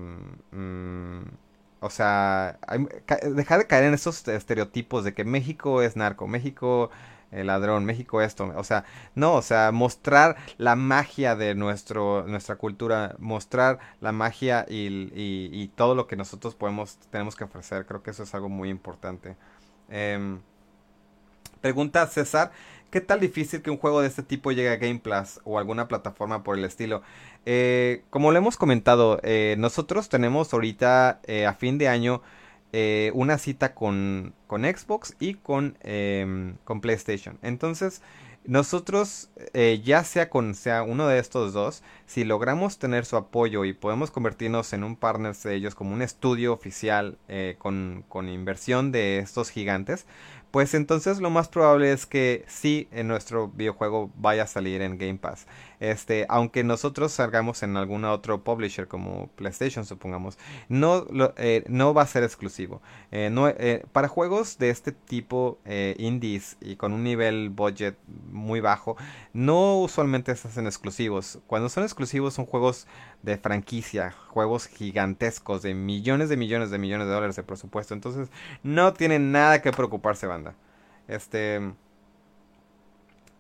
mm, 0.53 1.25
o 1.81 1.91
sea, 1.91 2.59
dejar 3.35 3.59
de 3.59 3.67
caer 3.67 3.85
en 3.85 3.93
esos 3.93 4.27
estereotipos 4.27 5.05
de 5.05 5.13
que 5.13 5.25
México 5.25 5.83
es 5.83 5.95
narco, 5.97 6.27
México 6.27 6.91
el 7.33 7.49
ladrón, 7.49 7.85
México 7.85 8.21
esto, 8.21 8.53
o 8.57 8.65
sea, 8.65 8.85
no, 9.15 9.35
o 9.35 9.43
sea, 9.43 9.73
mostrar 9.73 10.37
la 10.59 10.77
magia 10.77 11.35
de 11.35 11.55
nuestro, 11.55 12.25
nuestra 12.27 12.57
cultura, 12.57 13.17
mostrar 13.19 13.79
la 14.01 14.13
magia 14.13 14.67
y, 14.69 15.11
y, 15.15 15.69
todo 15.75 15.95
lo 15.95 16.07
que 16.07 16.17
nosotros 16.17 16.55
podemos, 16.55 16.99
tenemos 17.11 17.35
que 17.37 17.45
ofrecer, 17.45 17.87
creo 17.87 18.03
que 18.03 18.11
eso 18.11 18.23
es 18.23 18.35
algo 18.35 18.49
muy 18.49 18.69
importante. 18.69 19.37
Eh, 19.89 20.39
pregunta 21.61 22.07
César, 22.07 22.53
¿qué 22.91 23.01
tal 23.01 23.21
difícil 23.21 23.63
que 23.63 23.71
un 23.71 23.79
juego 23.79 24.03
de 24.03 24.09
este 24.09 24.23
tipo 24.23 24.53
llegue 24.53 24.69
a 24.69 24.77
Game 24.77 24.99
Plus 24.99 25.41
o 25.45 25.59
alguna 25.59 25.89
plataforma 25.89 26.43
por 26.43 26.59
el 26.59 26.65
estilo? 26.65 27.03
Eh, 27.47 28.05
como 28.11 28.31
lo 28.31 28.39
hemos 28.39 28.57
comentado, 28.57 29.19
eh, 29.23 29.57
nosotros 29.59 30.09
tenemos 30.09 30.53
ahorita 30.53 31.21
eh, 31.25 31.47
a 31.47 31.55
fin 31.55 31.79
de 31.79 31.89
año 31.89 32.21
eh, 32.73 33.11
una 33.15 33.39
cita 33.39 33.75
con, 33.75 34.35
con 34.47 34.63
Xbox 34.63 35.15
y 35.21 35.35
con, 35.35 35.77
em, 35.83 36.57
con 36.65 36.81
PlayStation. 36.81 37.39
Entonces, 37.43 38.03
nosotros, 38.45 39.31
eh, 39.55 39.81
ya 39.85 40.03
sea 40.03 40.29
con 40.29 40.55
sea 40.55 40.83
uno 40.83 41.07
de 41.07 41.19
estos 41.21 41.53
dos, 41.53 41.83
si 42.07 42.25
logramos 42.25 42.79
tener 42.79 43.05
su 43.05 43.17
apoyo 43.17 43.65
y 43.65 43.73
podemos 43.73 44.11
convertirnos 44.11 44.73
en 44.73 44.83
un 44.83 44.97
partner 44.97 45.37
de 45.37 45.55
ellos 45.55 45.75
como 45.77 45.95
un 45.95 46.03
estudio 46.03 46.53
oficial 46.53 47.19
eh, 47.29 47.55
con, 47.59 48.05
con 48.09 48.29
inversión 48.29 48.91
de 48.91 49.19
estos 49.21 49.51
gigantes, 49.51 50.07
pues 50.51 50.75
entonces 50.75 51.19
lo 51.21 51.31
más 51.31 51.49
probable 51.49 51.93
es 51.93 52.05
que 52.05 52.45
sí 52.49 52.89
en 52.91 53.09
nuestro 53.09 53.49
videojuego 53.49 54.11
vaya 54.17 54.43
a 54.43 54.47
salir 54.47 54.83
en 54.83 54.99
Game 54.99 55.19
Pass. 55.19 55.47
Este, 55.83 56.27
aunque 56.29 56.63
nosotros 56.63 57.11
salgamos 57.11 57.65
en 57.65 57.77
algún 57.77 58.05
otro 58.05 58.45
publisher 58.45 58.87
como 58.87 59.27
PlayStation, 59.35 59.85
supongamos, 59.85 60.39
no, 60.69 61.07
eh, 61.37 61.65
no 61.67 61.93
va 61.93 62.03
a 62.03 62.07
ser 62.07 62.23
exclusivo. 62.23 62.81
Eh, 63.11 63.35
eh, 63.59 63.85
para 63.91 64.07
juegos 64.07 64.59
de 64.59 64.71
este 64.71 64.93
tipo, 64.93 65.59
indies 65.99 66.57
y 66.61 66.77
con 66.77 66.93
un 66.93 67.03
nivel 67.03 67.51
budget 67.51 67.99
muy 68.31 68.61
bajo, 68.61 68.97
no 69.33 69.81
usualmente 69.81 70.37
se 70.37 70.47
hacen 70.47 70.69
exclusivos. 70.69 71.41
Cuando 71.49 71.69
son 71.69 71.83
exclusivos 71.83 72.35
son 72.35 72.47
juegos 72.47 72.87
de 73.25 73.37
franquicia, 73.37 74.13
juegos 74.29 74.69
gigantescos 74.69 75.63
de 75.63 75.75
millones 75.75 76.29
de 76.29 76.37
millones 76.37 76.71
de 76.71 76.79
millones 76.79 77.09
de 77.09 77.13
dólares 77.13 77.35
de 77.35 77.43
presupuesto. 77.43 77.93
Entonces, 77.93 78.29
no 78.63 78.93
tienen 78.93 79.33
nada 79.33 79.61
que 79.63 79.73
preocuparse, 79.73 80.29
banda. 80.29 80.55
Este. 81.09 81.73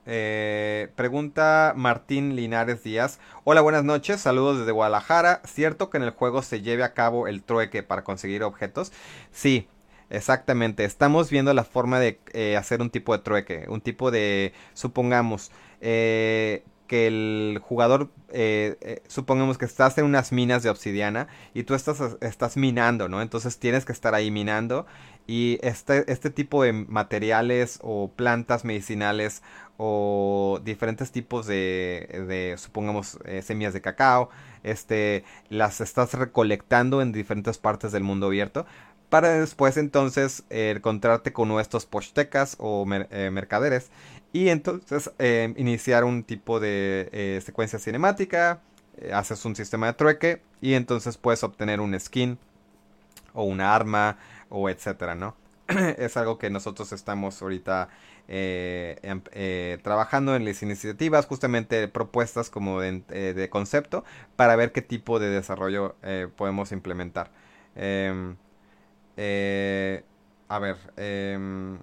Eh, 0.04 0.88
pregunta 0.96 1.74
Martín 1.76 2.34
Linares 2.34 2.82
Díaz. 2.82 3.20
Hola, 3.44 3.60
buenas 3.60 3.84
noches. 3.84 4.20
Saludos 4.20 4.58
desde 4.58 4.72
Guadalajara. 4.72 5.40
¿Cierto 5.44 5.90
que 5.90 5.98
en 5.98 6.02
el 6.04 6.10
juego 6.10 6.42
se 6.42 6.60
lleve 6.62 6.82
a 6.82 6.92
cabo 6.94 7.28
el 7.28 7.42
trueque 7.42 7.82
para 7.82 8.02
conseguir 8.04 8.42
objetos? 8.42 8.92
Sí, 9.30 9.68
exactamente. 10.10 10.84
Estamos 10.84 11.30
viendo 11.30 11.54
la 11.54 11.64
forma 11.64 12.00
de 12.00 12.20
eh, 12.32 12.56
hacer 12.56 12.80
un 12.80 12.90
tipo 12.90 13.16
de 13.16 13.22
trueque. 13.22 13.66
Un 13.68 13.80
tipo 13.80 14.10
de, 14.10 14.52
supongamos, 14.74 15.52
eh, 15.80 16.64
que 16.92 17.06
el 17.06 17.58
jugador, 17.62 18.10
eh, 18.28 18.76
eh, 18.82 19.02
supongamos 19.08 19.56
que 19.56 19.64
estás 19.64 19.96
en 19.96 20.04
unas 20.04 20.30
minas 20.30 20.62
de 20.62 20.68
obsidiana 20.68 21.26
y 21.54 21.62
tú 21.62 21.74
estás, 21.74 22.00
estás 22.20 22.58
minando, 22.58 23.08
¿no? 23.08 23.22
Entonces 23.22 23.58
tienes 23.58 23.86
que 23.86 23.92
estar 23.92 24.14
ahí 24.14 24.30
minando 24.30 24.84
Y 25.26 25.58
este, 25.62 26.10
este 26.10 26.30
tipo 26.30 26.64
de 26.64 26.72
materiales 26.72 27.78
o 27.82 28.10
plantas 28.10 28.64
medicinales 28.64 29.42
o 29.76 30.60
diferentes 30.64 31.10
tipos 31.12 31.46
de, 31.46 32.24
de 32.28 32.56
supongamos, 32.58 33.18
eh, 33.24 33.42
semillas 33.42 33.72
de 33.72 33.80
cacao, 33.80 34.30
este, 34.62 35.24
las 35.48 35.80
estás 35.80 36.14
recolectando 36.14 37.02
en 37.02 37.12
diferentes 37.12 37.58
partes 37.58 37.92
del 37.92 38.02
mundo 38.02 38.26
abierto 38.26 38.66
para 39.08 39.40
después 39.40 39.76
entonces 39.76 40.44
encontrarte 40.48 41.32
con 41.32 41.48
nuestros 41.48 41.84
poshtecas 41.84 42.56
o 42.58 42.86
eh, 42.90 43.30
mercaderes 43.30 43.90
y 44.32 44.48
entonces 44.48 45.10
eh, 45.18 45.52
iniciar 45.56 46.04
un 46.04 46.24
tipo 46.24 46.60
de 46.60 47.42
secuencia 47.44 47.78
cinemática, 47.78 48.60
haces 49.12 49.44
un 49.44 49.54
sistema 49.54 49.88
de 49.88 49.92
trueque 49.94 50.42
y 50.62 50.74
entonces 50.74 51.18
puedes 51.18 51.42
obtener 51.42 51.80
un 51.80 51.98
skin 51.98 52.38
o 53.34 53.44
una 53.44 53.74
arma 53.74 54.16
o 54.52 54.68
etcétera, 54.68 55.14
¿no? 55.14 55.34
es 55.98 56.16
algo 56.16 56.38
que 56.38 56.50
nosotros 56.50 56.92
estamos 56.92 57.40
ahorita 57.40 57.88
eh, 58.28 58.98
em, 59.02 59.22
eh, 59.32 59.78
trabajando 59.82 60.36
en 60.36 60.44
las 60.44 60.62
iniciativas, 60.62 61.26
justamente 61.26 61.88
propuestas 61.88 62.50
como 62.50 62.80
de, 62.80 63.02
eh, 63.10 63.48
concepto, 63.50 64.04
para 64.36 64.56
ver 64.56 64.72
qué 64.72 64.82
tipo 64.82 65.18
de 65.18 65.28
desarrollo 65.30 65.96
podemos 66.36 66.72
implementar. 66.72 67.30
Em, 67.74 68.36
a 70.48 70.58
ver, 70.58 70.76
em, 70.96 71.78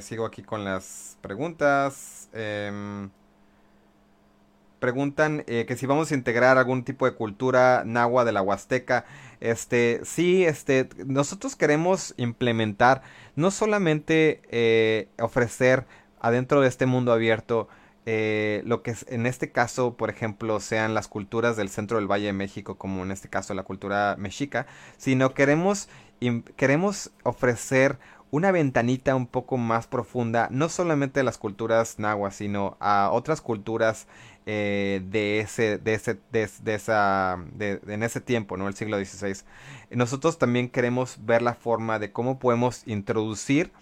sigo 0.00 0.24
aquí 0.26 0.42
con 0.42 0.64
las 0.64 1.18
preguntas 1.20 2.28
preguntan 4.80 5.44
que 5.44 5.76
si 5.78 5.86
vamos 5.86 6.12
a 6.12 6.14
integrar 6.14 6.58
algún 6.58 6.84
tipo 6.84 7.06
de 7.06 7.14
cultura 7.14 7.84
nahua 7.86 8.24
de 8.26 8.32
la 8.32 8.42
Huasteca. 8.42 9.06
Este, 9.44 10.00
sí, 10.04 10.46
este, 10.46 10.88
nosotros 11.04 11.54
queremos 11.54 12.14
implementar, 12.16 13.02
no 13.36 13.50
solamente 13.50 14.40
eh, 14.48 15.08
ofrecer 15.20 15.84
adentro 16.18 16.62
de 16.62 16.68
este 16.68 16.86
mundo 16.86 17.12
abierto 17.12 17.68
eh, 18.06 18.62
lo 18.64 18.82
que 18.82 18.94
en 19.06 19.26
este 19.26 19.52
caso, 19.52 19.98
por 19.98 20.08
ejemplo, 20.08 20.60
sean 20.60 20.94
las 20.94 21.08
culturas 21.08 21.58
del 21.58 21.68
centro 21.68 21.98
del 21.98 22.10
Valle 22.10 22.24
de 22.24 22.32
México, 22.32 22.78
como 22.78 23.02
en 23.02 23.10
este 23.10 23.28
caso 23.28 23.52
la 23.52 23.64
cultura 23.64 24.16
mexica, 24.18 24.66
sino 24.96 25.34
queremos, 25.34 25.90
queremos 26.56 27.10
ofrecer 27.22 27.98
una 28.30 28.50
ventanita 28.50 29.14
un 29.14 29.26
poco 29.26 29.58
más 29.58 29.86
profunda, 29.86 30.48
no 30.50 30.70
solamente 30.70 31.20
a 31.20 31.22
las 31.22 31.36
culturas 31.36 31.98
nahuas, 31.98 32.34
sino 32.34 32.78
a 32.80 33.10
otras 33.12 33.42
culturas 33.42 34.06
eh, 34.46 35.00
de 35.06 35.40
ese, 35.40 35.78
de 35.78 35.94
ese, 35.94 36.18
de, 36.30 36.74
esa, 36.74 37.38
de, 37.52 37.80
en 37.86 38.02
ese 38.02 38.20
tiempo, 38.20 38.56
¿no? 38.56 38.68
El 38.68 38.74
siglo 38.74 39.02
XVI. 39.02 39.42
Nosotros 39.90 40.38
también 40.38 40.68
queremos 40.68 41.18
ver 41.24 41.40
la 41.40 41.54
forma 41.54 41.98
de 41.98 42.12
cómo 42.12 42.38
podemos 42.38 42.82
introducir 42.86 43.72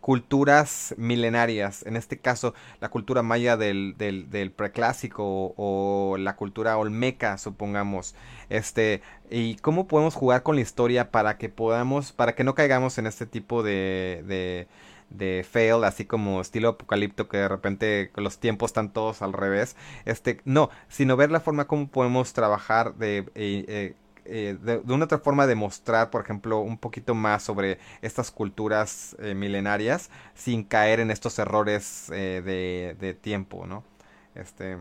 culturas 0.00 0.94
milenarias, 0.98 1.82
en 1.86 1.96
este 1.96 2.18
caso 2.18 2.52
la 2.80 2.90
cultura 2.90 3.22
maya 3.22 3.56
del, 3.56 3.94
del, 3.96 4.52
preclásico 4.52 5.54
o 5.56 6.16
la 6.18 6.36
cultura 6.36 6.76
olmeca, 6.76 7.38
supongamos, 7.38 8.14
este, 8.50 9.00
y 9.30 9.54
cómo 9.56 9.86
podemos 9.86 10.14
jugar 10.14 10.42
con 10.42 10.56
la 10.56 10.60
historia 10.62 11.10
para 11.10 11.38
que 11.38 11.48
podamos, 11.48 12.12
para 12.12 12.34
que 12.34 12.44
no 12.44 12.54
caigamos 12.54 12.98
en 12.98 13.06
este 13.06 13.24
tipo 13.24 13.62
de 13.62 14.22
de 14.26 14.68
fail, 15.50 15.84
así 15.84 16.04
como 16.04 16.40
estilo 16.40 16.70
apocalipto 16.70 17.28
que 17.28 17.38
de 17.38 17.48
repente 17.48 18.10
los 18.16 18.38
tiempos 18.38 18.70
están 18.70 18.92
todos 18.92 19.22
al 19.22 19.32
revés. 19.32 19.76
Este, 20.04 20.40
no, 20.44 20.70
sino 20.88 21.16
ver 21.16 21.30
la 21.30 21.40
forma 21.40 21.66
como 21.66 21.88
podemos 21.88 22.32
trabajar 22.32 22.94
de, 22.96 23.18
eh, 23.34 23.64
eh, 23.68 23.94
eh, 24.24 24.56
de, 24.60 24.92
una 24.92 25.04
otra 25.04 25.18
forma 25.18 25.46
de 25.46 25.54
mostrar, 25.54 26.10
por 26.10 26.22
ejemplo, 26.22 26.60
un 26.60 26.78
poquito 26.78 27.14
más 27.14 27.42
sobre 27.42 27.78
estas 28.02 28.30
culturas 28.30 29.16
milenarias 29.20 30.10
sin 30.34 30.64
caer 30.64 31.00
en 31.00 31.10
estos 31.10 31.38
errores 31.38 32.06
de, 32.08 32.96
de, 32.98 33.14
tiempo, 33.14 33.66
¿no? 33.66 33.84
Este. 34.34 34.78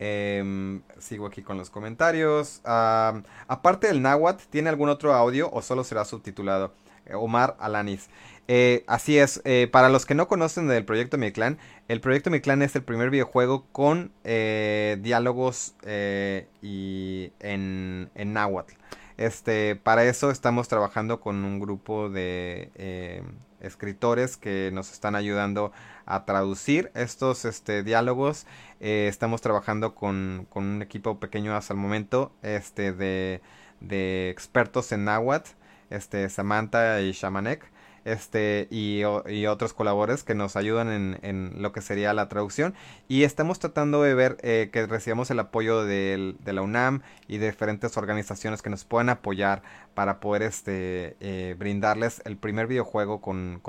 Em, 0.00 0.82
sigo 0.98 1.26
aquí 1.26 1.42
con 1.42 1.58
los 1.58 1.70
comentarios. 1.70 2.60
aparte 2.64 3.88
del 3.88 4.02
náhuatl, 4.02 4.44
¿tiene 4.50 4.68
algún 4.70 4.88
otro 4.88 5.12
audio 5.14 5.50
o 5.52 5.60
solo 5.62 5.84
será 5.84 6.04
subtitulado? 6.04 6.72
Omar 7.14 7.56
Alanis. 7.58 8.08
Eh, 8.50 8.82
así 8.86 9.18
es, 9.18 9.42
eh, 9.44 9.68
para 9.70 9.90
los 9.90 10.06
que 10.06 10.14
no 10.14 10.26
conocen 10.26 10.68
del 10.68 10.86
proyecto 10.86 11.18
Mi 11.18 11.32
Clan, 11.32 11.58
el 11.86 12.00
proyecto 12.00 12.30
Mi 12.30 12.40
Clan 12.40 12.62
es 12.62 12.74
el 12.76 12.82
primer 12.82 13.10
videojuego 13.10 13.66
con 13.72 14.10
eh, 14.24 14.96
diálogos 15.02 15.74
y 16.62 17.32
en, 17.40 18.10
en 18.14 18.32
náhuatl. 18.32 18.72
Este, 19.18 19.76
para 19.76 20.04
eso 20.04 20.30
estamos 20.30 20.66
trabajando 20.68 21.20
con 21.20 21.44
un 21.44 21.60
grupo 21.60 22.08
de 22.08 23.22
escritores 23.60 24.38
que 24.38 24.70
nos 24.72 24.92
están 24.92 25.14
ayudando 25.14 25.72
a 26.06 26.24
traducir 26.24 26.90
estos 26.94 27.44
este, 27.44 27.82
diálogos. 27.82 28.46
estamos 28.80 29.42
trabajando 29.42 29.94
con, 29.94 30.46
con, 30.48 30.64
un 30.64 30.82
equipo 30.82 31.20
pequeño 31.20 31.54
hasta 31.54 31.74
el 31.74 31.80
momento 31.80 32.32
este, 32.42 32.92
de, 32.92 33.42
de 33.80 34.30
expertos 34.30 34.90
en 34.92 35.04
náhuatl, 35.04 35.50
este, 35.90 36.30
Samantha 36.30 37.02
y 37.02 37.12
Shamanek 37.12 37.76
este, 38.04 38.68
y, 38.70 39.04
otros 39.04 39.72
colaboradores 39.72 40.24
que 40.24 40.34
nos 40.34 40.56
ayudan 40.56 41.18
en, 41.22 41.62
lo 41.62 41.72
que 41.72 41.80
sería 41.80 42.12
la 42.12 42.28
traducción. 42.28 42.74
Y 43.08 43.24
estamos 43.24 43.58
tratando 43.58 44.02
de 44.02 44.14
ver 44.14 44.36
eh, 44.42 44.70
que 44.72 44.86
recibamos 44.86 45.30
el 45.30 45.38
apoyo 45.40 45.84
de, 45.84 46.34
la 46.44 46.62
UNAM 46.62 47.02
y 47.26 47.38
de 47.38 47.46
diferentes 47.46 47.96
organizaciones 47.96 48.62
que 48.62 48.70
nos 48.70 48.84
puedan 48.84 49.08
apoyar 49.08 49.62
para 49.94 50.20
poder 50.20 50.42
este, 50.42 51.16
eh, 51.20 51.54
brindarles 51.58 52.22
el 52.24 52.36
primer 52.36 52.66
videojuego 52.66 53.20
con, 53.20 53.60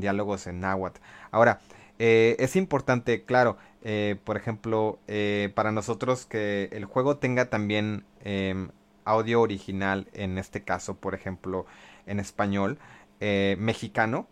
diálogos 0.00 0.46
en 0.46 0.60
náhuatl. 0.60 1.00
Ahora, 1.30 1.60
eh, 1.98 2.36
es 2.38 2.56
importante, 2.56 3.24
claro, 3.24 3.56
por 4.24 4.36
ejemplo, 4.36 5.00
para 5.54 5.72
nosotros 5.72 6.24
que 6.26 6.68
el 6.72 6.84
juego 6.84 7.16
tenga 7.16 7.50
también 7.50 8.04
em, 8.24 8.68
audio 9.04 9.40
original, 9.40 10.06
en 10.12 10.38
este 10.38 10.62
caso, 10.62 10.94
por 10.96 11.14
ejemplo, 11.14 11.66
en 12.06 12.20
español. 12.20 12.78
Eh, 13.24 13.54
mexicano 13.60 14.26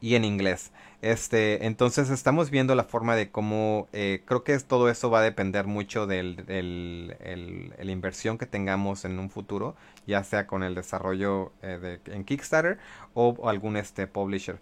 y 0.00 0.14
en 0.14 0.24
inglés. 0.24 0.70
Este, 1.00 1.66
entonces 1.66 2.10
estamos 2.10 2.48
viendo 2.48 2.76
la 2.76 2.84
forma 2.84 3.16
de 3.16 3.32
cómo 3.32 3.88
eh, 3.92 4.22
creo 4.24 4.44
que 4.44 4.56
todo 4.60 4.88
eso 4.88 5.10
va 5.10 5.18
a 5.18 5.22
depender 5.22 5.66
mucho 5.66 6.06
de 6.06 6.22
la 7.76 7.90
inversión 7.90 8.38
que 8.38 8.46
tengamos 8.46 9.04
en 9.04 9.18
un 9.18 9.30
futuro, 9.30 9.74
ya 10.06 10.22
sea 10.22 10.46
con 10.46 10.62
el 10.62 10.76
desarrollo 10.76 11.50
eh, 11.60 11.98
de, 12.06 12.14
en 12.14 12.22
Kickstarter 12.22 12.78
o, 13.14 13.48
algún 13.48 13.76
este 13.76 14.06
publisher 14.06 14.60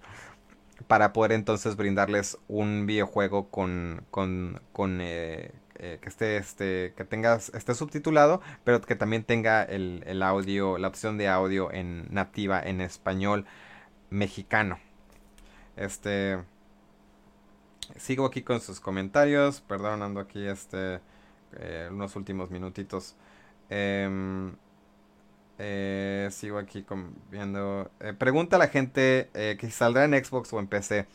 para 0.87 1.13
poder 1.13 1.33
entonces 1.33 1.77
brindarles 1.77 2.39
un 2.49 2.87
videojuego 2.87 3.51
con, 3.51 4.03
con, 4.11 4.63
con 4.73 5.03
que 5.81 6.09
esté 6.09 6.37
este 6.37 6.93
que 6.97 7.05
tengas 7.05 7.51
esté 7.55 7.75
subtitulado 7.75 8.43
pero 8.65 8.83
que 8.83 8.97
también 8.97 9.25
tenga 9.25 9.63
el, 9.63 10.03
el, 10.07 10.23
audio 10.23 10.77
la 10.77 10.89
opción 10.89 11.17
de 11.17 11.27
audio 11.29 11.73
en 11.73 12.07
nativa 12.11 12.61
en 12.61 12.81
español 12.83 13.47
mexicano. 14.11 14.79
Este 15.77 16.39
sigo 17.97 18.27
aquí 18.27 18.43
con 18.43 18.61
sus 18.61 18.79
comentarios 18.79 19.63
perdón 19.63 20.03
ando 20.03 20.21
aquí 20.21 20.47
este 20.47 21.01
eh, 21.59 21.89
unos 21.91 22.15
últimos 22.17 22.51
minutitos. 22.51 23.17
Em, 23.69 24.55
eh, 25.59 26.29
sigo 26.31 26.59
aquí 26.59 26.85
viendo 27.31 27.91
eh, 28.01 28.15
pregunta 28.15 28.57
a 28.57 28.59
la 28.59 28.69
gente 28.69 29.31
que 29.33 29.71
saldrá 29.71 30.05
en 30.05 30.25
Xbox 30.25 30.53
o 30.53 30.59
en 30.59 30.67
PC 30.67 31.07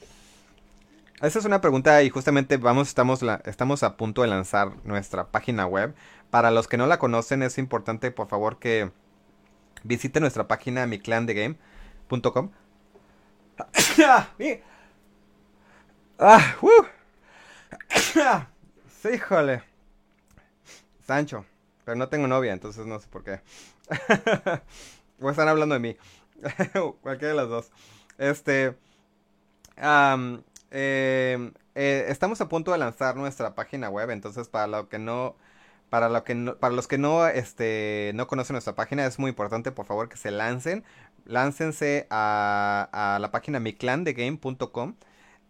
esa 1.21 1.39
es 1.39 1.45
una 1.45 1.61
pregunta 1.61 2.03
y 2.03 2.09
justamente 2.09 2.57
vamos, 2.57 2.89
estamos, 2.89 3.21
estamos 3.45 3.83
a 3.83 3.95
punto 3.95 4.21
de 4.21 4.27
lanzar 4.27 4.73
nuestra 4.83 5.31
página 5.31 5.65
web. 5.65 5.95
Para 6.29 6.51
los 6.51 6.67
que 6.67 6.77
no 6.77 6.87
la 6.87 6.99
conocen 6.99 7.41
es 7.43 7.57
importante 7.57 8.11
por 8.11 8.27
favor 8.27 8.59
que 8.59 8.91
visiten 9.83 10.21
nuestra 10.21 10.47
página 10.47 10.85
miclandegame.com. 10.87 12.51
ah, 16.19 16.45
sí, 19.01 19.09
híjole. 19.13 19.63
Sancho. 21.05 21.45
Pero 21.85 21.95
no 21.95 22.09
tengo 22.09 22.27
novia, 22.27 22.51
entonces 22.51 22.85
no 22.85 22.99
sé 22.99 23.07
por 23.07 23.23
qué. 23.23 23.41
o 25.21 25.29
están 25.29 25.47
hablando 25.47 25.75
de 25.75 25.79
mí. 25.79 25.95
Cualquiera 27.01 27.33
de 27.33 27.39
las 27.39 27.47
dos. 27.47 27.71
Este. 28.17 28.75
Eh, 30.77 31.53
eh, 31.76 32.06
estamos 32.10 32.41
a 32.41 32.49
punto 32.49 32.73
de 32.73 32.77
lanzar 32.77 33.15
nuestra 33.15 33.56
página 33.56 33.89
web, 33.89 34.10
entonces 34.10 34.49
para 34.49 34.68
lo 34.68 34.89
que 34.89 34.99
no, 34.99 35.38
para 35.89 36.10
lo 36.10 36.26
que 36.26 36.35
para 36.60 36.76
los 36.76 36.88
que 36.89 36.97
no, 36.97 37.26
este, 37.27 38.11
no 38.15 38.27
conocen 38.27 38.56
nuestra 38.56 38.76
página 38.76 39.06
es 39.06 39.18
muy 39.18 39.30
importante, 39.30 39.72
por 39.72 39.85
favor 39.85 40.10
que 40.10 40.18
se 40.18 40.31
lancen, 40.31 40.84
láncense 41.26 42.07
a, 42.10 43.18
la 43.22 43.31
página 43.31 43.60
miclandegame.com. 43.61 44.95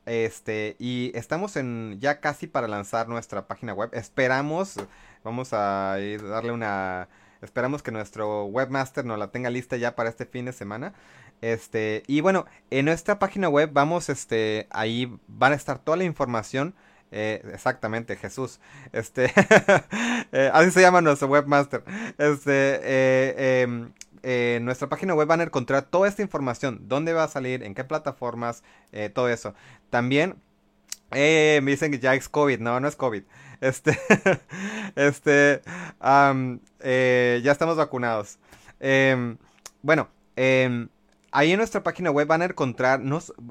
Este, 0.05 0.75
y 0.77 1.11
estamos 1.15 1.55
en 1.55 1.97
ya 1.99 2.19
casi 2.19 2.45
para 2.45 2.67
lanzar 2.67 3.07
nuestra 3.09 3.47
página 3.47 3.73
web. 3.73 3.89
Esperamos, 3.93 4.75
vamos 5.23 5.53
a 5.53 5.97
darle 6.29 6.51
una 6.51 7.09
esperamos 7.41 7.83
que 7.83 7.91
nuestro 7.91 8.45
webmaster 8.45 9.05
nos 9.05 9.17
la 9.17 9.31
tenga 9.31 9.49
lista 9.49 9.77
ya 9.77 9.95
para 9.95 10.09
este 10.09 10.25
fin 10.25 10.45
de 10.45 10.53
semana. 10.53 10.93
Este, 11.41 12.03
y 12.07 12.21
bueno, 12.21 12.45
en 12.71 12.85
nuestra 12.85 13.19
página 13.19 13.49
web 13.49 13.69
vamos, 13.73 14.09
este, 14.09 14.67
ahí 14.71 15.15
van 15.27 15.51
a 15.51 15.55
estar 15.55 15.79
toda 15.79 15.97
la 15.97 16.03
información. 16.03 16.75
Eh, 17.11 17.41
exactamente, 17.53 18.15
Jesús. 18.15 18.59
Este, 18.91 19.31
eh, 20.31 20.49
así 20.53 20.71
se 20.71 20.81
llama 20.81 21.01
nuestro 21.01 21.27
webmaster. 21.27 21.83
Este, 22.17 22.79
eh, 22.83 23.61
em, 23.61 23.91
en 24.23 24.65
nuestra 24.65 24.89
página 24.89 25.13
web 25.13 25.27
van 25.27 25.41
a 25.41 25.43
encontrar 25.43 25.83
toda 25.83 26.07
esta 26.07 26.23
información, 26.23 26.79
dónde 26.87 27.13
va 27.13 27.23
a 27.23 27.27
salir, 27.27 27.63
en 27.63 27.75
qué 27.75 27.83
plataformas, 27.83 28.63
todo 29.13 29.29
eso. 29.29 29.53
También 29.91 30.35
me 31.11 31.61
dicen 31.61 31.91
que 31.91 31.99
ya 31.99 32.15
es 32.15 32.27
COVID, 32.27 32.59
no, 32.59 32.79
no 32.79 32.87
es 32.87 32.95
COVID. 32.95 33.23
Este, 33.61 33.97
este, 34.95 35.61
ya 36.01 37.51
estamos 37.51 37.77
vacunados. 37.77 38.37
Em, 38.79 39.37
bueno, 39.81 40.09
eh, 40.35 40.87
Ahí 41.37 41.51
en 41.51 41.57
nuestra 41.57 41.83
página 41.83 42.11
web 42.11 42.29
van 42.29 42.43
a 42.43 42.45
encontrar 42.45 43.01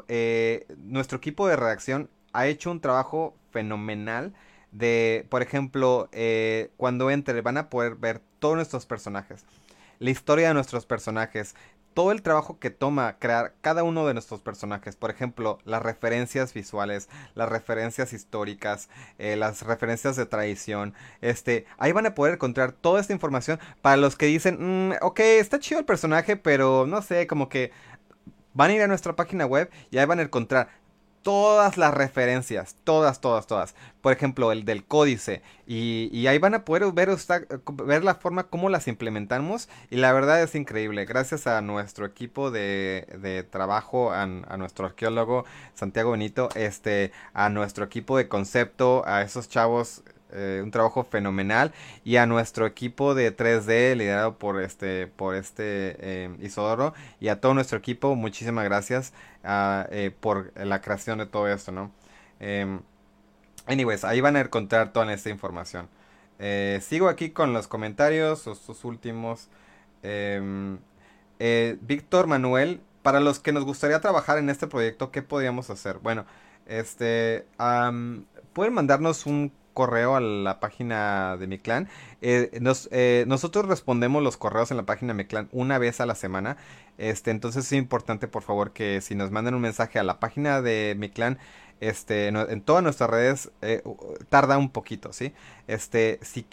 eh, 0.08 0.66
nuestro 0.78 1.18
equipo 1.18 1.46
de 1.46 1.56
redacción 1.56 2.08
ha 2.32 2.46
hecho 2.46 2.70
un 2.70 2.80
trabajo 2.80 3.36
fenomenal 3.50 4.32
de, 4.72 5.26
por 5.28 5.42
ejemplo, 5.42 6.08
eh, 6.12 6.70
cuando 6.78 7.10
entre 7.10 7.38
van 7.42 7.58
a 7.58 7.68
poder 7.68 7.96
ver 7.96 8.22
todos 8.38 8.56
nuestros 8.56 8.86
personajes, 8.86 9.44
la 9.98 10.08
historia 10.08 10.48
de 10.48 10.54
nuestros 10.54 10.86
personajes, 10.86 11.56
todo 11.94 12.12
el 12.12 12.22
trabajo 12.22 12.58
que 12.58 12.70
toma 12.70 13.18
crear 13.18 13.54
cada 13.60 13.84
uno 13.84 14.06
de 14.06 14.14
nuestros 14.14 14.40
personajes. 14.40 14.96
Por 14.96 15.10
ejemplo, 15.10 15.58
las 15.64 15.82
referencias 15.82 16.52
visuales, 16.52 17.08
las 17.34 17.48
referencias 17.48 18.12
históricas, 18.12 18.88
eh, 19.18 19.36
las 19.36 19.62
referencias 19.62 20.16
de 20.16 20.26
tradición. 20.26 20.94
Este, 21.20 21.66
ahí 21.78 21.92
van 21.92 22.06
a 22.06 22.14
poder 22.14 22.34
encontrar 22.34 22.72
toda 22.72 23.00
esta 23.00 23.12
información 23.12 23.58
para 23.80 23.96
los 23.96 24.16
que 24.16 24.26
dicen, 24.26 24.90
mm, 24.90 24.94
ok, 25.00 25.20
está 25.20 25.58
chido 25.58 25.80
el 25.80 25.86
personaje, 25.86 26.36
pero 26.36 26.86
no 26.86 27.00
sé, 27.00 27.26
como 27.26 27.48
que 27.48 27.72
van 28.52 28.70
a 28.70 28.74
ir 28.74 28.82
a 28.82 28.88
nuestra 28.88 29.14
página 29.16 29.46
web 29.46 29.70
y 29.90 29.98
ahí 29.98 30.06
van 30.06 30.18
a 30.20 30.22
encontrar 30.22 30.68
todas 31.24 31.78
las 31.78 31.92
referencias, 31.94 32.76
todas, 32.84 33.20
todas, 33.20 33.48
todas. 33.48 33.74
Por 34.02 34.12
ejemplo, 34.12 34.52
el 34.52 34.64
del 34.64 34.84
códice. 34.84 35.42
Y, 35.66 36.26
ahí 36.28 36.38
van 36.38 36.54
a 36.54 36.64
poder 36.64 36.92
ver, 36.92 37.08
ver 37.84 38.04
la 38.04 38.14
forma 38.14 38.44
como 38.44 38.68
las 38.68 38.86
implementamos. 38.86 39.68
Y 39.90 39.96
la 39.96 40.12
verdad 40.12 40.42
es 40.42 40.54
increíble. 40.54 41.06
Gracias 41.06 41.46
a 41.46 41.62
nuestro 41.62 42.04
equipo 42.06 42.50
de, 42.52 43.46
trabajo, 43.50 44.12
a, 44.12 44.26
nuestro 44.26 44.86
arqueólogo 44.86 45.46
Santiago 45.74 46.12
Benito, 46.12 46.50
este, 46.54 47.10
a 47.32 47.48
nuestro 47.48 47.86
equipo 47.86 48.18
de 48.18 48.28
concepto, 48.28 49.02
a 49.06 49.22
esos 49.22 49.48
chavos 49.48 50.02
eh, 50.34 50.60
un 50.62 50.70
trabajo 50.72 51.04
fenomenal. 51.04 51.72
Y 52.04 52.16
a 52.16 52.26
nuestro 52.26 52.66
equipo 52.66 53.14
de 53.14 53.34
3D 53.34 53.94
liderado 53.96 54.36
por 54.36 54.60
este 54.60 55.06
por 55.06 55.36
este 55.36 55.96
eh, 56.00 56.36
Isodoro 56.40 56.92
y 57.20 57.28
a 57.28 57.40
todo 57.40 57.54
nuestro 57.54 57.78
equipo 57.78 58.16
muchísimas 58.16 58.64
gracias 58.64 59.12
ah, 59.44 59.86
eh, 59.90 60.10
por 60.18 60.52
la 60.56 60.80
creación 60.80 61.18
de 61.18 61.26
todo 61.26 61.48
esto 61.48 61.70
no 61.70 61.92
em, 62.40 62.80
anyways 63.66 64.04
ahí 64.04 64.20
van 64.20 64.36
a 64.36 64.40
encontrar 64.40 64.92
toda 64.92 65.12
esta 65.12 65.30
información. 65.30 65.88
Sigo 66.80 67.08
aquí 67.08 67.30
con 67.30 67.52
los 67.52 67.68
comentarios 67.68 68.40
sus 68.42 68.84
últimos. 68.84 69.48
Em, 70.02 70.78
Víctor 71.82 72.26
Manuel 72.26 72.80
para 73.02 73.20
los 73.20 73.38
que 73.38 73.52
nos 73.52 73.64
gustaría 73.64 74.00
trabajar 74.00 74.38
en 74.38 74.50
este 74.50 74.66
proyecto 74.66 75.10
qué 75.10 75.22
podríamos 75.22 75.68
hacer 75.70 75.98
bueno 75.98 76.24
este 76.66 77.46
pueden 78.54 78.72
mandarnos 78.72 79.26
un 79.26 79.52
correo 79.74 80.16
a 80.16 80.20
la 80.20 80.60
página 80.60 81.36
de 81.36 81.46
mi 81.46 81.58
clan. 81.58 81.88
Eh, 82.22 82.50
eh, 82.90 83.24
nosotros 83.26 83.66
respondemos 83.66 84.22
los 84.22 84.38
correos 84.38 84.70
en 84.70 84.78
la 84.78 84.84
página 84.84 85.12
de 85.12 85.18
mi 85.18 85.24
clan 85.26 85.48
una 85.52 85.76
vez 85.78 86.00
a 86.00 86.06
la 86.06 86.14
semana. 86.14 86.56
Este, 86.96 87.30
entonces 87.30 87.66
es 87.66 87.72
importante, 87.72 88.28
por 88.28 88.42
favor, 88.42 88.72
que 88.72 89.00
si 89.02 89.14
nos 89.14 89.30
mandan 89.30 89.54
un 89.54 89.60
mensaje 89.60 89.98
a 89.98 90.04
la 90.04 90.20
página 90.20 90.62
de 90.62 90.94
mi 90.96 91.10
clan, 91.10 91.38
este, 91.80 92.28
en 92.28 92.62
todas 92.62 92.82
nuestras 92.84 93.10
redes 93.10 93.50
eh, 93.60 93.82
tarda 94.30 94.56
un 94.56 94.70
poquito, 94.70 95.12
¿sí? 95.12 95.34
Este, 95.66 96.20
si, 96.22 96.46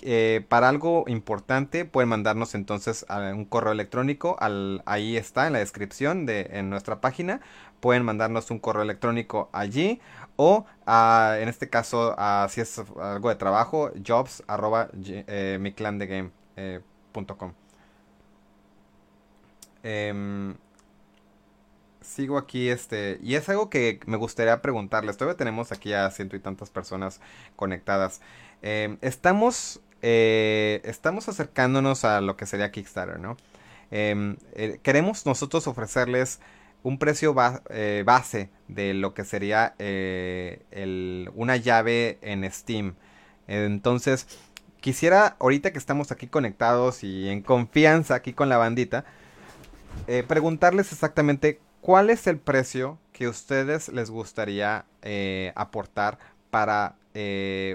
para 0.49 0.67
algo 0.67 1.05
importante 1.07 1.85
pueden 1.85 2.09
mandarnos 2.09 2.55
entonces 2.55 3.05
un 3.09 3.45
correo 3.45 3.71
electrónico, 3.71 4.35
al, 4.39 4.81
ahí 4.85 5.15
está 5.15 5.45
en 5.47 5.53
la 5.53 5.59
descripción 5.59 6.25
de 6.25 6.49
en 6.53 6.71
nuestra 6.71 6.99
página, 7.01 7.39
pueden 7.81 8.03
mandarnos 8.03 8.49
un 8.51 8.59
correo 8.59 8.83
electrónico 8.83 9.49
allí 9.53 10.01
o 10.35 10.65
en 10.87 11.49
este 11.49 11.69
caso, 11.69 12.15
si 12.49 12.61
es 12.61 12.81
algo 12.99 13.29
de 13.29 13.35
trabajo, 13.35 13.91
jobs 14.05 14.43
arroba 14.47 14.89
eh, 15.05 15.59
eh 16.55 16.81
em, 19.83 20.55
sigo 22.01 22.37
aquí, 22.37 22.69
este, 22.69 23.19
y 23.23 23.35
es 23.35 23.47
algo 23.49 23.69
que 23.69 23.99
me 24.05 24.17
gustaría 24.17 24.61
preguntarles. 24.61 25.17
Todavía 25.17 25.37
tenemos 25.37 25.71
aquí 25.71 25.93
a 25.93 26.09
ciento 26.11 26.35
y 26.35 26.39
tantas 26.39 26.69
personas 26.69 27.21
conectadas. 27.55 28.21
Em, 28.61 28.97
estamos, 29.01 29.81
eh, 30.01 30.81
estamos 30.83 31.29
acercándonos 31.29 32.05
a 32.05 32.21
lo 32.21 32.37
que 32.37 32.45
sería 32.45 32.71
Kickstarter, 32.71 33.19
¿no? 33.19 33.37
Em, 33.91 34.37
eh, 34.53 34.79
queremos 34.83 35.25
nosotros 35.25 35.67
ofrecerles 35.67 36.39
un 36.83 36.97
precio 36.97 37.35
eh, 37.69 38.03
base 38.05 38.49
de 38.67 38.93
lo 38.93 39.13
que 39.13 39.25
sería 39.25 39.75
eh, 39.79 41.29
una 41.35 41.57
llave 41.57 42.17
en 42.21 42.49
Steam. 42.51 42.95
Entonces, 43.47 44.27
quisiera, 44.79 45.35
ahorita 45.39 45.71
que 45.71 45.77
estamos 45.77 46.11
aquí 46.11 46.27
conectados 46.27 47.03
y 47.03 47.29
en 47.29 47.41
confianza 47.41 48.15
aquí 48.15 48.33
con 48.33 48.49
la 48.49 48.57
bandita, 48.57 49.05
eh, 50.07 50.23
preguntarles 50.27 50.91
exactamente 50.91 51.59
cuál 51.81 52.09
es 52.09 52.27
el 52.27 52.37
precio 52.37 52.97
que 53.11 53.27
ustedes 53.27 53.89
les 53.89 54.09
gustaría 54.09 54.85
aportar 55.55 56.19
para 56.49 56.95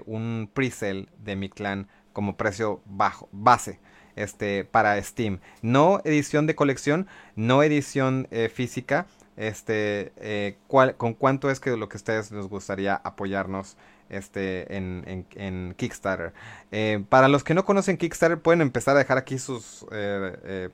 un 0.06 0.50
presale 0.52 1.08
de 1.18 1.36
mi 1.36 1.48
clan 1.48 1.88
como 2.12 2.36
precio 2.36 2.80
bajo, 2.86 3.28
base 3.32 3.78
este, 4.16 4.64
para 4.64 5.00
Steam. 5.02 5.40
No 5.62 6.00
edición 6.04 6.46
de 6.46 6.54
colección, 6.54 7.06
no 7.36 7.62
edición 7.62 8.26
eh, 8.30 8.50
física. 8.52 9.06
Este, 9.36 10.12
eh, 10.16 10.56
¿Con 10.66 11.14
cuánto 11.14 11.50
es 11.50 11.60
que 11.60 11.76
lo 11.76 11.88
que 11.88 11.98
ustedes 11.98 12.32
les 12.32 12.46
gustaría 12.46 12.94
apoyarnos 12.94 13.76
este, 14.08 14.74
en, 14.76 15.26
en, 15.34 15.74
Kickstarter? 15.74 16.32
Eh, 16.72 17.04
para 17.08 17.28
los 17.28 17.44
que 17.44 17.54
no 17.54 17.64
conocen 17.64 17.98
Kickstarter, 17.98 18.40
pueden 18.40 18.62
empezar 18.62 18.96
a 18.96 18.98
dejar 18.98 19.18
aquí 19.18 19.38
sus. 19.38 19.86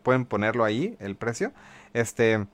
pueden 0.03 0.25
ponerlo 0.25 0.65
ahí, 0.65 0.97
el 1.01 1.17
precio. 1.17 1.53
Este. 1.93 2.47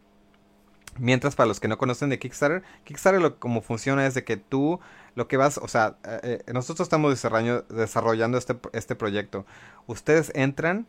Mientras 0.98 1.36
para 1.36 1.46
los 1.46 1.60
que 1.60 1.68
no 1.68 1.78
conocen 1.78 2.10
de 2.10 2.18
Kickstarter, 2.18 2.62
Kickstarter 2.84 3.20
lo, 3.20 3.38
como 3.38 3.62
funciona 3.62 4.06
es 4.06 4.14
de 4.14 4.24
que 4.24 4.36
tú 4.36 4.80
lo 5.14 5.26
que 5.26 5.36
vas, 5.36 5.58
o 5.58 5.68
sea, 5.68 5.96
eh, 6.04 6.42
eh, 6.46 6.52
nosotros 6.52 6.86
estamos 6.86 7.10
desarrollando, 7.10 8.38
este, 8.38 8.56
este 8.72 8.94
proyecto. 8.94 9.46
Ustedes 9.86 10.30
entran 10.34 10.86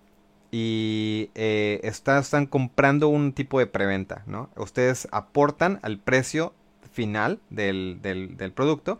y 0.51 1.31
eh, 1.35 1.79
están 1.83 2.45
comprando 2.45 3.07
un 3.07 3.33
tipo 3.33 3.59
de 3.59 3.67
preventa, 3.67 4.23
¿no? 4.25 4.49
Ustedes 4.55 5.07
aportan 5.11 5.79
al 5.83 5.99
precio 5.99 6.53
final 6.91 7.39
del, 7.49 7.99
del, 8.01 8.51
producto 8.51 8.99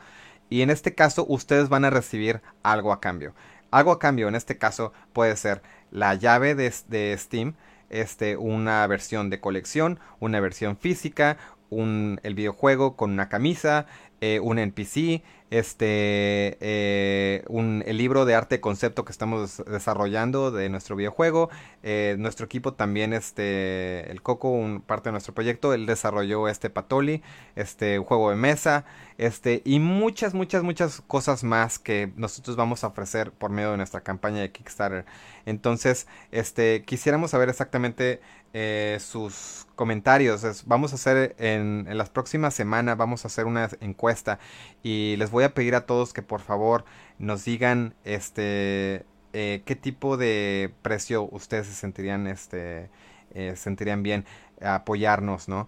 y 0.50 0.62
en 0.62 0.70
este 0.70 0.96
caso 0.96 1.26
ustedes 1.28 1.70
van 1.70 1.86
a 1.86 1.90
recibir 1.90 2.42
algo 2.64 2.94
a 2.94 3.00
cambio. 3.00 3.34
Algo 3.72 3.92
a 3.92 4.00
cambio 4.00 4.28
en 4.28 4.36
este 4.36 4.58
caso 4.58 4.94
puede 5.14 5.36
ser 5.38 5.62
la 5.92 6.16
llave 6.16 6.56
de, 6.56 6.74
de 6.88 7.16
Steam, 7.18 7.56
este, 7.90 8.38
una 8.38 8.86
versión 8.88 9.30
de 9.30 9.40
colección, 9.40 10.00
una 10.20 10.40
versión 10.40 10.78
física, 10.78 11.38
un, 11.70 12.20
el 12.24 12.36
videojuego 12.36 12.96
con 12.96 13.12
una 13.12 13.30
camisa, 13.30 13.86
eh, 14.22 14.40
un 14.40 14.60
NPC, 14.60 15.24
este, 15.52 16.58
eh, 16.62 17.44
un, 17.48 17.84
el 17.88 17.98
libro 17.98 18.26
de 18.26 18.36
arte 18.36 18.60
concepto 18.62 19.04
que 19.04 19.12
estamos 19.12 19.64
desarrollando 19.66 20.52
de 20.52 20.70
nuestro 20.70 20.96
videojuego. 20.96 21.50
Eh, 21.84 22.16
nuestro 22.20 22.46
equipo 22.46 22.74
también, 22.74 23.14
este, 23.14 24.12
el 24.12 24.22
Coco, 24.22 24.50
un, 24.50 24.82
parte 24.82 25.10
de 25.10 25.14
nuestro 25.14 25.34
proyecto, 25.34 25.74
él 25.74 25.86
desarrolló 25.86 26.48
este 26.48 26.70
Patoli, 26.70 27.24
este, 27.56 27.98
juego 27.98 28.30
de 28.30 28.36
mesa, 28.36 28.86
este, 29.18 29.62
y 29.66 29.80
muchas, 29.80 30.34
muchas, 30.34 30.64
muchas 30.64 31.02
cosas 31.08 31.44
más 31.44 31.80
que 31.80 32.12
nosotros 32.16 32.56
vamos 32.56 32.84
a 32.84 32.88
ofrecer 32.88 33.32
por 33.32 33.52
medio 33.52 33.72
de 33.72 33.78
nuestra 33.78 34.02
campaña 34.02 34.42
de 34.42 34.52
Kickstarter. 34.52 35.06
Entonces, 35.46 36.08
este, 36.32 36.84
quisiéramos 36.84 37.32
saber 37.32 37.50
exactamente 37.50 38.22
eh, 38.52 38.98
sus 39.00 39.68
comentarios. 39.76 40.64
vamos 40.66 40.92
a 40.92 40.96
hacer 40.96 41.36
en, 41.38 41.86
las 41.96 42.10
próximas 42.10 42.56
semanas, 42.56 42.98
vamos 42.98 43.24
a 43.24 43.28
hacer 43.28 43.46
una 43.46 43.70
encuesta 43.80 44.40
y 44.82 45.16
les 45.18 45.30
voy 45.30 45.44
a 45.44 45.54
pedir 45.54 45.76
a 45.76 45.86
todos 45.86 46.14
que 46.14 46.24
por 46.24 46.42
favor 46.42 46.84
nos 47.20 47.46
digan 47.46 47.94
este 48.06 49.06
eh, 49.34 49.62
qué 49.66 49.76
tipo 49.76 50.18
de 50.18 50.74
precio 50.82 51.30
ustedes 51.32 51.68
se 51.68 51.74
sentirían 51.74 52.26
este 52.26 52.90
eh, 53.36 53.54
sentirían 53.56 54.02
bien 54.02 54.26
apoyarnos, 54.62 55.48
¿no? 55.48 55.68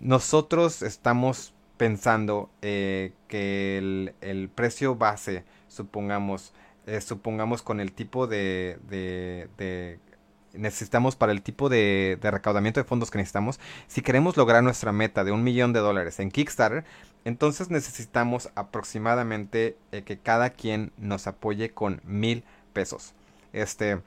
nosotros 0.00 0.82
estamos 0.82 1.52
pensando 1.76 2.48
que 2.60 3.12
el, 3.76 4.14
el 4.20 4.48
precio 4.48 4.94
base, 4.94 5.44
supongamos, 5.66 6.54
supongamos 7.00 7.62
con 7.62 7.80
el 7.80 7.92
tipo 7.92 8.28
de, 8.28 8.78
necesitamos 10.56 11.16
para 11.16 11.32
el 11.32 11.42
tipo 11.42 11.68
de, 11.68 12.18
recaudamiento 12.22 12.80
de 12.80 12.84
fondos 12.84 13.10
que 13.10 13.18
necesitamos, 13.18 13.60
si 13.88 14.02
queremos 14.02 14.36
lograr 14.36 14.62
nuestra 14.62 14.92
meta 14.92 15.24
de 15.24 15.32
un 15.32 15.44
millón 15.44 15.72
de 15.72 15.80
dólares 15.80 16.20
en 16.20 16.30
Kickstarter, 16.30 16.84
entonces 17.24 17.70
necesitamos 17.70 18.50
aproximadamente 18.54 19.76
eh, 19.92 20.02
que 20.02 20.18
cada 20.18 20.50
quien 20.50 20.92
nos 20.98 21.26
apoye 21.26 21.70
con 21.70 22.00
mil 22.04 22.44
pesos. 22.72 23.14
Este, 23.52 24.00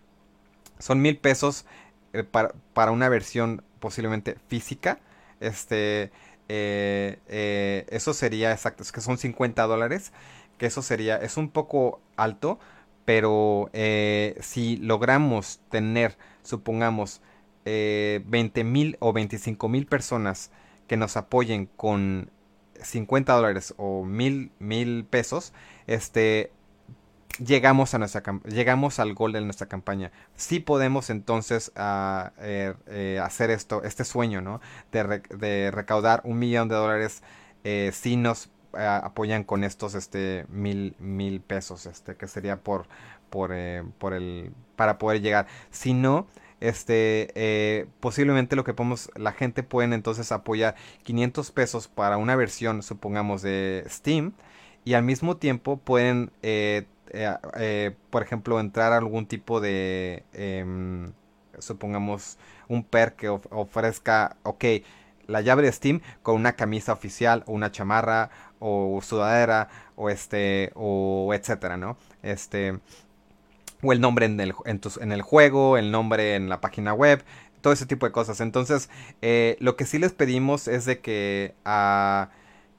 son 0.80 1.02
mil 1.02 1.18
pesos 1.18 1.66
eh, 2.14 2.24
para, 2.24 2.92
una 2.92 3.10
versión 3.10 3.64
posiblemente 3.80 4.38
física. 4.48 5.00
Este, 5.40 6.12
eso 6.48 8.14
sería 8.14 8.52
exacto, 8.52 8.84
es 8.84 8.92
que 8.92 9.02
son 9.02 9.18
50 9.18 9.64
dólares 9.64 10.14
que 10.58 10.66
eso 10.66 10.82
sería, 10.82 11.18
es 11.18 11.38
un 11.38 11.50
poco 11.50 12.02
alto, 12.16 12.60
pero 13.06 13.70
eh, 13.74 14.38
si 14.42 14.78
logramos 14.78 15.60
tener, 15.70 16.18
supongamos, 16.48 17.22
eh, 17.66 18.24
20 18.26 18.64
mil 18.64 18.98
o 19.00 19.14
25 19.14 19.68
mil 19.70 19.86
personas 19.86 20.52
que 20.88 20.98
nos 20.98 21.18
apoyen 21.18 21.66
con 21.76 22.32
50 22.82 23.34
dólares 23.34 23.74
o 23.78 24.06
mil, 24.06 24.52
mil 24.60 25.04
pesos, 25.04 25.54
este, 25.86 26.52
llegamos 27.44 27.94
a 27.94 28.00
nuestra 28.00 28.24
llegamos 28.46 29.00
al 29.00 29.14
gol 29.14 29.34
de 29.34 29.42
nuestra 29.42 29.68
campaña. 29.68 30.12
Sí 30.36 30.60
podemos 30.60 31.10
entonces 31.10 31.72
ah, 31.76 32.32
eh, 32.40 32.74
eh, 32.88 33.20
hacer 33.22 33.50
esto, 33.52 33.84
este 33.84 34.06
sueño, 34.06 34.42
¿no? 34.42 34.62
De, 34.92 35.72
recaudar 35.72 36.22
un 36.24 36.40
millón 36.40 36.70
de 36.70 36.76
dólares 36.76 37.22
si 37.92 38.16
nos 38.16 38.50
apoyan 38.72 39.44
con 39.44 39.66
estos 39.66 39.94
este 39.94 40.46
mil 40.48 40.96
mil 41.00 41.42
pesos 41.42 41.86
este 41.86 42.16
que 42.16 42.28
sería 42.30 42.62
por 42.62 42.88
por, 43.30 43.52
eh, 43.54 43.84
por 43.98 44.14
el 44.14 44.52
para 44.76 44.98
poder 44.98 45.22
llegar 45.22 45.48
si 45.72 45.94
no 45.94 46.28
este 46.60 47.30
eh, 47.36 47.88
posiblemente 48.00 48.56
lo 48.56 48.64
que 48.64 48.74
podemos 48.74 49.12
la 49.16 49.32
gente 49.32 49.64
pueden 49.64 49.94
entonces 49.94 50.32
apoyar 50.32 50.76
500 51.04 51.52
pesos 51.52 51.88
para 51.88 52.18
una 52.18 52.36
versión 52.36 52.84
supongamos 52.84 53.42
de 53.42 53.84
Steam 53.88 54.34
y 54.86 54.94
al 54.94 55.04
mismo 55.04 55.38
tiempo 55.38 55.78
pueden 55.78 56.32
eh, 56.42 56.86
por 58.10 58.24
ejemplo 58.24 58.60
entrar 58.60 58.94
a 58.94 58.98
algún 58.98 59.28
tipo 59.28 59.62
de 59.62 60.24
em, 60.34 61.14
supongamos 61.60 62.38
un 62.68 62.84
perk 62.84 63.16
que 63.16 63.30
ofrezca 63.30 64.38
ok 64.44 64.66
la 65.28 65.42
llave 65.42 65.62
de 65.62 65.72
Steam 65.72 66.02
con 66.24 66.36
una 66.36 66.54
camisa 66.54 66.94
oficial 66.94 67.44
o 67.46 67.54
una 67.54 67.72
chamarra 67.72 68.30
o 68.60 69.00
sudadera 69.02 69.70
o 69.96 70.10
este 70.10 70.72
o 70.76 71.34
etcétera, 71.34 71.78
¿no? 71.78 71.98
Este 72.24 72.80
o 73.84 73.94
el 73.94 74.02
nombre 74.02 74.26
en 74.26 74.40
el, 74.40 74.54
en, 74.66 75.12
el 75.12 75.22
juego, 75.22 75.78
el 75.78 75.92
nombre 75.92 76.36
en 76.36 76.50
la 76.50 76.62
página 76.62 76.94
web, 76.94 77.24
todo 77.62 77.74
ese 77.74 77.86
tipo 77.86 78.06
de 78.06 78.12
cosas. 78.12 78.42
Entonces, 78.42 78.90
eh, 79.22 79.58
lo 79.60 79.76
que 79.76 79.86
sí 79.86 80.00
les 80.00 80.14
pedimos 80.14 80.68
es 80.68 80.86
de 80.86 81.00
que 81.00 81.54
ah, 81.66 82.30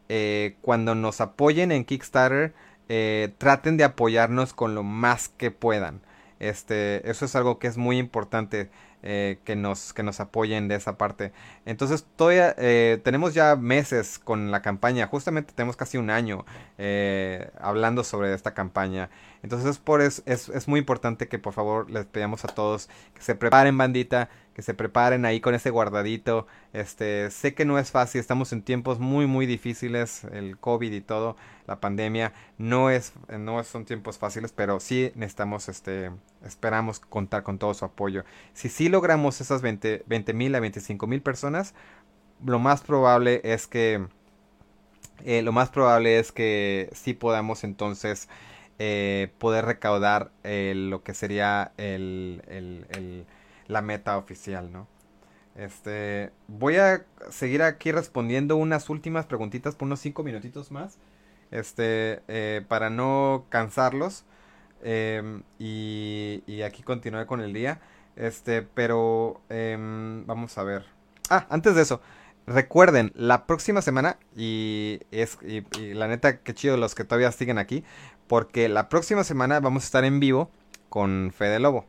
eh, 0.08 0.56
cuando 0.62 0.94
nos 0.94 1.20
apoyen 1.20 1.72
en 1.72 1.84
Kickstarter, 1.84 2.54
eh, 2.88 3.32
traten 3.38 3.76
de 3.76 3.84
apoyarnos 3.84 4.54
con 4.54 4.74
lo 4.74 4.82
más 4.82 5.28
que 5.28 5.50
puedan. 5.50 6.00
Este, 6.40 7.08
eso 7.10 7.24
es 7.24 7.36
algo 7.36 7.58
que 7.58 7.66
es 7.66 7.76
muy 7.76 7.98
importante. 7.98 8.70
Eh, 9.04 9.38
que, 9.44 9.54
nos, 9.54 9.92
que 9.92 10.02
nos 10.02 10.18
apoyen 10.18 10.66
de 10.66 10.74
esa 10.74 10.98
parte. 10.98 11.32
Entonces, 11.64 12.04
todavía 12.16 12.52
eh, 12.58 13.00
tenemos 13.04 13.32
ya 13.32 13.54
meses 13.54 14.18
con 14.18 14.50
la 14.50 14.60
campaña, 14.60 15.06
justamente 15.06 15.52
tenemos 15.54 15.76
casi 15.76 15.98
un 15.98 16.10
año 16.10 16.44
eh, 16.78 17.48
hablando 17.60 18.02
sobre 18.02 18.34
esta 18.34 18.54
campaña. 18.54 19.08
Entonces, 19.44 19.78
por 19.78 20.02
es, 20.02 20.24
es, 20.26 20.66
muy 20.66 20.80
importante 20.80 21.28
que 21.28 21.38
por 21.38 21.52
favor 21.52 21.88
les 21.88 22.06
pedamos 22.06 22.44
a 22.44 22.48
todos 22.48 22.88
que 23.14 23.22
se 23.22 23.36
preparen, 23.36 23.78
bandita, 23.78 24.30
que 24.58 24.62
se 24.62 24.74
preparen 24.74 25.24
ahí 25.24 25.38
con 25.40 25.54
ese 25.54 25.70
guardadito. 25.70 26.48
Este, 26.72 27.30
sé 27.30 27.54
que 27.54 27.64
no 27.64 27.78
es 27.78 27.92
fácil, 27.92 28.20
estamos 28.20 28.52
en 28.52 28.62
tiempos 28.62 28.98
muy, 28.98 29.28
muy 29.28 29.46
difíciles, 29.46 30.24
el 30.32 30.58
COVID 30.58 30.92
y 30.92 31.00
todo, 31.00 31.36
la 31.68 31.78
pandemia, 31.78 32.32
no 32.58 32.90
es, 32.90 33.12
no 33.28 33.62
son 33.62 33.84
tiempos 33.84 34.18
fáciles, 34.18 34.50
pero 34.50 34.80
sí 34.80 35.12
necesitamos, 35.14 35.68
este, 35.68 36.10
esperamos 36.44 36.98
contar 36.98 37.44
con 37.44 37.58
todo 37.60 37.72
su 37.72 37.84
apoyo. 37.84 38.24
Si 38.52 38.68
sí 38.68 38.88
logramos 38.88 39.40
esas 39.40 39.62
20 39.62 40.32
mil 40.34 40.52
a 40.56 40.58
25 40.58 41.06
mil 41.06 41.22
personas, 41.22 41.72
lo 42.44 42.58
más 42.58 42.80
probable 42.80 43.40
es 43.44 43.68
que, 43.68 44.08
eh, 45.24 45.42
lo 45.42 45.52
más 45.52 45.68
probable 45.68 46.18
es 46.18 46.32
que 46.32 46.90
sí 46.94 47.14
podamos 47.14 47.62
entonces 47.62 48.28
eh, 48.80 49.30
poder 49.38 49.66
recaudar 49.66 50.32
eh, 50.42 50.72
lo 50.74 51.04
que 51.04 51.14
sería 51.14 51.70
el, 51.76 52.42
el, 52.48 53.24
la 53.68 53.82
meta 53.82 54.18
oficial, 54.18 54.72
¿no? 54.72 54.88
Este, 55.54 56.30
voy 56.46 56.76
a 56.76 57.04
seguir 57.30 57.62
aquí 57.62 57.92
respondiendo 57.92 58.56
unas 58.56 58.88
últimas 58.90 59.26
preguntitas 59.26 59.74
por 59.74 59.86
unos 59.86 60.00
5 60.00 60.22
minutitos 60.22 60.70
más. 60.70 60.98
Este, 61.50 62.22
eh, 62.28 62.64
para 62.68 62.90
no 62.90 63.46
cansarlos. 63.48 64.24
Em, 64.82 65.42
y, 65.58 66.42
y, 66.46 66.62
aquí 66.62 66.82
continuar 66.82 67.26
con 67.26 67.40
el 67.40 67.52
día. 67.52 67.80
Este, 68.16 68.62
pero 68.62 69.40
em, 69.48 70.24
vamos 70.26 70.56
a 70.58 70.62
ver. 70.62 70.84
Ah, 71.30 71.46
antes 71.50 71.74
de 71.74 71.82
eso. 71.82 72.00
Recuerden, 72.46 73.12
la 73.14 73.46
próxima 73.46 73.82
semana, 73.82 74.16
y 74.34 75.00
es 75.10 75.38
y, 75.42 75.62
la 75.92 76.08
neta, 76.08 76.38
qué 76.38 76.54
chido 76.54 76.78
los 76.78 76.94
que 76.94 77.04
todavía 77.04 77.30
siguen 77.30 77.58
aquí, 77.58 77.84
porque 78.26 78.70
la 78.70 78.88
próxima 78.88 79.22
semana 79.22 79.60
vamos 79.60 79.82
a 79.82 79.86
estar 79.86 80.04
en 80.04 80.18
vivo 80.18 80.50
con 80.88 81.30
Fede 81.36 81.58
Lobo. 81.58 81.84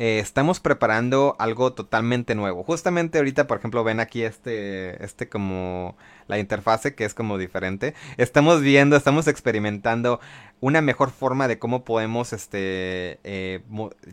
Eh, 0.00 0.18
estamos 0.18 0.60
preparando 0.60 1.36
algo 1.38 1.74
totalmente 1.74 2.34
nuevo. 2.34 2.64
Justamente 2.64 3.18
ahorita, 3.18 3.46
por 3.46 3.58
ejemplo, 3.58 3.84
ven 3.84 4.00
aquí 4.00 4.22
este, 4.22 5.04
este 5.04 5.28
como 5.28 5.94
la 6.26 6.38
interfase 6.38 6.94
que 6.94 7.04
es 7.04 7.12
como 7.12 7.36
diferente. 7.36 7.92
Estamos 8.16 8.62
viendo, 8.62 8.96
estamos 8.96 9.28
experimentando 9.28 10.18
una 10.60 10.80
mejor 10.80 11.10
forma 11.10 11.48
de 11.48 11.58
cómo 11.58 11.84
podemos, 11.84 12.32
este, 12.32 13.20
eh, 13.24 13.60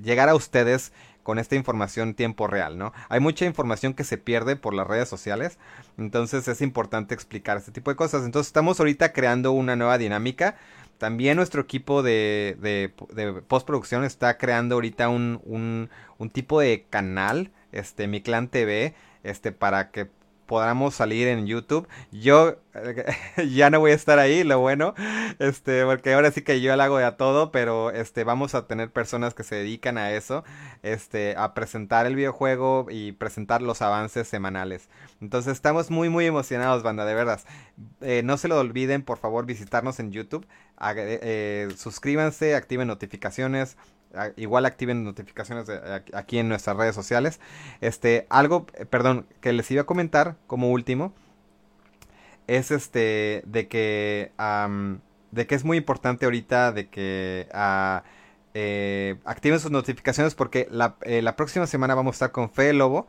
llegar 0.03 0.27
a 0.27 0.35
ustedes 0.35 0.91
con 1.23 1.39
esta 1.39 1.55
información 1.55 2.15
tiempo 2.15 2.47
real, 2.47 2.77
¿no? 2.77 2.91
Hay 3.07 3.22
mucha 3.22 3.45
información 3.45 3.93
que 3.93 4.03
se 4.03 4.18
pierde 4.18 4.57
por 4.57 4.73
las 4.73 4.88
redes 4.88 5.07
sociales, 5.07 5.57
entonces 5.97 6.49
es 6.49 6.61
importante 6.61 7.14
explicar 7.14 7.55
este 7.55 7.72
tipo 7.72 7.91
de 7.91 7.95
cosas. 7.95 8.26
Entonces 8.26 8.47
estamos 8.47 8.80
ahorita 8.81 9.14
creando 9.14 9.53
una 9.53 9.77
nueva 9.77 9.97
dinámica 9.97 10.57
también 10.98 11.38
nuestro 11.38 11.61
equipo 11.61 12.03
de, 12.03 12.57
de, 12.60 13.41
postproducción 13.48 14.03
está 14.03 14.38
creando 14.38 14.76
ahorita 14.76 15.10
un, 15.10 15.41
un, 15.45 15.90
un, 16.18 16.30
tipo 16.30 16.60
de 16.60 16.86
canal, 16.90 17.52
este, 17.72 18.07
Mi 18.07 18.22
Clan 18.22 18.48
TV, 18.49 18.94
este, 19.24 19.52
para 19.52 19.91
que 19.91 20.10
podamos 20.48 20.95
salir 20.95 21.28
en 21.28 21.45
YouTube. 21.45 21.88
Yo 22.11 22.57
ya 23.49 23.69
no 23.69 23.80
voy 23.80 23.91
a 23.91 23.95
estar 23.95 24.19
ahí, 24.19 24.44
lo 24.44 24.60
bueno, 24.60 24.94
este, 25.40 25.84
porque 25.86 26.14
ahora 26.14 26.32
sí 26.32 26.41
que 26.41 26.61
yo 26.61 26.76
lo 26.76 26.84
hago 26.84 26.98
de 26.98 27.11
todo, 27.14 27.52
pero 27.52 27.91
este, 27.91 28.24
vamos 28.24 28.56
a 28.56 28.68
tener 28.68 28.91
personas 28.91 29.34
que 29.34 29.44
se 29.44 29.56
dedican 29.56 29.98
a 29.98 30.11
eso, 30.11 30.44
este, 30.84 31.36
a 31.38 31.53
presentar 31.53 32.06
el 32.06 32.15
videojuego 32.15 32.88
y 32.90 33.11
presentar 33.14 33.61
los 33.61 33.82
avances 33.82 34.28
semanales. 34.28 34.90
Entonces 35.22 35.53
estamos 35.53 35.90
muy, 35.91 36.10
muy 36.10 36.26
emocionados, 36.26 36.84
banda, 36.84 37.06
de 37.06 37.14
verdad. 37.14 37.41
Eh, 38.02 38.22
no 38.24 38.38
se 38.38 38.48
lo 38.48 38.60
olviden, 38.60 39.03
por 39.03 39.18
favor, 39.18 39.45
visitarnos 39.45 39.99
en 39.99 40.11
YouTube. 40.11 40.48
Eh, 40.95 41.69
suscríbanse, 41.76 42.56
activen 42.56 42.88
notificaciones 42.88 43.78
igual 44.35 44.65
activen 44.65 45.03
notificaciones 45.03 45.69
aquí 46.13 46.39
en 46.39 46.49
nuestras 46.49 46.77
redes 46.77 46.95
sociales. 46.95 47.39
Este, 47.81 48.25
algo, 48.29 48.65
eh, 48.73 48.85
perdón, 48.85 49.25
que 49.41 49.53
les 49.53 49.69
iba 49.71 49.81
a 49.84 49.85
comentar 49.85 50.35
como 50.47 50.71
último 50.71 51.13
es 52.47 52.71
este 52.71 53.43
de 53.45 53.67
que 53.67 54.31
de 55.31 55.47
que 55.47 55.55
es 55.55 55.65
muy 55.65 55.77
importante 55.77 56.25
ahorita 56.25 56.71
de 56.71 56.89
que 56.89 57.47
ah, 57.53 58.03
eh, 58.53 59.17
activen 59.25 59.59
sus 59.59 59.71
notificaciones 59.71 60.34
porque 60.34 60.67
la, 60.71 60.95
eh, 61.01 61.21
la, 61.21 61.35
próxima 61.35 61.67
semana 61.67 61.93
vamos 61.93 62.13
a 62.13 62.15
estar 62.15 62.31
con 62.31 62.49
Fe 62.49 62.73
Lobo 62.73 63.07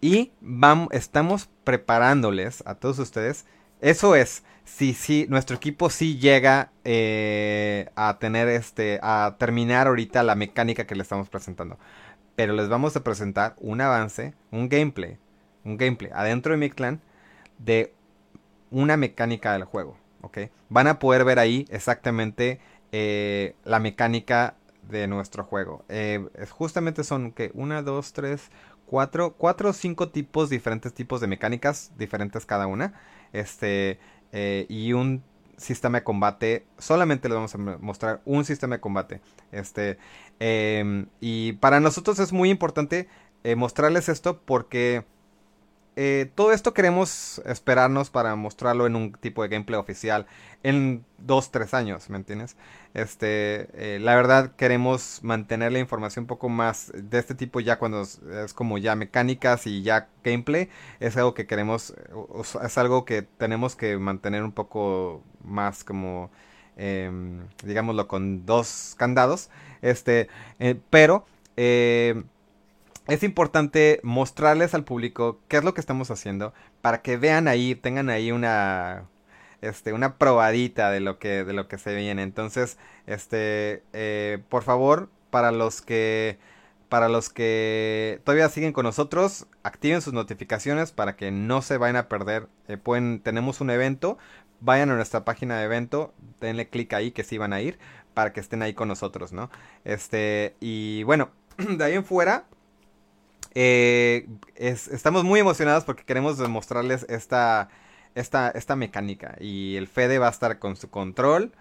y 0.00 0.32
vamos, 0.40 0.88
estamos 0.92 1.50
preparándoles 1.64 2.62
a 2.66 2.76
todos 2.76 2.98
ustedes. 2.98 3.44
Eso 3.80 4.14
es, 4.14 4.44
si 4.64 4.94
sí, 4.94 5.26
nuestro 5.28 5.56
equipo 5.56 5.90
sí 5.90 6.18
llega 6.18 6.70
eh, 6.84 7.88
a 7.96 8.18
tener 8.18 8.48
este, 8.48 8.98
a 9.02 9.36
terminar 9.38 9.86
ahorita 9.86 10.22
la 10.22 10.34
mecánica 10.34 10.86
que 10.86 10.94
le 10.94 11.02
estamos 11.02 11.28
presentando. 11.28 11.78
Pero 12.36 12.54
les 12.54 12.68
vamos 12.68 12.96
a 12.96 13.04
presentar 13.04 13.54
un 13.58 13.80
avance, 13.80 14.34
un 14.50 14.68
gameplay, 14.68 15.18
un 15.64 15.76
gameplay 15.76 16.10
adentro 16.14 16.52
de 16.52 16.58
mi 16.58 16.70
clan 16.70 17.00
de 17.58 17.94
una 18.70 18.96
mecánica 18.96 19.52
del 19.52 19.64
juego, 19.64 19.96
¿ok? 20.22 20.38
Van 20.68 20.86
a 20.86 20.98
poder 20.98 21.24
ver 21.24 21.38
ahí 21.38 21.66
exactamente 21.70 22.60
eh, 22.92 23.54
la 23.64 23.80
mecánica 23.80 24.56
de 24.88 25.06
nuestro 25.06 25.44
juego. 25.44 25.84
Eh, 25.88 26.26
justamente 26.50 27.04
son 27.04 27.32
que 27.32 27.50
una, 27.54 27.82
dos, 27.82 28.12
tres, 28.12 28.50
cuatro, 28.86 29.34
cuatro 29.36 29.70
o 29.70 29.72
cinco 29.72 30.08
tipos 30.10 30.50
diferentes 30.50 30.92
tipos 30.94 31.20
de 31.20 31.26
mecánicas 31.28 31.92
diferentes 31.98 32.46
cada 32.46 32.66
una. 32.66 32.94
Este 33.32 33.98
eh, 34.32 34.66
y 34.68 34.92
un 34.92 35.22
sistema 35.56 35.98
de 35.98 36.04
combate. 36.04 36.66
Solamente 36.78 37.28
les 37.28 37.36
vamos 37.36 37.54
a 37.54 37.58
mostrar 37.58 38.22
un 38.24 38.44
sistema 38.44 38.76
de 38.76 38.80
combate. 38.80 39.20
Este, 39.52 39.98
em, 40.38 41.06
y 41.20 41.52
para 41.54 41.80
nosotros 41.80 42.18
es 42.18 42.32
muy 42.32 42.50
importante 42.50 43.08
eh, 43.44 43.56
mostrarles 43.56 44.08
esto 44.08 44.40
porque 44.40 45.04
eh, 46.02 46.30
todo 46.34 46.52
esto 46.52 46.72
queremos 46.72 47.42
esperarnos 47.44 48.08
para 48.08 48.34
mostrarlo 48.34 48.86
en 48.86 48.96
un 48.96 49.12
tipo 49.12 49.42
de 49.42 49.50
gameplay 49.50 49.78
oficial 49.78 50.24
en 50.62 51.04
dos, 51.18 51.50
tres 51.50 51.74
años, 51.74 52.08
¿me 52.08 52.16
entiendes? 52.16 52.56
Este, 52.94 53.68
eh, 53.74 53.98
la 54.00 54.16
verdad 54.16 54.52
queremos 54.56 55.20
mantener 55.22 55.72
la 55.72 55.78
información 55.78 56.22
un 56.22 56.26
poco 56.26 56.48
más 56.48 56.90
de 56.94 57.18
este 57.18 57.34
tipo 57.34 57.60
ya 57.60 57.78
cuando 57.78 58.00
es, 58.00 58.54
como 58.54 58.78
ya 58.78 58.96
mecánicas 58.96 59.66
y 59.66 59.82
ya 59.82 60.08
gameplay, 60.24 60.70
es 61.00 61.18
algo 61.18 61.34
que 61.34 61.46
queremos, 61.46 61.92
es 62.64 62.78
algo 62.78 63.04
que 63.04 63.20
tenemos 63.20 63.76
que 63.76 63.98
mantener 63.98 64.42
un 64.42 64.52
poco 64.52 65.22
más 65.44 65.84
como, 65.84 66.30
em, 66.78 67.46
digámoslo, 67.62 68.08
con 68.08 68.46
dos 68.46 68.94
candados, 68.96 69.50
este, 69.82 70.28
eh, 70.60 70.80
pero 70.88 71.26
es 73.10 73.22
importante 73.22 74.00
mostrarles 74.02 74.74
al 74.74 74.84
público 74.84 75.40
qué 75.48 75.56
es 75.58 75.64
lo 75.64 75.74
que 75.74 75.80
estamos 75.80 76.10
haciendo 76.10 76.54
para 76.80 77.02
que 77.02 77.16
vean 77.16 77.48
ahí, 77.48 77.74
tengan 77.74 78.08
ahí 78.08 78.32
una 78.32 79.04
este 79.62 79.92
una 79.92 80.16
probadita 80.16 80.90
de 80.90 81.00
lo 81.00 81.18
que 81.18 81.44
de 81.44 81.52
lo 81.52 81.68
que 81.68 81.78
se 81.78 81.94
viene. 81.94 82.22
Entonces, 82.22 82.78
este 83.06 83.82
eh, 83.92 84.38
por 84.48 84.62
favor, 84.62 85.10
para 85.30 85.52
los 85.52 85.82
que 85.82 86.38
para 86.88 87.08
los 87.08 87.30
que 87.30 88.20
todavía 88.24 88.48
siguen 88.48 88.72
con 88.72 88.84
nosotros, 88.84 89.46
activen 89.62 90.02
sus 90.02 90.12
notificaciones 90.12 90.92
para 90.92 91.16
que 91.16 91.30
no 91.30 91.62
se 91.62 91.78
vayan 91.78 91.96
a 91.96 92.08
perder. 92.08 92.48
Eh, 92.68 92.76
pueden, 92.78 93.20
tenemos 93.20 93.60
un 93.60 93.70
evento, 93.70 94.18
vayan 94.60 94.90
a 94.90 94.96
nuestra 94.96 95.24
página 95.24 95.58
de 95.58 95.64
evento, 95.64 96.12
denle 96.40 96.68
clic 96.68 96.92
ahí 96.92 97.12
que 97.12 97.24
sí 97.24 97.38
van 97.38 97.52
a 97.52 97.60
ir 97.60 97.78
para 98.14 98.32
que 98.32 98.40
estén 98.40 98.62
ahí 98.62 98.74
con 98.74 98.88
nosotros, 98.88 99.32
¿no? 99.32 99.50
Este, 99.84 100.56
y 100.60 101.04
bueno, 101.04 101.30
de 101.58 101.84
ahí 101.84 101.94
en 101.94 102.04
fuera, 102.04 102.46
eh, 103.54 104.28
estamos 104.56 105.24
muy 105.24 105.40
emocionados 105.40 105.84
porque 105.84 106.04
queremos 106.04 106.38
demostrarles 106.38 107.06
esta, 107.08 107.68
esta, 108.14 108.50
esta 108.50 108.76
mecánica. 108.76 109.36
Y 109.40 109.76
el 109.76 109.88
Fede 109.88 110.18
va 110.18 110.28
a 110.28 110.30
estar 110.30 110.58
con 110.58 110.76
su 110.76 110.90
control. 110.90 111.52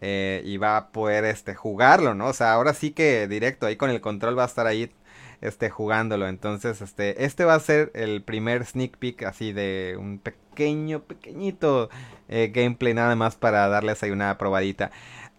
Eh, 0.00 0.42
y 0.44 0.58
va 0.58 0.76
a 0.76 0.88
poder 0.92 1.24
este, 1.24 1.56
jugarlo, 1.56 2.14
¿no? 2.14 2.26
O 2.28 2.32
sea, 2.32 2.52
ahora 2.52 2.72
sí 2.72 2.92
que 2.92 3.26
directo, 3.26 3.66
ahí 3.66 3.74
con 3.74 3.90
el 3.90 4.00
control 4.00 4.38
va 4.38 4.44
a 4.44 4.46
estar 4.46 4.66
ahí 4.66 4.92
este, 5.40 5.70
jugándolo. 5.70 6.28
Entonces, 6.28 6.80
este, 6.82 7.24
este 7.24 7.44
va 7.44 7.54
a 7.54 7.60
ser 7.60 7.90
el 7.94 8.22
primer 8.22 8.64
sneak 8.64 8.96
peek 8.98 9.24
así 9.24 9.52
de 9.52 9.96
un 9.98 10.18
pequeño, 10.18 11.02
pequeñito 11.02 11.90
eh, 12.28 12.50
gameplay 12.54 12.94
nada 12.94 13.14
más 13.16 13.36
para 13.36 13.68
darles 13.68 14.02
ahí 14.02 14.10
una 14.10 14.38
probadita. 14.38 14.90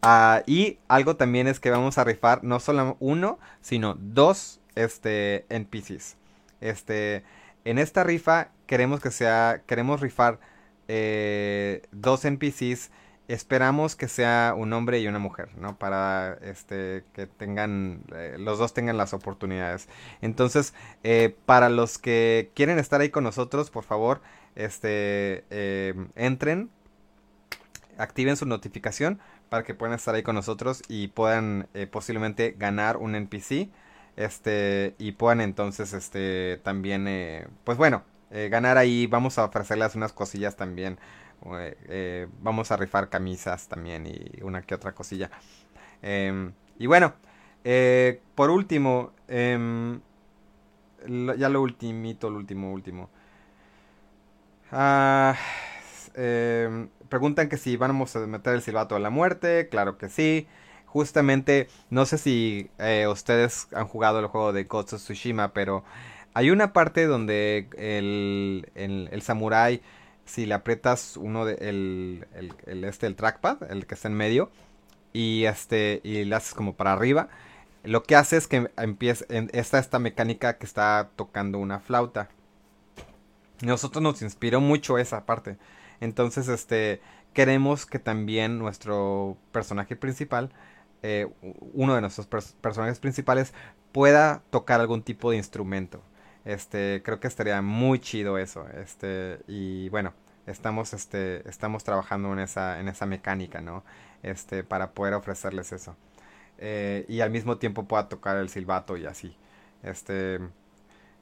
Ah, 0.02 0.44
y 0.46 0.80
algo 0.88 1.16
también 1.18 1.48
es 1.48 1.60
que 1.60 1.72
vamos 1.72 1.98
a 1.98 2.04
rifar 2.06 2.44
no 2.44 2.60
solo 2.60 2.96
uno, 3.00 3.40
sino 3.62 3.96
dos 4.00 4.59
este, 4.76 5.46
NPCs. 5.50 6.18
Este, 6.62 7.24
en 7.66 7.78
esta 7.78 8.04
rifa 8.04 8.50
queremos 8.66 9.00
que 9.00 9.12
sea, 9.12 9.64
queremos 9.66 10.02
rifar 10.02 10.40
eh, 10.88 11.84
dos 11.92 12.26
NPCs. 12.26 12.92
Esperamos 13.28 13.96
que 13.96 14.08
sea 14.08 14.56
un 14.58 14.74
hombre 14.74 15.00
y 15.00 15.08
una 15.08 15.20
mujer, 15.20 15.50
¿no? 15.56 15.78
Para 15.78 16.34
este, 16.42 17.04
que 17.14 17.28
tengan, 17.28 18.02
eh, 18.16 18.38
los 18.40 18.58
dos 18.58 18.74
tengan 18.74 18.98
las 18.98 19.14
oportunidades. 19.14 19.88
Entonces, 20.22 20.74
eh, 21.04 21.36
para 21.46 21.70
los 21.70 22.00
que 22.00 22.52
quieren 22.56 22.80
estar 22.80 23.02
ahí 23.02 23.10
con 23.10 23.24
nosotros, 23.24 23.70
por 23.70 23.84
favor, 23.84 24.22
este, 24.56 25.46
entren, 26.16 26.72
activen 28.00 28.36
su 28.36 28.48
notificación 28.48 29.20
para 29.50 29.64
que 29.64 29.76
puedan 29.76 29.96
estar 29.96 30.16
ahí 30.16 30.24
con 30.24 30.34
nosotros 30.36 30.82
y 30.88 31.10
puedan 31.10 31.68
posiblemente 31.92 32.56
ganar 32.58 32.98
un 32.98 33.16
NPC 33.16 33.70
este 34.20 34.96
y 34.98 35.14
puedan 35.14 35.40
entonces 35.40 35.94
este 35.94 36.60
también 36.62 37.08
eh, 37.08 37.48
pues 37.64 37.78
bueno 37.78 38.04
eh, 38.32 38.50
ganar 38.52 38.78
ahí. 38.78 39.08
Vamos 39.08 39.40
a 39.40 39.46
ofrecerles 39.46 39.96
unas 39.96 40.14
cosillas 40.14 40.56
también 40.56 41.00
eh, 41.88 42.28
vamos 42.42 42.70
a 42.72 42.76
rifar 42.76 43.10
camisas 43.10 43.70
también 43.70 44.06
y 44.06 44.44
una 44.44 44.62
que 44.62 44.76
otra 44.76 44.94
cosilla. 44.94 45.32
Em, 46.02 46.54
y 46.78 46.86
bueno 46.88 47.14
por 48.36 48.50
último 48.50 49.12
em, 49.28 50.00
ya 51.38 51.50
lo 51.50 51.62
ultimito 51.62 52.30
lo 52.30 52.38
último 52.38 52.74
último. 52.74 53.10
Ah, 54.72 55.36
em, 56.14 56.90
preguntan 57.10 57.50
que 57.50 57.58
si 57.58 57.78
vamos 57.78 58.16
a 58.16 58.20
meter 58.28 58.54
el 58.54 58.62
silbato 58.62 58.96
de 58.96 59.02
la 59.02 59.10
muerte. 59.10 59.70
Claro 59.70 59.98
que 59.98 60.10
sí 60.10 60.48
justamente, 60.92 61.68
no 61.92 62.06
sé 62.06 62.18
si 62.18 62.72
eh, 62.80 63.08
ustedes 63.08 63.68
han 63.74 63.88
jugado 63.88 64.20
el 64.20 64.26
juego 64.28 64.54
de 64.54 64.64
Ghost 64.64 64.94
of 64.94 65.02
Tsushima, 65.02 65.54
pero 65.54 65.84
hay 66.34 66.50
una 66.50 66.74
parte 66.74 67.06
donde 67.06 67.70
el, 67.78 68.72
el, 68.76 69.22
samurai, 69.22 69.82
si 70.26 70.48
le 70.48 70.56
aprietas 70.56 71.16
uno 71.16 71.46
de, 71.46 71.54
el, 71.56 72.26
este, 72.84 73.06
el 73.06 73.16
trackpad, 73.16 73.72
el 73.72 73.86
que 73.86 73.94
está 73.94 74.08
en 74.08 74.16
medio, 74.16 74.50
y 75.14 75.46
este, 75.46 76.02
y 76.04 76.24
le 76.26 76.36
haces 76.36 76.56
como 76.56 76.74
para 76.74 76.94
arriba, 76.94 77.30
lo 77.84 78.04
que 78.04 78.16
hace 78.16 78.38
es 78.38 78.48
que 78.48 78.72
empieza, 78.78 79.26
está 79.30 79.78
esta 79.78 80.00
mecánica 80.00 80.58
que 80.58 80.66
está 80.66 81.12
tocando 81.16 81.60
una 81.60 81.80
flauta. 81.80 82.30
Nosotros 83.62 84.02
nos 84.02 84.22
inspiró 84.22 84.60
mucho 84.60 84.98
esa 84.98 85.26
parte. 85.26 85.58
Entonces, 86.02 86.48
este, 86.48 87.02
queremos 87.34 87.86
que 87.86 88.00
también 88.00 88.58
nuestro 88.58 89.38
personaje 89.52 89.96
principal 89.96 90.52
eh, 91.04 91.28
uno 91.74 91.96
de 91.96 92.02
nuestros 92.02 92.28
personajes 92.28 93.00
principales 93.00 93.54
pueda 93.92 94.42
tocar 94.50 94.82
algún 94.82 95.02
tipo 95.04 95.32
de 95.32 95.38
instrumento. 95.38 96.02
Este, 96.46 97.02
creo 97.04 97.20
que 97.20 97.28
estaría 97.28 97.62
muy 97.62 98.00
chido 98.00 98.38
eso. 98.38 98.68
Este, 98.70 99.40
y 99.48 99.90
bueno, 99.90 100.14
estamos, 100.48 100.94
este, 100.94 101.48
estamos 101.50 101.84
trabajando 101.84 102.34
en 102.34 102.40
esa, 102.40 102.80
en 102.80 102.88
esa 102.88 103.06
mecánica, 103.06 103.62
¿no? 103.62 103.84
Este, 104.24 104.64
para 104.64 104.92
poder 104.92 105.14
ofrecerles 105.14 105.72
eso. 105.72 105.96
Eh, 106.58 107.06
y 107.08 107.22
al 107.22 107.32
mismo 107.32 107.58
tiempo 107.58 107.86
pueda 107.88 108.10
tocar 108.10 108.38
el 108.38 108.50
silbato 108.50 108.98
y 108.98 109.06
así. 109.06 109.36
Este, 109.84 110.40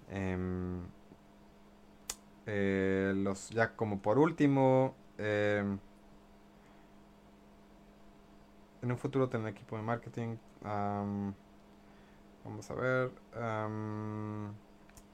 em, 0.10 0.82
eh, 2.46 3.14
los, 3.16 3.50
ya 3.50 3.76
como 3.76 4.02
por 4.02 4.18
último, 4.20 4.96
em, 5.18 5.80
en 8.82 8.92
un 8.92 8.98
futuro 8.98 9.30
tener 9.30 9.48
equipo 9.48 9.78
de 9.78 9.84
marketing. 9.84 10.38
vamos 10.62 11.36
a 12.70 12.74
ver. 12.74 13.12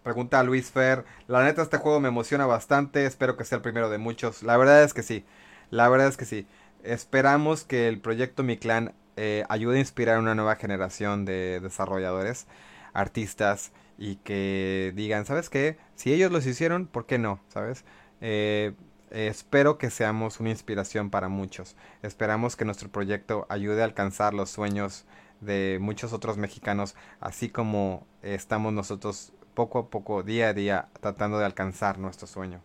pregunta 0.03 0.39
a 0.39 0.43
Luis 0.43 0.71
Fer. 0.71 1.05
La 1.27 1.43
neta, 1.43 1.61
este 1.61 1.77
juego 1.77 1.99
me 1.99 2.09
emociona 2.09 2.45
bastante. 2.45 3.05
Espero 3.05 3.37
que 3.37 3.45
sea 3.45 3.57
el 3.57 3.61
primero 3.61 3.89
de 3.89 3.97
muchos. 3.97 4.43
La 4.43 4.57
verdad 4.57 4.83
es 4.83 4.93
que 4.93 5.03
sí. 5.03 5.25
La 5.69 5.89
verdad 5.89 6.07
es 6.07 6.17
que 6.17 6.25
sí. 6.25 6.47
Esperamos 6.83 7.63
que 7.63 7.87
el 7.87 7.99
proyecto 7.99 8.43
Mi 8.43 8.57
Clan 8.57 8.93
eh, 9.15 9.43
ayude 9.49 9.77
a 9.77 9.79
inspirar 9.79 10.17
a 10.17 10.19
una 10.19 10.35
nueva 10.35 10.55
generación 10.55 11.23
de 11.25 11.59
desarrolladores, 11.61 12.47
artistas 12.93 13.71
y 13.97 14.17
que 14.17 14.91
digan, 14.95 15.25
¿sabes 15.25 15.49
qué? 15.49 15.77
Si 15.95 16.11
ellos 16.13 16.31
los 16.31 16.45
hicieron, 16.45 16.87
¿por 16.87 17.05
qué 17.05 17.19
no? 17.19 17.39
¿Sabes? 17.47 17.85
Eh, 18.21 18.73
espero 19.13 19.77
que 19.77 19.89
seamos 19.91 20.39
una 20.39 20.49
inspiración 20.49 21.09
para 21.09 21.29
muchos. 21.29 21.75
Esperamos 22.01 22.55
que 22.55 22.65
nuestro 22.65 22.89
proyecto 22.89 23.45
ayude 23.49 23.81
a 23.81 23.85
alcanzar 23.85 24.33
los 24.33 24.49
sueños 24.49 25.05
de 25.41 25.77
muchos 25.81 26.13
otros 26.13 26.37
mexicanos, 26.37 26.95
así 27.19 27.49
como 27.49 28.07
estamos 28.23 28.73
nosotros 28.73 29.33
poco 29.53 29.79
a 29.79 29.89
poco, 29.89 30.23
día 30.23 30.49
a 30.49 30.53
día, 30.53 30.89
tratando 30.99 31.37
de 31.39 31.45
alcanzar 31.45 31.99
nuestro 31.99 32.27
sueño. 32.27 32.61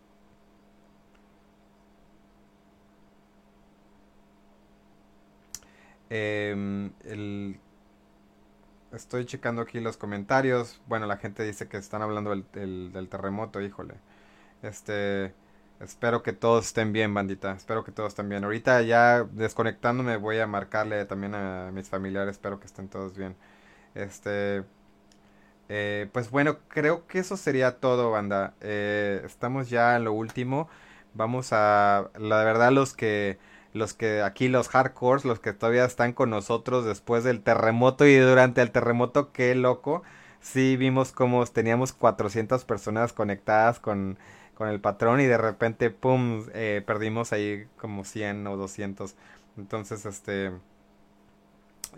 Em, 6.10 6.92
estoy 8.92 9.26
checando 9.26 9.60
aquí 9.62 9.80
los 9.80 9.96
comentarios. 9.98 10.80
Bueno, 10.86 11.06
la 11.06 11.18
gente 11.18 11.42
dice 11.44 11.68
que 11.68 11.76
están 11.76 12.02
hablando 12.02 12.30
del 12.30 13.08
terremoto, 13.10 13.60
híjole. 13.60 13.94
Este... 14.62 15.34
Espero 15.80 16.22
que 16.24 16.32
todos 16.32 16.66
estén 16.66 16.92
bien, 16.92 17.14
bandita. 17.14 17.52
Espero 17.52 17.84
que 17.84 17.92
todos 17.92 18.08
estén 18.08 18.28
bien. 18.28 18.44
Ahorita 18.44 18.82
ya 18.82 19.24
desconectándome 19.24 20.16
voy 20.16 20.38
a 20.40 20.46
marcarle 20.46 21.04
también 21.04 21.34
a 21.34 21.70
mis 21.72 21.88
familiares. 21.88 22.32
Espero 22.32 22.58
que 22.58 22.66
estén 22.66 22.88
todos 22.88 23.16
bien. 23.16 23.36
Este... 23.94 24.64
Eh, 25.68 26.08
pues 26.12 26.30
bueno, 26.30 26.58
creo 26.68 27.06
que 27.06 27.18
eso 27.20 27.36
sería 27.36 27.78
todo, 27.78 28.10
banda. 28.10 28.54
Eh, 28.60 29.22
estamos 29.24 29.70
ya 29.70 29.96
en 29.96 30.04
lo 30.04 30.12
último. 30.12 30.68
Vamos 31.14 31.50
a... 31.52 32.10
La 32.18 32.42
verdad, 32.44 32.72
los 32.72 32.94
que... 32.94 33.38
Los 33.74 33.94
que 33.94 34.22
aquí, 34.22 34.48
los 34.48 34.68
hardcores, 34.68 35.24
los 35.24 35.40
que 35.40 35.52
todavía 35.52 35.84
están 35.84 36.12
con 36.14 36.30
nosotros 36.30 36.86
después 36.86 37.22
del 37.22 37.42
terremoto 37.42 38.06
y 38.06 38.16
durante 38.16 38.62
el 38.62 38.70
terremoto, 38.72 39.30
qué 39.32 39.54
loco. 39.54 40.02
Sí, 40.40 40.76
vimos 40.76 41.12
como 41.12 41.44
teníamos 41.46 41.92
400 41.92 42.64
personas 42.64 43.12
conectadas 43.12 43.78
con 43.78 44.18
con 44.58 44.68
el 44.68 44.80
patrón 44.80 45.20
y 45.20 45.26
de 45.26 45.38
repente, 45.38 45.88
pum, 45.90 46.44
eh, 46.52 46.82
perdimos 46.84 47.32
ahí 47.32 47.68
como 47.76 48.02
100 48.04 48.44
o 48.48 48.56
200. 48.56 49.14
Entonces, 49.56 50.04
este... 50.04 50.50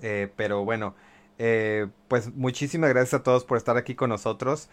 Eh, 0.02 0.30
pero 0.36 0.62
bueno, 0.62 0.94
eh, 1.38 1.88
pues 2.06 2.34
muchísimas 2.34 2.90
gracias 2.90 3.20
a 3.20 3.22
todos 3.22 3.44
por 3.44 3.56
estar 3.56 3.78
aquí 3.78 3.94
con 3.94 4.10
nosotros. 4.10 4.68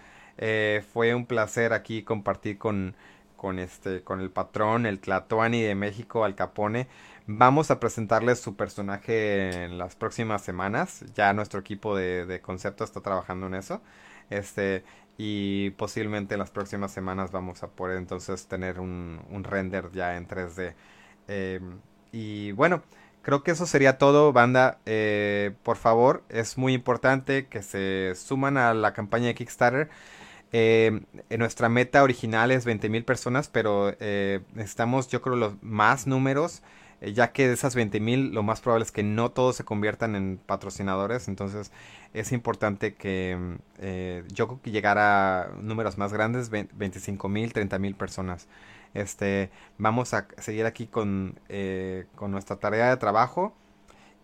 fue 0.94 1.16
un 1.16 1.26
placer 1.26 1.72
aquí 1.72 2.04
compartir 2.04 2.58
con, 2.58 2.94
con, 3.38 3.58
este, 3.58 4.04
con 4.04 4.20
el 4.20 4.32
patrón, 4.32 4.86
el 4.86 5.00
Tlatoani 5.00 5.62
de 5.62 5.76
México, 5.76 6.26
Al 6.26 6.36
Capone. 6.36 6.88
Vamos 7.26 7.72
a 7.72 7.80
presentarles 7.80 8.40
su 8.40 8.58
personaje 8.58 9.64
en 9.64 9.78
las 9.78 9.96
próximas 9.96 10.42
semanas. 10.42 11.06
Ya 11.16 11.32
nuestro 11.34 11.62
equipo 11.62 11.96
de, 11.96 12.26
de 12.26 12.42
concepto 12.42 12.84
está 12.84 13.00
trabajando 13.00 13.48
en 13.48 13.56
eso. 13.56 13.82
Este, 14.30 14.84
y 15.18 15.72
posiblemente 15.72 16.36
en 16.36 16.40
las 16.40 16.52
próximas 16.52 16.92
semanas 16.92 17.32
vamos 17.32 17.64
a 17.64 17.68
poder 17.70 17.98
entonces 17.98 18.48
tener 18.48 18.80
un, 18.80 19.22
un 19.30 19.44
render 19.44 19.92
ya 19.92 20.16
en 20.16 20.28
3D. 20.28 20.76
Em, 21.28 21.80
y 22.12 22.52
bueno, 22.54 22.84
creo 23.22 23.44
que 23.44 23.52
eso 23.52 23.66
sería 23.66 23.98
todo, 23.98 24.32
banda. 24.34 24.80
Eh, 24.86 25.54
por 25.64 25.78
favor, 25.78 26.24
es 26.30 26.58
muy 26.58 26.74
importante 26.74 27.48
que 27.48 27.62
se 27.64 28.14
suman 28.16 28.58
a 28.58 28.74
la 28.74 28.94
campaña 28.94 29.28
de 29.28 29.36
Kickstarter. 29.36 29.90
Eh, 30.54 31.02
nuestra 31.38 31.68
meta 31.70 32.04
original 32.04 32.52
es 32.52 32.66
20.000 32.66 33.04
personas, 33.04 33.50
pero 33.50 33.94
eh, 34.00 34.42
necesitamos 34.54 35.08
yo 35.10 35.22
creo 35.22 35.36
los 35.36 35.62
más 35.62 36.08
números. 36.08 36.62
Eh, 37.02 37.14
ya 37.14 37.32
que 37.32 37.48
de 37.48 37.54
esas 37.54 37.76
20 37.76 38.00
mil 38.00 38.34
lo 38.34 38.42
más 38.44 38.62
probable 38.62 38.84
es 38.86 38.92
que 38.92 39.04
no 39.04 39.32
todos 39.32 39.56
se 39.56 39.64
conviertan 39.64 40.16
en 40.16 40.40
patrocinadores, 40.44 41.28
entonces 41.28 41.72
es 42.14 42.32
importante 42.32 42.96
que 42.96 43.58
eh, 43.80 44.24
yo 44.34 44.48
creo 44.48 44.62
que 44.62 44.72
llegara 44.72 45.44
a 45.44 45.48
números 45.62 45.98
más 45.98 46.12
grandes, 46.14 46.50
25 46.50 47.30
mil, 47.30 47.54
30 47.54 47.78
mil 47.80 47.96
personas. 47.96 48.48
Este, 48.94 49.52
vamos 49.78 50.14
a 50.14 50.28
seguir 50.40 50.66
aquí 50.66 50.88
con, 50.88 51.40
eh, 51.50 52.06
con 52.16 52.32
nuestra 52.32 52.56
tarea 52.58 52.90
de 52.90 52.98
trabajo. 52.98 53.54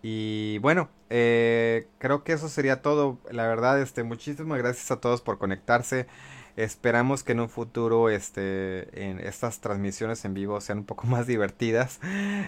Y 0.01 0.57
bueno, 0.59 0.89
creo 1.09 2.23
que 2.25 2.33
eso 2.33 2.49
sería 2.49 2.81
todo. 2.81 3.19
La 3.31 3.47
verdad, 3.47 3.81
este, 3.81 4.03
muchísimas 4.03 4.57
gracias 4.57 4.91
a 4.91 4.99
todos 4.99 5.21
por 5.21 5.37
conectarse. 5.37 6.07
Esperamos 6.55 7.23
que 7.23 7.31
en 7.31 7.39
un 7.39 7.49
futuro 7.49 8.09
este, 8.09 9.09
en 9.09 9.19
estas 9.19 9.59
transmisiones 9.59 10.23
en 10.23 10.35
vivo 10.35 10.61
sean 10.61 10.79
un 10.79 10.85
poco 10.85 11.07
más 11.07 11.25
divertidas. 11.25 11.99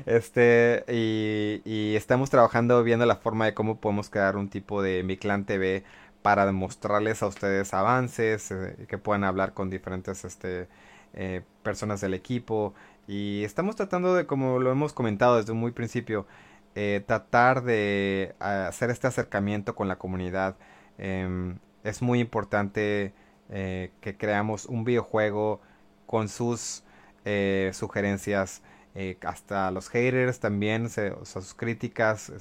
Este, 0.06 0.84
y, 0.88 1.96
estamos 1.96 2.30
trabajando 2.30 2.84
viendo 2.84 3.06
la 3.06 3.16
forma 3.16 3.46
de 3.46 3.54
cómo 3.54 3.80
podemos 3.80 4.10
crear 4.10 4.38
un 4.38 4.50
tipo 4.50 4.82
de 4.82 5.04
Mi 5.04 5.18
Clan 5.18 5.46
TV 5.46 5.84
para 6.22 6.46
demostrarles 6.46 7.24
a 7.24 7.28
ustedes 7.28 7.74
avances, 7.74 8.52
eh, 8.52 8.86
que 8.88 8.98
puedan 8.98 9.24
hablar 9.24 9.54
con 9.54 9.70
diferentes 9.70 10.26
este, 10.26 10.68
eh, 11.14 11.42
personas 11.64 12.02
del 12.02 12.14
equipo. 12.14 12.74
Y 13.08 13.44
estamos 13.44 13.76
tratando 13.76 14.16
de, 14.16 14.26
como 14.26 14.60
lo 14.60 14.72
hemos 14.72 14.94
comentado 14.94 15.38
desde 15.38 15.52
un 15.52 15.60
muy 15.60 15.72
principio, 15.72 16.28
eh, 16.76 17.04
tratar 17.08 17.64
de 17.64 18.36
hacer 18.40 18.90
este 18.90 19.08
acercamiento 19.08 19.76
con 19.76 19.88
la 19.88 19.98
comunidad. 19.98 20.58
Em, 20.98 21.58
es 21.84 22.02
muy 22.02 22.20
importante 22.20 23.14
eh, 23.50 23.92
que 24.02 24.18
creamos 24.18 24.66
un 24.66 24.84
videojuego 24.84 25.62
con 26.06 26.30
sus 26.30 26.84
eh, 27.26 27.72
sugerencias. 27.74 28.62
Eh, 28.98 29.18
hasta 29.26 29.72
los 29.72 29.90
haters 29.90 30.40
también, 30.40 30.90
sus 30.90 31.54
críticas, 31.54 32.32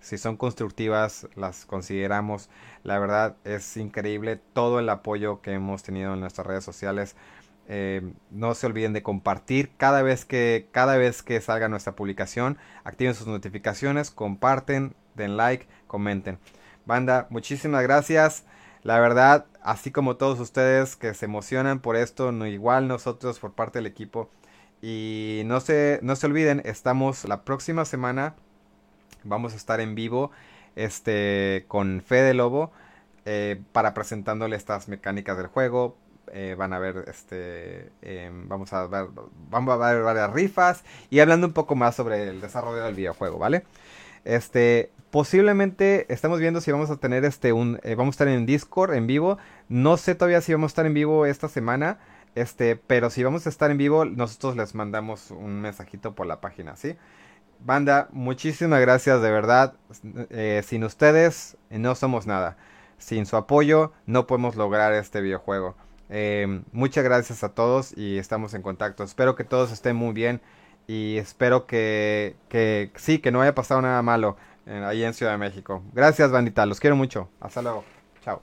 si 0.00 0.18
son 0.18 0.38
constructivas, 0.38 1.28
las 1.36 1.66
consideramos. 1.66 2.48
La 2.84 2.98
verdad 2.98 3.36
es 3.44 3.76
increíble 3.76 4.40
todo 4.54 4.80
el 4.80 4.88
apoyo 4.88 5.42
que 5.42 5.52
hemos 5.52 5.82
tenido 5.82 6.14
en 6.14 6.20
nuestras 6.20 6.46
redes 6.46 6.64
sociales. 6.64 7.16
no 8.30 8.54
se 8.54 8.66
olviden 8.66 8.94
de 8.94 9.02
compartir 9.02 9.72
cada 9.76 10.02
vez 10.02 10.24
que 10.24 10.68
cada 10.72 10.96
vez 10.96 11.22
que 11.22 11.40
salga 11.40 11.68
nuestra 11.68 11.94
publicación 11.94 12.58
activen 12.84 13.14
sus 13.14 13.28
notificaciones 13.28 14.10
comparten 14.10 14.94
den 15.14 15.36
like 15.36 15.68
comenten 15.86 16.38
banda 16.86 17.28
muchísimas 17.30 17.82
gracias 17.82 18.44
la 18.82 18.98
verdad, 18.98 19.46
así 19.62 19.90
como 19.92 20.16
todos 20.16 20.40
ustedes 20.40 20.96
que 20.96 21.14
se 21.14 21.26
emocionan 21.26 21.80
por 21.80 21.96
esto, 21.96 22.32
no 22.32 22.46
igual 22.46 22.88
nosotros 22.88 23.38
por 23.38 23.52
parte 23.52 23.78
del 23.78 23.86
equipo. 23.86 24.28
Y 24.82 25.42
no 25.46 25.60
se, 25.60 26.00
no 26.02 26.16
se 26.16 26.26
olviden, 26.26 26.60
estamos 26.64 27.24
la 27.24 27.44
próxima 27.44 27.84
semana. 27.84 28.34
Vamos 29.22 29.52
a 29.52 29.56
estar 29.56 29.80
en 29.80 29.94
vivo 29.94 30.32
este, 30.74 31.64
con 31.68 32.02
Fede 32.04 32.34
Lobo 32.34 32.72
eh, 33.24 33.60
para 33.72 33.94
presentándole 33.94 34.56
estas 34.56 34.88
mecánicas 34.88 35.36
del 35.36 35.46
juego. 35.46 35.96
Eh, 36.32 36.56
van 36.58 36.72
a 36.72 36.78
ver, 36.78 37.04
este, 37.08 37.90
em, 38.00 38.48
vamos 38.48 38.72
a 38.72 38.86
ver, 38.86 39.08
vamos 39.50 39.74
a 39.74 39.92
ver 39.92 40.02
varias 40.02 40.32
rifas 40.32 40.82
y 41.10 41.20
hablando 41.20 41.46
un 41.46 41.52
poco 41.52 41.74
más 41.76 41.94
sobre 41.94 42.28
el 42.28 42.40
desarrollo 42.40 42.82
del 42.82 42.94
videojuego, 42.94 43.38
¿vale? 43.38 43.64
Este, 44.24 44.90
posiblemente 45.12 46.10
estamos 46.12 46.40
viendo 46.40 46.62
si 46.62 46.72
vamos 46.72 46.90
a 46.90 46.96
tener 46.96 47.26
este 47.26 47.52
un 47.52 47.78
eh, 47.82 47.94
vamos 47.94 48.14
a 48.14 48.16
estar 48.16 48.28
en 48.28 48.46
Discord 48.46 48.94
en 48.94 49.06
vivo. 49.06 49.38
No 49.68 49.98
sé 49.98 50.14
todavía 50.16 50.40
si 50.40 50.52
vamos 50.52 50.70
a 50.70 50.72
estar 50.72 50.86
en 50.86 50.94
vivo 50.94 51.26
esta 51.26 51.48
semana, 51.48 51.98
este, 52.34 52.76
pero 52.76 53.10
si 53.10 53.22
vamos 53.22 53.46
a 53.46 53.50
estar 53.50 53.70
en 53.70 53.76
vivo, 53.76 54.06
nosotros 54.06 54.56
les 54.56 54.74
mandamos 54.74 55.30
un 55.30 55.60
mensajito 55.60 56.14
por 56.14 56.26
la 56.26 56.40
página, 56.40 56.76
¿sí? 56.76 56.96
Banda, 57.60 58.08
muchísimas 58.10 58.80
gracias 58.80 59.20
de 59.20 59.30
verdad. 59.30 59.74
Eh, 60.30 60.62
sin 60.66 60.82
ustedes 60.82 61.58
no 61.68 61.94
somos 61.94 62.26
nada. 62.26 62.56
Sin 62.96 63.26
su 63.26 63.36
apoyo 63.36 63.92
no 64.06 64.26
podemos 64.26 64.56
lograr 64.56 64.94
este 64.94 65.20
videojuego. 65.20 65.76
Eh, 66.08 66.62
muchas 66.72 67.04
gracias 67.04 67.44
a 67.44 67.50
todos 67.50 67.96
y 67.96 68.16
estamos 68.16 68.54
en 68.54 68.62
contacto. 68.62 69.04
Espero 69.04 69.36
que 69.36 69.44
todos 69.44 69.72
estén 69.72 69.94
muy 69.94 70.14
bien 70.14 70.40
y 70.86 71.18
espero 71.18 71.66
que, 71.66 72.34
que 72.48 72.90
sí, 72.96 73.18
que 73.18 73.30
no 73.30 73.42
haya 73.42 73.54
pasado 73.54 73.82
nada 73.82 74.00
malo 74.00 74.36
ahí 74.66 75.04
en 75.04 75.14
Ciudad 75.14 75.32
de 75.32 75.38
México. 75.38 75.82
Gracias, 75.92 76.30
bandita, 76.30 76.66
los 76.66 76.80
quiero 76.80 76.96
mucho. 76.96 77.28
Hasta 77.40 77.62
luego. 77.62 77.84
Chao. 78.24 78.40